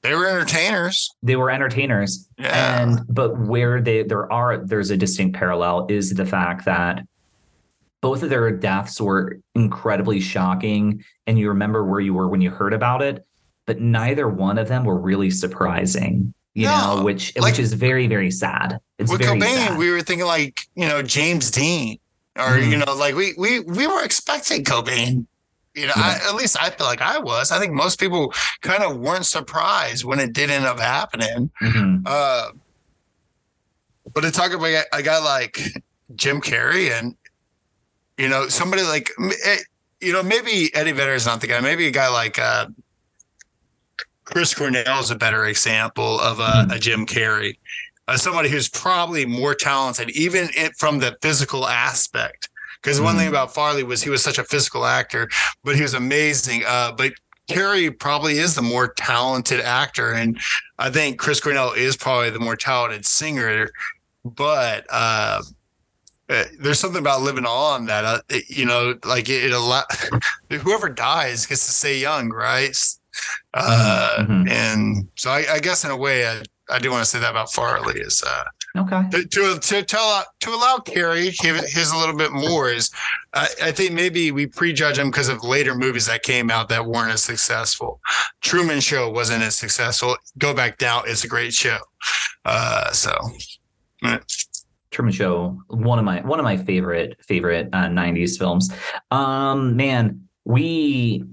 they 0.03 0.15
were 0.15 0.27
entertainers. 0.27 1.15
They 1.23 1.37
were 1.37 1.51
entertainers. 1.51 2.29
Yeah. 2.37 2.83
And 2.83 3.01
but 3.09 3.39
where 3.39 3.81
they 3.81 4.03
there 4.03 4.31
are 4.33 4.59
there's 4.59 4.91
a 4.91 4.97
distinct 4.97 5.37
parallel 5.37 5.87
is 5.89 6.11
the 6.11 6.27
fact 6.27 6.65
that 6.67 7.07
both 8.01 8.25
of 8.25 8.31
their 8.31 8.51
deaths 8.51 9.01
were 9.01 9.39
incredibly 9.55 10.21
shocking 10.21 11.05
and 11.29 11.39
you 11.39 11.49
remember 11.49 11.85
where 11.85 12.01
you 12.01 12.13
were 12.13 12.29
when 12.29 12.41
you 12.41 12.51
heard 12.51 12.75
about 12.75 13.01
it, 13.01 13.25
but 13.67 13.81
neither 13.81 14.29
one 14.29 14.59
of 14.59 14.69
them 14.69 14.85
were 14.85 14.99
really 14.99 15.31
surprising. 15.31 16.33
You 16.55 16.67
no, 16.67 16.97
know, 16.97 17.05
which 17.05 17.35
like, 17.37 17.53
which 17.53 17.59
is 17.59 17.73
very, 17.73 18.07
very 18.07 18.31
sad. 18.31 18.79
It's 18.99 19.11
with 19.11 19.23
very 19.23 19.41
Cobain, 19.41 19.69
sad. 19.69 19.79
we 19.79 19.91
were 19.91 20.03
thinking 20.03 20.27
like, 20.27 20.61
you 20.75 20.87
know, 20.87 21.03
James 21.03 21.51
Dean. 21.51 21.99
Or, 22.37 22.43
mm-hmm. 22.43 22.71
you 22.71 22.77
know, 22.79 22.95
like 22.95 23.15
we 23.15 23.35
we 23.39 23.61
we 23.61 23.87
were 23.87 24.05
expecting 24.05 24.65
Cobain 24.65 25.27
you 25.75 25.87
know, 25.87 25.95
yeah. 25.97 26.19
I, 26.23 26.29
at 26.29 26.35
least 26.35 26.57
I 26.61 26.71
feel 26.71 26.87
like 26.87 27.01
I 27.01 27.19
was. 27.19 27.51
I 27.51 27.59
think 27.59 27.73
most 27.73 27.99
people 27.99 28.33
kind 28.61 28.83
of 28.83 28.99
weren't 28.99 29.27
surprised 29.27 30.05
when 30.05 30.21
it 30.21 30.33
did 30.33 30.51
end 30.51 30.67
up 30.67 30.79
happening. 30.79 31.51
Mm-hmm. 31.63 32.03
Uh, 32.05 32.51
but 34.13 34.21
to 34.21 34.31
talk 34.31 34.53
about 34.53 34.85
a 34.93 35.03
guy 35.03 35.19
like 35.19 35.59
Jim 36.15 36.41
Carrey 36.41 36.91
and 36.91 37.17
you 38.19 38.29
know 38.29 38.49
somebody 38.49 38.83
like 38.83 39.11
eh, 39.47 39.59
you 40.01 40.13
know 40.13 40.23
maybe 40.23 40.71
Eddie 40.75 40.93
Vedder 40.93 41.15
is 41.15 41.25
not 41.25 41.41
the 41.41 41.47
guy. 41.47 41.61
Maybe 41.61 41.87
a 41.87 41.91
guy 41.91 42.09
like 42.09 42.39
uh, 42.39 42.67
Chris 44.33 44.55
Cornell 44.55 45.01
is 45.01 45.11
a 45.11 45.17
better 45.17 45.45
example 45.45 46.19
of 46.21 46.41
a, 46.41 46.43
mm-hmm. 46.43 46.71
a 46.71 46.79
Jim 46.79 47.05
Carrey, 47.05 47.59
uh, 48.09 48.17
somebody 48.17 48.49
who's 48.49 48.69
probably 48.69 49.27
more 49.27 49.55
talented, 49.55 50.09
even 50.11 50.49
it, 50.57 50.73
from 50.79 50.99
the 50.99 51.17
physical 51.21 51.69
aspect. 51.69 52.49
Because 52.83 52.99
mm. 52.99 53.05
one 53.05 53.17
thing 53.17 53.27
mm. 53.27 53.31
about 53.31 53.53
Farley 53.53 53.83
was 53.83 54.03
he 54.03 54.09
was 54.09 54.25
such 54.25 54.39
a 54.39 54.45
physical 54.45 54.87
actor, 54.87 55.29
but 55.65 55.77
he 55.77 55.83
was 55.83 55.93
amazing. 55.93 56.63
Uh, 56.67 56.93
but 56.93 57.13
Carrey 57.49 57.97
probably 57.97 58.39
is 58.39 58.55
the 58.55 58.63
more 58.63 58.95
talented 58.95 59.61
actor, 59.61 60.13
and 60.13 60.41
I 60.79 60.89
think 60.89 61.19
Chris 61.19 61.41
Cornell 61.41 61.73
is 61.73 61.97
probably 61.97 62.31
the 62.31 62.41
more 62.41 62.57
talented 62.57 63.05
singer. 63.05 63.69
But 64.25 64.87
uh, 64.89 65.43
uh 66.31 66.45
there's 66.59 66.79
something 66.79 67.01
about 67.01 67.21
living 67.21 67.45
on 67.45 67.87
that 67.87 68.05
uh, 68.05 68.21
it, 68.31 68.49
you 68.49 68.65
know, 68.65 68.95
like 69.05 69.29
it, 69.29 69.45
it 69.45 69.53
allow 69.53 69.83
whoever 70.51 70.89
dies 70.89 71.45
gets 71.45 71.67
to 71.67 71.73
stay 71.73 71.99
young, 71.99 72.31
right? 72.31 72.75
Uh, 73.55 74.17
mm-hmm. 74.21 74.49
And 74.49 75.09
so 75.17 75.31
I, 75.31 75.45
I, 75.55 75.61
guess 75.61 75.85
in 75.85 75.91
a 75.91 75.97
way, 75.97 76.27
I, 76.27 76.43
I 76.71 76.79
do 76.79 76.91
want 76.91 77.05
to 77.05 77.11
say 77.11 77.19
that 77.19 77.31
about 77.31 77.53
Farley 77.53 78.01
is 78.01 78.23
uh, 78.27 78.45
Okay. 78.75 79.03
To 79.11 79.25
to 79.25 79.59
to, 79.59 79.83
tell, 79.83 80.25
to 80.41 80.51
allow 80.51 80.79
Carrey 80.79 81.27
his 81.27 81.93
a 81.93 81.97
little 81.97 82.17
bit 82.17 82.33
more 82.33 82.71
is, 82.71 82.91
uh, 83.35 83.47
I 83.63 83.71
think 83.71 83.93
maybe 83.93 84.31
we 84.33 84.47
prejudge 84.47 84.99
him 84.99 85.11
because 85.11 85.29
of 85.29 85.45
later 85.45 85.75
movies 85.75 86.07
that 86.07 86.23
came 86.23 86.51
out 86.51 86.71
that 86.71 86.87
weren't 86.87 87.13
as 87.13 87.23
successful. 87.23 88.01
Truman 88.41 88.81
Show 88.81 89.11
wasn't 89.11 89.43
as 89.43 89.57
successful. 89.57 90.17
Go 90.39 90.55
Back 90.55 90.79
Down 90.79 91.07
is 91.07 91.23
a 91.23 91.29
great 91.29 91.53
show. 91.53 91.79
Uh, 92.47 92.91
so. 92.93 93.15
Truman 94.91 95.13
Show, 95.13 95.59
one 95.69 95.99
of 95.99 96.05
my 96.07 96.23
one 96.23 96.39
of 96.39 96.45
my 96.45 96.57
favorite 96.57 97.17
favorite 97.23 97.69
uh, 97.75 97.89
'90s 97.89 98.39
films. 98.39 98.73
Um, 99.11 99.77
man, 99.77 100.29
we 100.45 101.25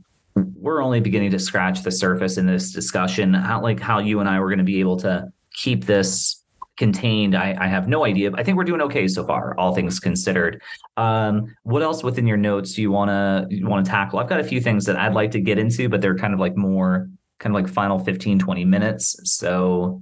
we're 0.56 0.84
only 0.84 1.00
beginning 1.00 1.32
to 1.32 1.40
scratch 1.40 1.84
the 1.84 1.92
surface 1.92 2.38
in 2.38 2.46
this 2.46 2.72
discussion. 2.72 3.34
How 3.34 3.62
like 3.62 3.80
how 3.80 4.00
you 4.00 4.20
and 4.20 4.30
I 4.30 4.40
were 4.40 4.48
going 4.48 4.60
to 4.60 4.64
be 4.64 4.80
able 4.80 4.98
to 4.98 5.28
keep 5.54 5.86
this 5.86 6.44
contained, 6.78 7.36
I, 7.36 7.56
I, 7.60 7.68
have 7.68 7.90
no 7.90 8.06
idea. 8.06 8.32
I 8.36 8.44
think 8.44 8.58
we're 8.58 8.64
doing 8.64 8.82
okay 8.84 9.06
so 9.08 9.26
far, 9.26 9.54
all 9.58 9.76
things 9.76 10.00
considered. 10.00 10.62
Um, 10.96 11.54
what 11.64 11.84
else 11.84 12.04
within 12.04 12.26
your 12.26 12.38
notes 12.38 12.74
do 12.74 12.82
you 12.82 12.90
want 12.90 13.10
to 13.10 13.54
you 13.54 13.68
want 13.68 13.86
to 13.86 13.92
tackle? 13.92 14.18
I've 14.18 14.30
got 14.30 14.40
a 14.40 14.44
few 14.44 14.62
things 14.62 14.86
that 14.86 14.96
I'd 14.96 15.14
like 15.14 15.32
to 15.32 15.42
get 15.42 15.60
into, 15.60 15.90
but 15.90 16.02
they're 16.02 16.18
kind 16.18 16.34
of 16.34 16.40
like 16.40 16.56
more 16.56 17.10
kind 17.40 17.56
of 17.56 17.62
like 17.62 17.72
final 17.72 18.00
15, 18.00 18.40
20 18.40 18.66
minutes. 18.66 19.20
So 19.24 20.02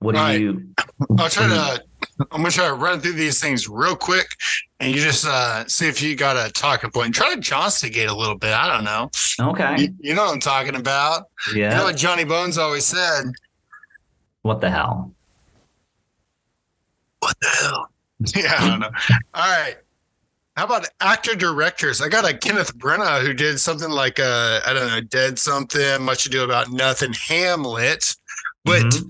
what 0.00 0.14
do 0.14 0.20
right. 0.20 0.40
you 0.40 0.68
I'll 1.18 1.28
try 1.28 1.48
to 1.48 1.82
I'm 2.20 2.42
gonna 2.42 2.50
try 2.50 2.66
to 2.66 2.74
run 2.74 3.00
through 3.00 3.12
these 3.12 3.40
things 3.40 3.68
real 3.68 3.96
quick 3.96 4.36
and 4.80 4.94
you 4.94 5.00
just 5.00 5.26
uh, 5.26 5.66
see 5.66 5.88
if 5.88 6.02
you 6.02 6.16
got 6.16 6.36
a 6.36 6.52
talking 6.52 6.90
point. 6.90 7.14
Try 7.14 7.34
to 7.34 7.40
Johnstigate 7.40 8.08
a 8.08 8.14
little 8.14 8.36
bit. 8.36 8.52
I 8.52 8.72
don't 8.72 8.84
know. 8.84 9.10
Okay. 9.50 9.82
You, 9.82 9.94
you 10.00 10.14
know 10.14 10.24
what 10.24 10.34
I'm 10.34 10.40
talking 10.40 10.74
about. 10.74 11.24
Yeah. 11.54 11.70
You 11.70 11.76
know 11.78 11.84
what 11.84 11.96
Johnny 11.96 12.24
Bones 12.24 12.58
always 12.58 12.84
said. 12.84 13.24
What 14.42 14.60
the 14.60 14.70
hell? 14.70 15.12
what 17.20 17.36
the 17.40 17.48
hell? 17.48 17.90
Yeah, 18.34 18.52
I 18.58 18.68
don't 18.68 18.80
know. 18.80 18.90
All 19.34 19.48
right. 19.48 19.76
How 20.56 20.64
about 20.64 20.88
actor 21.00 21.36
directors? 21.36 22.00
I 22.02 22.08
got 22.08 22.28
a 22.28 22.36
Kenneth 22.36 22.76
Branagh 22.76 23.24
who 23.24 23.32
did 23.32 23.60
something 23.60 23.90
like 23.90 24.18
uh, 24.18 24.60
I 24.66 24.72
don't 24.72 24.88
know, 24.88 25.00
Dead 25.00 25.38
Something, 25.38 26.02
Much 26.02 26.26
Ado 26.26 26.42
About 26.42 26.68
Nothing, 26.72 27.12
Hamlet. 27.12 28.16
But 28.64 28.82
mm-hmm. 28.82 29.08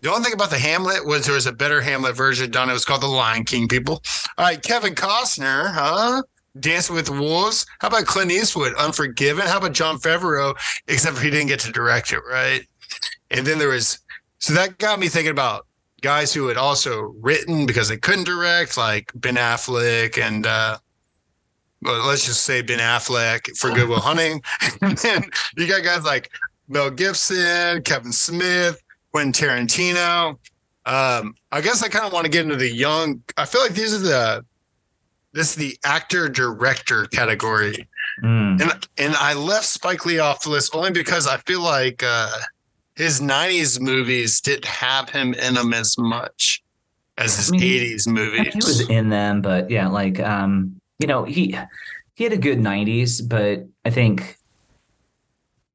The 0.00 0.10
only 0.10 0.24
thing 0.24 0.32
about 0.32 0.50
the 0.50 0.58
Hamlet 0.58 1.04
was 1.04 1.26
there 1.26 1.34
was 1.34 1.46
a 1.46 1.52
better 1.52 1.80
Hamlet 1.80 2.16
version 2.16 2.50
done. 2.50 2.70
It 2.70 2.72
was 2.72 2.84
called 2.84 3.02
The 3.02 3.08
Lion 3.08 3.44
King. 3.44 3.66
People. 3.66 4.02
All 4.36 4.44
right, 4.44 4.62
Kevin 4.62 4.94
Costner, 4.94 5.72
huh? 5.72 6.22
Dancing 6.60 6.94
with 6.94 7.10
Wolves. 7.10 7.66
How 7.80 7.88
about 7.88 8.06
Clint 8.06 8.30
Eastwood, 8.30 8.74
Unforgiven? 8.74 9.46
How 9.46 9.58
about 9.58 9.72
Jon 9.72 9.98
Favreau? 9.98 10.54
Except 10.86 11.18
he 11.18 11.30
didn't 11.30 11.48
get 11.48 11.60
to 11.60 11.72
direct 11.72 12.12
it, 12.12 12.20
right? 12.28 12.66
And 13.30 13.46
then 13.46 13.58
there 13.58 13.68
was 13.68 13.98
so 14.38 14.54
that 14.54 14.78
got 14.78 15.00
me 15.00 15.08
thinking 15.08 15.32
about 15.32 15.66
guys 16.00 16.32
who 16.32 16.46
had 16.46 16.56
also 16.56 17.14
written 17.20 17.66
because 17.66 17.88
they 17.88 17.96
couldn't 17.96 18.24
direct, 18.24 18.76
like 18.76 19.10
Ben 19.14 19.34
Affleck 19.34 20.16
and 20.16 20.46
uh, 20.46 20.78
well, 21.82 22.06
let's 22.06 22.24
just 22.24 22.44
say 22.44 22.62
Ben 22.62 22.78
Affleck 22.78 23.56
for 23.56 23.70
Good 23.70 23.88
Will 23.88 24.00
Hunting. 24.00 24.42
and 24.80 24.96
then 24.98 25.24
you 25.56 25.66
got 25.66 25.84
guys 25.84 26.04
like 26.04 26.30
Mel 26.68 26.90
Gibson, 26.90 27.82
Kevin 27.82 28.12
Smith, 28.12 28.80
Quentin 29.12 29.32
Tarantino. 29.32 30.38
Um, 30.86 31.34
I 31.52 31.60
guess 31.60 31.82
I 31.82 31.88
kind 31.88 32.06
of 32.06 32.12
want 32.12 32.24
to 32.24 32.30
get 32.30 32.44
into 32.44 32.56
the 32.56 32.70
young. 32.70 33.22
I 33.36 33.44
feel 33.44 33.60
like 33.60 33.74
these 33.74 33.94
are 33.94 33.98
the 33.98 34.44
this 35.32 35.50
is 35.50 35.56
the 35.56 35.78
actor 35.84 36.28
director 36.28 37.04
category, 37.06 37.86
mm. 38.22 38.60
and 38.60 38.88
and 38.96 39.14
I 39.16 39.34
left 39.34 39.66
Spike 39.66 40.06
Lee 40.06 40.18
off 40.18 40.42
the 40.42 40.50
list 40.50 40.74
only 40.74 40.90
because 40.90 41.26
I 41.26 41.36
feel 41.38 41.60
like 41.60 42.02
uh, 42.02 42.30
his 42.96 43.20
90s 43.20 43.80
movies 43.80 44.40
didn't 44.40 44.64
have 44.64 45.10
him 45.10 45.34
in 45.34 45.54
them 45.54 45.74
as 45.74 45.98
much 45.98 46.62
as 47.18 47.36
his 47.36 47.52
I 47.52 47.56
mean, 47.56 47.62
80s 47.62 48.08
movies. 48.08 48.52
He 48.54 48.58
was 48.58 48.88
in 48.88 49.10
them, 49.10 49.42
but 49.42 49.70
yeah, 49.70 49.88
like 49.88 50.18
um, 50.20 50.80
you 50.98 51.06
know, 51.06 51.24
he 51.24 51.58
he 52.14 52.24
had 52.24 52.32
a 52.32 52.38
good 52.38 52.58
90s, 52.58 53.28
but 53.28 53.66
I 53.84 53.90
think 53.90 54.37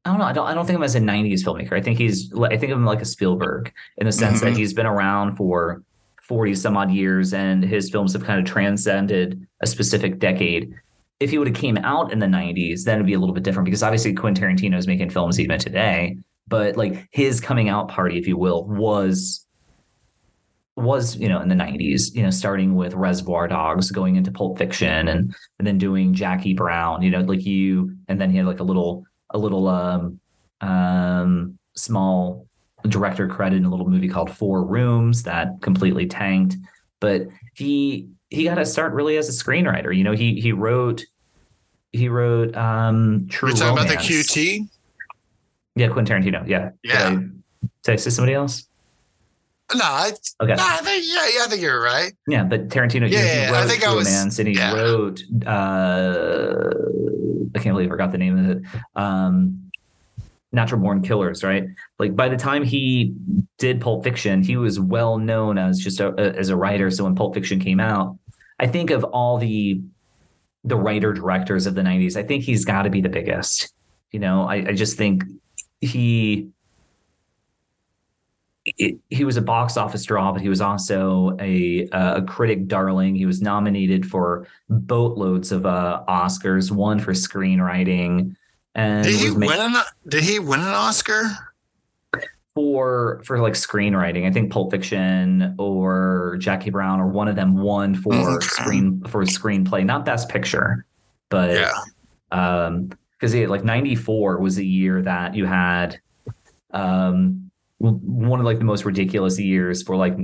I 0.06 0.10
don't 0.10 0.20
know. 0.20 0.26
I 0.26 0.34
don't. 0.34 0.47
I 0.47 0.54
don't 0.54 0.66
think 0.66 0.76
of 0.76 0.82
him 0.82 0.86
as 0.86 0.95
a 0.95 0.99
'90s 0.99 1.43
filmmaker. 1.43 1.74
I 1.74 1.82
think 1.82 1.97
he's. 1.97 2.32
I 2.34 2.58
think 2.58 2.72
of 2.72 2.78
him 2.78 2.86
like 2.86 3.01
a 3.01 3.06
Spielberg 3.06 3.72
in 3.97 4.06
the 4.06 4.12
sense 4.12 4.38
mm-hmm. 4.38 4.47
that 4.47 4.58
he's 4.58 4.74
been 4.74 4.86
around 4.86 5.38
for 5.38 5.84
40 6.24 6.56
some 6.56 6.76
odd 6.76 6.91
years, 6.91 7.34
and 7.34 7.64
his 7.64 7.89
films 7.89 8.14
have 8.14 8.24
kind 8.24 8.39
of 8.39 8.45
transcended 8.45 9.45
a 9.62 9.68
specific 9.68 10.20
decade. 10.20 10.74
If 11.20 11.30
he 11.30 11.38
would 11.38 11.47
have 11.47 11.56
came 11.56 11.78
out 11.78 12.12
in 12.12 12.20
the 12.20 12.26
'90s, 12.26 12.84
then 12.84 12.95
it'd 12.95 13.08
be 13.08 13.14
a 13.14 13.20
little 13.20 13.36
bit 13.36 13.43
different 13.43 13.66
because 13.66 13.84
obviously 13.84 14.14
Quentin 14.14 14.43
Tarantino 14.43 14.78
is 14.78 14.88
making 14.88 15.10
films 15.10 15.39
even 15.39 15.58
today 15.58 16.18
but 16.47 16.78
like 16.78 17.08
his 17.12 17.39
coming 17.39 17.70
out 17.70 17.88
party, 17.88 18.18
if 18.18 18.28
you 18.28 18.38
will, 18.38 18.66
was 18.66 19.45
was 20.76 21.16
you 21.18 21.30
know 21.30 21.39
in 21.39 21.49
the 21.49 21.56
90s 21.56 22.16
you 22.16 22.24
know 22.24 22.32
starting 22.32 22.74
with 22.74 22.95
reservoir 22.95 23.47
dogs 23.47 23.91
going 23.91 24.16
into 24.16 24.32
pulp 24.32 24.58
fiction 24.58 25.08
and 25.08 25.36
and 25.60 25.68
then 25.68 25.78
doing 25.78 26.16
jackie 26.16 26.56
brown 26.56 27.04
you 27.04 27.12
know 27.12 27.20
like 27.20 27.45
you 27.45 27.95
and 28.08 28.20
then 28.20 28.32
he 28.32 28.38
had 28.38 28.47
like 28.47 28.60
a 28.60 28.64
little 28.64 29.06
a 29.34 29.38
little 29.38 29.68
um 29.68 30.20
um 30.62 31.58
small 31.76 32.48
director 32.88 33.28
credit 33.28 33.58
in 33.58 33.66
a 33.66 33.70
little 33.70 33.90
movie 33.90 34.08
called 34.10 34.30
four 34.32 34.64
rooms 34.66 35.24
that 35.24 35.48
completely 35.62 36.06
tanked 36.06 36.56
but 37.00 37.22
he 37.56 38.08
he 38.30 38.44
got 38.46 38.56
to 38.56 38.66
start 38.66 38.94
really 38.94 39.18
as 39.18 39.28
a 39.30 39.32
screenwriter 39.44 39.96
you 39.96 40.04
know 40.04 40.12
he 40.14 40.40
he 40.40 40.52
wrote 40.52 41.04
he 41.92 42.10
wrote 42.10 42.56
um 42.58 43.26
true 43.30 43.50
You're 43.50 43.58
talking 43.58 43.76
romance. 43.78 43.92
about 43.94 44.04
the 44.08 44.14
QT? 44.14 44.68
yeah 45.76 45.88
quentin 45.90 46.22
tarantino 46.24 46.48
yeah 46.48 46.70
Yeah. 46.84 47.10
did 47.10 47.20
I, 47.20 47.28
did 47.84 47.92
I 47.94 47.96
say 47.96 48.10
somebody 48.10 48.34
else 48.34 48.68
No, 49.76 49.84
I, 49.84 50.12
okay 50.42 50.56
no, 50.56 50.64
I 50.66 50.78
think 50.78 51.04
yeah, 51.08 51.28
yeah, 51.38 51.44
I 51.44 51.48
think 51.48 51.62
you're 51.62 51.82
right. 51.82 52.14
Yeah, 52.28 52.44
but 52.44 52.70
Tarantino, 52.70 53.10
Yeah, 53.10 53.52
wrote 53.52 53.56
I 53.64 53.68
think 53.68 53.84
I 53.88 53.94
was- 53.94 54.40
and 54.40 54.48
he 54.48 54.56
yeah. 54.56 54.74
wrote. 54.74 55.22
Uh, 55.46 56.70
I 57.56 57.60
can't 57.60 57.74
believe 57.76 57.88
I 57.88 57.90
forgot 57.90 58.12
the 58.12 58.18
name 58.18 58.38
of 58.38 58.50
it. 58.58 58.64
Um, 58.96 59.72
Natural 60.52 60.80
Born 60.82 61.02
Killers, 61.02 61.44
right? 61.44 61.66
Like 62.00 62.16
by 62.16 62.30
the 62.30 62.38
time 62.38 62.64
he 62.64 63.16
did 63.58 63.82
Pulp 63.82 64.04
Fiction, 64.04 64.44
he 64.44 64.56
was 64.56 64.80
well 64.80 65.18
known 65.18 65.58
as 65.58 65.80
just 65.80 66.00
a, 66.00 66.14
as 66.18 66.50
a 66.50 66.56
writer. 66.56 66.92
So 66.92 67.04
when 67.06 67.16
Pulp 67.16 67.34
Fiction 67.34 67.60
came 67.60 67.80
out, 67.80 68.18
I 68.60 68.68
think 68.68 68.92
of 68.92 69.04
all 69.04 69.38
the 69.38 69.82
the 70.64 70.78
writer 70.78 71.12
directors 71.12 71.66
of 71.66 71.76
the 71.76 71.82
'90s, 71.82 72.16
I 72.16 72.24
think 72.24 72.44
he's 72.44 72.66
got 72.66 72.84
to 72.84 72.90
be 72.90 73.02
the 73.02 73.10
biggest. 73.10 73.74
You 74.12 74.20
know, 74.20 74.44
I, 74.44 74.56
I 74.68 74.74
just 74.74 74.96
think 74.96 75.24
he 75.82 76.50
it, 78.66 78.97
he 79.09 79.26
was 79.26 79.36
a 79.38 79.41
box 79.41 79.76
office 79.78 80.03
draw, 80.05 80.32
but 80.32 80.41
he 80.41 80.49
was 80.49 80.61
also 80.61 81.36
a 81.39 81.88
a 81.91 82.22
critic 82.22 82.68
darling. 82.68 83.16
He 83.16 83.26
was 83.26 83.41
nominated 83.41 84.05
for 84.05 84.47
boatloads 84.70 85.51
of 85.51 85.66
uh, 85.66 86.03
Oscars, 86.07 86.72
one 86.72 86.99
for 86.99 87.14
screenwriting, 87.14 88.36
and 88.76 89.03
Did 89.03 89.16
he 89.16 89.26
was 89.26 89.36
ma- 89.36 89.47
win 89.47 89.59
an 89.59 89.76
Did 90.07 90.24
he 90.24 90.39
win 90.39 90.61
an 90.61 90.68
Oscar? 90.68 91.24
for 92.55 93.22
for 93.26 93.39
like 93.39 93.53
screenwriting. 93.53 94.28
I 94.28 94.32
think 94.32 94.51
Pulp 94.51 94.72
Fiction 94.72 95.55
or 95.57 96.38
Jackie 96.39 96.70
Brown 96.70 96.99
or 96.99 97.07
one 97.07 97.28
of 97.28 97.36
them 97.36 97.55
won 97.57 97.95
for 97.95 98.14
Okay. 98.14 98.45
screen 98.45 99.01
for 99.07 99.24
screenplay, 99.24 99.84
not 99.84 100.05
Best 100.05 100.30
Picture, 100.30 100.86
but 101.30 101.49
Yeah. 101.51 101.72
um 102.32 102.89
because 103.14 103.34
yeah, 103.34 103.47
like 103.47 103.64
94 103.64 104.38
was 104.39 104.55
the 104.55 104.66
year 104.66 105.01
that 105.01 105.34
you 105.34 105.45
had 105.45 105.99
um 106.72 107.49
one 107.92 108.40
of 108.40 108.46
like 108.46 108.60
the 108.60 108.66
most 108.66 108.86
ridiculous 108.86 109.40
years 109.40 109.84
for 109.84 109.96
like 109.96 110.16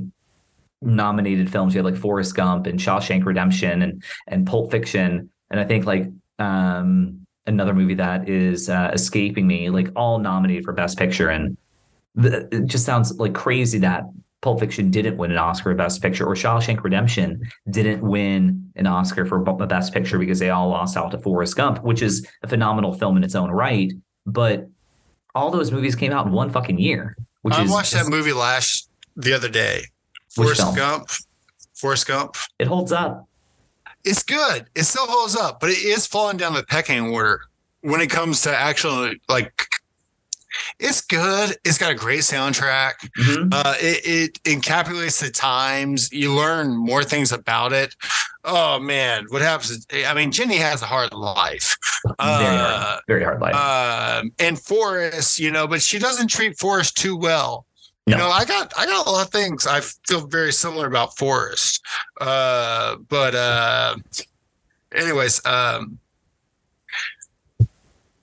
nominated 0.81 1.51
films. 1.51 1.73
You 1.73 1.79
had 1.83 1.91
like 1.91 1.99
Forrest 1.99 2.35
Gump 2.35 2.67
and 2.67 2.79
Shawshank 2.79 3.25
Redemption 3.25 3.81
and 3.81 4.03
and 4.27 4.47
Pulp 4.47 4.71
Fiction. 4.71 5.29
And 5.51 5.59
I 5.59 5.65
think 5.65 5.85
like 5.85 6.07
um 6.39 7.25
another 7.47 7.73
movie 7.73 7.95
that 7.95 8.29
is 8.29 8.69
uh, 8.69 8.91
escaping 8.93 9.47
me 9.47 9.69
like 9.69 9.89
all 9.95 10.19
nominated 10.19 10.63
for 10.63 10.71
best 10.71 10.97
picture. 10.97 11.29
And 11.29 11.57
the, 12.15 12.47
it 12.51 12.65
just 12.65 12.85
sounds 12.85 13.17
like 13.19 13.33
crazy 13.33 13.79
that 13.79 14.03
Pulp 14.41 14.61
Fiction 14.61 14.89
didn't 14.89 15.17
win 15.17 15.31
an 15.31 15.37
Oscar 15.37 15.71
for 15.71 15.75
Best 15.75 16.01
Picture, 16.01 16.25
or 16.25 16.33
Shawshank 16.33 16.81
Redemption 16.81 17.41
didn't 17.69 18.01
win 18.01 18.71
an 18.77 18.87
Oscar 18.87 19.25
for 19.25 19.39
Best 19.39 19.93
Picture 19.93 20.17
because 20.17 20.39
they 20.39 20.49
all 20.49 20.69
lost 20.69 20.95
out 20.95 21.11
to 21.11 21.17
Forrest 21.17 21.57
Gump, 21.57 21.83
which 21.83 22.01
is 22.01 22.25
a 22.43 22.47
phenomenal 22.47 22.93
film 22.93 23.17
in 23.17 23.23
its 23.25 23.35
own 23.35 23.51
right. 23.51 23.91
But 24.25 24.69
all 25.35 25.51
those 25.51 25.71
movies 25.71 25.95
came 25.95 26.13
out 26.13 26.25
in 26.25 26.31
one 26.31 26.49
fucking 26.51 26.79
year, 26.79 27.17
which 27.41 27.53
I 27.55 27.63
is 27.63 27.71
watched 27.71 27.93
that 27.93 28.07
movie 28.07 28.33
last 28.33 28.89
the 29.15 29.33
other 29.33 29.49
day. 29.49 29.83
Forrest 30.29 30.61
film? 30.61 30.75
Gump. 30.75 31.09
Forrest 31.73 32.07
Gump. 32.07 32.35
it 32.59 32.67
holds 32.67 32.91
up. 32.91 33.27
It's 34.03 34.23
good. 34.23 34.67
It 34.75 34.83
still 34.83 35.07
holds 35.07 35.35
up, 35.35 35.59
but 35.59 35.69
it 35.69 35.79
is 35.83 36.05
falling 36.07 36.37
down 36.37 36.53
the 36.53 36.63
pecking 36.63 37.11
order 37.11 37.41
when 37.81 38.01
it 38.01 38.09
comes 38.09 38.41
to 38.43 38.55
actually 38.55 39.21
like. 39.27 39.65
It's 40.79 41.01
good. 41.01 41.55
It's 41.63 41.77
got 41.77 41.91
a 41.91 41.95
great 41.95 42.21
soundtrack. 42.21 42.93
Mhm. 43.17 43.49
Uh, 43.53 43.75
it, 43.79 44.01
it 44.05 44.43
encapsulates 44.43 45.19
the 45.21 45.29
times. 45.29 46.11
You 46.11 46.33
learn 46.33 46.75
more 46.75 47.03
things 47.03 47.31
about 47.31 47.73
it. 47.73 47.95
Oh 48.43 48.79
man, 48.79 49.25
what 49.29 49.41
happens? 49.41 49.85
I 49.93 50.13
mean, 50.13 50.31
Jenny 50.31 50.57
has 50.57 50.81
a 50.81 50.85
hard 50.85 51.13
life. 51.13 51.77
very 52.05 52.15
Uh, 52.19 52.81
hard, 52.85 53.01
very 53.07 53.23
hard 53.23 53.41
life. 53.41 53.55
um, 53.55 54.31
and 54.39 54.59
Forrest, 54.59 55.39
you 55.39 55.51
know, 55.51 55.67
but 55.67 55.81
she 55.81 55.99
doesn't 55.99 56.27
treat 56.29 56.57
Forrest 56.57 56.95
too 56.97 57.15
well. 57.17 57.65
You 58.05 58.15
know, 58.17 58.29
I 58.29 58.43
got 58.43 58.73
I 58.75 58.87
got 58.87 59.05
a 59.05 59.09
lot 59.11 59.27
of 59.27 59.31
things 59.31 59.67
I 59.67 59.81
feel 59.81 60.25
very 60.25 60.51
similar 60.51 60.87
about 60.87 61.15
Forrest. 61.15 61.79
Uh, 62.19 62.95
but 63.07 63.35
uh, 63.35 63.97
anyways, 64.95 65.45
um, 65.45 65.99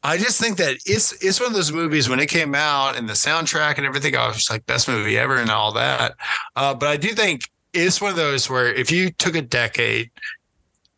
I 0.07 0.19
just 0.19 0.41
think 0.41 0.57
that 0.59 0.77
it's 0.87 1.13
it's 1.21 1.41
one 1.41 1.49
of 1.49 1.53
those 1.53 1.73
movies 1.73 2.09
when 2.09 2.21
it 2.21 2.29
came 2.29 2.55
out 2.55 2.97
and 2.97 3.09
the 3.09 3.15
soundtrack 3.15 3.77
and 3.77 3.85
everything, 3.85 4.15
I 4.15 4.29
was 4.29 4.37
just 4.37 4.51
like 4.51 4.65
best 4.65 4.87
movie 4.87 5.19
ever 5.19 5.35
and 5.35 5.51
all 5.51 5.73
that. 5.73 6.15
Uh, 6.55 6.75
but 6.75 6.89
I 6.89 6.97
do 6.97 7.09
think 7.09 7.51
it's 7.73 8.01
one 8.01 8.11
of 8.11 8.17
those 8.17 8.49
where 8.49 8.73
if 8.73 8.93
you 8.93 9.11
took 9.11 9.35
a 9.35 9.43
decade, 9.43 10.13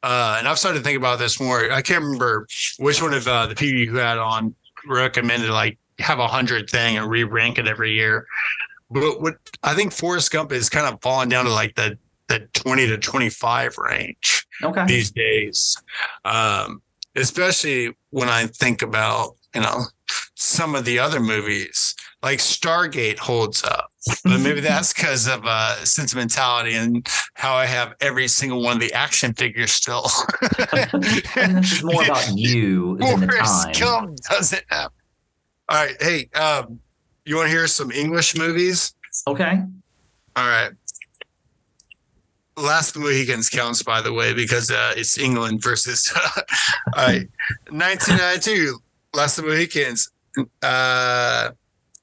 uh, 0.03 0.37
and 0.39 0.47
I've 0.47 0.59
started 0.59 0.81
to 0.81 0.85
think 0.85 0.99
about 0.99 1.19
this 1.19 1.41
more. 1.41 1.73
I 1.73 1.81
can't 1.81 2.05
remember 2.05 2.47
which 2.79 3.01
one 3.01 3.15
of 3.15 3.27
uh, 3.27 3.47
the 3.47 3.55
people 3.55 3.81
you 3.81 3.97
had 3.97 4.19
on 4.19 4.55
recommended 4.87 5.49
like 5.49 5.79
have 6.01 6.19
a 6.19 6.29
hundred 6.29 6.69
thing 6.69 6.99
and 6.99 7.09
re-rank 7.09 7.59
it 7.59 7.67
every 7.67 7.93
year. 7.93 8.27
But 8.91 9.23
what 9.23 9.37
I 9.63 9.73
think 9.73 9.95
Forrest 9.95 10.31
Gump 10.31 10.53
is 10.53 10.69
kind 10.69 10.87
of 10.87 11.01
falling 11.01 11.31
down 11.31 11.47
to 11.47 11.51
like 11.51 11.75
the 11.77 11.97
the 12.27 12.41
twenty 12.53 12.87
to 12.87 12.99
twenty 12.99 13.31
five 13.31 13.79
range 13.79 14.47
okay. 14.63 14.85
these 14.85 15.11
days. 15.11 15.79
Um, 16.27 16.83
especially 17.21 17.97
when 18.11 18.29
I 18.29 18.47
think 18.47 18.83
about, 18.83 19.37
you 19.55 19.61
know, 19.61 19.83
some 20.35 20.75
of 20.75 20.85
the 20.85 20.99
other 20.99 21.21
movies, 21.21 21.95
like 22.23 22.39
Stargate 22.39 23.19
holds 23.19 23.63
up. 23.65 23.91
But 24.25 24.39
maybe 24.41 24.61
that's 24.61 24.93
because 24.93 25.27
of 25.27 25.45
uh, 25.45 25.85
sentimentality 25.85 26.75
and 26.75 27.07
how 27.35 27.55
I 27.55 27.67
have 27.67 27.95
every 28.01 28.29
single 28.29 28.63
one 28.63 28.77
of 28.77 28.81
the 28.81 28.93
action 28.93 29.35
figures 29.35 29.73
still. 29.73 30.03
this 30.63 31.73
is 31.73 31.85
more 31.85 32.05
about 32.05 32.33
you 32.35 32.97
than 32.99 33.21
the 33.21 33.27
time. 33.27 33.73
Gump 33.79 34.17
doesn't 34.31 34.65
have. 34.69 34.91
All 35.69 35.85
right. 35.85 35.97
Hey, 36.01 36.29
um, 36.39 36.81
you 37.25 37.37
want 37.37 37.47
to 37.47 37.51
hear 37.51 37.67
some 37.67 37.91
English 37.91 38.37
movies? 38.37 38.95
Okay. 39.27 39.61
All 40.37 40.49
right. 40.49 40.73
Last 42.59 42.97
of 42.97 43.03
the 43.03 43.09
Mohicans 43.09 43.49
counts, 43.49 43.83
by 43.83 44.01
the 44.01 44.13
way, 44.13 44.35
because 44.35 44.71
uh, 44.71 44.93
it's 44.97 45.19
England 45.19 45.63
versus. 45.63 46.13
all 46.37 47.07
right. 47.07 47.29
1992, 47.71 48.79
Last 49.15 49.39
of 49.39 49.45
the 49.45 49.51
Mohicans. 49.51 50.11
Uh, 50.63 51.51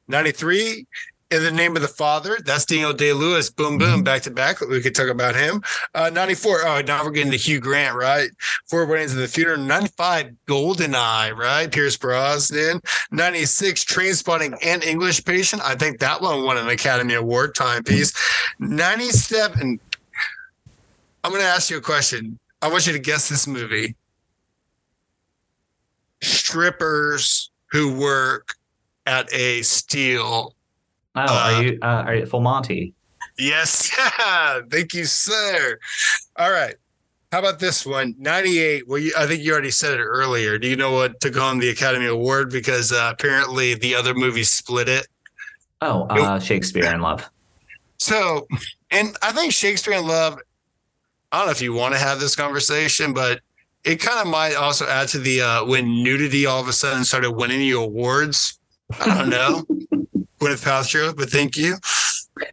93, 0.07 0.85
In 1.31 1.43
the 1.43 1.51
Name 1.51 1.75
of 1.75 1.81
the 1.81 1.87
Father. 1.87 2.37
That's 2.45 2.65
Daniel 2.65 2.93
Day 2.93 3.13
Lewis. 3.13 3.49
Boom, 3.49 3.77
boom, 3.77 4.03
back 4.03 4.21
to 4.23 4.31
back. 4.31 4.61
We 4.61 4.81
could 4.81 4.93
talk 4.93 5.09
about 5.09 5.35
him. 5.35 5.63
Uh, 5.93 6.11
94. 6.13 6.65
Oh, 6.65 6.81
now 6.81 7.03
we're 7.03 7.11
getting 7.11 7.31
to 7.31 7.37
Hugh 7.37 7.59
Grant, 7.59 7.95
right? 7.95 8.29
Four 8.69 8.85
Weddings 8.85 9.13
and 9.13 9.21
a 9.21 9.27
Funeral. 9.27 9.57
95, 9.59 10.31
Golden 10.45 10.93
Eye, 10.95 11.31
right? 11.31 11.71
Pierce 11.71 11.97
Brosnan. 11.97 12.81
96, 13.11 13.83
Trainspotting 13.85 14.57
and 14.63 14.83
English 14.83 15.25
Patient. 15.25 15.61
I 15.63 15.75
think 15.75 15.99
that 15.99 16.21
one 16.21 16.43
won 16.43 16.57
an 16.57 16.69
Academy 16.69 17.15
Award 17.15 17.55
timepiece. 17.55 18.13
97. 18.59 19.79
I'm 21.25 21.31
going 21.31 21.41
to 21.41 21.47
ask 21.47 21.71
you 21.71 21.77
a 21.77 21.81
question. 21.81 22.37
I 22.61 22.67
want 22.69 22.85
you 22.85 22.93
to 22.93 22.99
guess 22.99 23.29
this 23.29 23.47
movie. 23.47 23.95
Strippers 26.21 27.49
who 27.71 27.97
work 27.99 28.53
at 29.07 29.33
a 29.33 29.63
steel. 29.63 30.53
Oh, 31.15 31.21
Uh, 31.21 31.25
are 31.55 31.63
you 31.63 31.79
uh, 31.81 31.85
are 32.05 32.15
you 32.15 32.25
Full 32.27 32.41
Monty? 32.41 32.93
Yes. 33.39 33.89
Thank 34.69 34.93
you, 34.93 35.05
sir. 35.05 35.79
All 36.35 36.51
right. 36.51 36.75
How 37.31 37.39
about 37.39 37.57
this 37.57 37.87
one? 37.87 38.13
98. 38.19 38.87
Well, 38.87 38.99
you, 38.99 39.11
I 39.17 39.25
think 39.25 39.41
you 39.41 39.51
already 39.51 39.71
said 39.71 39.93
it 39.99 40.03
earlier. 40.03 40.59
Do 40.59 40.67
you 40.67 40.75
know 40.75 40.91
what 40.91 41.19
took 41.21 41.35
home 41.35 41.57
the 41.57 41.69
Academy 41.69 42.05
Award? 42.05 42.51
Because 42.51 42.91
uh, 42.91 43.09
apparently 43.11 43.73
the 43.73 43.95
other 43.95 44.13
movies 44.13 44.51
split 44.51 44.87
it. 44.87 45.07
Oh, 45.81 46.03
uh, 46.03 46.39
Shakespeare 46.39 46.85
in 46.85 47.01
Love. 47.01 47.27
So, 47.97 48.45
and 48.91 49.17
I 49.23 49.31
think 49.31 49.53
Shakespeare 49.53 49.95
in 49.95 50.05
Love, 50.05 50.37
I 51.35 51.39
don't 51.39 51.47
know 51.47 51.51
if 51.51 51.61
you 51.61 51.73
want 51.73 51.93
to 51.93 51.99
have 51.99 52.21
this 52.21 52.33
conversation, 52.33 53.13
but 53.13 53.41
it 53.83 53.97
kind 53.99 54.19
of 54.21 54.27
might 54.27 54.55
also 54.55 54.87
add 54.87 55.09
to 55.09 55.19
the 55.19 55.41
uh, 55.41 55.65
when 55.65 56.01
nudity 56.01 56.45
all 56.45 56.61
of 56.61 56.69
a 56.69 56.73
sudden 56.73 57.03
started 57.03 57.31
winning 57.31 57.59
you 57.59 57.81
awards. 57.81 58.57
I 59.01 59.17
don't 59.17 59.29
know. 59.29 59.63
Gwyneth 60.39 60.63
Paltrow, 60.63 61.13
but 61.13 61.29
thank 61.29 61.57
you. 61.57 61.75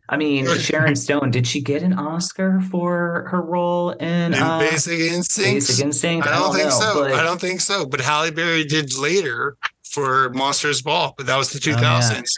I 0.08 0.16
mean, 0.16 0.48
Sharon 0.58 0.96
Stone, 0.96 1.30
did 1.30 1.46
she 1.46 1.60
get 1.60 1.82
an 1.84 1.92
Oscar 1.92 2.60
for 2.72 3.28
her 3.30 3.40
role 3.40 3.90
in 3.90 4.34
And 4.34 4.34
uh, 4.34 4.58
Basic 4.58 4.98
Instincts. 4.98 5.68
Basic 5.68 5.84
Instinct? 5.84 6.26
I 6.26 6.32
don't, 6.38 6.52
think 6.52 6.64
know, 6.64 6.70
so. 6.70 7.00
but- 7.02 7.12
I 7.12 7.22
don't 7.22 7.40
think 7.40 7.60
so. 7.60 7.86
But 7.86 8.00
Halle 8.00 8.32
Berry 8.32 8.64
did 8.64 8.96
later 8.98 9.56
for 9.92 10.30
Monsters 10.30 10.82
Ball, 10.82 11.14
but 11.16 11.26
that 11.26 11.36
was 11.36 11.52
the 11.52 11.60
2000s. 11.60 11.78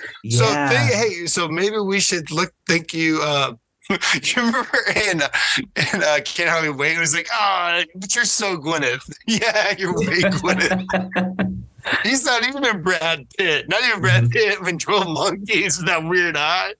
Oh, 0.02 0.06
yeah. 0.24 0.38
So 0.38 0.44
Yeah. 0.50 0.68
think, 0.68 0.92
hey, 0.92 1.26
so 1.26 1.48
maybe 1.48 1.78
we 1.78 2.00
should 2.00 2.30
look. 2.30 2.52
Thank 2.68 2.92
you. 2.92 3.20
uh 3.22 3.54
you 3.90 4.42
remember 4.42 4.78
in 5.08 5.20
in 5.20 6.02
uh, 6.02 6.18
Can't 6.24 6.48
Hardly 6.48 6.70
Wait? 6.70 6.96
It 6.96 7.00
was 7.00 7.14
like, 7.14 7.28
oh, 7.32 7.82
but 7.96 8.14
you're 8.14 8.24
so 8.24 8.56
Gwyneth. 8.56 9.10
Yeah, 9.26 9.74
you're 9.78 9.94
way 9.94 10.22
Gwyneth. 10.22 11.62
He's 12.02 12.24
not 12.24 12.46
even 12.48 12.82
Brad 12.82 13.26
Pitt. 13.36 13.68
Not 13.68 13.82
even 13.84 14.00
Brad 14.00 14.30
Pitt 14.30 14.60
when 14.62 14.78
12 14.78 15.06
Monkeys 15.08 15.76
with 15.76 15.86
that 15.86 16.02
weird 16.02 16.34
eye. 16.36 16.72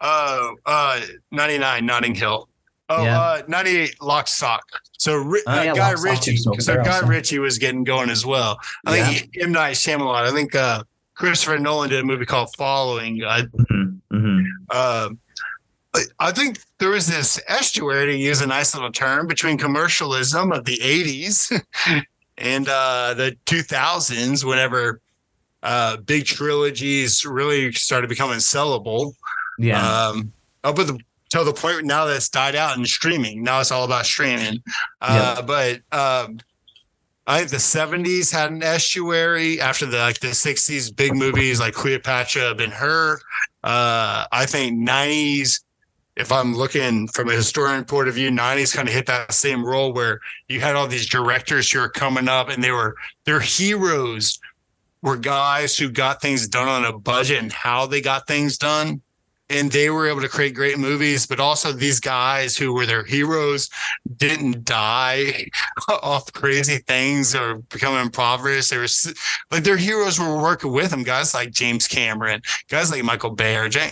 Uh, 0.00 0.50
uh, 0.66 1.00
99, 1.30 1.86
Notting 1.86 2.14
Hill. 2.14 2.48
Oh, 2.90 3.04
Yeah. 3.04 3.18
uh, 3.20 3.42
98, 3.48 4.02
Lock 4.02 4.28
Stock. 4.28 4.62
So 4.98 5.14
Ri- 5.16 5.42
Oh, 5.46 5.52
uh, 5.58 5.62
yeah, 5.62 5.74
Guy 5.74 5.94
Lock, 5.94 6.02
Ritchie. 6.04 6.36
So 6.36 6.52
Barrel, 6.66 6.84
Guy 6.84 7.00
Ritchie 7.06 7.38
was 7.38 7.56
getting 7.58 7.84
going 7.84 8.10
as 8.10 8.26
well. 8.26 8.58
I 8.86 9.00
think 9.00 9.30
he, 9.34 9.40
M. 9.42 9.52
Night 9.52 9.76
Shyamalan. 9.76 10.24
I 10.26 10.32
think 10.32 10.54
uh, 10.54 10.82
Christopher 11.14 11.58
Nolan 11.58 11.88
did 11.90 12.00
a 12.00 12.04
movie 12.04 12.26
called 12.26 12.50
Following. 12.56 13.22
I, 13.24 13.42
Mhm, 13.42 14.00
mhm. 14.12 14.44
um, 14.74 15.18
I- 16.18 16.32
think 16.32 16.60
there 16.78 16.90
was 16.90 17.06
this 17.06 17.40
estuary 17.48 18.06
to 18.12 18.16
use 18.16 18.40
a 18.40 18.46
nice 18.46 18.74
little 18.74 18.92
term 18.92 19.26
between 19.26 19.58
commercialism 19.58 20.52
of 20.52 20.64
the 20.64 20.78
80s 20.78 21.60
and 22.38 22.68
uh, 22.68 23.14
the 23.14 23.36
2000s, 23.46 24.44
whenever 24.44 25.00
uh, 25.62 25.96
big 25.98 26.24
trilogies 26.24 27.24
really 27.24 27.72
started 27.72 28.08
becoming 28.08 28.38
sellable. 28.38 29.12
Yeah. 29.58 30.08
Um, 30.08 30.32
up 30.64 30.78
at 30.78 30.86
the 30.86 30.98
point 31.52 31.84
now 31.84 32.06
that 32.06 32.16
it's 32.16 32.28
died 32.28 32.54
out 32.56 32.76
in 32.78 32.84
streaming. 32.86 33.42
Now 33.42 33.60
it's 33.60 33.70
all 33.70 33.84
about 33.84 34.06
streaming. 34.06 34.62
Uh, 35.00 35.42
But 35.42 35.80
um, 35.92 36.38
I 37.26 37.38
think 37.38 37.50
the 37.50 37.56
'70s 37.58 38.32
had 38.32 38.50
an 38.50 38.62
estuary 38.62 39.60
after 39.60 39.86
the 39.86 39.98
like 39.98 40.20
the 40.20 40.28
'60s 40.28 40.94
big 40.94 41.14
movies 41.14 41.60
like 41.60 41.74
Cleopatra, 41.74 42.54
Ben 42.54 42.70
Hur. 42.70 43.20
Uh, 43.62 44.24
I 44.32 44.46
think 44.46 44.78
'90s. 44.80 45.60
If 46.20 46.30
I'm 46.30 46.54
looking 46.54 47.08
from 47.08 47.30
a 47.30 47.32
historian 47.32 47.84
point 47.84 48.08
of 48.08 48.14
view, 48.14 48.30
'90s 48.30 48.74
kind 48.74 48.86
of 48.86 48.94
hit 48.94 49.06
that 49.06 49.32
same 49.32 49.64
role 49.64 49.92
where 49.94 50.20
you 50.48 50.60
had 50.60 50.76
all 50.76 50.86
these 50.86 51.08
directors 51.08 51.70
who 51.72 51.80
were 51.80 51.88
coming 51.88 52.28
up 52.28 52.50
and 52.50 52.62
they 52.62 52.72
were 52.72 52.94
their 53.24 53.40
heroes 53.40 54.38
were 55.02 55.16
guys 55.16 55.78
who 55.78 55.90
got 55.90 56.20
things 56.20 56.46
done 56.46 56.68
on 56.68 56.84
a 56.84 56.92
budget 56.98 57.42
and 57.42 57.52
how 57.52 57.86
they 57.86 58.02
got 58.02 58.26
things 58.26 58.58
done. 58.58 59.00
And 59.48 59.72
they 59.72 59.90
were 59.90 60.06
able 60.06 60.20
to 60.20 60.28
create 60.28 60.54
great 60.54 60.78
movies 60.78 61.26
but 61.26 61.40
also 61.40 61.72
these 61.72 61.98
guys 61.98 62.56
who 62.56 62.72
were 62.72 62.86
their 62.86 63.02
heroes 63.02 63.68
didn't 64.16 64.64
die 64.64 65.46
off 65.88 66.32
crazy 66.32 66.78
things 66.86 67.34
or 67.34 67.56
become 67.70 67.96
impoverished. 67.96 68.70
They 68.70 68.78
were 68.78 68.86
like 69.50 69.64
their 69.64 69.76
heroes 69.76 70.20
were 70.20 70.40
working 70.40 70.70
with 70.70 70.90
them. 70.90 71.02
Guys 71.02 71.34
like 71.34 71.50
james 71.50 71.88
cameron 71.88 72.42
guys 72.68 72.92
like 72.92 73.02
michael 73.02 73.30
bay 73.30 73.56
or 73.56 73.68
Jane, 73.68 73.90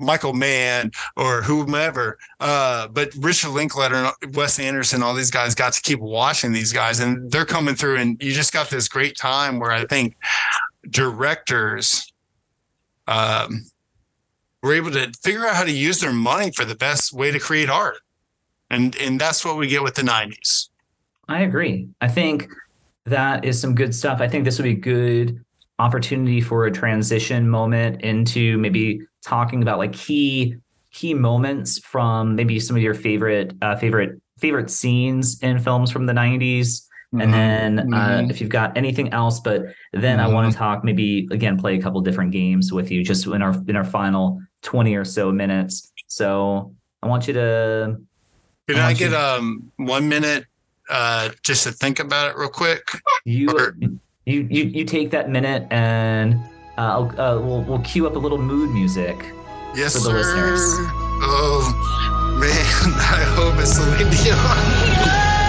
michael 0.00 0.32
mann 0.32 0.90
or 1.16 1.42
whomever 1.42 2.18
uh, 2.40 2.88
but 2.88 3.12
richard 3.18 3.50
linklater 3.50 3.94
and 3.94 4.34
wes 4.34 4.58
anderson 4.58 5.02
all 5.02 5.14
these 5.14 5.30
guys 5.30 5.54
got 5.54 5.72
to 5.72 5.80
keep 5.82 6.00
watching 6.00 6.52
these 6.52 6.72
guys 6.72 7.00
and 7.00 7.30
they're 7.30 7.44
coming 7.44 7.74
through 7.74 7.96
and 7.96 8.20
you 8.22 8.32
just 8.32 8.52
got 8.52 8.70
this 8.70 8.88
great 8.88 9.16
time 9.16 9.58
where 9.58 9.70
i 9.70 9.84
think 9.86 10.16
directors 10.88 12.10
um, 13.06 13.66
were 14.62 14.74
able 14.74 14.90
to 14.92 15.12
figure 15.22 15.46
out 15.46 15.56
how 15.56 15.64
to 15.64 15.72
use 15.72 16.00
their 16.00 16.12
money 16.12 16.50
for 16.52 16.64
the 16.64 16.74
best 16.74 17.12
way 17.12 17.30
to 17.30 17.38
create 17.38 17.68
art. 17.68 17.98
And 18.70 18.96
and 18.96 19.20
that's 19.20 19.44
what 19.44 19.56
we 19.56 19.66
get 19.66 19.82
with 19.82 19.94
the 19.94 20.02
90s. 20.02 20.68
I 21.28 21.40
agree. 21.42 21.88
I 22.00 22.08
think 22.08 22.48
that 23.06 23.44
is 23.44 23.60
some 23.60 23.74
good 23.74 23.94
stuff. 23.94 24.20
I 24.20 24.28
think 24.28 24.44
this 24.44 24.58
would 24.58 24.64
be 24.64 24.70
a 24.70 24.74
good 24.74 25.44
opportunity 25.78 26.40
for 26.40 26.66
a 26.66 26.70
transition 26.70 27.48
moment 27.48 28.02
into 28.02 28.58
maybe 28.58 29.00
talking 29.24 29.62
about 29.62 29.78
like 29.78 29.92
key 29.92 30.56
key 30.92 31.14
moments 31.14 31.78
from 31.78 32.34
maybe 32.34 32.58
some 32.58 32.76
of 32.76 32.82
your 32.82 32.94
favorite 32.94 33.52
uh, 33.62 33.76
favorite 33.76 34.20
favorite 34.38 34.70
scenes 34.70 35.38
in 35.42 35.58
films 35.58 35.90
from 35.90 36.06
the 36.06 36.12
90s 36.12 36.86
and 37.12 37.34
then 37.34 37.92
uh, 37.92 38.20
Mhm. 38.22 38.30
if 38.30 38.40
you've 38.40 38.50
got 38.50 38.76
anything 38.76 39.12
else 39.12 39.40
but 39.40 39.62
then 39.92 40.20
i 40.20 40.26
want 40.28 40.50
to 40.50 40.56
talk 40.56 40.84
maybe 40.84 41.28
again 41.32 41.58
play 41.58 41.76
a 41.76 41.82
couple 41.82 42.00
different 42.00 42.30
games 42.32 42.72
with 42.72 42.90
you 42.90 43.02
just 43.04 43.26
in 43.26 43.42
our 43.42 43.52
in 43.68 43.74
our 43.76 43.84
final 43.84 44.40
20 44.62 44.94
or 44.94 45.04
so 45.04 45.30
minutes 45.32 45.92
so 46.06 46.72
i 47.02 47.06
want 47.08 47.26
you 47.26 47.34
to 47.34 47.96
Can 48.68 48.78
I 48.78 48.88
I 48.90 48.92
get 48.94 49.10
you- 49.10 49.16
um 49.16 49.72
one 49.76 50.08
minute 50.08 50.46
uh 50.88 51.30
just 51.42 51.64
to 51.64 51.72
think 51.72 51.98
about 52.00 52.30
it 52.30 52.36
real 52.36 52.48
quick? 52.48 52.82
you 53.24 53.50
Or- 53.50 53.76
you 54.26 54.46
you, 54.48 54.64
you 54.64 54.84
take 54.84 55.10
that 55.10 55.28
minute 55.30 55.66
and 55.72 56.38
uh, 56.80 56.92
I'll, 56.96 57.20
uh, 57.20 57.38
we'll 57.40 57.62
we'll 57.62 57.80
cue 57.80 58.06
up 58.06 58.16
a 58.16 58.18
little 58.18 58.38
mood 58.38 58.70
music 58.70 59.18
Yes, 59.74 59.92
For 59.92 59.98
the 60.00 60.04
sir. 60.10 60.16
listeners. 60.18 60.60
Oh 61.22 62.36
man, 62.40 62.94
I 62.98 63.22
hope 63.36 63.60
it's 63.60 63.72
Celine 63.76 64.10
Dion. 64.10 65.26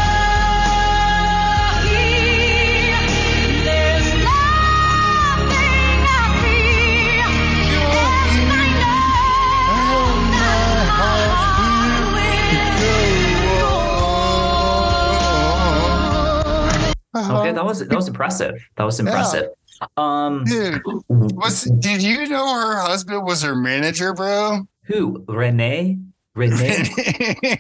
okay 17.16 17.52
that 17.52 17.64
was 17.66 17.80
that 17.86 17.96
was 17.96 18.08
impressive 18.08 18.56
that 18.78 18.84
was 18.84 19.00
impressive 19.00 19.50
um 19.98 20.44
Dude, 20.46 20.82
what's 21.08 21.64
did 21.64 22.02
you 22.02 22.28
know 22.28 22.54
her 22.54 22.80
husband 22.80 23.26
was 23.26 23.42
her 23.42 23.56
manager, 23.56 24.14
bro? 24.14 24.68
who 24.84 25.24
renee 25.28 25.98
renee 26.36 26.90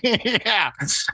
yeah, 0.45 0.71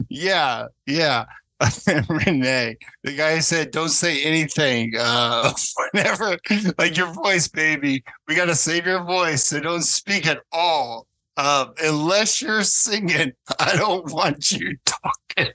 yeah, 0.09 0.67
yeah. 0.85 1.25
Renee, 2.09 2.77
the 3.03 3.15
guy 3.15 3.39
said, 3.39 3.71
"Don't 3.71 3.89
say 3.89 4.23
anything." 4.23 4.93
Uh, 4.95 5.51
whenever, 5.91 6.37
like 6.77 6.95
your 6.95 7.11
voice, 7.11 7.47
baby, 7.47 8.03
we 8.27 8.35
gotta 8.35 8.53
save 8.53 8.85
your 8.85 9.03
voice, 9.03 9.45
so 9.45 9.59
don't 9.59 9.81
speak 9.81 10.27
at 10.27 10.41
all. 10.51 11.07
Uh, 11.35 11.67
unless 11.83 12.43
you're 12.43 12.63
singing, 12.63 13.31
I 13.59 13.75
don't 13.75 14.11
want 14.11 14.51
you 14.51 14.77
talking. 14.85 15.53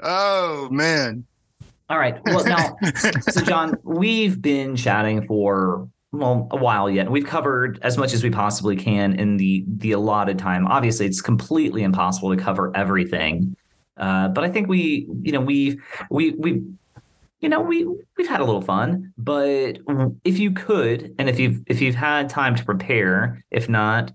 Oh 0.00 0.68
man. 0.70 1.24
All 1.92 1.98
right. 1.98 2.18
Well 2.24 2.44
now 2.44 2.76
so 3.20 3.42
john 3.42 3.76
we've 3.82 4.40
been 4.40 4.76
chatting 4.76 5.26
for 5.26 5.88
well 6.10 6.48
a 6.50 6.56
while 6.56 6.90
yet. 6.90 7.10
We've 7.10 7.26
covered 7.26 7.78
as 7.82 7.98
much 7.98 8.12
as 8.14 8.22
we 8.24 8.30
possibly 8.30 8.76
can 8.76 9.14
in 9.14 9.36
the 9.36 9.64
the 9.66 9.92
allotted 9.92 10.38
time. 10.38 10.66
Obviously 10.66 11.06
it's 11.06 11.20
completely 11.20 11.82
impossible 11.82 12.34
to 12.34 12.42
cover 12.42 12.74
everything 12.74 13.56
uh, 13.98 14.28
but 14.28 14.42
i 14.42 14.48
think 14.48 14.68
we 14.68 15.06
you 15.22 15.32
know 15.32 15.40
we 15.40 15.78
we 16.10 16.30
we 16.32 16.62
you 17.40 17.48
know 17.48 17.60
we 17.60 17.86
we've 18.16 18.28
had 18.28 18.40
a 18.40 18.44
little 18.44 18.62
fun 18.62 19.12
but 19.18 19.78
if 20.24 20.38
you 20.38 20.50
could 20.50 21.14
and 21.18 21.28
if 21.28 21.38
you've 21.38 21.60
if 21.66 21.80
you've 21.80 21.94
had 21.94 22.28
time 22.28 22.54
to 22.56 22.64
prepare 22.64 23.44
if 23.50 23.68
not 23.68 24.12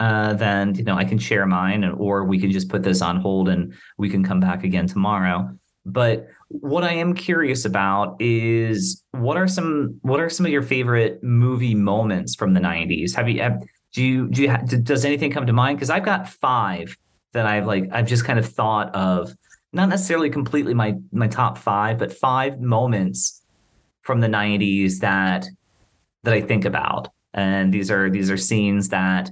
uh, 0.00 0.32
then 0.32 0.74
you 0.74 0.82
know 0.82 0.96
I 0.96 1.04
can 1.04 1.16
share 1.16 1.46
mine, 1.46 1.84
and, 1.84 1.94
or 1.94 2.24
we 2.24 2.40
can 2.40 2.50
just 2.50 2.68
put 2.68 2.82
this 2.82 3.00
on 3.02 3.20
hold 3.20 3.48
and 3.48 3.72
we 3.98 4.10
can 4.10 4.24
come 4.24 4.40
back 4.40 4.64
again 4.64 4.88
tomorrow. 4.88 5.56
But 5.84 6.28
what 6.48 6.84
I 6.84 6.92
am 6.92 7.14
curious 7.14 7.64
about 7.64 8.16
is 8.20 9.02
what 9.12 9.36
are 9.36 9.48
some 9.48 9.98
what 10.02 10.20
are 10.20 10.30
some 10.30 10.46
of 10.46 10.52
your 10.52 10.62
favorite 10.62 11.22
movie 11.22 11.74
moments 11.74 12.34
from 12.34 12.54
the 12.54 12.60
'90s? 12.60 13.14
Have 13.14 13.28
you 13.28 13.40
have, 13.42 13.62
do 13.92 14.02
you 14.02 14.28
do 14.28 14.42
you 14.42 14.50
ha- 14.50 14.62
does 14.82 15.04
anything 15.04 15.32
come 15.32 15.46
to 15.46 15.52
mind? 15.52 15.78
Because 15.78 15.90
I've 15.90 16.04
got 16.04 16.28
five 16.28 16.96
that 17.32 17.46
I've 17.46 17.66
like 17.66 17.88
I've 17.92 18.06
just 18.06 18.24
kind 18.24 18.38
of 18.38 18.46
thought 18.46 18.94
of, 18.94 19.34
not 19.72 19.88
necessarily 19.88 20.30
completely 20.30 20.74
my 20.74 20.94
my 21.10 21.26
top 21.26 21.58
five, 21.58 21.98
but 21.98 22.12
five 22.12 22.60
moments 22.60 23.42
from 24.02 24.20
the 24.20 24.28
'90s 24.28 25.00
that 25.00 25.46
that 26.22 26.34
I 26.34 26.40
think 26.40 26.64
about, 26.64 27.08
and 27.34 27.74
these 27.74 27.90
are 27.90 28.08
these 28.08 28.30
are 28.30 28.36
scenes 28.36 28.88
that 28.90 29.30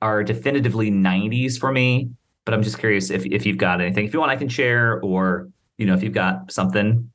are 0.00 0.24
definitively 0.24 0.90
90s 0.90 1.58
for 1.58 1.70
me 1.70 2.10
but 2.44 2.52
i'm 2.52 2.62
just 2.62 2.78
curious 2.78 3.08
if, 3.08 3.24
if 3.26 3.46
you've 3.46 3.56
got 3.56 3.80
anything 3.80 4.04
if 4.04 4.12
you 4.12 4.18
want 4.18 4.32
i 4.32 4.36
can 4.36 4.48
share 4.48 5.00
or 5.00 5.48
you 5.78 5.86
know 5.86 5.94
if 5.94 6.02
you've 6.02 6.12
got 6.12 6.50
something 6.52 7.10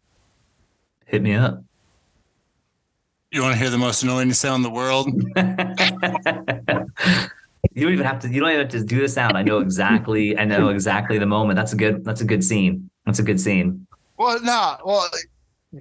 hit 1.06 1.22
me 1.22 1.34
up 1.34 1.62
You 3.32 3.42
want 3.42 3.54
to 3.54 3.60
hear 3.60 3.70
the 3.70 3.78
most 3.78 4.04
annoying 4.04 4.34
sound 4.34 4.64
in 4.66 4.72
the 4.72 4.76
world? 4.76 5.08
you 7.74 7.84
don't 7.84 7.94
even 7.94 8.06
have 8.06 8.20
to 8.20 8.30
you 8.30 8.40
don't 8.40 8.50
even 8.50 8.62
have 8.62 8.70
to 8.72 8.84
do 8.84 9.02
the 9.02 9.10
sound 9.10 9.38
i 9.38 9.44
know 9.44 9.60
exactly 9.60 10.38
i 10.38 10.46
know 10.46 10.70
exactly 10.70 11.18
the 11.18 11.26
moment 11.26 11.56
that's 11.58 11.74
a 11.74 11.76
good 11.76 12.04
that's 12.04 12.22
a 12.22 12.26
good 12.26 12.44
scene 12.44 12.90
that's 13.06 13.20
a 13.20 13.24
good 13.24 13.40
scene 13.40 13.86
Well, 14.18 14.42
no. 14.42 14.78
Well, 14.84 15.08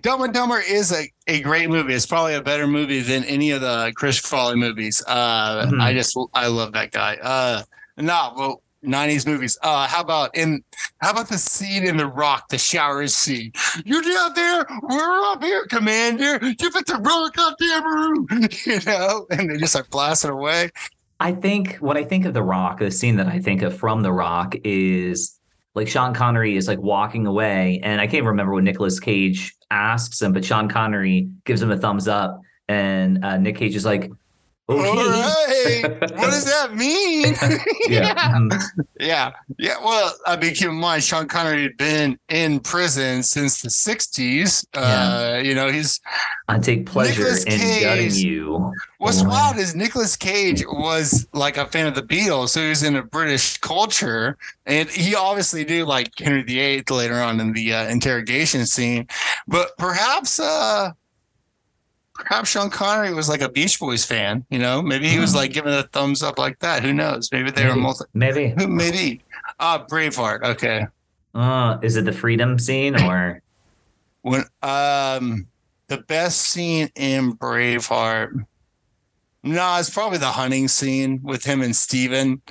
Dumb 0.02 0.22
and 0.22 0.34
Dumber 0.34 0.60
is 0.60 0.92
a, 0.92 1.04
a 1.28 1.40
great 1.40 1.70
movie. 1.70 1.94
It's 1.94 2.04
probably 2.06 2.34
a 2.34 2.42
better 2.42 2.66
movie 2.66 3.00
than 3.00 3.24
any 3.24 3.52
of 3.52 3.60
the 3.62 3.92
Chris 3.96 4.18
Farley 4.18 4.56
movies. 4.56 5.02
Uh, 5.06 5.66
Mhm. 5.66 5.80
I 5.80 5.94
just 5.94 6.14
I 6.34 6.48
love 6.48 6.72
that 6.72 6.90
guy. 6.92 7.16
Uh, 7.22 7.62
no, 7.96 8.32
well, 8.36 8.62
90s 8.86 9.26
movies. 9.26 9.58
Uh, 9.62 9.86
how 9.86 10.00
about 10.00 10.36
in 10.36 10.62
how 10.98 11.10
about 11.10 11.28
the 11.28 11.38
scene 11.38 11.84
in 11.84 11.96
the 11.96 12.06
rock, 12.06 12.48
the 12.48 12.58
shower 12.58 13.06
scene? 13.06 13.52
You're 13.84 14.02
down 14.02 14.32
there, 14.34 14.66
we're 14.82 15.32
up 15.32 15.42
here, 15.42 15.66
Commander. 15.66 16.38
You 16.42 16.70
put 16.70 16.86
the 16.86 17.00
wrong 17.00 17.30
goddamn 17.34 17.84
room, 17.84 18.26
you 18.66 18.80
know, 18.86 19.26
and 19.30 19.50
they 19.50 19.56
just 19.58 19.74
like 19.74 19.90
blasting 19.90 20.30
away. 20.30 20.70
I 21.18 21.32
think 21.32 21.76
when 21.76 21.96
I 21.96 22.04
think 22.04 22.26
of 22.26 22.34
The 22.34 22.42
Rock, 22.42 22.78
the 22.78 22.90
scene 22.90 23.16
that 23.16 23.26
I 23.26 23.38
think 23.38 23.62
of 23.62 23.76
from 23.76 24.02
The 24.02 24.12
Rock 24.12 24.54
is 24.64 25.38
like 25.74 25.88
Sean 25.88 26.14
Connery 26.14 26.56
is 26.56 26.68
like 26.68 26.80
walking 26.80 27.26
away, 27.26 27.80
and 27.82 28.00
I 28.00 28.06
can't 28.06 28.24
remember 28.24 28.52
what 28.52 28.64
Nicolas 28.64 29.00
Cage 29.00 29.54
asks 29.70 30.20
him, 30.20 30.32
but 30.32 30.44
Sean 30.44 30.68
Connery 30.68 31.28
gives 31.44 31.62
him 31.62 31.70
a 31.70 31.76
thumbs 31.76 32.08
up, 32.08 32.40
and 32.68 33.24
uh, 33.24 33.36
Nick 33.38 33.56
Cage 33.56 33.74
is 33.74 33.84
like, 33.84 34.10
All 34.68 34.76
right. 34.76 35.82
what 36.00 36.30
does 36.30 36.44
that 36.44 36.74
mean? 36.74 37.26
yeah. 37.88 38.32
Mhm. 38.34 38.60
yeah. 38.98 39.30
Yeah. 39.58 39.76
Well, 39.84 40.12
I 40.26 40.36
mean, 40.36 40.54
keep 40.54 40.68
in 40.68 40.74
mind, 40.74 41.04
Sean 41.04 41.28
Connery 41.28 41.62
had 41.62 41.76
been 41.76 42.18
in 42.28 42.58
prison 42.58 43.22
since 43.22 43.62
the 43.62 43.68
60s. 43.68 44.66
Uh, 44.74 45.40
you 45.40 45.54
know, 45.54 45.70
he's 45.70 46.00
I 46.48 46.58
take 46.58 46.86
pleasure 46.86 47.22
Nicolas 47.22 47.44
in 47.44 47.82
gutting 47.82 48.10
you. 48.14 48.72
what's 48.98 49.22
Boy. 49.22 49.28
wild 49.28 49.56
is 49.58 49.76
Nicolas 49.76 50.16
Cage 50.16 50.64
was 50.66 51.28
like 51.32 51.58
a 51.58 51.66
fan 51.66 51.86
of 51.86 51.94
the 51.94 52.02
Beatles, 52.02 52.48
so 52.48 52.60
he 52.60 52.68
was 52.68 52.82
in 52.82 52.96
a 52.96 53.02
British 53.04 53.58
culture, 53.58 54.36
and 54.66 54.88
he 54.88 55.14
obviously 55.14 55.64
knew 55.64 55.84
like 55.86 56.10
Henry 56.18 56.42
VIII 56.42 56.82
later 56.90 57.20
on 57.20 57.38
in 57.38 57.52
the 57.52 57.72
uh, 57.72 57.88
interrogation 57.88 58.66
scene. 58.66 59.06
But 59.46 59.76
perhaps, 59.78 60.40
uh, 60.40 60.90
perhaps 62.18 62.50
Sean 62.50 62.70
Connery 62.70 63.14
was 63.14 63.28
like 63.28 63.40
a 63.40 63.48
Beach 63.48 63.78
Boys 63.78 64.04
fan. 64.04 64.44
You 64.50 64.58
know, 64.58 64.82
maybe 64.82 65.08
he 65.08 65.18
was 65.18 65.34
like 65.34 65.52
giving 65.52 65.72
a 65.72 65.82
thumbs 65.84 66.22
up 66.22 66.38
like 66.38 66.58
that. 66.60 66.82
Who 66.82 66.92
knows? 66.92 67.30
Maybe 67.32 67.50
they 67.50 67.64
were 67.64 67.70
Maybe. 67.70 67.80
multi. 67.80 68.04
Maybe. 68.14 68.54
Maybe? 68.66 69.22
Ah, 69.60 69.84
Braveheart. 69.88 70.42
Okay. 70.44 70.86
Uh, 71.34 71.78
is 71.82 71.96
it 71.96 72.04
the 72.04 72.12
freedom 72.12 72.58
scene 72.58 73.00
or 73.02 73.42
When 74.22 74.42
um 74.62 75.46
the 75.88 75.98
best 75.98 76.40
scene 76.42 76.90
in 76.96 77.36
Braveheart. 77.36 78.44
No, 79.44 79.76
it's 79.78 79.90
probably 79.90 80.18
the 80.18 80.26
hunting 80.32 80.66
scene 80.66 81.20
with 81.22 81.44
him 81.44 81.62
and 81.62 81.76
Steven. 81.76 82.42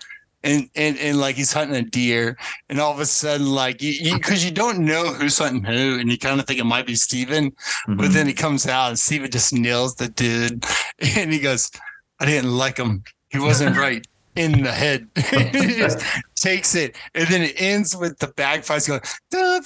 And, 0.46 0.70
and 0.76 0.96
and 1.00 1.20
like 1.20 1.36
he's 1.36 1.52
hunting 1.52 1.76
a 1.76 1.82
deer, 1.82 2.38
and 2.70 2.80
all 2.80 2.94
of 2.94 3.00
a 3.00 3.06
sudden, 3.08 3.48
like 3.48 3.82
you 3.82 4.14
because 4.16 4.46
you, 4.46 4.52
don't 4.52 4.78
know 4.86 5.06
who's 5.12 5.40
hunting 5.40 5.64
who, 5.64 6.00
and 6.00 6.08
you 6.12 6.20
kind 6.20 6.40
of 6.40 6.46
think 6.46 6.60
it 6.60 6.66
might 6.66 6.86
be 6.86 6.96
Steven, 6.96 7.52
but 7.88 7.98
Mhm. 8.10 8.14
then 8.14 8.28
he 8.28 8.34
comes 8.34 8.68
out 8.68 8.90
and 8.90 9.00
Steven 9.00 9.32
just 9.32 9.54
nails 9.54 9.96
the 9.96 10.08
dude, 10.08 10.64
and 11.18 11.34
he 11.34 11.40
goes, 11.40 11.72
"I 12.20 12.26
didn't 12.28 12.56
like 12.56 12.78
him. 12.78 13.04
He 13.30 13.40
wasn't 13.40 13.76
right 13.86 14.06
in 14.36 14.62
the 14.62 14.72
head." 14.72 15.08
he 15.16 15.78
just 15.78 16.00
takes 16.36 16.76
it, 16.76 16.96
and 17.16 17.28
then 17.28 17.42
it 17.42 17.60
ends 17.60 17.96
with 17.98 18.20
the 18.20 18.28
bagpipes 18.28 18.88
going, 18.88 19.02
like 19.32 19.64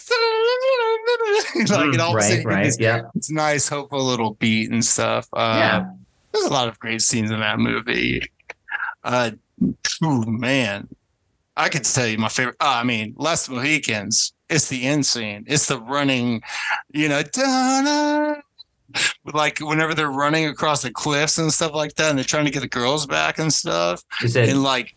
and 1.91 2.01
all 2.01 2.15
of 2.17 2.23
a 2.23 2.27
right, 2.27 2.45
right, 2.45 2.65
it's, 2.65 2.79
yeah, 2.79 3.01
it's 3.15 3.29
nice, 3.29 3.67
hopeful 3.67 4.03
little 4.03 4.35
beat 4.35 4.71
and 4.71 4.83
stuff. 4.83 5.27
Uh, 5.33 5.55
yeah. 5.59 5.89
there's 6.31 6.45
a 6.45 6.53
lot 6.53 6.67
of 6.67 6.79
great 6.79 7.01
scenes 7.01 7.31
in 7.31 7.39
that 7.41 7.59
movie. 7.59 8.21
Uh, 9.03 9.31
oh 10.03 10.25
man, 10.25 10.87
I 11.57 11.69
could 11.69 11.83
tell 11.83 12.07
you 12.07 12.17
my 12.17 12.29
favorite. 12.29 12.55
Uh, 12.59 12.79
I 12.81 12.83
mean, 12.83 13.13
Last 13.17 13.49
Mohicans. 13.49 14.33
It's 14.49 14.67
the 14.67 14.83
end 14.83 15.05
scene. 15.05 15.43
It's 15.47 15.67
the 15.67 15.79
running, 15.79 16.41
you 16.91 17.07
know, 17.07 17.21
da-da, 17.21 18.41
like 19.31 19.59
whenever 19.59 19.93
they're 19.93 20.09
running 20.09 20.47
across 20.47 20.81
the 20.81 20.89
cliffs 20.91 21.37
and 21.37 21.53
stuff 21.53 21.73
like 21.75 21.93
that, 21.95 22.09
and 22.09 22.17
they're 22.17 22.25
trying 22.25 22.45
to 22.45 22.51
get 22.51 22.61
the 22.61 22.67
girls 22.67 23.05
back 23.05 23.37
and 23.37 23.53
stuff, 23.53 24.03
Is 24.23 24.35
it 24.35 24.49
and 24.49 24.63
like, 24.63 24.95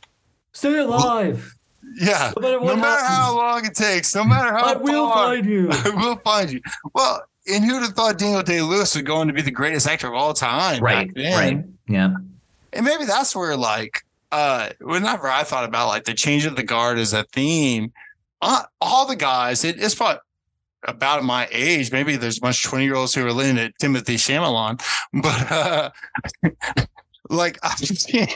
stay 0.54 0.78
alive? 0.78 1.54
yeah, 2.00 2.32
No 2.36 2.40
matter 2.42 2.60
no 2.60 2.76
matter 2.76 3.04
how 3.04 3.36
long 3.36 3.66
it 3.66 3.74
takes, 3.74 4.14
no 4.14 4.24
matter 4.24 4.52
how 4.56 4.72
I 4.72 4.76
will 4.78 5.08
far, 5.10 5.34
find 5.34 5.44
you. 5.46 5.68
I 5.72 5.90
will 5.90 6.16
find 6.24 6.50
you. 6.50 6.60
Well, 6.94 7.22
and 7.52 7.62
who'd 7.62 7.82
have 7.82 7.92
thought 7.92 8.16
Daniel 8.18 8.42
Day 8.42 8.62
Lewis 8.62 8.94
would 8.96 9.04
go 9.04 9.16
on 9.16 9.26
to 9.26 9.34
be 9.34 9.42
the 9.42 9.50
greatest 9.50 9.86
actor 9.86 10.06
of 10.06 10.14
all 10.14 10.32
time? 10.32 10.82
Right, 10.82 11.08
back 11.08 11.14
then? 11.14 11.56
right, 11.56 11.64
yeah. 11.88 12.14
And 12.72 12.86
maybe 12.86 13.04
that's 13.04 13.36
where 13.36 13.54
like 13.54 14.02
uh 14.32 14.70
whenever 14.80 15.28
I 15.28 15.44
thought 15.44 15.64
about 15.64 15.88
like 15.88 16.04
the 16.04 16.14
change 16.14 16.44
of 16.46 16.56
the 16.56 16.62
guard 16.62 16.98
as 16.98 17.12
a 17.12 17.24
theme, 17.32 17.92
uh, 18.40 18.64
all 18.80 19.06
the 19.06 19.16
guys, 19.16 19.64
it, 19.64 19.80
it's 19.80 19.94
probably 19.94 20.20
about 20.84 21.22
my 21.22 21.48
age. 21.52 21.92
Maybe 21.92 22.16
there's 22.16 22.38
a 22.38 22.40
bunch 22.40 22.64
of 22.64 22.70
20 22.70 22.84
year 22.84 22.96
olds 22.96 23.14
who 23.14 23.24
are 23.24 23.32
listening 23.32 23.72
to 23.78 23.86
Timothée 23.86 24.16
Chalamet, 24.16 24.82
but 25.22 25.52
uh 25.52 25.90
like 27.30 27.58
I'm 27.62 27.76
seeing 27.76 28.28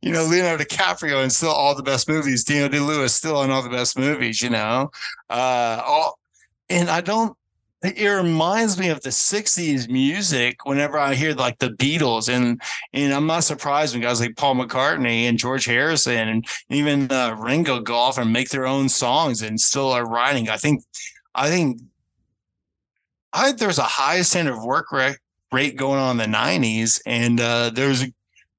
you 0.00 0.12
know, 0.12 0.24
Leonardo 0.24 0.64
DiCaprio 0.64 1.22
and 1.22 1.30
still 1.30 1.50
all 1.50 1.74
the 1.74 1.82
best 1.82 2.08
movies, 2.08 2.42
Daniel 2.42 2.70
Day 2.70 2.80
Lewis 2.80 3.14
still 3.14 3.42
in 3.42 3.50
all 3.50 3.62
the 3.62 3.68
best 3.68 3.98
movies, 3.98 4.42
you 4.42 4.50
know. 4.50 4.90
Uh 5.28 5.82
all 5.84 6.18
and 6.68 6.88
I 6.88 7.00
don't 7.00 7.36
it 7.84 8.08
reminds 8.08 8.78
me 8.78 8.88
of 8.88 9.00
the 9.02 9.10
60s 9.10 9.88
music 9.88 10.64
whenever 10.64 10.98
I 10.98 11.14
hear 11.14 11.34
like 11.34 11.58
the 11.58 11.68
Beatles 11.70 12.28
and 12.28 12.60
and 12.92 13.12
I'm 13.12 13.26
not 13.26 13.44
surprised 13.44 13.94
when 13.94 14.02
guys 14.02 14.20
like 14.20 14.36
Paul 14.36 14.54
McCartney 14.54 15.22
and 15.24 15.38
George 15.38 15.66
Harrison 15.66 16.28
and 16.28 16.46
even 16.70 17.10
uh, 17.10 17.36
Ringo 17.38 17.80
go 17.80 17.94
off 17.94 18.16
and 18.18 18.32
make 18.32 18.48
their 18.50 18.66
own 18.66 18.88
songs 18.88 19.42
and 19.42 19.60
still 19.60 19.90
are 19.92 20.06
writing. 20.08 20.48
I 20.48 20.56
think 20.56 20.82
I 21.34 21.50
think 21.50 21.80
I 23.32 23.46
think 23.46 23.58
there's 23.58 23.78
a 23.78 23.82
high 23.82 24.22
standard 24.22 24.54
of 24.54 24.64
work 24.64 24.90
rate, 24.92 25.18
rate 25.52 25.76
going 25.76 25.98
on 25.98 26.18
in 26.20 26.30
the 26.30 26.36
90s 26.36 27.00
and 27.06 27.40
uh, 27.40 27.70
there's 27.70 28.02
a, 28.04 28.12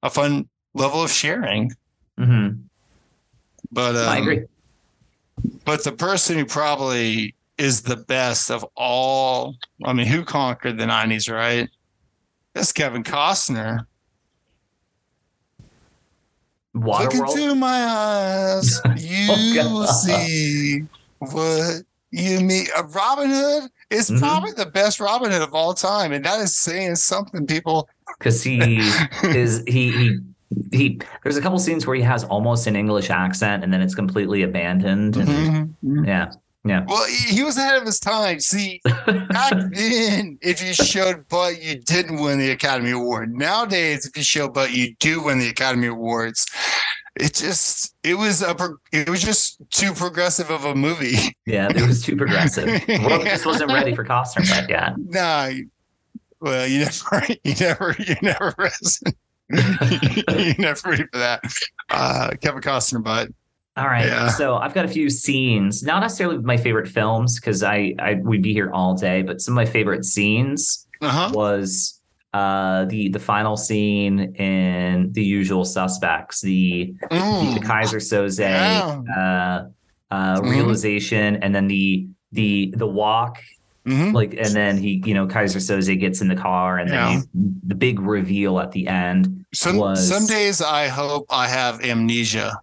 a 0.04 0.10
fun 0.10 0.48
level 0.74 1.02
of 1.04 1.12
sharing. 1.12 1.72
hmm 2.18 2.50
But 3.72 3.96
um, 3.96 4.10
I 4.10 4.18
agree. 4.20 4.44
but 5.64 5.84
the 5.84 5.94
person 5.94 6.38
who 6.38 6.46
probably 6.46 7.34
is 7.58 7.82
the 7.84 7.96
best 7.98 8.52
of 8.52 8.66
all, 8.76 9.56
I 9.84 9.94
mean, 9.94 10.08
who 10.08 10.24
conquered 10.26 10.78
the 10.78 10.86
90s, 10.86 11.32
right? 11.32 11.70
That's 12.54 12.72
Kevin 12.72 13.04
Costner. 13.04 13.86
Look 16.74 17.14
into 17.14 17.56
my 17.56 17.86
eyes, 17.86 18.82
you 18.98 19.28
Oh, 19.30 19.70
will 19.80 19.88
see 19.88 20.82
what 21.20 21.84
you 22.12 22.42
mean. 22.42 22.66
Uh, 22.78 22.84
Robin 22.88 23.30
Hood 23.30 23.70
is 23.90 24.10
Mhm. 24.12 24.20
probably 24.20 24.52
the 24.52 24.66
best 24.66 25.00
Robin 25.00 25.32
Hood 25.32 25.42
of 25.42 25.54
all 25.54 25.74
time, 25.74 26.12
and 26.12 26.26
that 26.26 26.42
is 26.42 26.58
saying 26.58 26.96
something, 26.98 27.48
people. 27.48 27.88
because 28.20 28.44
he 28.44 28.92
is 29.24 29.64
he 29.68 29.92
he 29.92 30.20
he 30.72 31.00
there's 31.24 31.38
a 31.38 31.42
couple 31.42 31.58
scenes 31.60 31.88
where 31.88 31.96
he 31.96 32.02
has 32.02 32.24
almost 32.26 32.66
an 32.68 32.76
english 32.76 33.10
accent 33.10 33.64
and 33.64 33.74
then 33.74 33.82
it's 33.82 33.96
completely 33.96 34.42
abandoned 34.44 35.18
and 35.18 35.76
Mhm. 35.84 36.08
yeah 36.08 36.32
yeah 36.66 36.84
Well, 36.88 37.06
he 37.06 37.44
was 37.44 37.58
ahead 37.58 37.76
of 37.76 37.86
his 37.86 38.00
time. 38.00 38.40
See, 38.40 38.82
back 38.86 39.52
then, 39.72 40.38
if 40.42 40.62
you 40.62 40.74
showed 40.74 41.28
butt, 41.30 41.62
you 41.64 41.76
didn't 41.80 42.20
win 42.22 42.40
the 42.40 42.52
Academy 42.52 42.92
Award. 42.92 43.34
Nowadays, 43.34 44.06
if 44.06 44.18
you 44.18 44.24
show 44.24 44.50
butt, 44.50 44.72
you 44.74 44.96
do 45.00 45.22
win 45.24 45.40
the 45.40 45.50
Academy 45.50 45.88
Awards. 45.88 46.46
It 47.18 47.34
just, 47.34 47.96
it 48.04 48.16
was 48.16 48.42
a, 48.42 48.54
it 48.92 49.10
was 49.10 49.22
just 49.22 49.62
too 49.72 49.94
progressive 49.94 50.50
of 50.52 50.66
a 50.66 50.76
movie. 50.76 51.38
yeah 51.46 51.70
it 51.74 51.88
was 51.88 52.02
too 52.04 52.18
progressive 52.18 52.66
the 52.66 53.00
world 53.08 53.24
just 53.24 53.46
wasn't 53.52 53.72
ready 53.72 53.96
for 53.96 54.04
Costner 54.04 54.46
back 54.50 54.70
yet 54.70 54.94
Nah, 54.98 55.52
well, 56.42 56.68
you 56.68 56.80
never, 56.80 57.26
you 57.46 57.54
never, 57.60 57.96
you 58.00 58.16
never, 58.22 58.70
you 59.50 60.54
never 60.60 60.90
ready 60.90 61.04
for 61.12 61.18
that. 61.20 61.42
Uh, 61.90 62.32
Kevin 62.42 62.62
Costner, 62.62 63.02
but 63.02 63.30
all 63.78 63.88
right 63.88 64.06
Yeah. 64.08 64.28
so 64.30 64.56
i've 64.56 64.74
got 64.74 64.86
a 64.86 64.88
few 64.88 65.10
scenes 65.10 65.84
not 65.84 66.00
necessarily 66.02 66.38
my 66.38 66.58
favorite 66.58 66.88
films 66.88 67.40
because 67.40 67.62
I, 67.64 67.94
I 68.00 68.14
would 68.16 68.42
be 68.42 68.54
here 68.54 68.72
all 68.72 68.94
day 68.96 69.22
but 69.22 69.42
some 69.42 69.54
of 69.54 69.56
my 69.56 69.66
favorite 69.66 70.06
scenes 70.06 70.88
uh 71.02 71.10
huh. 71.10 71.32
was 71.34 72.00
uh 72.34 72.86
the 72.86 73.10
the 73.10 73.20
final 73.20 73.56
scene 73.58 74.36
in 74.36 75.12
the 75.14 75.24
usual 75.24 75.66
suspects 75.66 76.42
the 76.42 76.94
the 77.10 77.62
Keyser 77.64 78.00
Söze 78.02 78.40
Yeah. 78.40 79.02
uh, 79.18 79.68
uh, 80.12 80.40
Mhm. 80.42 80.50
realization, 80.50 81.38
and 81.38 81.54
then 81.56 81.68
the 81.68 82.08
the 82.32 82.74
the 82.78 82.86
walk, 82.88 83.38
hmm 83.86 84.12
like, 84.12 84.34
and 84.38 84.54
then 84.54 84.78
he, 84.78 85.02
you 85.06 85.14
know, 85.14 85.26
Keyser 85.28 85.60
Söze 85.60 86.00
gets 86.00 86.22
in 86.22 86.28
the 86.28 86.36
car, 86.36 86.78
and 86.78 86.90
then 86.90 86.96
Yeah. 87.12 87.20
he- 87.20 87.50
the 87.68 87.76
big 87.76 88.00
reveal 88.00 88.60
at 88.60 88.72
the 88.72 88.88
end. 88.88 89.46
Some 89.54 89.78
was- 89.78 90.08
some 90.08 90.26
days 90.28 90.62
I 90.62 90.88
hope 90.88 91.26
I 91.30 91.48
have 91.48 91.82
amnesia, 91.84 92.54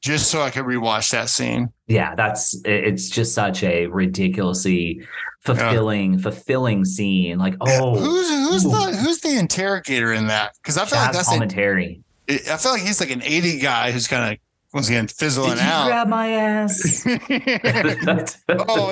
just 0.00 0.30
so 0.30 0.42
I 0.42 0.50
can 0.50 0.64
rewatch 0.64 1.10
that 1.10 1.28
scene. 1.28 1.72
Yeah, 1.86 2.14
that's 2.14 2.60
it's 2.64 3.08
just 3.08 3.34
such 3.34 3.62
a 3.62 3.86
ridiculously 3.86 5.02
fulfilling 5.40 6.18
fulfilling 6.18 6.84
scene. 6.84 7.38
Like, 7.38 7.56
oh, 7.60 7.96
who's 7.98 8.28
who's 8.28 8.64
Ooh. 8.66 8.70
the 8.70 8.96
who's 8.96 9.20
the 9.20 9.38
interrogator 9.38 10.12
in 10.12 10.26
that? 10.28 10.52
Because 10.62 10.78
I 10.78 10.84
feel 10.84 10.98
like 10.98 11.12
that's 11.12 11.32
an, 11.32 11.40
Palminteri. 11.40 12.02
I 12.28 12.56
feel 12.56 12.72
like 12.72 12.82
he's 12.82 13.00
like 13.00 13.10
an 13.10 13.22
eighty 13.22 13.58
guy 13.58 13.90
who's 13.90 14.06
kind 14.06 14.32
of 14.34 14.38
once 14.72 14.88
again 14.88 15.06
Did 15.06 15.16
fizzling 15.16 15.56
you 15.56 15.62
out. 15.62 15.86
grab 15.86 16.08
my 16.08 16.28
ass? 16.28 17.04
oh 17.06 17.16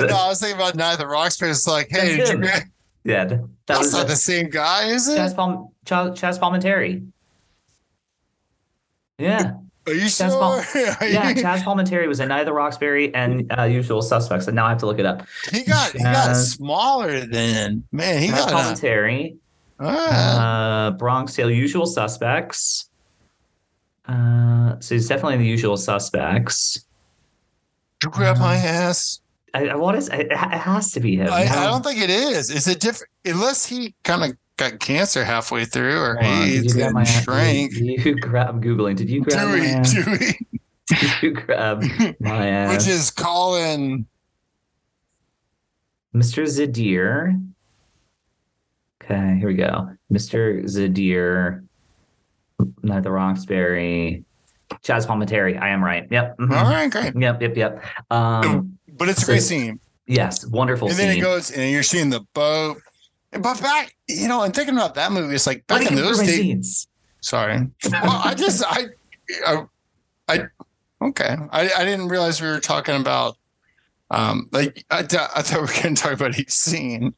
no, 0.09 0.17
I 0.17 0.29
was 0.29 0.41
thinking 0.41 0.57
about 0.57 0.75
Night 0.75 0.99
the 0.99 1.07
Roxbury. 1.07 1.51
It's 1.51 1.67
like, 1.67 1.89
hey, 1.91 2.17
That's 2.17 2.31
did 2.31 2.39
you 2.39 2.45
grab? 2.45 2.63
yeah, 3.05 3.25
that 3.27 3.49
That's 3.67 3.81
was 3.81 3.93
not 3.93 4.07
it. 4.07 4.09
the 4.09 4.17
same 4.17 4.49
guy, 4.49 4.89
is 4.89 5.07
it? 5.09 5.19
Chazz, 5.19 5.37
Palm- 5.37 5.69
Chazz, 5.85 6.13
Chazz 6.17 6.41
Palminteri. 6.41 7.07
Yeah. 9.19 9.55
Are 9.87 9.93
you 9.95 10.07
Chazz 10.07 10.31
sure? 10.73 10.83
Yeah, 11.09 11.33
Chazz 11.35 11.63
Palminteri 11.63 12.09
was 12.09 12.19
in 12.21 12.29
Night 12.29 12.41
of 12.41 12.47
the 12.47 12.53
Roxbury 12.53 13.15
and 13.15 13.51
uh, 13.57 13.63
Usual 13.65 14.03
Suspects. 14.03 14.47
And 14.49 14.57
now 14.57 14.67
I 14.67 14.71
have 14.71 14.79
to 14.79 14.87
look 14.87 14.99
it 14.99 15.07
up. 15.07 15.27
he 15.53 15.63
got 15.63 15.93
he 15.93 15.99
got 16.03 16.35
smaller 16.35 17.21
then. 17.27 17.85
Man, 17.93 18.21
he 18.21 18.29
Chazz 18.29 18.51
got 18.51 18.51
a, 18.53 18.55
Palminteri, 18.55 19.37
Ah. 19.79 20.87
uh, 20.87 20.91
Bronx 20.93 21.35
Tale, 21.35 21.51
Usual 21.51 21.87
Suspects. 21.87 22.89
Uh, 24.07 24.77
so 24.81 24.95
he's 24.95 25.09
definitely 25.09 25.35
in 25.35 25.41
the 25.41 25.47
Usual 25.47 25.77
Suspects. 25.77 26.85
you 28.03 28.11
grab 28.11 28.39
my 28.39 28.57
ass. 28.57 29.21
I, 29.55 29.69
I 29.69 29.75
want 29.77 30.01
to. 30.03 30.21
It, 30.21 30.27
it 30.33 30.37
has 30.37 30.93
to 30.93 31.01
be 31.01 31.17
him. 31.17 31.29
I, 31.31 31.43
I 31.47 31.65
don't 31.65 31.83
think 31.85 32.01
it 32.01 32.11
is. 32.11 32.51
Is 32.51 32.69
it 32.69 32.79
different? 32.81 33.11
Unless 33.25 33.65
he 33.67 33.95
kind 34.05 34.25
of 34.25 34.37
got 34.57 34.79
cancer 34.81 35.25
halfway 35.25 35.65
through, 35.65 35.99
or 36.01 36.17
Hold 36.21 36.45
AIDS 36.49 36.65
you 36.67 36.73
grab 36.75 36.87
and 36.87 36.95
my- 36.95 37.05
shrank. 37.05 37.75
Did 37.75 38.05
you 38.05 38.15
grab? 38.21 38.49
I'm 38.49 38.61
googling. 38.63 38.97
Did 38.97 39.11
you 39.11 39.23
grab? 39.23 39.49
my 39.49 39.57
Dewey, 39.57 39.67
ass? 39.69 39.93
Dewey, 39.93 40.39
Did 40.89 41.23
you 41.23 41.31
grab 41.33 41.83
my 42.21 42.47
ass? 42.49 42.73
which 42.87 42.89
is 42.95 43.11
Colin. 43.11 44.07
Mr. 46.15 46.45
Zadir. 46.45 47.43
Okay, 49.03 49.37
here 49.39 49.49
we 49.49 49.55
go. 49.55 49.91
Mr. 50.13 50.65
Zadir, 50.65 51.65
of 52.59 53.03
the 53.03 53.11
Roxbury, 53.11 54.25
Chazz 54.83 55.07
Palminteri. 55.07 55.61
I 55.61 55.69
am 55.69 55.85
right. 55.85 56.07
Yep. 56.11 56.39
mhm. 56.39 56.51
All 56.57 56.65
right, 56.71 56.91
great. 56.91 57.15
Yep. 57.15 57.43
Yep. 57.43 57.57
Yep. 57.57 57.85
Um, 58.11 58.79
But 58.97 59.09
it's 59.11 59.19
a 59.23 59.27
So- 59.27 59.33
great 59.33 59.43
scene. 59.43 59.81
yes, 60.07 60.47
wonderful 60.47 60.89
and 60.89 60.97
then 60.97 61.11
scene. 61.13 61.19
it 61.19 61.23
goes, 61.23 61.51
and 61.51 61.71
you're 61.71 61.83
seeing 61.83 62.09
the 62.11 62.21
boat. 62.35 62.81
But 63.39 63.61
back, 63.61 63.97
you 64.09 64.29
know, 64.29 64.43
and 64.43 64.55
thinking 64.55 64.75
about 64.75 64.95
that 64.95 65.13
movie, 65.13 65.35
it's 65.35 65.47
like 65.47 65.67
back 65.67 65.83
me 65.83 65.89
in 65.89 65.95
those 65.97 66.19
days. 66.21 66.89
Sorry. 67.21 67.59
Well, 67.91 68.21
I 68.25 68.35
just, 68.35 68.63
I, 68.67 68.85
I, 69.47 69.63
I 70.29 70.41
okay. 71.03 71.37
I, 71.51 71.71
I 71.77 71.85
didn't 71.85 72.09
realize 72.09 72.41
we 72.41 72.49
were 72.49 72.61
talking 72.61 72.95
about, 72.97 73.37
um, 74.11 74.49
like, 74.53 74.85
I, 74.91 75.01
I 75.01 75.03
thought 75.43 75.55
we 75.55 75.61
were 75.61 75.83
going 75.83 75.95
to 75.95 76.03
talk 76.03 76.13
about 76.13 76.39
each 76.39 76.51
scene. 76.53 77.15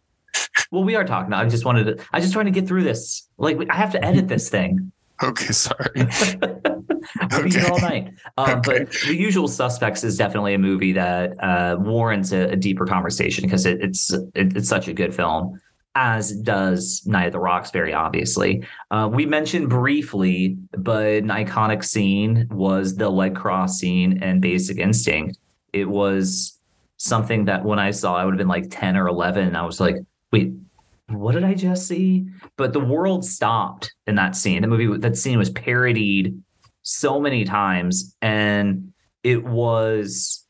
Well, 0.71 0.85
we 0.85 0.95
are 0.95 1.05
talking. 1.05 1.33
I 1.33 1.49
just 1.49 1.65
wanted 1.65 1.85
to. 1.97 2.05
I 2.13 2.21
just 2.21 2.33
trying 2.33 2.47
to 2.47 2.51
get 2.53 2.67
through 2.69 2.85
this. 2.85 3.29
Like 3.39 3.59
I 3.71 3.77
have 3.77 3.93
to 3.93 4.05
edit 4.05 4.29
this 4.29 4.49
thing. 4.49 4.93
Okay, 5.23 5.53
sorry. 5.53 6.07
We'll 7.31 7.45
be 7.45 7.51
here 7.51 7.67
all 7.71 7.81
night. 7.81 8.13
Um, 8.37 8.51
Okay. 8.59 8.85
But 8.85 8.93
The 9.07 9.17
Usual 9.17 9.49
Suspects 9.49 10.05
is 10.05 10.17
definitely 10.17 10.55
a 10.55 10.59
movie 10.59 10.93
that 10.93 11.33
uh, 11.43 11.77
warrants 11.79 12.33
a, 12.33 12.51
a 12.51 12.57
deeper 12.57 12.85
conversation 12.87 13.45
because 13.45 13.67
it, 13.67 13.81
it's 13.81 14.13
it, 14.13 14.57
it's 14.57 14.69
such 14.69 14.89
a 14.89 14.93
good 14.93 15.15
film, 15.15 15.61
as 16.01 16.31
does 16.31 17.05
Night 17.07 17.27
of 17.27 17.33
the 17.33 17.41
Roxbury. 17.41 17.93
Obviously, 17.93 18.65
uh, 18.93 19.11
we 19.13 19.27
mentioned 19.27 19.69
briefly, 19.69 20.57
but 20.71 21.07
an 21.07 21.29
iconic 21.29 21.85
scene 21.85 22.47
was 22.53 22.95
the 22.95 23.11
leg 23.11 23.35
cross 23.35 23.79
scene 23.79 24.23
and 24.23 24.41
Basic 24.41 24.79
Instinct. 24.79 25.39
It 25.73 25.87
was 25.87 26.57
something 26.99 27.47
that 27.47 27.65
when 27.65 27.81
I 27.81 27.91
saw, 27.91 28.15
I 28.15 28.25
would 28.25 28.35
have 28.35 28.39
been 28.39 28.47
like 28.47 28.71
ten 28.71 28.97
or 28.97 29.09
eleven. 29.09 29.47
And 29.49 29.57
I 29.57 29.67
was 29.67 29.81
like, 29.81 29.97
wait. 30.33 30.53
What 31.11 31.33
did 31.33 31.43
I 31.43 31.55
just 31.55 31.89
see? 31.89 32.27
But 32.59 32.75
the 32.75 32.85
world 32.85 33.25
stopped 33.25 33.95
in 34.07 34.15
that 34.17 34.37
scene. 34.37 34.61
The 34.61 34.69
movie, 34.69 34.99
that 34.99 35.17
scene 35.17 35.39
was 35.39 35.49
parodied 35.49 36.39
so 36.83 37.19
many 37.19 37.47
times 37.47 38.15
and 38.21 38.93
it 39.23 39.43
was 39.43 40.47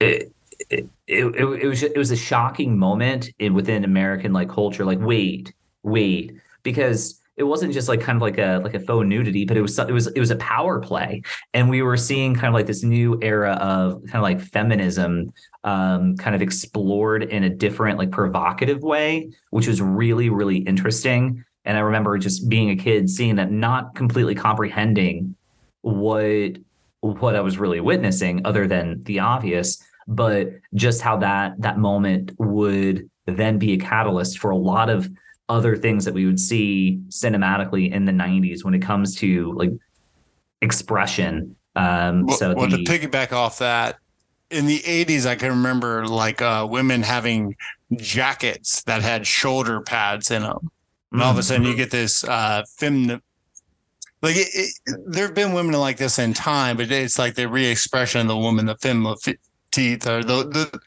it 0.00 0.32
it, 0.70 0.88
it, 1.06 1.24
it 1.24 1.66
was 1.66 1.82
it 1.82 1.96
was 1.96 2.10
a 2.10 2.16
shocking 2.16 2.78
moment 2.78 3.30
in 3.38 3.54
within 3.54 3.84
American 3.84 4.32
like 4.32 4.48
culture 4.48 4.84
like 4.84 5.00
wait 5.00 5.52
wait 5.82 6.32
because 6.62 7.20
it 7.36 7.42
wasn't 7.44 7.72
just 7.72 7.88
like 7.88 8.00
kind 8.00 8.16
of 8.16 8.22
like 8.22 8.38
a 8.38 8.60
like 8.62 8.74
a 8.74 8.80
faux 8.80 9.06
nudity 9.06 9.44
but 9.44 9.56
it 9.56 9.62
was 9.62 9.78
it 9.78 9.90
was 9.90 10.06
it 10.08 10.20
was 10.20 10.30
a 10.30 10.36
power 10.36 10.78
play. 10.78 11.22
And 11.54 11.68
we 11.68 11.82
were 11.82 11.96
seeing 11.96 12.34
kind 12.34 12.48
of 12.48 12.54
like 12.54 12.66
this 12.66 12.84
new 12.84 13.18
era 13.20 13.52
of 13.54 14.02
kind 14.04 14.16
of 14.16 14.22
like 14.22 14.40
feminism 14.40 15.32
um 15.64 16.16
kind 16.16 16.36
of 16.36 16.42
explored 16.42 17.24
in 17.24 17.44
a 17.44 17.50
different 17.50 17.98
like 17.98 18.10
provocative 18.10 18.82
way 18.82 19.30
which 19.50 19.66
was 19.66 19.80
really 19.82 20.30
really 20.30 20.58
interesting. 20.58 21.44
And 21.64 21.76
I 21.76 21.80
remember 21.80 22.16
just 22.16 22.48
being 22.48 22.70
a 22.70 22.76
kid 22.76 23.10
seeing 23.10 23.36
that 23.36 23.50
not 23.50 23.94
completely 23.94 24.34
comprehending 24.34 25.34
what 25.82 26.58
what 27.00 27.34
I 27.34 27.40
was 27.40 27.58
really 27.58 27.80
witnessing 27.80 28.42
other 28.44 28.66
than 28.66 29.02
the 29.04 29.20
obvious 29.20 29.82
but 30.08 30.50
just 30.74 31.00
how 31.00 31.16
that 31.16 31.60
that 31.60 31.78
moment 31.78 32.32
would 32.38 33.08
then 33.26 33.58
be 33.58 33.72
a 33.72 33.78
catalyst 33.78 34.38
for 34.38 34.50
a 34.50 34.56
lot 34.56 34.90
of 34.90 35.08
other 35.48 35.76
things 35.76 36.04
that 36.04 36.14
we 36.14 36.26
would 36.26 36.38
see 36.38 37.00
cinematically 37.08 37.92
in 37.92 38.04
the 38.04 38.12
90s 38.12 38.64
when 38.64 38.74
it 38.74 38.80
comes 38.80 39.16
to 39.16 39.52
like 39.54 39.70
expression 40.60 41.56
um 41.76 42.26
Well, 42.26 42.36
so 42.36 42.54
well, 42.54 42.68
the, 42.68 42.78
to 42.78 42.84
piggyback 42.84 43.32
off 43.32 43.58
that, 43.58 43.98
in 44.50 44.66
the 44.66 44.80
80s, 44.80 45.26
I 45.26 45.36
can 45.36 45.50
remember 45.50 46.06
like 46.06 46.42
uh, 46.42 46.66
women 46.68 47.02
having 47.02 47.56
jackets 47.96 48.82
that 48.82 49.02
had 49.02 49.26
shoulder 49.26 49.80
pads 49.80 50.30
in 50.30 50.42
them. 50.42 50.70
And 51.12 51.22
all 51.22 51.30
of 51.30 51.38
a 51.38 51.42
sudden, 51.42 51.66
you 51.66 51.74
get 51.74 51.90
this 51.90 52.22
uh, 52.24 52.62
fem. 52.76 53.20
Like 54.22 54.36
it, 54.36 54.48
it, 54.52 55.00
there 55.06 55.24
have 55.24 55.34
been 55.34 55.54
women 55.54 55.74
like 55.80 55.96
this 55.96 56.18
in 56.18 56.34
time, 56.34 56.76
but 56.76 56.90
it's 56.90 57.18
like 57.18 57.34
the 57.34 57.48
re-expression 57.48 58.20
of 58.20 58.28
the 58.28 58.36
woman, 58.36 58.66
the 58.66 58.76
femme 58.76 59.06
teeth, 59.70 60.06
or 60.06 60.22
the, 60.22 60.44
the 60.44 60.80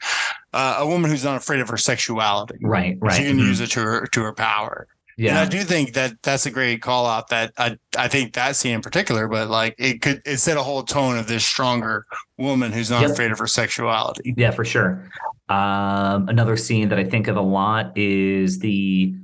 uh, 0.52 0.76
a 0.78 0.86
woman 0.86 1.10
who's 1.10 1.24
not 1.24 1.36
afraid 1.36 1.60
of 1.60 1.68
her 1.68 1.76
sexuality. 1.76 2.58
right 2.62 2.96
right 3.00 3.16
She 3.16 3.24
can 3.24 3.38
mhm. 3.38 3.46
use 3.46 3.60
it 3.60 3.70
to 3.72 3.80
her 3.80 4.06
to 4.06 4.22
her 4.22 4.32
power. 4.32 4.86
Yeah, 5.16 5.30
and 5.30 5.38
I 5.38 5.46
do 5.46 5.62
think 5.62 5.94
that 5.94 6.20
that's 6.22 6.44
a 6.46 6.50
great 6.50 6.82
call 6.82 7.06
out. 7.06 7.28
That 7.28 7.52
I 7.56 7.78
I 7.96 8.08
think 8.08 8.32
that 8.34 8.56
scene 8.56 8.74
in 8.74 8.80
particular, 8.82 9.28
but 9.28 9.48
like 9.48 9.76
it 9.78 10.02
could 10.02 10.20
it 10.24 10.38
set 10.38 10.56
a 10.56 10.62
whole 10.62 10.82
tone 10.82 11.16
of 11.18 11.28
this 11.28 11.44
stronger 11.44 12.04
woman 12.36 12.72
who's 12.72 12.90
not 12.90 13.02
Yep. 13.02 13.10
afraid 13.12 13.30
of 13.30 13.38
her 13.38 13.46
sexuality. 13.46 14.34
Yeah, 14.36 14.50
for 14.50 14.64
sure. 14.64 15.08
Um, 15.48 16.28
another 16.28 16.56
scene 16.56 16.88
that 16.88 16.98
I 16.98 17.04
think 17.04 17.28
of 17.28 17.36
a 17.36 17.42
lot 17.42 17.96
is 17.96 18.58
the 18.58 19.14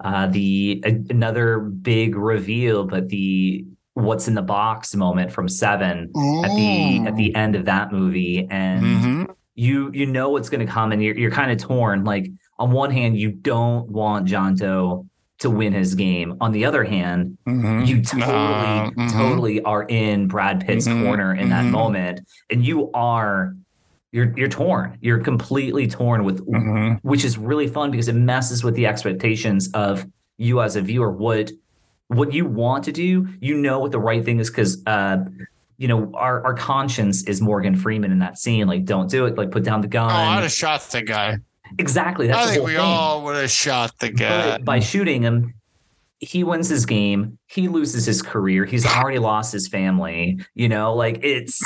uh, 0.00 0.26
the 0.26 0.82
another 0.84 1.60
big 1.60 2.14
reveal, 2.16 2.84
but 2.84 3.08
the 3.08 3.64
what's 3.98 4.28
in 4.28 4.34
the 4.34 4.42
box 4.42 4.94
moment 4.94 5.32
from 5.32 5.48
Seven 5.48 6.10
at 6.44 6.54
the 6.56 7.02
at 7.06 7.16
the 7.16 7.34
end 7.34 7.54
of 7.56 7.64
that 7.66 7.92
movie, 7.92 8.46
and 8.50 8.82
Mhm. 8.84 9.34
you 9.54 9.90
you 9.92 10.06
know 10.06 10.30
what's 10.30 10.48
going 10.48 10.64
to 10.66 10.72
come, 10.72 10.92
and 10.92 11.02
you're 11.02 11.16
you're 11.16 11.30
kind 11.30 11.50
of 11.50 11.58
torn. 11.58 12.04
Like 12.04 12.30
on 12.58 12.70
one 12.70 12.90
hand, 12.90 13.16
you 13.18 13.30
don't 13.30 13.88
want 13.90 14.26
John 14.26 14.54
Doe 14.54 15.06
to 15.40 15.50
win 15.50 15.72
his 15.72 15.94
game. 15.94 16.34
On 16.40 16.50
the 16.52 16.64
other 16.64 16.82
hand, 16.84 17.38
Mhm. 17.48 17.86
you 17.86 18.02
totally 18.02 18.78
Uh, 18.80 18.90
mhm. 18.90 19.12
totally 19.12 19.62
are 19.62 19.84
in 19.84 20.26
Brad 20.26 20.66
Pitt's 20.66 20.88
Mhm, 20.88 21.04
corner 21.04 21.34
in 21.34 21.48
that 21.50 21.64
mhm. 21.64 21.70
moment 21.70 22.20
and 22.50 22.64
you 22.64 22.90
are 22.92 23.54
you're 24.10 24.32
you're 24.38 24.48
torn 24.48 24.96
you're 25.02 25.18
completely 25.18 25.86
torn 25.86 26.24
with 26.24 26.44
Mhm. 26.46 26.98
which 27.02 27.24
is 27.26 27.36
really 27.36 27.66
fun 27.68 27.90
because 27.90 28.08
it 28.08 28.14
messes 28.16 28.64
with 28.64 28.74
the 28.74 28.86
expectations 28.86 29.68
of 29.74 30.06
you 30.38 30.60
as 30.62 30.76
a 30.76 30.80
viewer 30.80 31.10
what 31.12 31.50
what 32.08 32.32
you 32.32 32.44
want 32.46 32.84
to 32.84 32.92
do 32.92 33.28
you 33.40 33.54
know 33.56 33.78
what 33.78 33.92
the 33.92 33.98
right 34.00 34.24
thing 34.24 34.40
is 34.40 34.48
because 34.50 34.82
uh 34.86 35.18
you 35.76 35.86
know 35.86 36.10
our 36.14 36.44
our 36.44 36.54
conscience 36.54 37.22
is 37.24 37.40
Morgan 37.40 37.76
Freeman 37.76 38.10
in 38.10 38.18
that 38.20 38.38
scene 38.38 38.66
like 38.66 38.84
don't 38.84 39.10
do 39.10 39.26
it 39.26 39.36
like 39.36 39.50
put 39.50 39.62
down 39.62 39.80
the 39.80 39.88
gun 39.88 40.10
Oh, 40.10 40.14
I'd 40.14 40.42
have 40.42 40.50
shot 40.52 40.80
the 40.90 41.02
guy. 41.02 41.36
exactly 41.78 42.26
that's 42.26 42.48
I 42.48 42.54
think 42.54 42.64
we 42.66 42.72
thing. 42.72 42.80
all 42.80 43.22
would 43.24 43.36
have 43.36 43.50
shot 43.50 43.92
the 44.00 44.10
guy. 44.10 44.52
But 44.52 44.64
by 44.64 44.80
shooting 44.80 45.22
him, 45.22 45.54
he 46.20 46.42
wins 46.42 46.68
his 46.68 46.84
game. 46.86 47.38
He 47.46 47.68
loses 47.68 48.04
his 48.06 48.22
career. 48.22 48.64
He's 48.64 48.84
already 48.86 49.18
lost 49.20 49.52
his 49.52 49.68
family. 49.68 50.40
You 50.54 50.68
know, 50.68 50.94
like 50.94 51.20
it's 51.22 51.60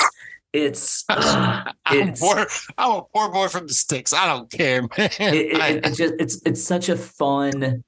it's 0.51 1.05
I'm, 1.09 1.73
it's 1.89 2.19
poor, 2.21 2.45
I'm 2.77 2.91
a 2.97 3.01
poor 3.01 3.29
boy 3.31 3.47
from 3.47 3.65
the 3.65 3.73
sticks. 3.73 4.13
I 4.13 4.27
don't 4.27 4.51
care, 4.51 4.81
man. 4.81 4.89
it, 4.97 5.21
it, 5.21 5.85
it 5.85 5.93
just 5.95 6.13
it's 6.19 6.41
it's 6.45 6.61
such 6.63 6.89
a 6.89 6.97
fun 6.97 7.83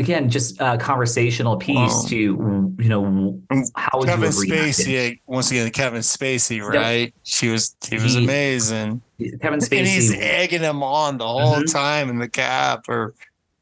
again 0.00 0.30
just 0.30 0.60
uh 0.60 0.76
conversational 0.76 1.56
piece 1.56 2.04
to 2.04 2.16
you 2.16 2.88
know 2.88 3.40
how 3.74 3.98
would 3.98 4.06
Kevin 4.08 4.20
you 4.20 4.26
have 4.26 4.38
reacted? 4.38 4.86
Spacey 4.86 5.20
once 5.26 5.50
again. 5.50 5.70
Kevin 5.70 6.00
Spacey, 6.02 6.62
right? 6.62 7.12
She 7.24 7.48
was 7.48 7.74
he 7.88 7.96
was 7.96 8.14
He- 8.14 8.24
amazing. 8.24 9.02
Kevin 9.40 9.58
Spacey 9.58 9.78
And 9.78 9.86
he's 9.86 10.14
egging 10.14 10.60
him 10.60 10.82
on 10.82 11.18
the 11.18 11.26
whole 11.26 11.56
Mhm. 11.56 11.72
time 11.72 12.08
in 12.08 12.18
the 12.18 12.28
cab 12.28 12.84
or 12.88 13.14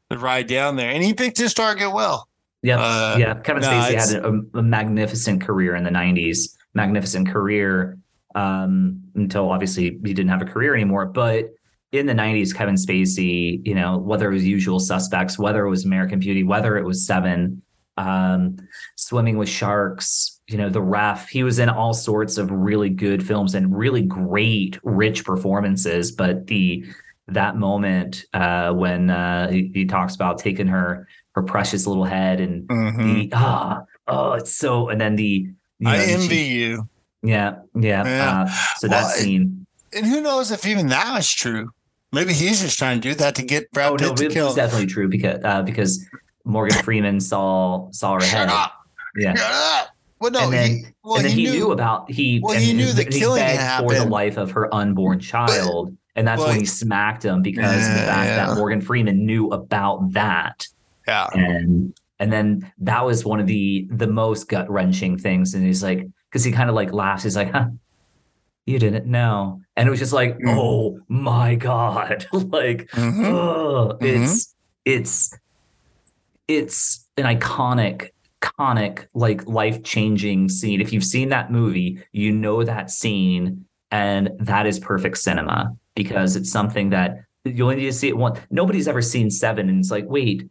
the 0.09 0.17
ride 0.17 0.47
down 0.47 0.75
there, 0.75 0.91
and 0.91 1.03
he 1.03 1.13
picked 1.13 1.37
his 1.37 1.53
target 1.53 1.91
well. 1.91 2.27
yeah 2.61 2.77
Uh, 2.79 3.15
yeah 3.19 3.33
Kevin 3.41 3.61
no, 3.63 3.69
Spacey 3.69 3.93
had 3.95 4.23
a, 4.23 4.57
a 4.59 4.63
magnificent 4.63 5.41
career 5.41 5.75
in 5.75 5.83
the 5.83 5.89
90s 5.91 6.55
magnificent 6.73 7.27
career 7.29 7.97
um 8.35 8.99
until 9.15 9.49
obviously 9.51 9.83
he 10.05 10.13
didn't 10.13 10.29
have 10.29 10.41
a 10.41 10.45
career 10.45 10.73
anymore 10.75 11.05
but 11.07 11.53
in 11.91 12.05
the 12.05 12.13
90s 12.13 12.53
Kevin 12.53 12.75
Spacey 12.75 13.61
you 13.65 13.73
know 13.75 13.97
whether 13.97 14.29
it 14.29 14.33
was 14.33 14.45
Usual 14.45 14.79
Suspects 14.79 15.39
whether 15.39 15.65
it 15.65 15.69
was 15.69 15.85
American 15.85 16.19
Beauty 16.19 16.43
whether 16.43 16.77
it 16.77 16.83
was 16.85 17.05
7 17.05 17.61
um 17.97 18.57
Swimming 18.95 19.37
with 19.37 19.49
Sharks 19.49 20.39
you 20.47 20.57
know 20.57 20.69
the 20.69 20.81
ref 20.81 21.29
he 21.29 21.43
was 21.43 21.59
in 21.59 21.69
all 21.69 21.93
sorts 21.93 22.37
of 22.37 22.51
really 22.51 22.89
good 22.89 23.25
films 23.25 23.55
and 23.55 23.75
really 23.77 24.01
great 24.01 24.77
rich 24.83 25.23
performances 25.25 26.11
but 26.11 26.47
the 26.47 26.85
that 27.29 27.57
moment 27.57 28.23
uh 28.33 28.71
when 28.71 29.09
uh 29.09 29.49
he, 29.49 29.71
he 29.73 29.85
talks 29.85 30.15
about 30.15 30.37
taking 30.39 30.67
her 30.67 31.07
her 31.35 31.43
precious 31.43 31.85
little 31.87 32.05
head 32.05 32.39
and 32.41 32.67
Mhm. 32.67 32.97
the 33.29 33.29
ah 33.33 33.81
oh 34.07 34.33
it's 34.33 34.55
so 34.55 34.89
and 34.89 34.99
then 34.99 35.15
the 35.15 35.47
you 35.79 35.87
I 35.89 35.97
know, 35.97 36.03
and 36.03 36.11
envy 36.23 36.35
she- 36.35 36.53
you. 36.59 36.89
yeah, 37.23 37.55
yeah. 37.75 38.03
Yeah. 38.05 38.41
Uh, 38.41 38.47
so 38.77 38.87
that 38.87 39.01
Well, 39.03 39.09
it- 39.09 39.19
scene. 39.19 39.65
And 39.93 40.05
who 40.05 40.21
knows 40.21 40.51
if 40.51 40.65
even 40.65 40.87
that 40.87 41.13
was 41.15 41.31
true? 41.31 41.69
Maybe 42.13 42.33
he's 42.33 42.61
just 42.61 42.77
trying 42.77 43.01
to 43.01 43.09
do 43.09 43.15
that 43.15 43.35
to 43.35 43.43
get 43.43 43.71
Brad 43.71 43.91
Oh 43.91 43.95
Pitt 43.97 44.07
no, 44.07 44.15
to 44.15 44.25
it's 44.25 44.33
kill. 44.33 44.53
definitely 44.53 44.87
true 44.87 45.09
because 45.09 45.39
uh, 45.43 45.61
because 45.61 46.05
Morgan 46.45 46.81
Freeman 46.83 47.19
saw 47.19 47.89
saw 47.91 48.15
her 48.15 48.21
Shut 48.21 48.47
head. 48.47 48.49
up! 48.49 48.73
Yeah. 49.17 49.35
Shut 49.35 49.51
up! 49.51 49.89
Well, 50.19 50.31
no, 50.31 50.45
and 50.45 50.53
then, 50.53 50.69
he, 50.69 50.85
well, 51.03 51.17
and 51.17 51.25
then 51.25 51.31
he, 51.37 51.45
he, 51.45 51.51
knew, 51.51 51.71
about 51.71 52.09
he. 52.09 52.39
well, 52.41 52.57
he 52.57 52.73
knew 52.73 52.91
the 52.91 53.05
killing 53.05 53.39
begged 53.39 53.83
for 53.83 53.93
the 53.93 54.05
life 54.05 54.37
of 54.37 54.51
her 54.51 54.73
unborn 54.73 55.19
child, 55.33 55.95
and 56.15 56.27
that's 56.27 56.39
well, 56.39 56.49
when 56.49 56.59
he 56.59 56.65
smacked 56.65 57.23
him 57.23 57.41
because 57.41 57.87
of 57.87 57.93
the 57.93 57.99
fact 57.99 58.29
yeah. 58.29 58.47
that 58.47 58.57
Morgan 58.57 58.81
Freeman 58.81 59.25
knew 59.25 59.49
about 59.49 60.13
that, 60.13 60.67
yeah, 61.07 61.27
and 61.33 61.93
and 62.19 62.33
then 62.33 62.71
that 62.79 63.05
was 63.05 63.25
one 63.25 63.39
of 63.39 63.45
the 63.47 63.87
the 63.91 64.07
most 64.07 64.47
gut 64.47 64.69
wrenching 64.71 65.19
things. 65.19 65.53
And 65.53 65.63
he's 65.63 65.83
like, 65.83 66.07
because 66.31 66.43
he 66.43 66.51
kind 66.51 66.69
of 66.69 66.75
like 66.75 66.91
laughs. 66.93 67.23
He's 67.23 67.35
like, 67.35 67.51
huh, 67.51 67.67
"You 68.67 68.77
didn't 68.77 69.07
know," 69.07 69.61
and 69.75 69.87
it 69.87 69.89
was 69.89 69.99
just 69.99 70.13
like, 70.13 70.37
Mm. 70.37 70.55
"Oh 70.59 70.99
my 71.07 71.55
god!" 71.55 72.27
like, 72.33 72.87
Mhm. 72.91 73.25
oh, 73.25 73.97
Mhm. 73.99 74.05
it's 74.25 74.55
it's 74.85 75.33
it's 76.47 77.05
an 77.17 77.25
iconic 77.25 78.09
iconic 78.41 79.07
like 79.13 79.45
life-changing 79.47 80.47
scene 80.47 80.79
if 80.79 80.93
you've 80.93 81.03
seen 81.03 81.29
that 81.29 81.51
movie 81.51 81.99
you 82.11 82.31
know 82.31 82.63
that 82.63 82.89
scene 82.91 83.65
and 83.91 84.29
that 84.39 84.65
is 84.67 84.77
perfect 84.79 85.17
cinema 85.17 85.75
because 85.95 86.35
it's 86.35 86.51
something 86.51 86.91
that 86.91 87.17
you 87.43 87.63
only 87.63 87.77
need 87.77 87.85
to 87.85 87.91
see 87.93 88.07
it 88.07 88.15
once 88.17 88.39
nobody's 88.51 88.87
ever 88.87 89.01
seen 89.01 89.29
seven 89.31 89.67
and 89.69 89.79
it's 89.79 89.89
like 89.91 90.05
wait 90.07 90.47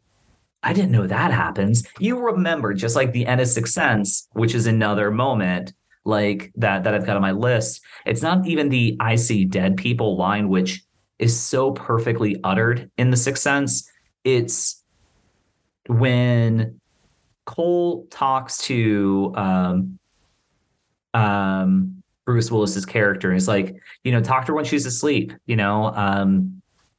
i 0.65 0.73
didn't 0.73 0.91
know 0.91 1.07
that 1.07 1.31
happens 1.33 1.87
you 2.01 2.19
remember 2.19 2.75
just 2.75 2.97
like 2.97 3.13
the 3.13 3.25
end 3.25 3.41
of 3.41 3.47
sixth 3.47 3.73
sense 3.73 4.27
which 4.33 4.55
is 4.55 4.67
another 4.67 5.11
moment 5.13 5.73
like 6.07 6.53
that 6.57 6.85
that 6.85 6.95
i've 6.95 7.07
got 7.07 7.17
on 7.17 7.23
my 7.23 7.33
list. 7.33 7.83
It's 8.05 8.23
not 8.23 8.47
even 8.47 8.69
the 8.69 8.97
i 9.01 9.17
see 9.17 9.45
dead 9.45 9.77
people 9.77 10.17
line 10.17 10.49
which 10.49 10.83
is 11.19 11.39
so 11.39 11.73
perfectly 11.73 12.37
uttered 12.45 12.91
in 12.99 13.11
the 13.11 13.17
sixth 13.17 13.43
sense. 13.43 13.91
It's 14.25 14.83
when 15.89 16.81
Cole 17.47 18.07
talks 18.11 18.59
to 18.65 19.33
um, 19.37 19.99
um, 21.15 22.03
Bruce 22.25 22.51
Willis's 22.51 22.85
character, 22.85 23.33
he's 23.33 23.49
like, 23.49 23.77
you 24.03 24.13
know, 24.13 24.21
talk 24.21 24.47
to 24.47 24.53
her 24.53 24.57
when 24.57 24.65
she's 24.65 24.85
asleep, 24.85 25.33
you 25.47 25.57
know, 25.57 25.87
um, 25.95 26.56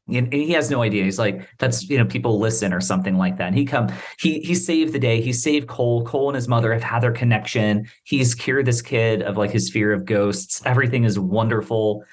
and, 0.09 0.31
he 0.31 0.51
has 0.51 0.69
no 0.69 0.81
idea. 0.81 1.03
He's 1.03 1.19
like, 1.19 1.47
that's 1.57 1.89
you 1.89 1.97
know, 1.97 2.05
people 2.05 2.39
listen 2.39 2.73
or 2.73 2.81
something 2.81 3.17
like 3.17 3.38
that. 3.38 3.47
And 3.47 3.57
he 3.57 3.65
come, 3.65 3.89
he 4.19 4.39
he 4.39 4.55
saved 4.55 4.93
the 4.93 4.99
day. 4.99 5.21
He 5.21 5.34
saved 5.34 5.67
Cole. 5.67 6.05
Cole 6.05 6.29
and 6.29 6.35
his 6.35 6.47
mother 6.47 6.73
have 6.73 6.84
had 6.84 7.01
their 7.01 7.11
connection. 7.11 7.88
He's 8.03 8.34
cured 8.35 8.65
this 8.65 8.81
kid 8.81 9.21
of 9.21 9.38
like 9.38 9.51
his 9.51 9.69
fear 9.69 9.91
of 9.93 10.05
ghosts. 10.05 10.61
Everything 10.65 11.03
is 11.03 11.19
wonderful. 11.19 12.03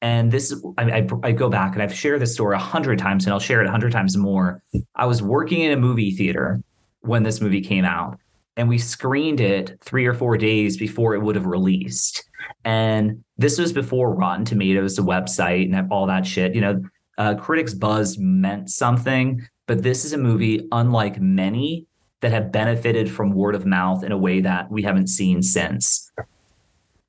And 0.00 0.32
this, 0.32 0.52
I, 0.78 0.82
I, 0.82 1.08
I 1.22 1.32
go 1.32 1.48
back 1.48 1.74
and 1.74 1.82
I've 1.82 1.94
shared 1.94 2.20
this 2.20 2.34
story 2.34 2.56
a 2.56 2.58
hundred 2.58 2.98
times, 2.98 3.24
and 3.24 3.32
I'll 3.32 3.38
share 3.38 3.60
it 3.60 3.68
a 3.68 3.70
hundred 3.70 3.92
times 3.92 4.16
more. 4.16 4.60
I 4.96 5.06
was 5.06 5.22
working 5.22 5.60
in 5.60 5.72
a 5.72 5.76
movie 5.76 6.10
theater 6.10 6.60
when 7.02 7.22
this 7.22 7.40
movie 7.40 7.60
came 7.60 7.84
out, 7.84 8.18
and 8.56 8.68
we 8.68 8.78
screened 8.78 9.40
it 9.40 9.78
three 9.80 10.06
or 10.06 10.14
four 10.14 10.36
days 10.36 10.76
before 10.76 11.14
it 11.14 11.20
would 11.20 11.36
have 11.36 11.46
released. 11.46 12.24
And 12.64 13.22
this 13.38 13.58
was 13.58 13.72
before 13.72 14.12
Rotten 14.12 14.44
Tomatoes, 14.44 14.96
the 14.96 15.02
website, 15.02 15.72
and 15.72 15.92
all 15.92 16.06
that 16.06 16.26
shit. 16.26 16.54
You 16.56 16.62
know, 16.62 16.82
uh, 17.18 17.34
critics' 17.34 17.74
buzz 17.74 18.18
meant 18.18 18.70
something, 18.70 19.46
but 19.66 19.82
this 19.82 20.04
is 20.04 20.12
a 20.12 20.18
movie 20.18 20.66
unlike 20.72 21.20
many 21.20 21.86
that 22.20 22.32
have 22.32 22.52
benefited 22.52 23.10
from 23.10 23.32
word 23.32 23.54
of 23.54 23.66
mouth 23.66 24.04
in 24.04 24.12
a 24.12 24.18
way 24.18 24.40
that 24.40 24.70
we 24.70 24.82
haven't 24.82 25.08
seen 25.08 25.42
since. 25.42 26.10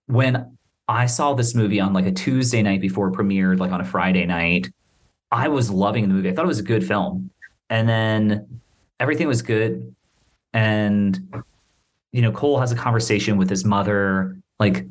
When 0.07 0.57
I 0.88 1.05
saw 1.05 1.34
this 1.34 1.55
movie 1.55 1.80
on 1.80 1.93
like 1.93 2.05
a 2.05 2.11
Tuesday 2.11 2.61
night 2.61 2.81
before 2.81 3.07
it 3.07 3.13
premiered, 3.13 3.59
like 3.59 3.71
on 3.71 3.80
a 3.80 3.85
Friday 3.85 4.25
night, 4.25 4.69
I 5.31 5.47
was 5.47 5.69
loving 5.69 6.07
the 6.07 6.13
movie. 6.13 6.30
I 6.30 6.34
thought 6.34 6.45
it 6.45 6.47
was 6.47 6.59
a 6.59 6.63
good 6.63 6.85
film. 6.85 7.30
And 7.69 7.88
then 7.88 8.61
everything 8.99 9.27
was 9.27 9.41
good. 9.41 9.95
And, 10.53 11.43
you 12.11 12.21
know, 12.21 12.31
Cole 12.31 12.59
has 12.59 12.71
a 12.71 12.75
conversation 12.75 13.38
with 13.38 13.49
his 13.49 13.65
mother, 13.65 14.38
like, 14.59 14.85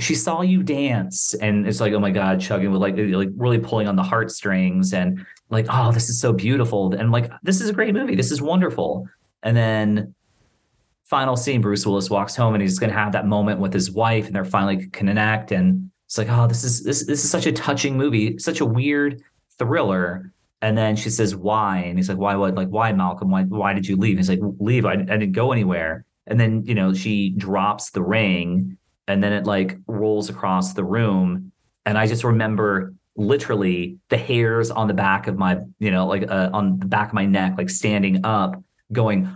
she 0.00 0.14
saw 0.14 0.42
you 0.42 0.62
dance 0.62 1.34
and 1.34 1.66
it's 1.66 1.80
like 1.80 1.92
oh 1.92 2.00
my 2.00 2.10
god 2.10 2.40
chugging 2.40 2.70
with 2.72 2.80
like 2.80 2.94
like 2.96 3.28
really 3.36 3.58
pulling 3.58 3.88
on 3.88 3.96
the 3.96 4.02
heartstrings 4.02 4.92
and 4.92 5.24
like 5.50 5.66
oh 5.68 5.92
this 5.92 6.08
is 6.08 6.20
so 6.20 6.32
beautiful. 6.32 6.92
And 6.92 7.10
like 7.10 7.30
this 7.42 7.60
is 7.60 7.68
a 7.68 7.72
great 7.72 7.94
movie. 7.94 8.14
This 8.14 8.30
is 8.30 8.40
wonderful. 8.42 9.08
And 9.42 9.56
then 9.56 10.14
final 11.04 11.36
scene 11.36 11.60
bruce 11.60 11.84
willis 11.84 12.08
walks 12.08 12.36
home 12.36 12.54
and 12.54 12.62
he's 12.62 12.78
going 12.78 12.92
to 12.92 12.96
have 12.96 13.12
that 13.12 13.26
moment 13.26 13.58
with 13.58 13.72
his 13.72 13.90
wife 13.90 14.26
and 14.26 14.34
they're 14.36 14.44
finally 14.44 14.86
connect 14.88 15.50
and 15.50 15.90
it's 16.06 16.16
like 16.16 16.28
oh 16.30 16.46
this 16.46 16.62
is 16.62 16.84
this 16.84 17.04
this 17.04 17.24
is 17.24 17.30
such 17.30 17.46
a 17.46 17.52
touching 17.52 17.96
movie 17.96 18.38
such 18.38 18.60
a 18.60 18.64
weird 18.64 19.20
thriller. 19.60 20.32
And 20.62 20.76
then 20.76 20.96
she 20.96 21.10
says 21.10 21.36
why? 21.36 21.78
And 21.78 21.96
he's 21.96 22.08
like 22.08 22.18
why 22.18 22.34
what 22.34 22.54
like 22.54 22.68
why 22.68 22.92
malcolm? 22.92 23.30
Why 23.30 23.44
why 23.44 23.72
did 23.72 23.86
you 23.86 23.96
leave? 23.96 24.16
He's 24.16 24.28
like 24.28 24.40
leave. 24.58 24.84
I, 24.84 24.94
I 24.94 24.96
didn't 24.96 25.32
go 25.32 25.52
anywhere. 25.52 26.04
And 26.26 26.40
then 26.40 26.64
you 26.64 26.74
know 26.74 26.92
she 26.92 27.30
drops 27.30 27.90
the 27.90 28.02
ring 28.02 28.76
and 29.08 29.22
then 29.22 29.32
it 29.32 29.44
like 29.44 29.78
rolls 29.86 30.30
across 30.30 30.74
the 30.74 30.84
room. 30.84 31.52
And 31.86 31.98
i 31.98 32.06
just 32.06 32.24
remember 32.24 32.94
literally 33.16 33.98
the 34.08 34.16
hairs 34.16 34.70
on 34.70 34.88
the 34.88 34.94
back 34.94 35.26
of 35.26 35.36
my 35.36 35.58
you 35.78 35.90
know 35.90 36.06
like 36.06 36.30
uh, 36.30 36.50
on 36.52 36.78
the 36.78 36.86
back 36.86 37.08
of 37.08 37.14
my 37.14 37.26
neck 37.26 37.54
like 37.58 37.68
standing 37.68 38.24
up 38.24 38.62
going 38.92 39.28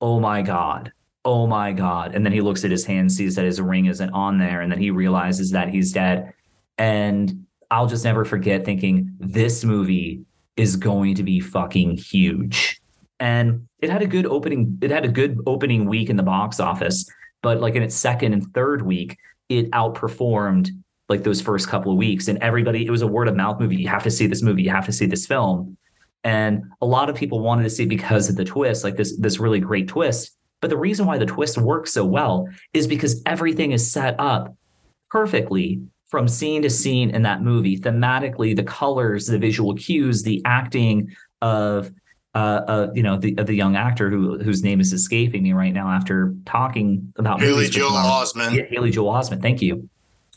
oh 0.00 0.20
my 0.20 0.42
god. 0.42 0.92
Oh 1.24 1.46
my 1.46 1.72
god. 1.72 2.14
And 2.14 2.24
then 2.24 2.32
he 2.32 2.40
looks 2.40 2.64
at 2.64 2.70
his 2.70 2.86
hand 2.86 3.12
sees 3.12 3.34
that 3.34 3.44
his 3.44 3.60
ring 3.60 3.86
isn't 3.86 4.10
on 4.10 4.38
there 4.38 4.62
and 4.62 4.72
then 4.72 4.78
he 4.78 4.90
realizes 4.90 5.50
that 5.50 5.68
he's 5.68 5.92
dead. 5.92 6.32
And 6.78 7.46
i'll 7.70 7.86
just 7.86 8.04
never 8.04 8.24
forget 8.24 8.64
thinking 8.64 9.14
this 9.20 9.64
movie 9.64 10.24
is 10.56 10.76
going 10.76 11.14
to 11.14 11.22
be 11.22 11.40
fucking 11.40 11.96
huge. 11.96 12.80
And 13.20 13.68
it 13.80 13.90
had 13.90 14.02
a 14.02 14.06
good 14.06 14.26
opening 14.26 14.78
it 14.80 14.90
had 14.90 15.04
a 15.04 15.08
good 15.08 15.38
opening 15.46 15.84
week 15.86 16.10
in 16.10 16.16
the 16.16 16.22
box 16.22 16.58
office 16.58 17.06
but 17.42 17.60
like 17.60 17.74
in 17.74 17.82
its 17.82 17.94
second 17.94 18.32
and 18.32 18.52
third 18.54 18.82
week 18.82 19.18
it 19.48 19.70
outperformed 19.72 20.70
like 21.10 21.24
those 21.24 21.42
first 21.42 21.68
couple 21.68 21.92
of 21.92 21.98
weeks. 21.98 22.28
And 22.28 22.38
everybody 22.38 22.86
it 22.86 22.90
was 22.90 23.02
a 23.02 23.06
word 23.06 23.28
of 23.28 23.36
mouth 23.36 23.60
movie. 23.60 23.76
You 23.76 23.88
have 23.88 24.04
to 24.04 24.10
see 24.10 24.26
this 24.26 24.42
movie. 24.42 24.62
You 24.62 24.70
have 24.70 24.86
to 24.86 24.92
see 24.92 25.06
this 25.06 25.26
film. 25.26 25.76
And 26.22 26.64
a 26.80 26.86
lot 26.86 27.10
of 27.10 27.16
people 27.16 27.40
wanted 27.40 27.64
to 27.64 27.70
see 27.70 27.84
because 27.84 28.28
of 28.30 28.36
the 28.36 28.44
twist 28.44 28.84
like 28.84 28.96
this 28.96 29.16
this 29.18 29.38
really 29.38 29.60
great 29.60 29.88
twist. 29.88 30.36
But 30.60 30.70
the 30.70 30.76
reason 30.76 31.06
why 31.06 31.18
the 31.18 31.26
twist 31.26 31.58
works 31.58 31.92
so 31.92 32.04
well 32.04 32.46
is 32.72 32.86
because 32.86 33.22
everything 33.26 33.72
is 33.72 33.90
set 33.90 34.14
up 34.18 34.54
perfectly 35.10 35.82
from 36.08 36.28
scene 36.28 36.62
to 36.62 36.70
scene 36.70 37.10
in 37.10 37.22
that 37.22 37.42
movie. 37.42 37.78
Thematically 37.78 38.54
the 38.54 38.62
colors 38.62 39.26
the 39.26 39.38
visual 39.38 39.74
cues 39.74 40.22
the 40.22 40.40
acting 40.44 41.10
of 41.42 41.90
uh, 42.34 42.38
uh, 42.38 42.90
you 42.94 43.02
know, 43.02 43.16
the 43.16 43.34
the 43.34 43.54
young 43.54 43.74
actor 43.76 44.08
who 44.10 44.38
whose 44.38 44.62
name 44.62 44.80
is 44.80 44.92
escaping 44.92 45.42
me 45.42 45.52
right 45.52 45.72
now 45.72 45.88
after 45.90 46.34
talking 46.46 47.12
about 47.16 47.40
Haley 47.40 47.68
Joel. 47.68 47.90
Osment 47.92 48.54
Yeah, 48.54 48.64
Haley 48.70 48.90
Joel 48.90 49.12
Osment. 49.12 49.42
Thank 49.42 49.60
you. 49.62 49.88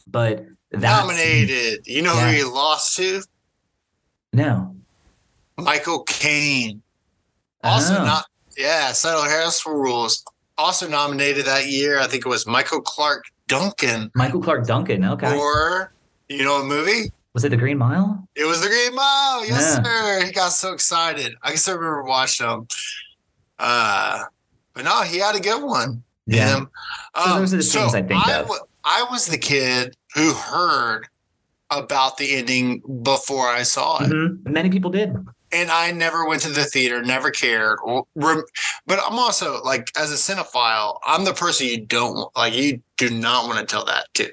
But 0.08 0.46
that 0.72 1.02
nominated. 1.02 1.86
You 1.86 2.02
know 2.02 2.14
Yeah. 2.16 2.32
who 2.32 2.36
he 2.38 2.44
lost 2.44 2.96
to? 2.98 3.22
No. 4.34 4.76
Michael 5.58 6.04
Caine. 6.04 6.82
Also 7.64 7.96
Oh. 8.00 8.06
not 8.06 8.26
yeah, 8.58 8.92
Cider 8.92 9.30
House 9.30 9.60
for 9.60 9.80
Rules. 9.80 10.24
Also 10.58 10.88
nominated 10.88 11.46
that 11.46 11.68
year. 11.68 12.00
I 12.00 12.08
think 12.08 12.26
it 12.26 12.30
was 12.30 12.46
Michael 12.46 12.82
Clarke 12.82 13.24
Duncan. 13.48 14.12
Michael 14.16 14.42
Clarke 14.42 14.66
Duncan. 14.68 15.04
Okay. 15.06 15.36
Or 15.38 15.92
you 16.30 16.44
know 16.44 16.62
a 16.62 16.64
movie? 16.66 17.12
Was 17.34 17.44
it 17.44 17.50
The 17.50 17.58
Green 17.58 17.78
Mile? 17.80 18.28
It 18.36 18.46
was 18.46 18.62
the 18.62 18.68
Green 18.68 18.94
Mile. 18.94 19.46
Yes, 19.46 19.80
Yeah. 19.80 19.84
sir. 19.84 20.26
He 20.26 20.32
got 20.32 20.50
so 20.50 20.72
excited. 20.74 21.36
I 21.42 21.50
can 21.50 21.58
still 21.58 21.76
remember 21.78 22.04
watching 22.04 22.48
him. 22.48 22.68
Uh, 23.58 24.24
but 24.74 24.86
no, 24.86 25.02
he 25.02 25.18
had 25.18 25.36
a 25.36 25.40
good 25.40 25.64
one. 25.64 26.04
Him. 26.28 26.70
So 27.18 27.40
those 27.40 27.54
are 27.54 27.58
the 27.58 27.64
things 27.64 27.94
I 27.96 28.02
think 28.02 28.26
I 28.26 28.40
of. 28.40 28.50
I 28.86 29.06
was 29.12 29.26
the 29.26 29.38
kid 29.38 29.96
who 30.16 30.32
heard 30.34 31.08
about 31.70 32.18
the 32.18 32.36
ending 32.36 32.82
before 33.04 33.50
I 33.50 33.64
saw 33.64 34.02
it. 34.04 34.10
Mhm. 34.12 34.46
Many 34.50 34.70
people 34.70 34.92
did. 34.92 35.16
and 35.56 35.70
I 35.70 35.92
never 35.92 36.26
went 36.26 36.42
to 36.44 36.50
the 36.50 36.64
theater, 36.66 37.04
never 37.04 37.30
cared. 37.30 37.78
But 38.16 38.44
I'm 38.90 39.20
also 39.20 39.62
like, 39.62 39.92
as 39.96 40.12
a 40.12 40.16
cinephile, 40.16 40.98
I'm 41.06 41.26
the 41.26 41.34
person 41.36 41.68
you 41.68 41.86
don't 41.86 42.28
like. 42.36 42.54
You 42.56 42.82
do 42.98 43.12
not 43.12 43.46
want 43.48 43.60
to 43.60 43.66
tell 43.66 43.86
that 43.86 44.08
to. 44.16 44.32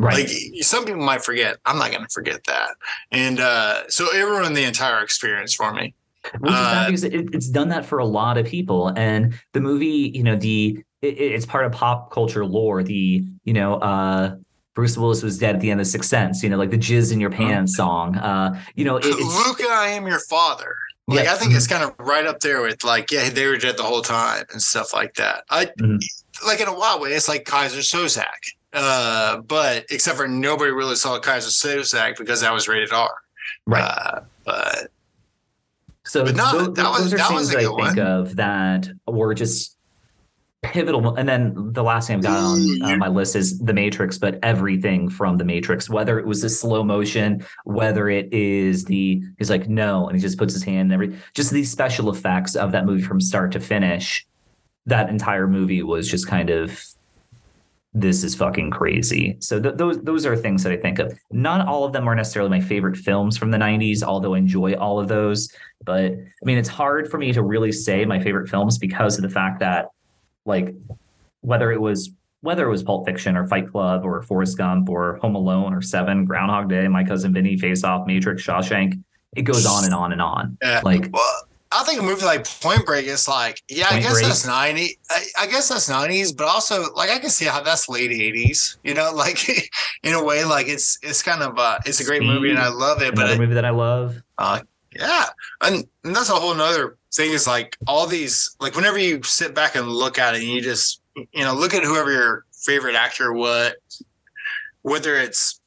Right. 0.00 0.26
Like 0.26 0.62
some 0.62 0.86
people 0.86 1.02
might 1.02 1.22
forget. 1.22 1.58
I'm 1.66 1.76
not 1.78 1.90
going 1.90 2.02
to 2.02 2.08
forget 2.08 2.44
that. 2.44 2.70
And 3.12 3.38
uh, 3.38 3.86
so 3.88 4.06
it 4.14 4.22
ruined 4.22 4.56
the 4.56 4.64
entire 4.64 5.02
experience 5.04 5.52
for 5.54 5.74
me. 5.74 5.94
Which 6.38 6.50
is 6.52 6.56
Uh, 6.58 6.72
bad 6.72 6.86
because 6.86 7.04
it, 7.04 7.34
it's 7.34 7.48
done 7.48 7.68
that 7.68 7.84
for 7.84 7.98
a 7.98 8.04
lot 8.04 8.38
of 8.38 8.46
people. 8.46 8.88
And 8.96 9.34
the 9.52 9.60
movie, 9.60 10.10
you 10.14 10.22
know, 10.22 10.36
the 10.36 10.82
it, 11.02 11.18
it's 11.18 11.44
part 11.46 11.66
of 11.66 11.72
pop 11.72 12.10
culture 12.12 12.44
lore. 12.46 12.82
The 12.82 13.24
you 13.44 13.52
know, 13.52 13.74
uh, 13.76 14.36
Bruce 14.74 14.96
Willis 14.96 15.22
was 15.22 15.38
dead 15.38 15.54
at 15.54 15.60
the 15.60 15.70
end 15.70 15.80
of 15.80 15.86
Sixth 15.86 16.08
Sense. 16.08 16.42
You 16.42 16.48
know, 16.50 16.56
like 16.56 16.70
the 16.70 16.78
"Jizz 16.78 17.12
in 17.12 17.20
Your 17.20 17.30
Pants" 17.30 17.76
song. 17.76 18.16
Uh, 18.16 18.58
you 18.74 18.84
know, 18.86 18.96
it, 18.96 19.04
it's 19.06 19.46
Luke 19.46 19.60
and 19.60 19.68
I 19.72 19.88
am 19.88 20.06
your 20.06 20.20
father. 20.20 20.76
Like 21.08 21.24
Yeah. 21.24 21.32
I 21.32 21.36
think 21.36 21.54
it's 21.54 21.66
kind 21.66 21.82
of 21.82 21.94
right 21.98 22.26
up 22.26 22.40
there 22.40 22.62
with 22.62 22.84
like, 22.84 23.10
yeah, 23.10 23.28
they 23.30 23.46
were 23.46 23.56
dead 23.56 23.76
the 23.76 23.82
whole 23.82 24.02
time 24.02 24.44
and 24.52 24.62
stuff 24.62 24.92
like 24.94 25.14
that. 25.14 25.44
I 25.50 25.66
Mhm. 25.80 25.98
like 26.46 26.60
in 26.60 26.68
a 26.68 26.74
wild 26.74 27.00
way, 27.02 27.12
it's 27.12 27.28
like 27.28 27.44
Keyser 27.44 27.80
Söze. 27.80 28.24
Uh, 28.72 29.38
but 29.38 29.84
except 29.90 30.16
for 30.16 30.28
nobody 30.28 30.70
really 30.70 30.94
saw 30.96 31.18
Keyser 31.20 31.48
Söze 31.50 32.16
because 32.16 32.40
that 32.42 32.52
was 32.52 32.68
rated 32.68 32.92
R. 32.92 33.10
Right. 33.66 33.82
Uh, 33.82 34.20
but 34.44 34.90
So 36.04 36.24
But 36.24 36.36
no, 36.36 36.52
tho- 36.66 36.72
that 36.72 36.88
was- 36.90 37.00
those 37.02 37.14
are 37.14 37.16
that 37.18 37.32
was 37.32 37.48
scenes 37.50 37.54
a 37.54 37.58
I 37.58 37.62
good 37.62 37.76
think 37.76 37.96
one. 37.96 37.98
of 37.98 38.36
that 38.36 38.88
were 39.06 39.34
just 39.34 39.76
pivotal. 40.62 41.14
And 41.16 41.28
then 41.28 41.72
the 41.72 41.82
last 41.82 42.06
thing 42.06 42.16
I've 42.18 42.22
got 42.22 42.36
on 42.36 42.82
uh, 42.82 42.96
my 42.96 43.08
list 43.08 43.34
is 43.34 43.58
The 43.58 43.72
Matrix, 43.72 44.18
but 44.18 44.38
everything 44.42 45.08
from 45.08 45.38
The 45.38 45.44
Matrix, 45.44 45.88
whether 45.88 46.18
it 46.18 46.26
was 46.26 46.42
the 46.42 46.48
slow 46.50 46.84
motion, 46.84 47.44
whether 47.64 48.08
it 48.10 48.32
is 48.32 48.84
the 48.84 49.22
he's 49.38 49.50
like 49.50 49.68
no, 49.68 50.06
and 50.06 50.16
he 50.16 50.20
just 50.22 50.36
puts 50.38 50.52
his 50.52 50.62
hand 50.62 50.92
and 50.92 50.92
every 50.92 51.16
just 51.34 51.50
these 51.50 51.70
special 51.70 52.10
effects 52.10 52.54
of 52.56 52.72
that 52.72 52.84
movie 52.86 53.02
from 53.02 53.20
start 53.20 53.52
to 53.52 53.60
finish. 53.60 54.26
That 54.86 55.08
entire 55.10 55.46
movie 55.48 55.82
was 55.82 56.08
just 56.10 56.26
kind 56.28 56.50
of 56.50 56.82
this 57.92 58.22
is 58.22 58.34
fucking 58.34 58.70
crazy. 58.70 59.36
So 59.40 59.60
th- 59.60 59.74
those 59.76 60.00
those 60.02 60.24
are 60.24 60.36
things 60.36 60.62
that 60.62 60.72
I 60.72 60.76
think 60.76 60.98
of. 60.98 61.18
Not 61.32 61.66
all 61.66 61.84
of 61.84 61.92
them 61.92 62.08
are 62.08 62.14
necessarily 62.14 62.50
my 62.50 62.60
favorite 62.60 62.96
films 62.96 63.36
from 63.36 63.50
the 63.50 63.58
90s, 63.58 64.02
although 64.02 64.34
I 64.34 64.38
enjoy 64.38 64.74
all 64.74 65.00
of 65.00 65.08
those. 65.08 65.52
But 65.84 66.12
I 66.12 66.44
mean, 66.44 66.58
it's 66.58 66.68
hard 66.68 67.10
for 67.10 67.18
me 67.18 67.32
to 67.32 67.42
really 67.42 67.72
say 67.72 68.04
my 68.04 68.20
favorite 68.20 68.48
films 68.48 68.78
because 68.78 69.16
of 69.16 69.22
the 69.22 69.30
fact 69.30 69.60
that, 69.60 69.88
like, 70.44 70.74
whether 71.40 71.72
it 71.72 71.80
was 71.80 72.10
whether 72.42 72.64
it 72.66 72.70
was 72.70 72.82
Pulp 72.82 73.06
Fiction 73.06 73.36
or 73.36 73.46
Fight 73.46 73.70
Club 73.70 74.04
or 74.04 74.22
Forrest 74.22 74.56
Gump 74.56 74.88
or 74.88 75.16
Home 75.16 75.34
Alone 75.34 75.74
or 75.74 75.82
Seven, 75.82 76.24
Groundhog 76.24 76.68
Day, 76.68 76.88
My 76.88 77.04
Cousin 77.04 77.34
Vinny, 77.34 77.58
Face 77.58 77.84
Off, 77.84 78.06
Matrix, 78.06 78.42
Shawshank, 78.42 79.02
it 79.36 79.42
goes 79.42 79.66
on 79.66 79.84
and 79.84 79.94
on 79.94 80.12
and 80.12 80.22
on. 80.22 80.56
Yeah. 80.62 80.80
Like, 80.82 81.12
I 81.72 81.84
think 81.84 82.00
a 82.00 82.02
movie 82.02 82.24
like 82.24 82.44
Point 82.60 82.84
Break 82.84 83.06
is 83.06 83.28
like, 83.28 83.62
yeah, 83.68 83.86
I 83.90 84.00
guess 84.00 84.14
Break. 84.14 84.26
that's 84.26 84.46
ninety. 84.46 84.98
I, 85.08 85.22
I 85.40 85.46
guess 85.46 85.68
that's 85.68 85.88
nineties, 85.88 86.32
but 86.32 86.48
also 86.48 86.92
like 86.94 87.10
I 87.10 87.18
can 87.18 87.30
see 87.30 87.44
how 87.44 87.62
that's 87.62 87.88
late 87.88 88.10
eighties. 88.10 88.78
You 88.82 88.94
know, 88.94 89.12
like 89.14 89.48
in 90.02 90.14
a 90.14 90.22
way, 90.24 90.44
like 90.44 90.68
it's 90.68 90.98
it's 91.02 91.22
kind 91.22 91.42
of 91.42 91.58
uh, 91.58 91.78
it's 91.86 92.00
a 92.00 92.04
great 92.04 92.22
movie 92.22 92.50
and 92.50 92.58
I 92.58 92.68
love 92.68 93.02
it, 93.02 93.14
but 93.14 93.26
another 93.26 93.40
movie 93.40 93.54
that 93.54 93.64
I 93.64 93.70
love. 93.70 94.22
Uh, 94.36 94.60
yeah, 94.96 95.26
and, 95.60 95.86
and 96.04 96.16
that's 96.16 96.30
a 96.30 96.34
whole 96.34 96.54
nother 96.54 96.96
thing. 97.14 97.30
Is 97.30 97.46
like 97.46 97.76
all 97.86 98.06
these, 98.06 98.56
like 98.60 98.74
whenever 98.74 98.98
you 98.98 99.22
sit 99.22 99.54
back 99.54 99.76
and 99.76 99.88
look 99.88 100.18
at 100.18 100.34
it, 100.34 100.40
and 100.40 100.48
you 100.50 100.60
just, 100.60 101.00
you 101.14 101.44
know, 101.44 101.54
look 101.54 101.74
at 101.74 101.84
whoever 101.84 102.10
your 102.10 102.44
favorite 102.52 102.96
actor, 102.96 103.32
what, 103.32 103.76
whether 104.82 105.16
it's, 105.16 105.59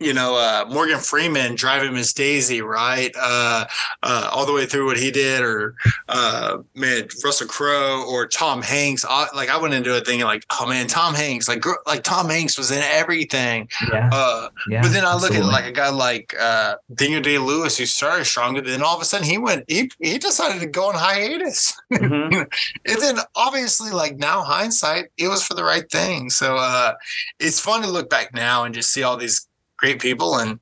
you 0.00 0.14
know, 0.14 0.34
uh, 0.34 0.64
Morgan 0.70 0.98
Freeman 0.98 1.54
driving 1.54 1.92
Miss 1.92 2.12
Daisy, 2.14 2.62
right, 2.62 3.14
uh, 3.20 3.66
uh, 4.02 4.30
all 4.32 4.46
the 4.46 4.52
way 4.52 4.64
through 4.64 4.86
what 4.86 4.96
he 4.96 5.10
did, 5.10 5.42
or 5.42 5.74
uh, 6.08 6.58
man, 6.74 7.06
Russell 7.22 7.46
Crowe 7.46 8.04
or 8.08 8.26
Tom 8.26 8.62
Hanks. 8.62 9.04
I, 9.08 9.28
like 9.34 9.50
I 9.50 9.58
went 9.58 9.74
into 9.74 9.94
it 9.96 10.06
thinking 10.06 10.24
like, 10.24 10.44
oh 10.58 10.66
man, 10.66 10.86
Tom 10.86 11.14
Hanks, 11.14 11.48
like 11.48 11.60
gr- 11.60 11.74
like 11.86 12.02
Tom 12.02 12.28
Hanks 12.30 12.56
was 12.56 12.70
in 12.70 12.82
everything. 12.82 13.68
Yeah. 13.92 14.08
Uh, 14.12 14.48
yeah. 14.68 14.82
but 14.82 14.92
then 14.92 15.04
I 15.04 15.14
look 15.14 15.32
at 15.34 15.44
like 15.44 15.66
a 15.66 15.72
guy 15.72 15.90
like 15.90 16.34
uh, 16.40 16.76
Daniel 16.94 17.20
Day 17.20 17.38
Lewis 17.38 17.76
who 17.76 17.84
started 17.86 18.24
stronger. 18.24 18.62
Then 18.62 18.82
all 18.82 18.96
of 18.96 19.02
a 19.02 19.04
sudden 19.04 19.26
he 19.26 19.36
went 19.38 19.64
he 19.68 19.90
he 20.00 20.16
decided 20.18 20.60
to 20.60 20.66
go 20.66 20.88
on 20.88 20.94
hiatus. 20.94 21.78
Mhm. 21.90 22.46
And 22.86 23.02
then 23.02 23.18
obviously 23.34 23.90
like 23.90 24.16
now 24.16 24.42
hindsight, 24.42 25.06
it 25.18 25.28
was 25.28 25.44
for 25.44 25.54
the 25.54 25.64
right 25.64 25.88
thing. 25.90 26.30
So 26.30 26.56
uh, 26.56 26.94
it's 27.38 27.60
fun 27.60 27.82
to 27.82 27.88
look 27.88 28.08
back 28.08 28.32
now 28.32 28.64
and 28.64 28.74
just 28.74 28.90
see 28.92 29.02
all 29.02 29.16
these 29.18 29.46
great 29.80 30.00
people. 30.00 30.36
And 30.36 30.60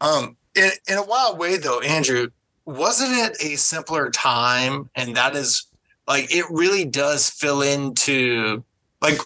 um, 0.00 0.36
in 0.54 0.70
in 0.88 0.96
a 0.96 1.04
wild 1.04 1.38
way 1.38 1.56
though, 1.56 1.80
Andrew, 1.80 2.28
wasn't 2.64 3.12
it 3.12 3.36
a 3.42 3.56
simpler 3.56 4.10
time? 4.10 4.88
And 4.94 5.16
that 5.16 5.36
is 5.36 5.66
like 6.06 6.34
it 6.34 6.46
really 6.50 6.84
does 6.84 7.28
fill 7.28 7.62
into 7.62 8.64
like. 9.02 9.18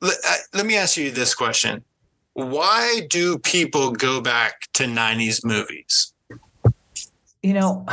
Let, 0.00 0.16
uh, 0.28 0.36
let 0.52 0.66
me 0.66 0.76
ask 0.76 0.98
you 0.98 1.10
this 1.10 1.34
question 1.34 1.82
why 2.34 3.02
do 3.08 3.38
people 3.38 3.92
go 3.92 4.20
back 4.20 4.68
to 4.74 4.84
90s 4.84 5.44
movies 5.44 6.12
you 7.42 7.54
know 7.54 7.86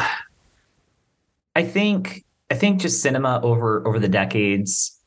i 1.56 1.64
think 1.64 2.26
i 2.50 2.56
think 2.56 2.82
just 2.82 3.02
cinema 3.02 3.40
over 3.44 3.88
over 3.88 4.00
the 4.00 4.10
decades 4.10 5.00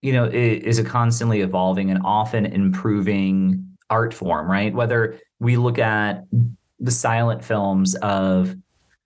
you 0.00 0.12
know 0.12 0.24
i- 0.24 0.28
is 0.30 0.78
a 0.78 0.84
constantly 0.84 1.42
evolving 1.42 1.90
and 1.90 2.00
often 2.04 2.46
improving 2.46 3.67
art 3.90 4.12
form 4.14 4.50
right? 4.50 4.74
Whether 4.74 5.18
we 5.40 5.56
look 5.56 5.78
at 5.78 6.24
the 6.80 6.90
silent 6.90 7.44
films 7.44 7.94
of 7.96 8.54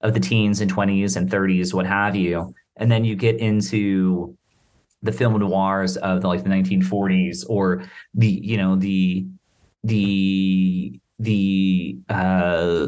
of 0.01 0.15
the 0.15 0.21
teens 0.21 0.61
and 0.61 0.73
20s 0.73 1.17
and 1.17 1.31
30s 1.31 1.73
what 1.73 1.87
have 1.87 2.17
you 2.17 2.53
and 2.77 2.91
then 2.91 3.05
you 3.05 3.15
get 3.15 3.39
into 3.39 4.37
the 5.03 5.13
film 5.13 5.39
noirs 5.39 5.97
of 5.99 6.21
the 6.21 6.29
like 6.29 6.43
the 6.43 6.51
1940s 6.51 7.45
or 7.49 7.85
the 8.15 8.29
you 8.29 8.57
know 8.57 8.77
the 8.77 9.27
the 9.85 11.01
the 11.19 11.97
uh 12.09 12.87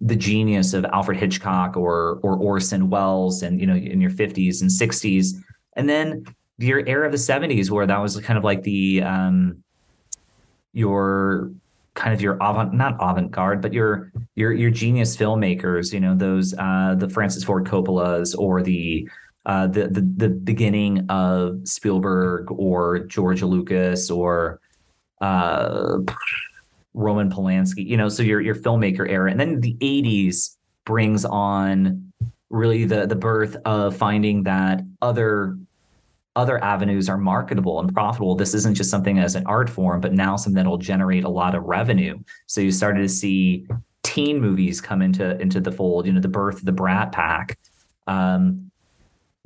the 0.00 0.16
genius 0.16 0.74
of 0.74 0.84
Alfred 0.86 1.18
Hitchcock 1.18 1.76
or 1.76 2.20
or 2.22 2.36
Orson 2.36 2.90
Welles 2.90 3.42
and 3.42 3.60
you 3.60 3.66
know 3.66 3.74
in 3.74 4.00
your 4.00 4.10
50s 4.10 4.60
and 4.60 4.70
60s 4.70 5.28
and 5.76 5.88
then 5.88 6.24
your 6.58 6.86
era 6.86 7.06
of 7.06 7.12
the 7.12 7.18
70s 7.18 7.70
where 7.70 7.86
that 7.86 8.00
was 8.00 8.18
kind 8.20 8.38
of 8.38 8.44
like 8.44 8.62
the 8.62 9.02
um 9.02 9.62
your 10.72 11.50
kind 11.94 12.14
of 12.14 12.22
your 12.22 12.34
avant 12.40 12.72
not 12.72 12.96
avant-garde 13.00 13.60
but 13.60 13.72
your 13.72 14.10
your 14.34 14.52
your 14.52 14.70
genius 14.70 15.14
filmmakers 15.14 15.92
you 15.92 16.00
know 16.00 16.14
those 16.14 16.54
uh 16.58 16.94
the 16.96 17.08
Francis 17.08 17.44
Ford 17.44 17.66
Coppolas 17.66 18.34
or 18.38 18.62
the 18.62 19.08
uh 19.44 19.66
the 19.66 19.88
the, 19.88 20.00
the 20.00 20.28
beginning 20.28 21.04
of 21.10 21.60
Spielberg 21.64 22.50
or 22.50 23.00
George 23.00 23.42
Lucas 23.42 24.10
or 24.10 24.60
uh 25.20 25.98
Roman 26.94 27.30
Polanski, 27.30 27.86
you 27.86 27.96
know, 27.96 28.08
so 28.08 28.22
your 28.22 28.40
your 28.40 28.54
filmmaker 28.54 29.08
era, 29.08 29.30
and 29.30 29.40
then 29.40 29.60
the 29.60 29.74
'80s 29.80 30.56
brings 30.84 31.24
on 31.24 32.12
really 32.50 32.84
the 32.84 33.06
the 33.06 33.16
birth 33.16 33.56
of 33.64 33.96
finding 33.96 34.42
that 34.42 34.82
other 35.00 35.56
other 36.34 36.62
avenues 36.64 37.08
are 37.08 37.18
marketable 37.18 37.80
and 37.80 37.92
profitable. 37.92 38.34
This 38.34 38.54
isn't 38.54 38.74
just 38.74 38.90
something 38.90 39.18
as 39.18 39.34
an 39.34 39.46
art 39.46 39.68
form, 39.68 40.00
but 40.00 40.12
now 40.12 40.36
something 40.36 40.56
that'll 40.56 40.78
generate 40.78 41.24
a 41.24 41.28
lot 41.28 41.54
of 41.54 41.64
revenue. 41.64 42.18
So 42.46 42.60
you 42.60 42.72
started 42.72 43.02
to 43.02 43.08
see 43.08 43.66
teen 44.02 44.40
movies 44.40 44.80
come 44.80 45.02
into 45.02 45.38
into 45.40 45.60
the 45.60 45.72
fold. 45.72 46.06
You 46.06 46.12
know, 46.12 46.20
the 46.20 46.28
birth 46.28 46.56
of 46.56 46.64
the 46.64 46.72
Brat 46.72 47.12
Pack. 47.12 47.58
Um, 48.06 48.70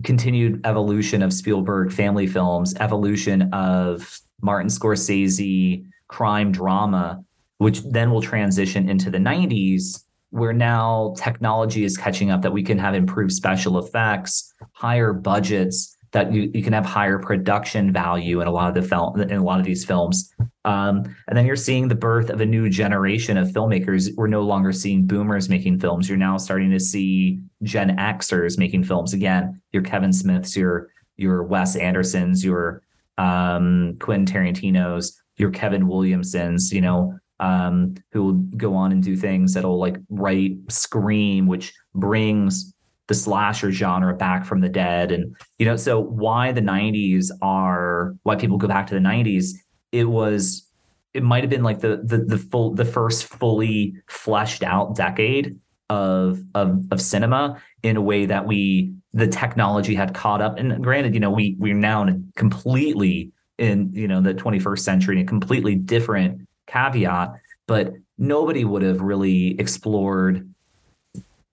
continued 0.04 0.64
evolution 0.66 1.22
of 1.22 1.32
Spielberg 1.32 1.92
family 1.92 2.26
films, 2.26 2.74
evolution 2.80 3.50
of 3.52 4.20
Martin 4.40 4.68
Scorsese 4.68 5.84
crime 6.08 6.52
drama, 6.52 7.24
which 7.58 7.82
then 7.82 8.10
will 8.10 8.20
transition 8.20 8.88
into 8.88 9.10
the 9.10 9.18
90s, 9.18 10.04
where 10.30 10.52
now 10.52 11.14
technology 11.16 11.84
is 11.84 11.96
catching 11.96 12.30
up 12.30 12.42
that 12.42 12.52
we 12.52 12.62
can 12.62 12.78
have 12.78 12.94
improved 12.94 13.32
special 13.32 13.78
effects, 13.78 14.52
higher 14.72 15.12
budgets, 15.12 15.95
that 16.16 16.32
you, 16.32 16.51
you 16.55 16.62
can 16.62 16.72
have 16.72 16.86
higher 16.86 17.18
production 17.18 17.93
value 17.93 18.40
in 18.40 18.48
a 18.48 18.51
lot 18.51 18.70
of 18.70 18.74
the 18.74 18.88
film 18.88 19.20
in 19.20 19.36
a 19.36 19.44
lot 19.44 19.60
of 19.60 19.66
these 19.66 19.84
films. 19.84 20.32
Um, 20.64 21.14
and 21.28 21.36
then 21.36 21.44
you're 21.44 21.56
seeing 21.56 21.88
the 21.88 21.94
birth 21.94 22.30
of 22.30 22.40
a 22.40 22.47
new 22.47 22.70
generation 22.70 23.36
of 23.36 23.48
filmmakers. 23.48 24.09
We're 24.16 24.26
no 24.26 24.40
longer 24.40 24.72
seeing 24.72 25.06
boomers 25.06 25.51
making 25.51 25.78
films. 25.78 26.09
You're 26.09 26.16
now 26.16 26.38
starting 26.38 26.70
to 26.70 26.80
see 26.80 27.40
Gen 27.62 27.98
Xers 27.98 28.56
making 28.56 28.84
films 28.84 29.12
again. 29.12 29.60
Your 29.72 29.82
Kevin 29.82 30.10
Smiths, 30.10 30.56
your 30.56 30.88
your 31.18 31.43
Wes 31.43 31.76
Andersons, 31.76 32.43
your 32.43 32.82
um, 33.18 33.98
Quentin 34.01 34.24
Tarantino's, 34.24 35.20
your 35.36 35.51
Kevin 35.51 35.86
Williamsons, 35.86 36.72
you 36.72 36.80
know, 36.80 37.18
um, 37.40 37.94
who 38.12 38.24
will 38.24 38.40
go 38.56 38.74
on 38.74 38.90
and 38.90 39.02
do 39.02 39.16
things 39.16 39.52
that'll 39.52 39.78
like 39.78 39.98
write 40.09 40.56
Scream, 40.70 41.47
which 41.47 41.74
brings 41.94 42.72
the 43.08 43.14
slasher 43.14 43.70
genre 43.70 44.14
back 44.14 44.44
from 44.44 44.60
the 44.60 44.68
dead. 44.68 45.12
And, 45.12 45.36
you 45.58 45.66
know, 45.66 45.76
so 45.76 46.00
why 46.00 46.52
the 46.52 46.60
90s 46.60 47.30
are, 47.42 48.14
why 48.24 48.36
people 48.36 48.58
go 48.58 48.66
back 48.66 48.86
to 48.88 48.94
the 48.94 49.00
90s, 49.00 49.52
it 49.92 50.04
was, 50.04 50.68
it 51.14 51.22
might 51.22 51.42
have 51.42 51.50
been 51.50 51.62
like 51.62 51.80
the, 51.80 52.02
the, 52.04 52.18
the 52.18 52.38
full, 52.38 52.74
the 52.74 52.84
first 52.84 53.24
fully 53.24 53.94
fleshed 54.08 54.62
out 54.62 54.96
decade 54.96 55.58
of, 55.88 56.40
of, 56.54 56.84
of 56.90 57.00
cinema 57.00 57.62
in 57.82 57.96
a 57.96 58.02
way 58.02 58.26
that 58.26 58.46
we, 58.46 58.92
the 59.12 59.28
technology 59.28 59.94
had 59.94 60.12
caught 60.12 60.42
up. 60.42 60.58
And 60.58 60.82
granted, 60.82 61.14
you 61.14 61.20
know, 61.20 61.30
we, 61.30 61.56
we're 61.58 61.74
now 61.74 62.02
in 62.02 62.08
a 62.08 62.38
completely 62.38 63.30
in, 63.58 63.92
you 63.94 64.08
know, 64.08 64.20
the 64.20 64.34
21st 64.34 64.80
century, 64.80 65.20
a 65.20 65.24
completely 65.24 65.74
different 65.74 66.46
caveat, 66.66 67.32
but 67.66 67.94
nobody 68.18 68.64
would 68.64 68.82
have 68.82 69.00
really 69.00 69.58
explored 69.58 70.48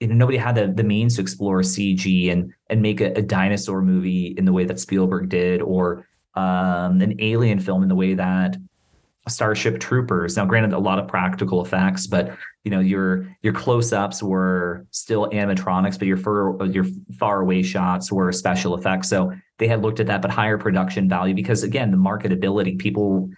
you 0.03 0.09
know, 0.09 0.15
nobody 0.15 0.37
had 0.37 0.55
the, 0.55 0.67
the 0.67 0.83
means 0.83 1.15
to 1.15 1.21
explore 1.21 1.61
CG 1.61 2.29
and 2.29 2.53
and 2.69 2.81
make 2.81 2.99
a, 2.99 3.13
a 3.13 3.21
dinosaur 3.21 3.81
movie 3.81 4.35
in 4.37 4.43
the 4.43 4.51
way 4.51 4.65
that 4.65 4.77
Spielberg 4.77 5.29
did, 5.29 5.61
or 5.61 6.05
um, 6.35 6.99
an 7.01 7.15
alien 7.19 7.59
film 7.59 7.83
in 7.83 7.89
the 7.89 7.95
way 7.95 8.13
that 8.13 8.57
Starship 9.29 9.79
Troopers. 9.79 10.35
Now, 10.35 10.45
granted, 10.45 10.73
a 10.73 10.79
lot 10.79 10.99
of 10.99 11.07
practical 11.07 11.63
effects, 11.63 12.05
but 12.05 12.35
you 12.65 12.71
know 12.71 12.81
your 12.81 13.33
your 13.43 13.53
close 13.53 13.93
ups 13.93 14.21
were 14.21 14.85
still 14.91 15.29
animatronics, 15.29 15.97
but 15.97 16.05
your 16.05 16.17
far 16.17 16.65
your 16.65 16.85
far 17.17 17.39
away 17.39 17.63
shots 17.63 18.11
were 18.11 18.29
special 18.33 18.75
effects. 18.75 19.07
So 19.07 19.31
they 19.57 19.67
had 19.67 19.81
looked 19.81 20.01
at 20.01 20.07
that, 20.07 20.21
but 20.21 20.31
higher 20.31 20.57
production 20.57 21.07
value 21.07 21.33
because 21.33 21.63
again, 21.63 21.91
the 21.91 21.97
marketability, 21.97 22.77
people 22.77 23.29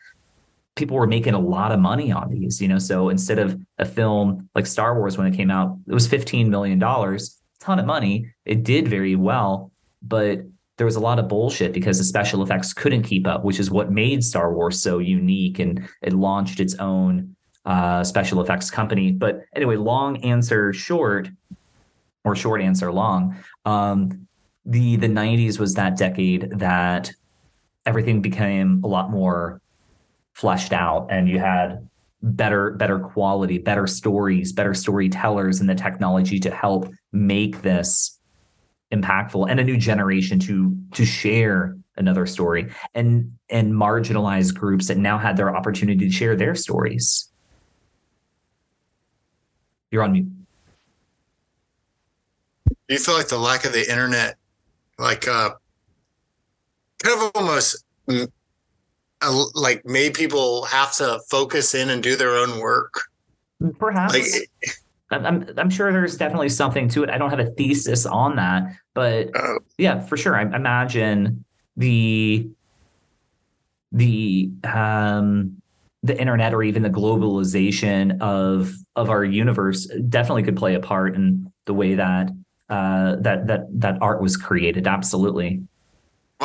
people 0.76 0.98
were 0.98 1.08
making 1.08 1.34
a 1.34 1.40
lot 1.40 1.72
of 1.72 1.80
money 1.80 2.12
on 2.12 2.30
these, 2.30 2.62
you 2.62 2.68
know. 2.68 2.80
So 2.80 3.10
instead 3.10 3.40
of 3.40 3.60
a 3.78 3.86
film 3.86 4.50
like 4.56 4.68
Star 4.68 4.98
Wars 4.98 5.18
when 5.18 5.28
it 5.28 5.36
came 5.36 5.50
out, 5.50 5.78
it 5.88 5.94
was 5.94 6.08
$15 6.08 6.48
million, 6.50 6.80
ton 6.80 7.80
of 7.80 7.86
money. 7.86 8.32
It 8.46 8.64
did 8.64 8.88
very 8.88 9.16
well, 9.16 9.72
but 10.02 10.42
there 10.78 10.86
was 10.86 10.98
a 10.98 11.00
lot 11.00 11.20
of 11.20 11.30
bullshit 11.30 11.72
because 11.72 11.98
the 11.98 12.04
special 12.04 12.44
effects 12.44 12.74
couldn't 12.74 13.04
keep 13.04 13.26
up, 13.26 13.46
which 13.46 13.60
is 13.60 13.72
what 13.72 13.92
made 13.92 14.24
Star 14.24 14.54
Wars 14.54 14.82
so 14.82 15.00
unique 15.00 15.60
and 15.60 15.88
it 16.02 16.14
launched 16.14 16.60
its 16.60 16.76
own 16.76 17.36
uh, 17.66 18.04
special 18.04 18.42
effects 18.42 18.70
company. 18.70 19.12
But 19.12 19.46
anyway, 19.56 19.78
long 19.78 20.18
answer 20.24 20.74
short, 20.74 21.30
or 22.26 22.36
short 22.36 22.62
answer 22.62 22.92
long. 22.92 23.38
Um, 23.66 24.28
the 24.66 24.96
the 24.98 25.08
90s 25.08 25.60
was 25.60 25.76
that 25.76 25.96
decade 25.96 26.50
that 26.58 27.12
everything 27.86 28.22
became 28.22 28.82
a 28.84 28.88
lot 28.88 29.12
more 29.12 29.62
fleshed 30.36 30.74
out 30.74 31.08
and 31.10 31.28
you 31.28 31.40
had 31.40 31.88
better 32.22 32.72
better 32.72 33.00
quality 33.00 33.58
better 33.58 33.88
stories 33.88 34.52
better 34.52 34.74
storytellers 34.74 35.60
and 35.60 35.70
the 35.70 35.76
technology 35.76 36.40
to 36.40 36.50
help 36.50 36.92
make 37.12 37.62
this 37.62 38.20
impactful 38.92 39.50
and 39.50 39.60
a 39.60 39.64
new 39.64 39.78
generation 39.78 40.40
to 40.40 40.76
to 40.92 41.06
share 41.06 41.76
another 41.98 42.26
story 42.26 42.72
and 42.94 43.32
and 43.50 43.74
marginalized 43.74 44.56
groups 44.56 44.88
that 44.88 44.98
now 44.98 45.18
had 45.18 45.38
their 45.38 45.56
opportunity 45.56 46.06
to 46.06 46.12
share 46.12 46.36
their 46.36 46.56
stories. 46.56 47.30
You're 49.92 50.04
on 50.04 50.12
mute. 50.12 50.28
Do 52.68 52.76
you 52.90 52.98
feel 52.98 53.16
like 53.16 53.28
the 53.28 53.38
lack 53.38 53.66
of 53.66 53.74
the 53.74 53.90
internet 53.90 54.36
like 54.98 55.28
uh 55.28 55.52
kind 57.04 57.22
of 57.22 57.32
almost 57.36 57.84
uh, 59.26 59.46
like 59.54 59.86
made 59.86 60.14
people 60.14 60.66
have 60.66 60.96
to 60.96 61.20
focus 61.30 61.74
in 61.74 61.90
and 61.90 62.02
do 62.04 62.16
their 62.16 62.36
own 62.36 62.60
work 62.60 63.02
perhaps 63.80 64.14
like 64.14 64.50
I'm, 65.12 65.48
I'm 65.58 65.70
sure 65.70 65.92
there's 65.92 66.18
definitely 66.18 66.50
something 66.50 66.90
to 66.90 67.04
it. 67.04 67.10
I 67.10 67.18
don't 67.18 67.30
have 67.30 67.40
a 67.40 67.52
thesis 67.52 68.06
on 68.06 68.36
that, 68.38 68.64
but 68.94 69.30
uh, 69.36 69.60
yeah, 69.78 70.02
for 70.02 70.18
sure. 70.18 70.36
I 70.36 70.42
imagine 70.42 71.46
the 71.78 72.50
the 73.92 74.50
um 74.64 75.62
the 76.04 76.20
internet 76.20 76.54
or 76.54 76.64
even 76.64 76.84
the 76.84 76.90
globalization 76.90 78.20
of 78.20 78.74
of 78.96 79.10
our 79.10 79.24
universe 79.24 79.88
definitely 80.10 80.44
could 80.44 80.58
play 80.58 80.76
a 80.76 80.80
part 80.80 81.16
in 81.16 81.52
the 81.66 81.74
way 81.74 81.96
that 81.96 82.30
uh, 82.70 83.16
that 83.18 83.48
that 83.48 83.68
that 83.80 83.98
art 84.02 84.22
was 84.22 84.38
created. 84.38 84.88
Absolutely. 84.88 85.62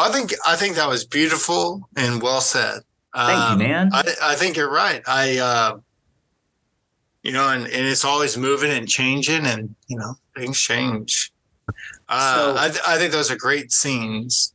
Well, 0.00 0.08
I 0.08 0.12
think 0.14 0.32
I 0.46 0.56
think 0.56 0.76
that 0.76 0.88
was 0.88 1.04
beautiful 1.04 1.86
and 1.94 2.22
well 2.22 2.40
said. 2.40 2.80
Thank 3.14 3.38
um, 3.38 3.60
you, 3.60 3.68
man. 3.68 3.90
I, 3.92 4.14
I 4.22 4.34
think 4.34 4.56
you're 4.56 4.72
right. 4.72 5.02
I 5.06 5.36
uh, 5.36 5.78
you 7.22 7.32
know, 7.32 7.50
and, 7.50 7.64
and 7.64 7.86
it's 7.86 8.02
always 8.02 8.38
moving 8.38 8.70
and 8.70 8.88
changing, 8.88 9.44
and 9.44 9.74
you 9.88 9.98
know, 9.98 10.14
things 10.34 10.58
change. 10.58 11.30
Uh, 12.08 12.34
so, 12.34 12.56
I, 12.58 12.68
th- 12.68 12.80
I 12.86 12.96
think 12.96 13.12
those 13.12 13.30
are 13.30 13.36
great 13.36 13.72
scenes. 13.72 14.54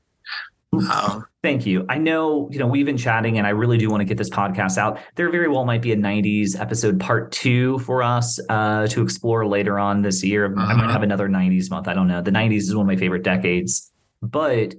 Um, 0.74 1.28
thank 1.44 1.68
you. 1.68 1.86
I 1.90 2.00
know, 2.00 2.50
you 2.52 2.58
know, 2.58 2.68
we've 2.68 2.86
been 2.86 2.98
chatting 2.98 3.38
and 3.38 3.48
I 3.48 3.52
really 3.52 3.78
do 3.78 3.90
want 3.90 4.02
to 4.02 4.06
get 4.06 4.18
this 4.18 4.30
podcast 4.30 4.78
out. 4.78 5.00
There 5.16 5.30
very 5.30 5.48
well 5.48 5.64
might 5.64 5.82
be 5.82 5.94
a 5.94 5.96
90s 5.96 6.60
episode 6.60 7.00
part 7.00 7.32
two 7.32 7.80
for 7.80 8.04
us 8.04 8.42
uh, 8.50 8.88
to 8.88 9.02
explore 9.02 9.48
later 9.48 9.80
on 9.80 10.02
this 10.02 10.22
year. 10.22 10.48
Uh-huh. 10.48 10.66
I 10.66 10.74
might 10.74 10.84
uh-huh. 10.84 10.92
have 10.92 11.04
another 11.04 11.30
90s 11.30 11.70
month. 11.70 11.88
I 11.88 11.94
don't 11.94 12.10
know. 12.10 12.22
The 12.22 12.32
90s 12.32 12.58
is 12.58 12.76
one 12.76 12.86
of 12.86 12.88
my 12.88 12.98
favorite 12.98 13.24
decades. 13.24 13.90
But 14.22 14.74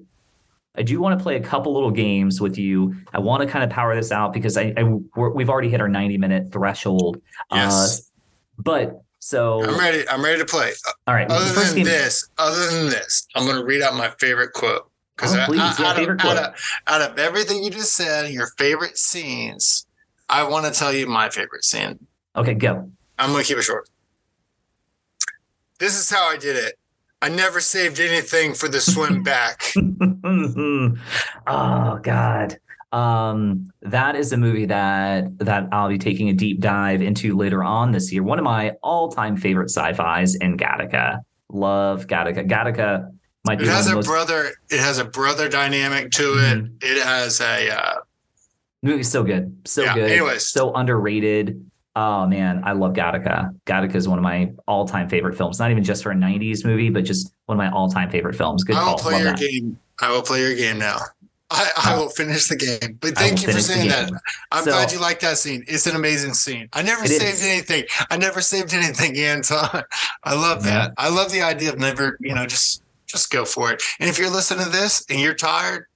I 0.77 0.83
do 0.83 1.01
want 1.01 1.19
to 1.19 1.23
play 1.23 1.37
a 1.37 1.41
couple 1.41 1.73
little 1.73 1.91
games 1.91 2.41
with 2.41 2.59
you. 2.59 2.95
I 3.13 3.19
want 3.19 3.43
to 3.43 3.49
kind 3.49 3.65
of 3.65 3.71
power 3.71 3.95
this 3.95 4.13
out 4.13 4.33
because 4.33 4.57
I, 4.57 4.75
I 4.77 4.83
we've 4.83 5.49
already 5.49 5.71
hit 5.71 5.81
our 5.81 5.89
90 5.89 6.19
minute 6.19 6.53
threshold. 6.53 7.21
Yes. 7.53 8.01
Uh, 8.01 8.63
but 8.63 9.03
so 9.19 9.63
I'm 9.65 9.79
ready. 9.79 10.09
I'm 10.09 10.23
ready 10.23 10.39
to 10.39 10.45
play. 10.45 10.73
All 11.07 11.15
right. 11.15 11.27
Other 11.31 11.53
than 11.53 11.75
game, 11.75 11.85
this, 11.85 12.29
other 12.39 12.71
than 12.71 12.91
this, 12.91 13.27
I'm 13.35 13.45
going 13.45 13.59
to 13.59 13.65
read 13.65 13.83
out 13.83 13.95
my 13.95 14.11
favorite 14.21 14.53
quote. 14.53 14.91
Because 15.17 15.35
oh, 15.35 15.53
yeah, 15.55 15.75
out, 15.79 15.99
out, 15.99 16.37
of, 16.37 16.55
out 16.87 17.01
of 17.01 17.19
everything 17.19 17.65
you 17.65 17.71
just 17.71 17.95
said, 17.95 18.31
your 18.31 18.49
favorite 18.59 18.99
scenes, 18.99 19.87
I 20.29 20.47
want 20.47 20.67
to 20.67 20.79
tell 20.79 20.93
you 20.93 21.07
my 21.07 21.31
favorite 21.31 21.65
scene. 21.65 22.07
Okay, 22.37 22.53
go. 22.53 22.91
I'm 23.19 23.31
going 23.33 23.43
to 23.43 23.49
keep 23.49 23.57
it 23.57 23.63
short. 23.63 23.89
This 25.79 25.99
is 25.99 26.11
how 26.11 26.29
I 26.29 26.37
did 26.37 26.57
it. 26.57 26.75
I 27.23 27.29
never 27.29 27.61
saved 27.61 27.99
anything 27.99 28.55
for 28.55 28.69
the 28.69 28.81
swim 28.81 29.23
back. 29.23 29.73
oh 31.47 31.99
God. 32.03 32.59
Um, 32.93 33.71
that 33.83 34.17
is 34.17 34.33
a 34.33 34.37
movie 34.37 34.67
that 34.67 35.39
that 35.39 35.69
I'll 35.73 35.89
be 35.89 35.99
taking 35.99 36.29
a 36.29 36.33
deep 36.33 36.61
dive 36.61 37.03
into 37.03 37.37
later 37.37 37.65
on 37.65 37.93
this 37.93 38.13
year. 38.13 38.23
One 38.23 38.39
of 38.39 38.45
my 38.45 38.73
all-time 38.83 39.37
favorite 39.37 39.71
sci-fis 39.71 40.37
in 40.37 40.57
Gattaca. 40.57 41.21
Love 41.51 42.07
Gattaca. 42.07 42.49
Gattaca 42.49 43.11
might 43.45 43.59
be 43.59 43.65
it 43.65 43.71
has 43.71 43.87
a 43.87 43.95
most... 43.95 44.07
brother. 44.07 44.51
It 44.71 44.81
has 44.81 44.99
a 44.99 45.05
brother 45.05 45.49
dynamic 45.49 46.11
to 46.13 46.35
it. 46.35 46.59
Mm-hmm. 46.59 46.77
It 46.81 47.03
has 47.03 47.41
a 47.41 47.71
uh, 47.71 47.95
movie's 48.83 49.11
so 49.11 49.25
good, 49.25 49.57
so 49.65 49.83
yeah, 49.83 49.95
good. 49.95 50.11
Anyways, 50.11 50.49
so 50.49 50.73
underrated. 50.75 51.71
Oh 51.97 52.27
man, 52.27 52.61
I 52.63 52.73
love 52.73 52.93
Gattaca. 52.93 53.59
Gattaca 53.65 53.95
is 53.95 54.07
one 54.07 54.19
of 54.19 54.23
my 54.23 54.53
all-time 54.69 55.09
favorite 55.09 55.35
films. 55.35 55.59
Not 55.59 55.71
even 55.71 55.83
just 55.83 56.03
for 56.03 56.13
a 56.13 56.15
'90s 56.15 56.63
movie, 56.63 56.91
but 56.91 57.05
just 57.05 57.35
one 57.47 57.57
of 57.57 57.59
my 57.59 57.71
all-time 57.71 58.11
favorite 58.11 58.37
films. 58.37 58.65
Good 58.65 58.77
I 58.77 58.81
will 58.81 58.87
call. 58.89 58.99
play 58.99 59.13
love 59.15 59.23
your 59.23 59.31
that. 59.33 59.41
game. 59.41 59.79
I 60.03 60.13
will 60.13 60.21
play 60.23 60.43
your 60.43 60.55
game 60.55 60.79
now. 60.79 60.99
I, 61.51 61.71
I 61.77 61.95
oh. 61.95 62.03
will 62.03 62.09
finish 62.11 62.49
the 62.49 62.57
game. 62.57 62.99
But 63.01 63.17
thank 63.17 63.43
you 63.47 63.51
for 63.51 63.61
saying 63.61 63.89
that. 63.89 64.11
I'm 64.53 64.65
so, 64.65 64.73
glad 64.73 64.93
you 64.93 65.01
like 65.01 65.21
that 65.21 65.39
scene. 65.39 65.65
It's 65.69 65.87
an 65.87 65.97
amazing 65.97 66.35
scene. 66.35 66.69
I 66.75 66.83
never 66.83 67.07
saved 67.07 67.23
is. 67.23 67.47
anything. 67.47 67.85
I 68.11 68.19
never 68.19 68.43
saved 68.43 68.75
anything, 68.75 69.17
Anton. 69.17 69.83
I 70.25 70.35
love 70.35 70.65
that. 70.65 70.93
I 70.99 71.09
love 71.09 71.33
the 71.33 71.43
idea 71.43 71.73
of 71.73 71.79
never, 71.79 72.19
you 72.21 72.35
know, 72.35 72.47
just 72.47 72.83
just 73.07 73.31
go 73.31 73.45
for 73.45 73.73
it. 73.73 73.83
And 74.01 74.11
if 74.11 74.19
you're 74.19 74.31
listening 74.31 74.65
to 74.65 74.71
this 74.71 75.07
and 75.09 75.21
you're 75.21 75.35
tired, 75.35 75.87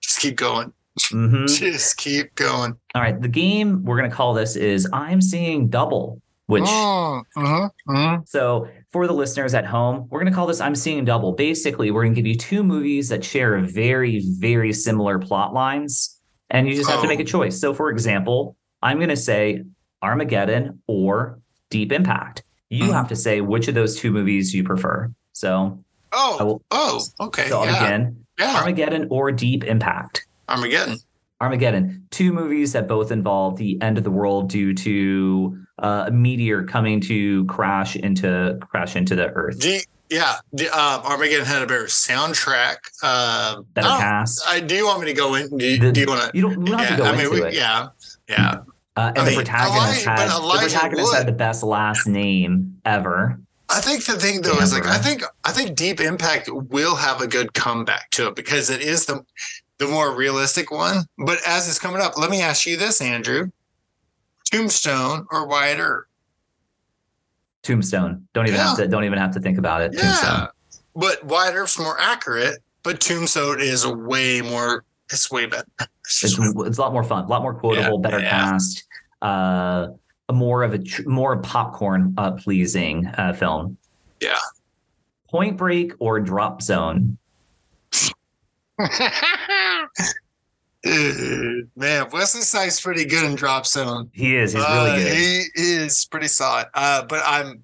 just 0.00 0.20
keep 0.20 0.36
going. 0.36 0.72
Mm-hmm. 1.18 1.46
Just 1.46 1.96
keep 1.96 2.34
going. 2.34 2.76
All 2.94 3.02
right. 3.02 3.20
The 3.20 3.28
game 3.28 3.84
we're 3.84 3.96
going 3.96 4.10
to 4.10 4.14
call 4.14 4.34
this 4.34 4.56
is 4.56 4.88
I'm 4.92 5.20
Seeing 5.20 5.68
Double, 5.68 6.20
which. 6.46 6.64
Oh, 6.66 7.22
uh-huh, 7.36 7.68
uh-huh. 7.88 8.18
So 8.26 8.68
for 8.92 9.06
the 9.06 9.12
listeners 9.12 9.54
at 9.54 9.64
home, 9.64 10.06
we're 10.10 10.20
going 10.20 10.30
to 10.30 10.36
call 10.36 10.46
this 10.46 10.60
I'm 10.60 10.74
Seeing 10.74 11.04
Double. 11.04 11.32
Basically, 11.32 11.90
we're 11.90 12.02
going 12.02 12.14
to 12.14 12.20
give 12.20 12.26
you 12.26 12.36
two 12.36 12.62
movies 12.62 13.08
that 13.08 13.24
share 13.24 13.58
very, 13.60 14.22
very 14.38 14.72
similar 14.72 15.18
plot 15.18 15.54
lines, 15.54 16.20
and 16.50 16.68
you 16.68 16.74
just 16.74 16.88
have 16.90 17.00
oh. 17.00 17.02
to 17.02 17.08
make 17.08 17.20
a 17.20 17.22
oh. 17.22 17.26
choice. 17.26 17.60
So, 17.60 17.74
for 17.74 17.90
example, 17.90 18.56
I'm 18.82 18.98
going 18.98 19.08
to 19.08 19.16
say 19.16 19.64
Armageddon 20.02 20.82
or 20.86 21.40
Deep 21.70 21.92
Impact. 21.92 22.44
You 22.70 22.84
mm-hmm. 22.84 22.92
have 22.92 23.08
to 23.08 23.16
say 23.16 23.40
which 23.40 23.68
of 23.68 23.74
those 23.74 23.98
two 23.98 24.10
movies 24.10 24.54
you 24.54 24.62
prefer. 24.64 25.10
So, 25.32 25.82
oh, 26.12 26.44
will, 26.44 26.62
oh, 26.70 27.02
okay. 27.20 27.48
So 27.48 27.64
yeah. 27.64 27.86
again, 27.86 28.24
yeah. 28.38 28.56
Armageddon 28.56 29.08
or 29.10 29.32
Deep 29.32 29.64
Impact. 29.64 30.26
Armageddon. 30.48 30.98
Armageddon. 31.40 32.06
Two 32.10 32.32
movies 32.32 32.72
that 32.72 32.88
both 32.88 33.12
involve 33.12 33.56
the 33.56 33.80
end 33.80 33.98
of 33.98 34.04
the 34.04 34.10
world 34.10 34.48
due 34.48 34.74
to 34.74 35.58
uh, 35.78 36.04
a 36.08 36.10
meteor 36.10 36.64
coming 36.64 37.00
to 37.02 37.44
crash 37.46 37.96
into 37.96 38.58
crash 38.62 38.96
into 38.96 39.14
the 39.14 39.28
Earth. 39.28 39.64
You, 39.64 39.80
yeah, 40.10 40.36
the, 40.52 40.68
uh, 40.72 41.02
Armageddon 41.04 41.44
had 41.44 41.62
a 41.62 41.66
better 41.66 41.84
soundtrack. 41.84 42.76
Uh, 43.02 43.60
better 43.74 43.88
cast. 43.88 44.42
I, 44.48 44.60
do 44.60 44.74
you 44.74 44.86
want 44.86 45.00
me 45.00 45.06
to 45.06 45.12
go 45.12 45.34
in? 45.34 45.56
Do 45.56 45.64
you, 45.64 45.78
the, 45.78 45.92
do 45.92 46.00
you 46.00 46.06
want 46.06 46.30
to? 46.30 46.36
You 46.36 46.42
don't, 46.42 46.64
don't 46.64 46.78
have 46.78 46.90
yeah, 46.90 46.96
to 46.96 47.02
go 47.02 47.08
I 47.08 47.12
mean, 47.12 47.20
into 47.26 47.30
we, 47.30 47.42
it. 47.48 47.54
Yeah, 47.54 47.88
yeah. 48.28 48.60
Uh, 48.96 49.12
and 49.14 49.18
I 49.18 49.24
the 49.24 49.30
mean, 49.30 49.36
protagonist 49.36 50.06
Elijah, 50.06 50.10
had 50.10 50.28
the 50.28 50.58
protagonist 50.58 51.14
had 51.14 51.28
the 51.28 51.32
best 51.32 51.62
last 51.62 52.08
name 52.08 52.80
ever. 52.84 53.38
I 53.68 53.80
think 53.80 54.04
the 54.06 54.14
thing 54.14 54.40
though 54.40 54.58
is 54.58 54.72
like 54.72 54.86
I 54.86 54.98
think 54.98 55.22
I 55.44 55.52
think 55.52 55.76
Deep 55.76 56.00
Impact 56.00 56.48
will 56.50 56.96
have 56.96 57.20
a 57.20 57.26
good 57.26 57.52
comeback 57.52 58.10
to 58.12 58.28
it 58.28 58.34
because 58.34 58.70
it 58.70 58.80
is 58.80 59.06
the 59.06 59.22
the 59.78 59.86
more 59.86 60.14
realistic 60.14 60.70
one. 60.70 61.04
But 61.18 61.38
as 61.46 61.68
it's 61.68 61.78
coming 61.78 62.00
up, 62.02 62.18
let 62.18 62.30
me 62.30 62.40
ask 62.40 62.66
you 62.66 62.76
this, 62.76 63.00
Andrew: 63.00 63.50
Tombstone 64.50 65.26
or 65.30 65.46
Wyatt 65.46 65.78
Earp? 65.78 66.06
Tombstone. 67.62 68.26
Don't 68.34 68.46
even 68.46 68.58
yeah. 68.58 68.68
have 68.68 68.76
to. 68.78 68.88
Don't 68.88 69.04
even 69.04 69.18
have 69.18 69.32
to 69.32 69.40
think 69.40 69.58
about 69.58 69.82
it. 69.82 69.94
Yeah. 69.94 70.02
Tombstone. 70.02 70.48
But 70.94 71.24
Wyatt 71.24 71.54
Earp's 71.54 71.78
more 71.78 71.98
accurate. 72.00 72.60
But 72.82 73.00
Tombstone 73.00 73.60
is 73.60 73.86
way 73.86 74.40
more. 74.40 74.84
It's 75.10 75.30
way 75.30 75.46
better. 75.46 75.66
It's, 76.04 76.24
it's, 76.24 76.38
it's 76.38 76.78
a 76.78 76.80
lot 76.80 76.92
more 76.92 77.04
fun. 77.04 77.24
A 77.24 77.28
lot 77.28 77.42
more 77.42 77.54
quotable. 77.54 78.00
Yeah, 78.02 78.10
better 78.10 78.20
cast. 78.20 78.84
Uh, 79.22 79.88
a 80.28 80.32
more 80.32 80.62
of 80.62 80.74
a 80.74 80.82
more 81.06 81.38
popcorn 81.38 82.14
uh, 82.18 82.32
pleasing 82.32 83.06
uh, 83.06 83.32
film. 83.32 83.76
Yeah. 84.20 84.38
Point 85.30 85.56
Break 85.56 85.92
or 85.98 86.20
Drop 86.20 86.62
Zone. 86.62 87.18
man, 91.76 92.06
Wesley 92.12 92.40
Snipes 92.42 92.80
pretty 92.80 93.04
good 93.04 93.24
in 93.24 93.34
Drop 93.34 93.66
Zone. 93.66 94.10
He 94.12 94.36
is. 94.36 94.52
He's 94.52 94.62
really 94.62 94.90
uh, 94.90 94.96
good. 94.96 95.12
He 95.16 95.44
is 95.56 96.06
pretty 96.10 96.28
solid. 96.28 96.66
Uh, 96.74 97.04
but 97.04 97.22
I'm 97.26 97.62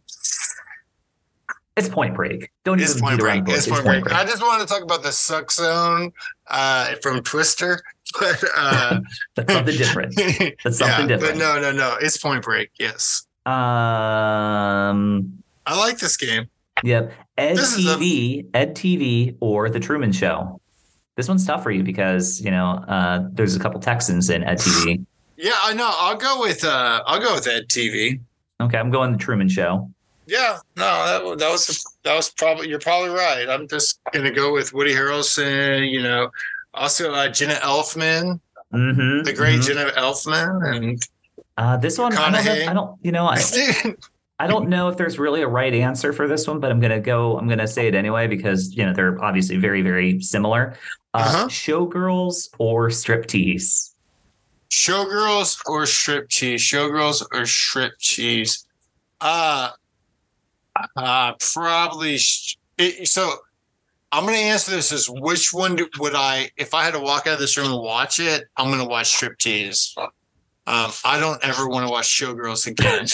It's 1.76 1.88
Point 1.88 2.14
Break. 2.14 2.50
Don't 2.64 2.80
It's 2.80 2.92
even 2.92 3.02
Point 3.02 3.20
Break. 3.20 3.44
the 3.44 3.52
It's. 3.54 3.66
Point 3.68 3.84
Break. 3.84 4.12
I 4.12 4.24
just 4.24 4.42
wanted 4.42 4.66
to 4.66 4.72
talk 4.72 4.82
about 4.82 5.02
the 5.02 5.12
suck 5.12 5.50
zone 5.50 6.12
uh, 6.48 6.94
from 7.02 7.22
Twister, 7.22 7.80
but 8.20 8.42
uh, 8.56 9.00
That's 9.34 9.52
something 9.52 9.76
different. 9.76 10.14
That's 10.64 10.78
something 10.78 11.08
yeah, 11.10 11.16
different. 11.16 11.20
But 11.20 11.36
no, 11.38 11.60
no, 11.60 11.72
no. 11.72 11.96
It's 12.00 12.16
Point 12.16 12.42
Break. 12.44 12.70
Yes, 12.78 13.26
Um. 13.46 15.38
I 15.66 15.78
like 15.78 15.98
this 15.98 16.16
game. 16.18 16.48
Yep. 16.82 17.12
Ed 17.38 17.56
This 17.56 17.76
is 17.78 17.86
a- 17.86 17.96
TV, 17.96 18.46
Ed 18.52 18.74
TV, 18.76 19.34
or 19.40 19.70
The 19.70 19.80
Truman 19.80 20.12
Show. 20.12 20.60
This 21.16 21.28
one's 21.28 21.46
tough 21.46 21.62
for 21.62 21.70
you 21.70 21.82
because 21.82 22.40
you 22.40 22.50
know 22.50 22.84
uh, 22.88 23.28
there's 23.32 23.54
a 23.56 23.60
couple 23.60 23.80
Texans 23.80 24.30
in 24.30 24.42
Ed 24.44 24.58
TV. 24.58 25.04
Yeah, 25.36 25.50
I 25.64 25.74
know. 25.74 25.90
I'll 25.92 26.16
go 26.16 26.40
with 26.40 26.64
uh, 26.64 27.02
I'll 27.06 27.18
go 27.20 27.34
with 27.34 27.48
Ed 27.48 27.68
TV. 27.68 28.20
Okay, 28.60 28.78
I'm 28.78 28.90
going 28.92 29.10
The 29.10 29.18
Truman 29.18 29.48
Show. 29.48 29.90
Yeah, 30.26 30.58
no, 30.76 30.84
that, 30.84 31.38
that 31.38 31.50
was 31.50 31.84
that 32.04 32.14
was 32.14 32.30
probably 32.30 32.68
you're 32.68 32.78
probably 32.78 33.10
right. 33.10 33.48
I'm 33.50 33.66
just 33.66 34.00
gonna 34.12 34.30
go 34.30 34.52
with 34.52 34.72
Woody 34.72 34.94
Harrelson. 34.94 35.90
You 35.90 36.04
know, 36.04 36.30
also 36.72 37.12
uh, 37.12 37.28
Jenna 37.28 37.54
Elfman, 37.54 38.38
Mm-hmm. 38.72 39.24
the 39.24 39.32
great 39.32 39.60
Jenna 39.60 39.90
Elfman, 39.96 40.76
and 40.76 41.02
Uh, 41.58 41.76
this 41.78 41.98
one, 41.98 42.16
I 42.16 42.30
don't, 42.30 42.68
I 42.68 42.72
don't, 42.72 42.96
you 43.02 43.10
know, 43.10 43.26
I, 43.26 43.36
I 44.38 44.46
don't 44.48 44.68
know 44.68 44.88
if 44.88 44.96
there's 44.96 45.18
really 45.18 45.42
a 45.42 45.48
right 45.48 45.72
answer 45.72 46.12
for 46.12 46.26
this 46.26 46.46
one, 46.48 46.58
but 46.58 46.70
I'm 46.72 46.80
gonna 46.80 47.00
go. 47.00 47.38
I'm 47.38 47.48
gonna 47.48 47.68
say 47.68 47.86
it 47.86 47.94
anyway 47.94 48.26
because 48.26 48.74
you 48.76 48.84
know 48.84 48.92
they're 48.92 49.22
obviously 49.24 49.56
very, 49.56 49.80
very 49.82 50.20
similar. 50.20 50.74
Uh, 51.14 51.18
Uh-huh. 51.18 51.46
Showgirls 51.48 52.50
or 52.58 52.88
striptease. 52.88 53.92
showgirls 54.70 55.60
or 55.66 55.86
strip 55.86 56.28
cheese. 56.28 56.60
Showgirls 56.62 57.24
or 57.32 57.46
strip 57.46 57.92
cheese. 58.00 58.66
Uh, 59.20 59.70
uh 60.96 61.32
probably. 61.52 62.18
sh- 62.18 62.56
It, 62.76 63.06
so 63.06 63.30
I'm 64.10 64.24
gonna 64.24 64.36
answer 64.38 64.72
this 64.72 64.90
as 64.90 65.08
which 65.08 65.52
one 65.52 65.76
do, 65.76 65.88
would 66.00 66.16
I 66.16 66.50
if 66.56 66.74
I 66.74 66.82
had 66.84 66.94
to 66.94 67.00
walk 67.00 67.28
out 67.28 67.34
of 67.34 67.38
this 67.38 67.56
room 67.56 67.70
and 67.72 67.80
watch 67.80 68.18
it? 68.18 68.44
I'm 68.56 68.68
gonna 68.70 68.84
watch 68.88 69.16
striptease. 69.16 69.94
Um, 70.66 70.90
I 71.04 71.20
don't 71.20 71.44
ever 71.44 71.68
want 71.68 71.86
to 71.86 71.92
watch 71.92 72.06
Showgirls 72.06 72.66
again. 72.66 73.06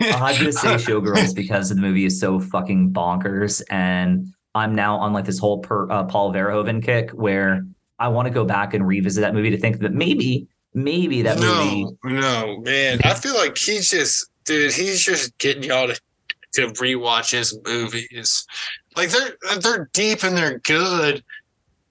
I'm 0.14 0.38
gonna 0.38 0.52
say 0.52 0.68
Showgirls 0.76 1.34
because 1.34 1.68
the 1.68 1.74
movie 1.74 2.06
is 2.06 2.18
so 2.18 2.40
fucking 2.40 2.92
bonkers, 2.92 3.62
and 3.70 4.32
I'm 4.54 4.74
now 4.74 4.96
on 4.96 5.12
like 5.12 5.26
this 5.26 5.38
whole 5.38 5.58
per, 5.58 5.90
uh, 5.90 6.04
Paul 6.04 6.32
Verhoeven 6.32 6.82
kick 6.82 7.10
where 7.10 7.66
I 7.98 8.08
want 8.08 8.26
to 8.26 8.32
go 8.32 8.44
back 8.44 8.72
and 8.72 8.86
revisit 8.86 9.20
that 9.20 9.34
movie 9.34 9.50
to 9.50 9.58
think 9.58 9.80
that 9.80 9.92
maybe, 9.92 10.48
maybe 10.72 11.20
that 11.22 11.38
movie. 11.38 11.84
no, 12.04 12.20
no, 12.20 12.60
man. 12.60 13.00
I 13.04 13.14
feel 13.14 13.34
like 13.34 13.58
he's 13.58 13.90
just, 13.90 14.30
dude. 14.44 14.72
He's 14.72 15.04
just 15.04 15.36
getting 15.38 15.64
y'all 15.64 15.88
to 15.88 16.00
to 16.54 16.68
rewatch 16.68 17.32
his 17.32 17.58
movies. 17.66 18.46
Like 18.96 19.10
they're 19.10 19.58
they're 19.58 19.90
deep 19.92 20.22
and 20.22 20.36
they're 20.36 20.58
good, 20.60 21.22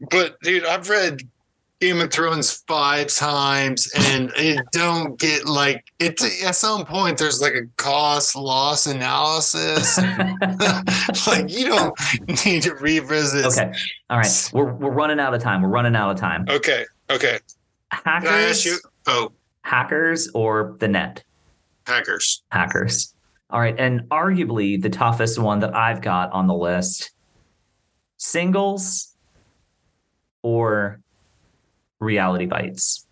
but 0.09 0.39
dude, 0.41 0.65
I've 0.65 0.89
read 0.89 1.21
Game 1.83 1.99
of 1.99 2.11
Thrones 2.11 2.63
five 2.65 3.07
times 3.07 3.91
and 3.93 4.31
it 4.37 4.63
don't 4.71 5.19
get 5.19 5.45
like 5.45 5.83
it. 5.99 6.21
At 6.45 6.55
some 6.55 6.85
point, 6.85 7.17
there's 7.17 7.41
like 7.41 7.55
a 7.55 7.63
cost 7.75 8.37
loss 8.37 8.87
analysis. 8.87 9.97
like 11.27 11.49
you 11.49 11.67
don't 11.67 11.93
need 12.45 12.63
to 12.63 12.73
revisit. 12.75 13.45
okay, 13.47 13.73
all 14.09 14.17
right, 14.17 14.49
we're 14.53 14.71
we're 14.71 14.93
running 14.93 15.19
out 15.19 15.33
of 15.33 15.41
time. 15.41 15.61
We're 15.61 15.67
running 15.67 15.93
out 15.93 16.09
of 16.11 16.17
time. 16.17 16.45
Okay. 16.47 16.85
Okay. 17.09 17.39
Can 17.91 18.27
I 18.27 18.41
ask 18.43 18.63
Hackers? 18.63 18.81
Oh, 19.07 19.33
hackers, 19.63 20.29
or 20.33 20.77
the 20.79 20.87
net. 20.87 21.21
hackers. 21.85 22.43
Hackers. 22.49 23.13
All 23.49 23.59
right. 23.59 23.75
And 23.77 24.03
arguably 24.03 24.81
the 24.81 24.89
toughest 24.89 25.37
one 25.37 25.59
that 25.59 25.75
I've 25.75 26.01
got 26.01 26.31
on 26.31 26.47
the 26.47 26.55
list 26.55 27.11
singles 28.15 29.17
or 30.43 31.02
reality 32.03 32.45
bites. 32.45 33.07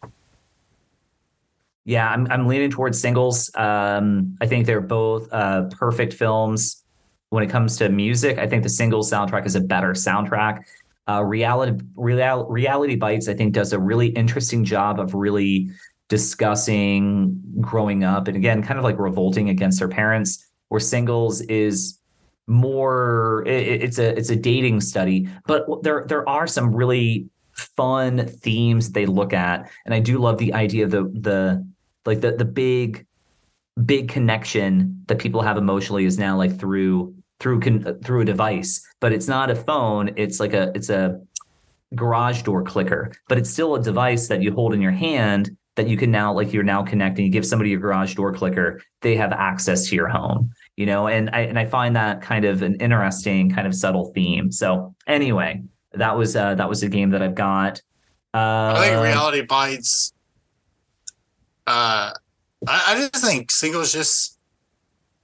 Yeah, 1.84 2.08
I'm, 2.10 2.28
I'm 2.30 2.48
leaning 2.48 2.70
towards 2.70 3.00
singles. 3.00 3.50
Um, 3.56 4.38
I 4.40 4.46
think 4.46 4.66
they're 4.66 4.82
both 4.82 5.28
uh, 5.32 5.64
perfect 5.72 6.14
films. 6.14 6.84
When 7.30 7.44
it 7.44 7.50
comes 7.50 7.78
to 7.78 7.90
music, 7.90 8.38
I 8.38 8.48
think 8.48 8.64
the 8.64 8.70
singles 8.70 9.10
soundtrack 9.10 9.46
is 9.46 9.56
a 9.56 9.62
better 9.62 9.94
soundtrack. 9.94 10.64
Uh, 11.10 11.24
reality, 11.24 11.84
real, 11.96 12.46
reality 12.48 12.96
bites, 12.96 13.28
I 13.28 13.34
think, 13.34 13.54
does 13.54 13.74
a 13.74 13.80
really 13.80 14.08
interesting 14.08 14.64
job 14.64 15.00
of 15.00 15.16
really 15.16 15.72
discussing 16.12 17.42
growing 17.62 18.04
up 18.04 18.28
and 18.28 18.36
again 18.36 18.62
kind 18.62 18.78
of 18.78 18.84
like 18.84 19.00
revolting 19.00 19.48
against 19.48 19.80
their 19.80 19.88
parents 19.88 20.46
where 20.68 20.78
singles 20.78 21.40
is 21.44 22.00
more 22.48 23.46
it, 23.48 23.82
it's 23.82 23.98
a 23.98 24.18
it's 24.18 24.30
a 24.30 24.36
dating 24.36 24.82
study 24.82 25.30
but 25.48 25.66
there 25.84 26.04
there 26.10 26.28
are 26.28 26.48
some 26.48 26.76
really 26.76 27.30
fun 27.62 28.28
themes 28.28 28.92
they 28.92 29.06
look 29.06 29.34
at. 29.34 29.70
And 29.86 29.94
i 29.94 30.00
do 30.00 30.20
love 30.20 30.38
the 30.38 30.54
idea 30.54 30.86
of 30.86 30.92
the 30.92 31.04
the 31.04 31.68
like 32.06 32.22
the 32.22 32.32
the 32.32 32.46
big 32.46 33.06
big 33.86 34.10
connection 34.10 35.04
that 35.08 35.20
people 35.20 35.42
have 35.42 35.58
emotionally 35.58 36.06
is 36.06 36.18
now 36.18 36.38
like 36.38 36.60
through 36.60 37.16
through 37.40 37.60
con, 37.60 38.00
through 38.04 38.22
a 38.22 38.26
device. 38.26 38.86
But 39.00 39.14
it's 39.14 39.28
not 39.28 39.50
a 39.50 39.56
phone. 39.56 40.12
It's 40.16 40.40
like 40.40 40.54
a 40.54 40.72
it's 40.76 40.90
a 40.90 41.20
garage 41.96 42.44
door 42.44 42.64
clicker. 42.64 43.12
But 43.28 43.38
it's 43.38 43.50
still 43.50 43.76
a 43.76 43.82
device 43.82 44.28
that 44.28 44.42
you 44.42 44.54
hold 44.54 44.74
in 44.74 44.82
your 44.82 44.92
hand 44.92 45.50
that 45.76 45.88
you 45.88 45.98
can 45.98 46.12
now 46.12 46.34
like 46.34 46.54
you're 46.54 46.64
now 46.64 46.84
connecting. 46.84 47.26
You 47.26 47.32
give 47.32 47.46
somebody 47.46 47.70
your 47.70 47.80
garage 47.80 48.16
door 48.16 48.34
clicker 48.34 48.82
they 49.02 49.16
have 49.16 49.32
access 49.32 49.88
to 49.90 49.96
your 49.96 50.08
home 50.08 50.52
you 50.82 50.86
know? 50.88 51.08
And 51.08 51.30
i 51.32 51.42
and 51.42 51.60
i 51.60 51.66
find 51.66 51.96
that 51.96 52.22
kind 52.22 52.46
of 52.46 52.62
an 52.62 52.76
interesting 52.76 53.52
kind 53.52 53.68
of 53.68 53.76
subtle 53.76 54.12
theme. 54.14 54.52
So 54.52 54.96
anyway 55.08 55.62
that 55.94 56.18
was 56.18 56.36
uh 56.36 56.56
that 56.56 56.68
was 56.70 56.84
a 56.84 56.90
game 56.90 57.10
that 57.12 57.22
i've 57.22 57.36
got 57.36 57.82
uh 58.34 58.74
I 58.78 58.88
think 58.90 59.04
reality 59.04 59.42
bites. 59.42 60.14
Uh, 61.68 62.12
I, 62.68 62.84
I 62.88 63.10
just 63.12 63.24
think 63.24 63.52
singles 63.52 63.92
just 63.94 64.38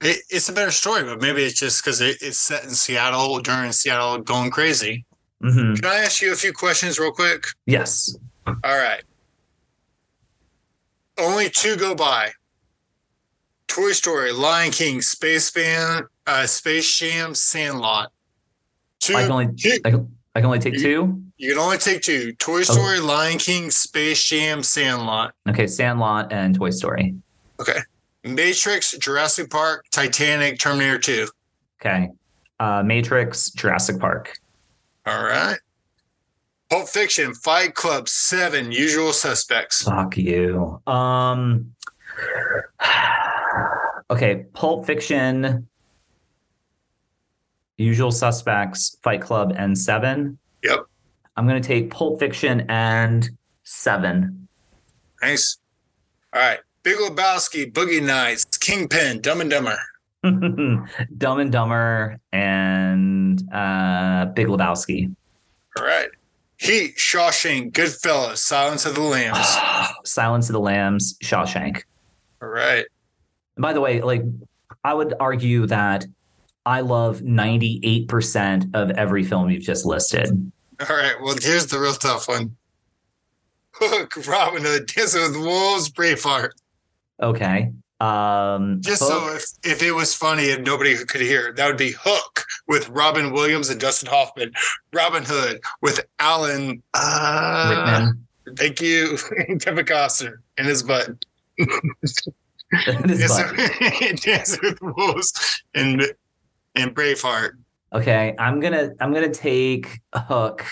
it, 0.00 0.18
it's 0.30 0.48
a 0.48 0.52
better 0.52 0.70
story, 0.70 1.02
but 1.04 1.20
maybe 1.20 1.42
it's 1.42 1.58
just 1.58 1.82
because 1.82 2.00
it, 2.00 2.18
it's 2.20 2.38
set 2.38 2.64
in 2.64 2.70
Seattle 2.70 3.38
during 3.40 3.72
Seattle 3.72 4.18
going 4.18 4.50
crazy. 4.50 5.04
mhm. 5.42 5.80
Can 5.80 5.90
I 5.90 5.96
ask 5.96 6.22
you 6.22 6.32
a 6.32 6.36
few 6.36 6.52
questions 6.52 6.98
real 6.98 7.10
quick? 7.12 7.44
yes 7.66 8.16
All 8.46 8.54
right. 8.64 9.02
Only 11.18 11.50
two 11.50 11.76
go 11.76 11.94
by. 11.94 12.30
Toy 13.66 13.92
Story, 13.92 14.32
Lion 14.32 14.70
King, 14.70 15.02
Space 15.02 15.50
Band, 15.50 16.06
uh, 16.26 16.46
Space 16.46 16.96
Jam, 16.98 17.34
Sandlot. 17.34 18.10
Two. 19.00 19.16
i 19.16 19.22
can 19.22 19.32
only 19.32 19.48
two- 19.56 20.08
I 20.34 20.40
can 20.40 20.46
only 20.46 20.58
take 20.58 20.78
two 20.78 21.22
you 21.40 21.50
can 21.52 21.58
only 21.62 21.78
take 21.78 22.02
two. 22.02 22.32
Toy 22.34 22.62
Story, 22.62 22.98
Lion 22.98 23.38
King, 23.38 23.70
Space 23.70 24.24
Jam, 24.24 24.62
Sandlot. 24.62 25.34
okay 25.48 25.66
sandlot 25.66 26.32
and 26.32 26.54
toy 26.54 26.70
story 26.70 27.14
Okay. 27.60 27.78
Matrix, 28.24 28.92
Jurassic 28.98 29.48
Park, 29.50 29.84
Titanic, 29.90 30.58
Terminator 30.60 30.98
2. 30.98 31.28
okay 31.80 32.08
uh 32.60 32.82
matrix 32.82 33.50
jurassic 33.52 33.98
park 34.00 34.32
All 35.06 35.22
right. 35.24 35.58
Pulp 36.70 36.88
Fiction, 36.88 37.32
Fight 37.34 37.74
Club, 37.74 38.08
Seven, 38.10 38.70
Usual 38.72 39.12
Suspects. 39.14 39.82
Fuck 39.84 40.16
you. 40.18 40.80
Um 40.86 41.72
Okay, 44.10 44.44
Pulp 44.54 44.86
Fiction, 44.86 45.68
Usual 47.78 48.10
Suspects, 48.10 48.96
Fight 49.02 49.22
Club, 49.22 49.54
and 49.56 49.78
Seven. 49.78 50.38
Yep. 50.62 50.80
I'm 51.36 51.46
gonna 51.46 51.60
take 51.60 51.90
Pulp 51.90 52.18
Fiction 52.18 52.66
and 52.68 53.30
Seven. 53.62 54.48
Nice. 55.22 55.58
All 56.32 56.42
right. 56.42 56.58
Big 56.82 56.96
Lebowski, 56.98 57.72
Boogie 57.72 58.02
Nights, 58.02 58.44
Kingpin, 58.58 59.20
Dumb 59.20 59.40
and 59.40 59.50
Dumber. 59.50 59.78
Dumb 61.18 61.38
and 61.38 61.52
Dumber 61.52 62.18
and 62.32 63.42
uh 63.52 64.26
Big 64.34 64.48
Lebowski. 64.48 65.14
All 65.78 65.84
right. 65.84 66.08
Heat, 66.56 66.96
Shawshank, 66.96 67.72
Goodfellas, 67.72 68.38
Silence 68.38 68.84
of 68.84 68.96
the 68.96 69.00
Lambs. 69.00 69.56
Silence 70.04 70.48
of 70.48 70.54
the 70.54 70.60
Lambs, 70.60 71.16
Shawshank. 71.22 71.82
All 72.42 72.48
right. 72.48 72.84
By 73.56 73.72
the 73.72 73.80
way, 73.80 74.00
like 74.00 74.22
I 74.82 74.94
would 74.94 75.14
argue 75.20 75.66
that 75.66 76.04
I 76.68 76.80
love 76.80 77.20
98% 77.20 78.74
of 78.74 78.90
every 78.90 79.24
film 79.24 79.48
you've 79.48 79.62
just 79.62 79.86
listed. 79.86 80.52
All 80.88 80.94
right. 80.96 81.14
Well, 81.22 81.34
here's 81.40 81.66
the 81.66 81.78
real 81.80 81.94
tough 81.94 82.28
one. 82.28 82.54
Hook, 83.72 84.26
Robin 84.28 84.62
Hood, 84.62 84.86
Dancing 84.86 85.22
with 85.22 85.36
Wolves, 85.36 85.90
Braveheart. 85.90 86.50
Okay. 87.22 87.72
Um 88.00 88.80
Just 88.82 89.02
Hook- 89.02 89.10
so 89.30 89.34
if, 89.34 89.44
if 89.76 89.82
it 89.82 89.92
was 89.92 90.14
funny 90.14 90.50
and 90.50 90.62
nobody 90.64 90.94
could 91.06 91.22
hear, 91.22 91.52
that 91.54 91.66
would 91.66 91.78
be 91.78 91.94
Hook 91.98 92.44
with 92.68 92.88
Robin 92.90 93.32
Williams 93.32 93.70
and 93.70 93.80
Dustin 93.80 94.08
Hoffman. 94.10 94.52
Robin 94.92 95.24
Hood 95.24 95.60
with 95.80 96.04
Alan 96.18 96.82
uh, 96.94 97.66
Rickman. 97.70 98.26
Thank 98.56 98.80
you, 98.82 99.16
Kevin 99.60 99.86
Costner 99.86 100.34
and 100.58 100.66
his 100.66 100.82
butt. 100.82 101.08
It 101.56 103.10
is 103.10 103.20
Yes, 103.20 103.40
fun. 103.40 103.56
sir. 103.56 104.12
Dancing 104.30 104.60
with 104.62 104.78
Wolves 104.82 105.62
and 105.74 106.02
and 106.74 106.94
Braveheart. 106.94 107.52
Okay, 107.92 108.34
I'm 108.38 108.60
gonna 108.60 108.90
I'm 109.00 109.12
gonna 109.12 109.32
take 109.32 110.00
Hook, 110.14 110.64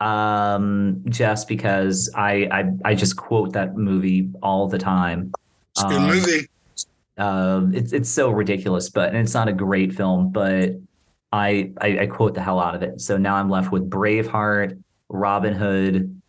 um, 0.00 1.02
just 1.08 1.48
because 1.48 2.10
I 2.14 2.48
I 2.50 2.90
I 2.90 2.94
just 2.94 3.16
quote 3.16 3.52
that 3.54 3.76
movie 3.76 4.30
all 4.42 4.68
the 4.68 4.78
time. 4.78 5.32
It's 5.72 5.84
a 5.84 5.88
good 5.88 5.96
Um, 6.00 6.06
movie. 6.06 6.48
Um, 7.16 7.74
it's 7.74 7.92
it's 7.92 8.08
so 8.08 8.30
ridiculous, 8.30 8.90
but 8.90 9.08
and 9.08 9.18
it's 9.18 9.34
not 9.34 9.48
a 9.48 9.52
great 9.52 9.92
film, 9.94 10.30
but 10.30 10.70
I, 11.32 11.72
I 11.80 11.98
I 12.00 12.06
quote 12.06 12.34
the 12.34 12.42
hell 12.42 12.60
out 12.60 12.74
of 12.74 12.82
it. 12.82 13.00
So 13.00 13.16
now 13.16 13.34
I'm 13.36 13.50
left 13.50 13.72
with 13.72 13.88
Braveheart, 13.90 14.80
Robin 15.08 15.52
Hood, 15.54 16.20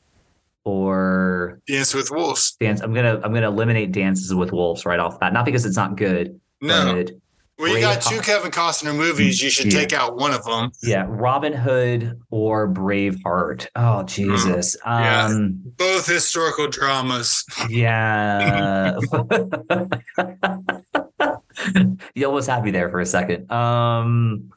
or 0.64 1.60
Dance 1.68 1.94
with 1.94 2.10
Wolves. 2.12 2.54
Dance. 2.60 2.82
I'm 2.82 2.94
gonna 2.94 3.20
I'm 3.24 3.34
gonna 3.34 3.48
eliminate 3.50 3.92
Dances 3.92 4.34
with 4.34 4.52
Wolves 4.52 4.86
right 4.86 5.00
off 5.00 5.14
the 5.14 5.20
bat. 5.20 5.34
Not 5.34 5.46
because 5.46 5.66
it's 5.66 5.78
not 5.78 5.96
good, 5.96 6.40
No. 6.62 6.96
but 6.96 7.12
Well, 7.60 7.76
you 7.76 7.82
got 7.82 8.02
two 8.02 8.22
Kevin 8.22 8.52
Costner 8.52 8.96
movies. 8.96 9.42
You 9.44 9.50
should 9.50 9.72
Yeah. 9.74 9.80
take 9.82 9.92
out 9.94 10.16
one 10.16 10.32
of 10.34 10.46
them. 10.46 10.72
yeah, 10.82 11.06
Robin 11.08 11.52
Hood 11.54 12.18
or 12.32 12.70
Braveheart. 12.72 13.68
Oh 13.76 14.04
Jesus. 14.04 14.78
Yeah. 14.86 15.26
Um 15.26 15.60
Both 15.78 16.08
historical 16.08 16.68
dramas. 16.70 17.44
yeah. 17.70 18.98
you 22.16 22.26
almost 22.26 22.50
had 22.50 22.64
me 22.64 22.72
there 22.72 22.90
for 22.90 23.02
a 23.02 23.06
second. 23.06 23.52
Um 23.52 24.52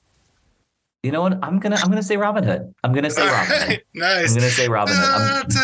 you 1.03 1.11
know 1.11 1.23
what? 1.23 1.37
I'm 1.43 1.59
gonna 1.59 1.75
I'm 1.83 1.89
gonna 1.89 2.01
say 2.01 2.17
Robin 2.17 2.45
Hood. 2.45 2.73
I'm 2.85 2.93
gonna 2.93 3.11
say 3.11 3.27
Robin 3.27 3.61
Hood. 3.61 3.83
Nice. 3.95 4.31
I'm 4.31 4.39
gonna 4.39 4.51
say 4.51 4.69
Robin 4.69 4.95
Hood. 4.97 5.57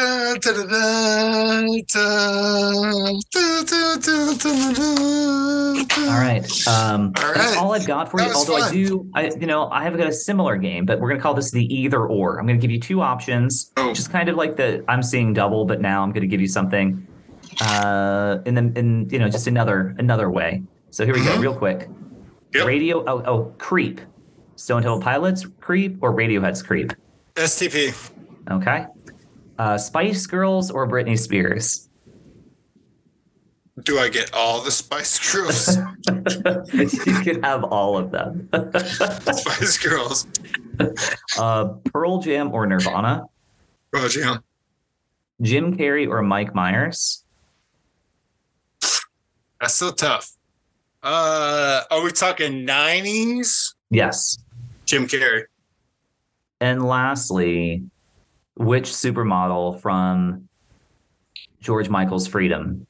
all 6.08 6.18
right. 6.18 6.66
Um, 6.66 7.12
all 7.16 7.24
right. 7.24 7.34
That's 7.36 7.56
all 7.56 7.72
I've 7.72 7.86
got 7.86 8.10
for 8.10 8.20
you. 8.20 8.32
Although 8.32 8.58
fun. 8.58 8.68
I 8.68 8.72
do, 8.72 9.10
I 9.14 9.26
you 9.28 9.46
know, 9.46 9.70
I 9.70 9.84
have 9.84 9.96
got 9.96 10.08
a 10.08 10.12
similar 10.12 10.56
game, 10.56 10.84
but 10.84 10.98
we're 10.98 11.08
gonna 11.08 11.20
call 11.20 11.34
this 11.34 11.52
the 11.52 11.72
either 11.72 12.04
or. 12.04 12.40
I'm 12.40 12.46
gonna 12.46 12.58
give 12.58 12.72
you 12.72 12.80
two 12.80 13.00
options, 13.00 13.70
oh. 13.76 13.94
just 13.94 14.10
kind 14.10 14.28
of 14.28 14.34
like 14.34 14.56
the 14.56 14.84
I'm 14.88 15.04
seeing 15.04 15.34
double, 15.34 15.64
but 15.66 15.80
now 15.80 16.02
I'm 16.02 16.10
gonna 16.10 16.26
give 16.26 16.40
you 16.40 16.48
something, 16.48 17.06
uh, 17.60 18.38
in 18.44 18.54
the 18.56 18.72
in 18.76 19.08
you 19.08 19.20
know 19.20 19.28
just 19.28 19.46
another 19.46 19.94
another 19.98 20.30
way. 20.30 20.64
So 20.90 21.04
here 21.04 21.14
we 21.14 21.22
go, 21.22 21.38
real 21.38 21.54
quick. 21.54 21.88
Yep. 22.54 22.66
Radio. 22.66 23.04
Oh, 23.06 23.22
oh, 23.24 23.54
creep. 23.58 24.00
Stone 24.58 24.82
Temple 24.82 25.00
Pilots 25.00 25.46
Creep 25.60 25.98
or 26.02 26.12
Radiohead's 26.12 26.62
Creep. 26.64 26.92
STP. 27.36 27.94
Okay. 28.50 28.86
Uh, 29.56 29.78
Spice 29.78 30.26
Girls 30.26 30.72
or 30.72 30.86
Britney 30.88 31.16
Spears. 31.16 31.88
Do 33.84 34.00
I 34.00 34.08
get 34.08 34.34
all 34.34 34.60
the 34.60 34.72
Spice 34.72 35.32
Girls? 35.32 35.76
you 37.06 37.20
could 37.22 37.44
have 37.44 37.62
all 37.62 37.96
of 37.96 38.10
them. 38.10 38.48
Spice 39.32 39.78
Girls. 39.78 40.26
uh, 41.38 41.68
Pearl 41.92 42.18
Jam 42.18 42.52
or 42.52 42.66
Nirvana. 42.66 43.26
Pearl 43.92 44.08
Jam. 44.08 44.42
Jim 45.40 45.76
Carrey 45.78 46.08
or 46.08 46.20
Mike 46.22 46.52
Myers. 46.52 47.22
That's 49.60 49.76
so 49.76 49.92
tough. 49.92 50.32
Uh, 51.00 51.82
are 51.92 52.02
we 52.02 52.10
talking 52.10 52.66
90s? 52.66 53.74
Yes. 53.90 54.36
Jim 54.88 55.06
Carrey. 55.06 55.42
And 56.60 56.82
lastly, 56.82 57.84
which 58.56 58.86
supermodel 58.86 59.80
from 59.82 60.48
George 61.60 61.90
Michael's 61.90 62.26
Freedom? 62.26 62.86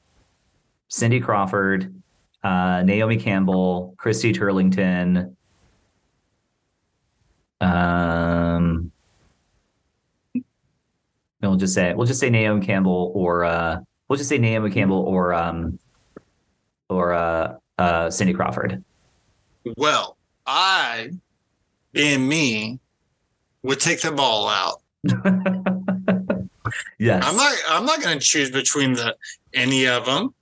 Cindy 0.86 1.18
Crawford, 1.18 2.00
uh, 2.44 2.82
Naomi 2.82 3.16
Campbell, 3.16 3.94
Christy 3.98 4.32
Turlington. 4.32 5.34
Um, 7.60 8.92
we'll 11.42 11.56
just 11.56 11.74
say 11.74 11.92
we'll 11.94 12.06
just 12.06 12.20
say 12.20 12.30
Naomi 12.30 12.64
Campbell 12.64 13.10
or 13.14 13.44
uh, 13.44 13.80
we'll 14.06 14.16
just 14.16 14.28
say 14.28 14.38
Naomi 14.38 14.70
Campbell 14.70 15.00
or 15.00 15.34
um, 15.34 15.80
or 16.88 17.12
uh, 17.12 17.56
uh, 17.78 18.08
Cindy 18.08 18.32
Crawford. 18.32 18.84
Well, 19.76 20.16
I, 20.46 21.10
being 21.92 22.26
me, 22.28 22.78
would 23.62 23.80
take 23.80 24.00
them 24.00 24.18
all 24.20 24.48
out. 24.48 24.80
yes. 26.98 27.24
I'm 27.26 27.36
not. 27.36 27.56
I'm 27.68 27.86
not 27.86 28.02
going 28.02 28.18
to 28.18 28.24
choose 28.24 28.50
between 28.50 28.92
the 28.94 29.16
any 29.54 29.86
of 29.86 30.06
them. 30.06 30.34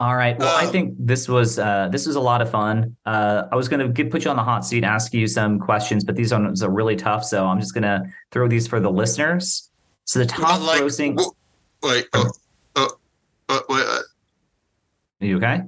All 0.00 0.16
right. 0.16 0.36
Well, 0.38 0.54
I 0.54 0.64
Um, 0.66 0.72
think 0.72 0.94
this 0.98 1.28
was 1.28 1.58
uh, 1.58 1.88
this 1.90 2.06
was 2.06 2.16
a 2.16 2.20
lot 2.20 2.42
of 2.42 2.50
fun. 2.50 2.96
Uh, 3.06 3.44
I 3.52 3.56
was 3.56 3.68
going 3.68 3.94
to 3.94 4.04
put 4.06 4.24
you 4.24 4.30
on 4.30 4.36
the 4.36 4.42
hot 4.42 4.64
seat, 4.66 4.82
ask 4.84 5.14
you 5.14 5.26
some 5.28 5.58
questions, 5.60 6.02
but 6.04 6.16
these 6.16 6.32
ones 6.32 6.62
are 6.62 6.70
really 6.70 6.96
tough. 6.96 7.24
So 7.24 7.46
I'm 7.46 7.60
just 7.60 7.74
going 7.74 7.82
to 7.84 8.02
throw 8.32 8.48
these 8.48 8.66
for 8.66 8.80
the 8.80 8.90
listeners. 8.90 9.70
So 10.04 10.18
the 10.18 10.26
top 10.26 10.60
like, 10.62 10.82
grossing. 10.82 11.16
Wait. 11.82 12.06
Oh, 12.12 12.30
oh, 12.76 12.90
oh, 13.48 13.62
wait. 13.68 13.84
Uh, 13.86 14.00
Are 15.20 15.26
you 15.26 15.36
okay? 15.36 15.62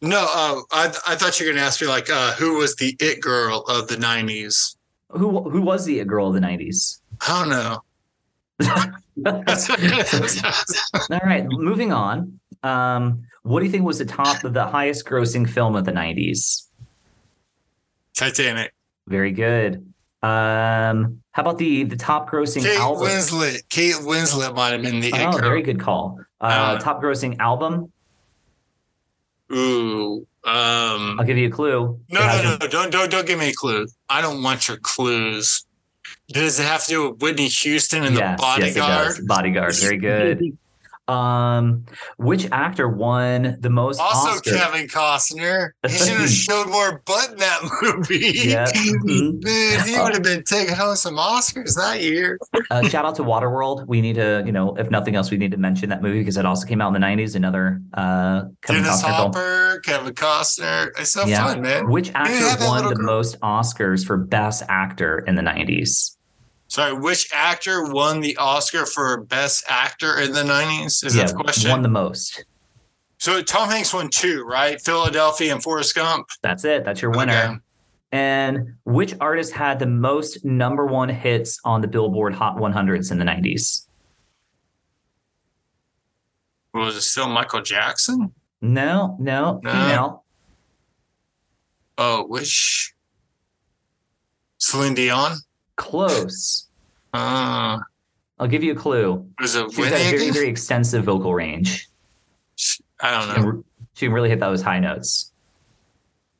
No. 0.00 0.26
Uh, 0.34 0.60
I 0.72 0.86
I 1.06 1.14
thought 1.16 1.38
you 1.40 1.46
were 1.46 1.52
going 1.52 1.60
to 1.62 1.66
ask 1.66 1.80
me 1.80 1.86
like 1.88 2.08
uh, 2.10 2.32
who 2.32 2.58
was 2.58 2.74
the 2.76 2.96
it 3.00 3.20
girl 3.20 3.64
of 3.68 3.88
the 3.88 3.96
90s. 3.96 4.76
Who 5.10 5.48
who 5.50 5.62
was 5.62 5.84
the 5.86 6.00
it 6.00 6.06
girl 6.06 6.28
of 6.28 6.34
the 6.34 6.40
'90s? 6.40 7.00
I 7.26 7.40
don't 7.40 7.48
know. 7.50 7.82
All 11.10 11.20
right. 11.24 11.46
Moving 11.48 11.92
on. 11.92 12.38
Um, 12.62 13.22
what 13.42 13.60
do 13.60 13.66
you 13.66 13.72
think 13.72 13.84
was 13.84 13.98
the 13.98 14.04
top 14.04 14.44
of 14.44 14.52
the 14.52 14.66
highest 14.66 15.06
grossing 15.06 15.48
film 15.48 15.74
of 15.76 15.84
the 15.84 15.92
'90s? 15.92 16.66
Titanic. 18.14 18.74
Very 19.06 19.32
good. 19.32 19.76
Um, 20.22 21.22
how 21.32 21.42
about 21.42 21.58
the 21.58 21.84
the 21.84 21.96
top 21.96 22.30
grossing 22.30 22.62
Kate 22.62 22.78
album? 22.78 23.06
Winslet. 23.06 23.68
Kate 23.70 23.94
Winslet 23.94 24.54
might 24.54 24.72
have 24.72 24.82
been 24.82 25.00
the 25.00 25.08
it 25.08 25.14
Oh, 25.26 25.32
girl. 25.32 25.40
very 25.40 25.62
good 25.62 25.80
call. 25.80 26.20
Uh, 26.40 26.78
top 26.78 27.00
grossing 27.02 27.38
album. 27.38 27.92
Ooh. 29.52 30.26
Um. 30.44 31.18
I'll 31.18 31.24
give 31.26 31.36
you 31.36 31.48
a 31.48 31.50
clue. 31.50 32.00
No, 32.10 32.20
It 32.20 32.22
has 32.22 32.42
no, 32.44 32.50
your- 32.50 32.58
no, 32.58 32.66
don't, 32.68 32.90
don't, 32.90 33.10
don't 33.10 33.26
give 33.26 33.38
me 33.38 33.50
a 33.50 33.54
clue. 33.54 33.86
I 34.08 34.20
don't 34.20 34.42
want 34.42 34.68
your 34.68 34.76
clues. 34.78 35.64
Does 36.28 36.58
it 36.60 36.64
have 36.64 36.84
to 36.84 36.88
do 36.88 37.10
with 37.10 37.22
Whitney 37.22 37.48
Houston 37.48 38.04
and 38.04 38.14
yes, 38.16 38.38
the 38.38 38.42
bodyguard? 38.42 38.76
Yes, 38.76 39.14
it 39.14 39.16
does. 39.18 39.26
Bodyguard. 39.26 39.74
Very 39.76 39.98
good. 39.98 40.58
Um, 41.08 41.84
which 42.18 42.46
actor 42.52 42.88
won 42.88 43.56
the 43.60 43.70
most 43.70 43.98
also, 43.98 44.30
Oscar? 44.30 44.50
Kevin 44.56 44.86
Costner. 44.88 45.70
He 45.88 45.96
should 45.96 46.20
have 46.20 46.28
showed 46.30 46.68
more 46.68 47.02
butt 47.06 47.30
in 47.32 47.38
that 47.38 47.60
movie. 47.82 48.32
Yeah. 48.34 48.70
Dude, 48.72 49.80
he 49.86 49.98
would 49.98 50.12
have 50.14 50.22
been 50.22 50.44
taking 50.44 50.74
home 50.74 50.96
some 50.96 51.16
Oscars 51.16 51.74
that 51.76 52.02
year. 52.02 52.38
Uh, 52.70 52.86
shout 52.88 53.04
out 53.06 53.14
to 53.16 53.22
Waterworld. 53.24 53.86
We 53.88 54.00
need 54.02 54.16
to, 54.16 54.42
you 54.44 54.52
know, 54.52 54.74
if 54.76 54.90
nothing 54.90 55.16
else, 55.16 55.30
we 55.30 55.38
need 55.38 55.50
to 55.52 55.56
mention 55.56 55.88
that 55.88 56.02
movie 56.02 56.18
because 56.18 56.36
it 56.36 56.44
also 56.44 56.66
came 56.66 56.80
out 56.82 56.94
in 56.94 57.00
the 57.00 57.06
'90s. 57.06 57.34
Another 57.34 57.80
uh, 57.94 58.42
Kevin 58.62 58.82
Dennis 58.82 59.02
Costner 59.02 59.06
film. 59.06 59.14
Hopper, 59.32 59.80
Kevin 59.84 60.14
Costner. 60.14 60.88
It's 60.98 61.10
so 61.12 61.24
Yeah. 61.24 61.46
fun, 61.46 61.62
man. 61.62 61.88
Which 61.90 62.10
actor 62.14 62.64
won 62.66 62.86
the 62.88 62.94
girl. 62.94 63.06
most 63.06 63.40
Oscars 63.40 64.04
for 64.06 64.16
Best 64.18 64.62
Actor 64.68 65.24
in 65.26 65.36
the 65.36 65.42
'90s? 65.42 66.16
Sorry, 66.68 66.92
which 66.92 67.28
actor 67.32 67.84
won 67.90 68.20
the 68.20 68.36
Oscar 68.36 68.84
for 68.84 69.22
Best 69.22 69.64
Actor 69.68 70.20
in 70.20 70.32
the 70.32 70.42
90s? 70.42 71.02
Is 71.04 71.14
that 71.14 71.28
the 71.28 71.34
question? 71.34 71.70
won 71.70 71.82
the 71.82 71.88
most. 71.88 72.44
so 73.16 73.42
Tom 73.42 73.70
Hanks 73.70 73.92
won 73.94 74.10
two, 74.10 74.44
right? 74.44 74.78
Philadelphia 74.80 75.52
and 75.52 75.62
Forrest 75.62 75.94
Gump. 75.94 76.28
That's 76.42 76.64
it. 76.64 76.84
That's 76.84 77.00
your 77.00 77.10
winner. 77.12 77.32
Okay. 77.32 77.54
And 78.12 78.74
which 78.84 79.14
artist 79.20 79.52
had 79.52 79.78
the 79.78 79.86
most 79.86 80.44
number 80.44 80.86
one 80.86 81.08
hits 81.08 81.58
on 81.64 81.80
the 81.80 81.88
Billboard 81.88 82.34
Hot 82.34 82.56
100s 82.56 83.10
in 83.12 83.18
the 83.18 83.24
'90s? 83.24 83.86
Was 86.74 86.96
it 86.96 87.00
still 87.02 87.28
Michael 87.28 87.60
Jackson? 87.62 88.32
No, 88.60 89.16
no, 89.20 89.60
No. 89.62 89.70
female. 89.70 90.24
Oh, 91.98 92.24
which 92.26 92.94
Celine 94.58 94.94
Dion? 94.94 95.36
Close. 95.78 96.66
Uh, 97.14 97.78
I'll 98.38 98.46
give 98.48 98.62
you 98.62 98.72
a 98.72 98.76
clue. 98.76 99.26
was 99.40 99.54
it 99.54 99.70
She's 99.72 99.88
got 99.88 99.98
a 100.00 100.10
very, 100.10 100.30
very 100.30 100.48
extensive 100.48 101.04
vocal 101.04 101.32
range. 101.34 101.88
I 103.00 103.10
don't 103.12 103.44
know. 103.44 103.64
she 103.94 104.06
can 104.06 104.12
really 104.12 104.28
hit 104.28 104.40
those 104.40 104.60
high 104.60 104.80
notes. 104.80 105.32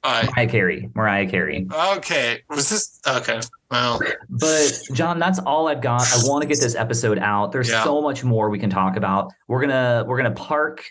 Right. 0.05 0.27
Mariah 0.37 0.49
Carey. 0.49 0.91
Mariah 0.95 1.27
Carey. 1.29 1.67
Okay. 1.73 2.43
Was 2.51 2.69
this 2.69 3.01
okay? 3.07 3.41
Well, 3.71 4.01
But 4.29 4.79
John, 4.93 5.19
that's 5.19 5.39
all 5.41 5.69
I've 5.69 5.81
got. 5.83 6.03
I 6.03 6.19
want 6.25 6.43
to 6.43 6.49
get 6.49 6.61
this 6.61 6.75
episode 6.75 7.19
out. 7.19 7.53
There's 7.53 7.69
Yeah. 7.71 7.85
so 7.85 8.01
much 8.01 8.25
more 8.25 8.49
we 8.51 8.59
can 8.59 8.71
talk 8.71 8.97
about. 8.97 9.33
We're 9.49 9.61
gonna 9.61 10.05
we're 10.07 10.17
gonna 10.17 10.31
park 10.35 10.85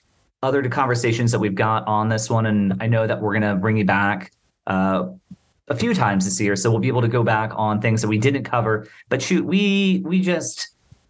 other 0.43 0.67
conversations 0.69 1.31
that 1.31 1.39
we've 1.39 1.55
got 1.55 1.87
on 1.87 2.09
this 2.09 2.29
one, 2.29 2.45
and 2.45 2.75
I 2.81 2.87
know 2.87 3.07
that 3.07 3.21
we're 3.21 3.33
gonna 3.33 3.55
bring 3.55 3.77
you 3.77 3.85
back 3.85 4.31
uh, 4.67 5.07
a 5.69 5.75
few 5.75 5.93
times 5.93 6.25
this 6.25 6.39
year, 6.39 6.55
so 6.55 6.69
we'll 6.69 6.79
be 6.79 6.87
able 6.87 7.01
to 7.01 7.07
go 7.07 7.23
back 7.23 7.51
on 7.55 7.81
things 7.81 8.01
that 8.01 8.07
we 8.07 8.17
didn't 8.17 8.43
cover. 8.43 8.87
But 9.09 9.21
shoot, 9.21 9.45
we 9.45 10.01
we 10.05 10.21
just 10.21 10.69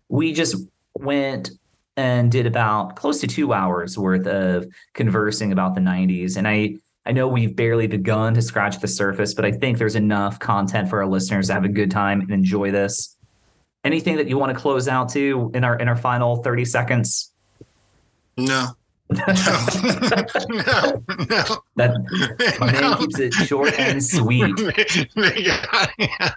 we 0.09 0.33
just 0.33 0.55
went 0.95 1.51
and 1.95 2.31
did 2.31 2.45
about 2.45 2.95
close 2.95 3.19
to 3.21 3.27
two 3.27 3.53
hours 3.53 3.97
worth 3.97 4.27
of 4.27 4.65
conversing 4.93 5.51
about 5.51 5.75
the 5.75 5.81
90s, 5.81 6.37
and 6.37 6.47
I 6.47 6.77
I 7.05 7.11
know 7.11 7.27
we've 7.27 7.55
barely 7.55 7.87
begun 7.87 8.33
to 8.33 8.41
scratch 8.41 8.79
the 8.79 8.87
surface, 8.87 9.33
but 9.33 9.45
I 9.45 9.51
think 9.51 9.77
there's 9.77 9.95
enough 9.95 10.39
content 10.39 10.89
for 10.89 11.01
our 11.01 11.07
listeners 11.07 11.47
to 11.47 11.53
have 11.53 11.63
a 11.63 11.69
good 11.69 11.89
time 11.89 12.19
and 12.19 12.31
enjoy 12.31 12.71
this. 12.71 13.15
Anything 13.83 14.17
that 14.17 14.27
you 14.27 14.37
want 14.37 14.53
to 14.53 14.59
close 14.59 14.89
out 14.89 15.09
to 15.09 15.51
in 15.53 15.63
our 15.63 15.77
in 15.79 15.87
our 15.87 15.95
final 15.95 16.37
30 16.37 16.65
seconds? 16.65 17.31
No. 18.35 18.71
No, 19.09 19.23
no, 20.49 21.03
no. 21.29 21.63
That 21.75 22.57
man 22.59 22.97
keeps 22.97 23.19
it 23.19 23.33
short 23.33 23.73
and 23.79 24.03
sweet. 24.03 24.53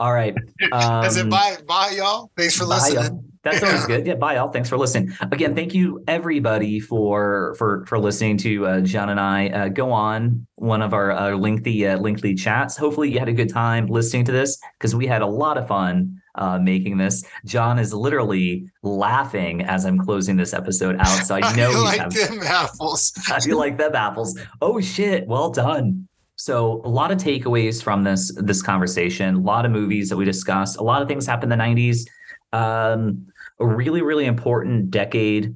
All 0.00 0.12
right. 0.12 0.36
Um, 0.72 1.02
That's 1.02 1.16
it. 1.16 1.28
Bye, 1.28 1.56
bye, 1.66 1.94
y'all. 1.96 2.30
Thanks 2.36 2.56
for 2.56 2.64
listening. 2.64 3.02
y'all. 3.04 3.24
That's 3.42 3.62
always 3.62 3.86
good. 3.86 4.06
Yeah, 4.06 4.14
bye 4.14 4.34
y'all. 4.34 4.50
Thanks 4.50 4.68
for 4.68 4.76
listening. 4.78 5.12
Again, 5.32 5.54
thank 5.54 5.74
you 5.74 6.02
everybody 6.06 6.80
for 6.80 7.54
for 7.56 7.84
for 7.86 7.98
listening 7.98 8.36
to 8.38 8.66
uh, 8.66 8.80
John 8.80 9.08
and 9.08 9.18
I 9.20 9.48
uh, 9.48 9.68
go 9.68 9.90
on 9.92 10.46
one 10.56 10.82
of 10.82 10.92
our 10.94 11.12
uh, 11.12 11.36
lengthy 11.36 11.86
uh, 11.86 11.98
lengthy 11.98 12.34
chats. 12.34 12.76
Hopefully, 12.76 13.10
you 13.10 13.18
had 13.18 13.28
a 13.28 13.32
good 13.32 13.48
time 13.48 13.86
listening 13.86 14.24
to 14.26 14.32
this 14.32 14.58
because 14.78 14.94
we 14.94 15.06
had 15.06 15.22
a 15.22 15.26
lot 15.26 15.58
of 15.58 15.66
fun 15.68 16.20
uh, 16.38 16.58
making 16.58 16.96
this. 16.96 17.24
John 17.44 17.78
is 17.78 17.92
literally 17.92 18.70
laughing 18.82 19.62
as 19.62 19.84
I'm 19.84 19.98
closing 19.98 20.36
this 20.36 20.54
episode 20.54 20.96
out, 20.98 21.26
so 21.26 21.34
I 21.34 21.40
know 21.56 21.68
I 21.70 21.72
he's 21.74 21.82
like 21.82 22.00
having- 22.00 22.38
them 22.38 22.46
apples. 22.46 23.12
I 23.30 23.38
do 23.40 23.54
like 23.56 23.76
them 23.76 23.94
apples. 23.94 24.38
Oh 24.62 24.80
shit! 24.80 25.26
Well 25.26 25.50
done. 25.50 26.08
So 26.36 26.80
a 26.84 26.88
lot 26.88 27.10
of 27.10 27.18
takeaways 27.18 27.82
from 27.82 28.04
this 28.04 28.32
this 28.36 28.62
conversation. 28.62 29.34
A 29.34 29.40
lot 29.40 29.66
of 29.66 29.72
movies 29.72 30.08
that 30.08 30.16
we 30.16 30.24
discussed. 30.24 30.78
A 30.78 30.82
lot 30.82 31.02
of 31.02 31.08
things 31.08 31.26
happened 31.26 31.52
in 31.52 31.58
the 31.58 31.64
'90s. 31.64 32.06
Um, 32.52 33.26
a 33.60 33.66
really 33.66 34.02
really 34.02 34.24
important 34.26 34.90
decade 34.90 35.54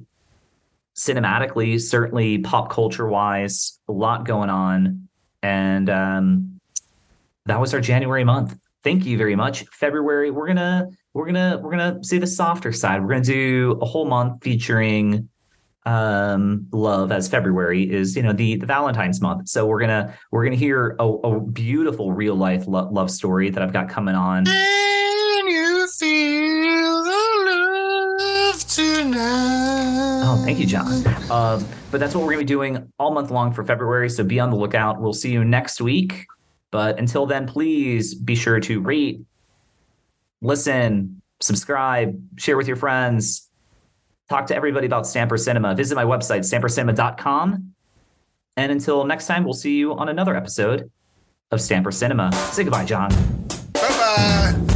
cinematically, 0.95 1.79
certainly 1.81 2.37
pop 2.39 2.69
culture 2.69 3.07
wise. 3.07 3.79
A 3.87 3.91
lot 3.91 4.25
going 4.25 4.49
on, 4.49 5.07
and 5.41 5.89
um, 5.89 6.59
that 7.45 7.59
was 7.59 7.73
our 7.73 7.81
January 7.81 8.23
month. 8.23 8.57
Thank 8.83 9.05
you 9.05 9.17
very 9.17 9.35
much. 9.35 9.65
February, 9.71 10.29
we're 10.29 10.47
gonna 10.47 10.89
we're 11.13 11.25
gonna 11.25 11.59
we're 11.61 11.71
gonna 11.71 12.03
see 12.03 12.17
the 12.17 12.27
softer 12.27 12.71
side. 12.71 13.01
We're 13.01 13.09
gonna 13.09 13.21
do 13.23 13.77
a 13.81 13.85
whole 13.85 14.05
month 14.05 14.43
featuring 14.43 15.29
um 15.85 16.65
love 16.71 17.11
as 17.11 17.27
february 17.27 17.83
is 17.91 18.15
you 18.15 18.23
know 18.23 18.31
the 18.31 18.55
the 18.55 18.65
valentine's 18.65 19.19
month 19.19 19.49
so 19.49 19.65
we're 19.65 19.81
gonna 19.81 20.15
we're 20.31 20.45
gonna 20.45 20.55
hear 20.55 20.95
a, 20.97 21.03
a 21.05 21.41
beautiful 21.41 22.13
real 22.13 22.35
life 22.35 22.65
lo- 22.67 22.87
love 22.89 23.11
story 23.11 23.49
that 23.49 23.61
i've 23.61 23.73
got 23.73 23.89
coming 23.89 24.15
on 24.15 24.45
Can 24.45 25.47
you 25.49 25.85
feel 25.99 27.03
the 27.03 28.15
love 28.17 28.65
tonight? 28.65 30.21
oh 30.23 30.41
thank 30.45 30.57
you 30.57 30.65
john 30.65 31.05
um 31.29 31.67
but 31.91 31.99
that's 31.99 32.15
what 32.15 32.23
we're 32.23 32.31
gonna 32.31 32.43
be 32.43 32.45
doing 32.45 32.89
all 32.97 33.11
month 33.13 33.29
long 33.29 33.51
for 33.51 33.65
february 33.65 34.09
so 34.09 34.23
be 34.23 34.39
on 34.39 34.51
the 34.51 34.55
lookout 34.55 35.01
we'll 35.01 35.11
see 35.11 35.33
you 35.33 35.43
next 35.43 35.81
week 35.81 36.25
but 36.73 36.99
until 36.99 37.25
then 37.25 37.47
please 37.47 38.13
be 38.13 38.35
sure 38.35 38.59
to 38.59 38.81
rate 38.81 39.21
listen 40.41 41.21
subscribe 41.39 42.19
share 42.35 42.57
with 42.57 42.67
your 42.67 42.75
friends 42.75 43.49
talk 44.29 44.47
to 44.47 44.55
everybody 44.55 44.87
about 44.87 45.05
stamper 45.05 45.37
cinema. 45.37 45.75
Visit 45.75 45.95
my 45.95 46.05
website 46.05 46.39
stampercinema.com 46.39 47.73
and 48.57 48.71
until 48.71 49.03
next 49.05 49.27
time 49.27 49.43
we'll 49.43 49.53
see 49.53 49.77
you 49.77 49.93
on 49.93 50.09
another 50.09 50.35
episode 50.35 50.91
of 51.51 51.61
stamper 51.61 51.91
cinema. 51.91 52.31
Say 52.51 52.63
goodbye 52.63 52.85
john. 52.85 53.09
Bye 53.73 53.89
bye. 53.89 54.72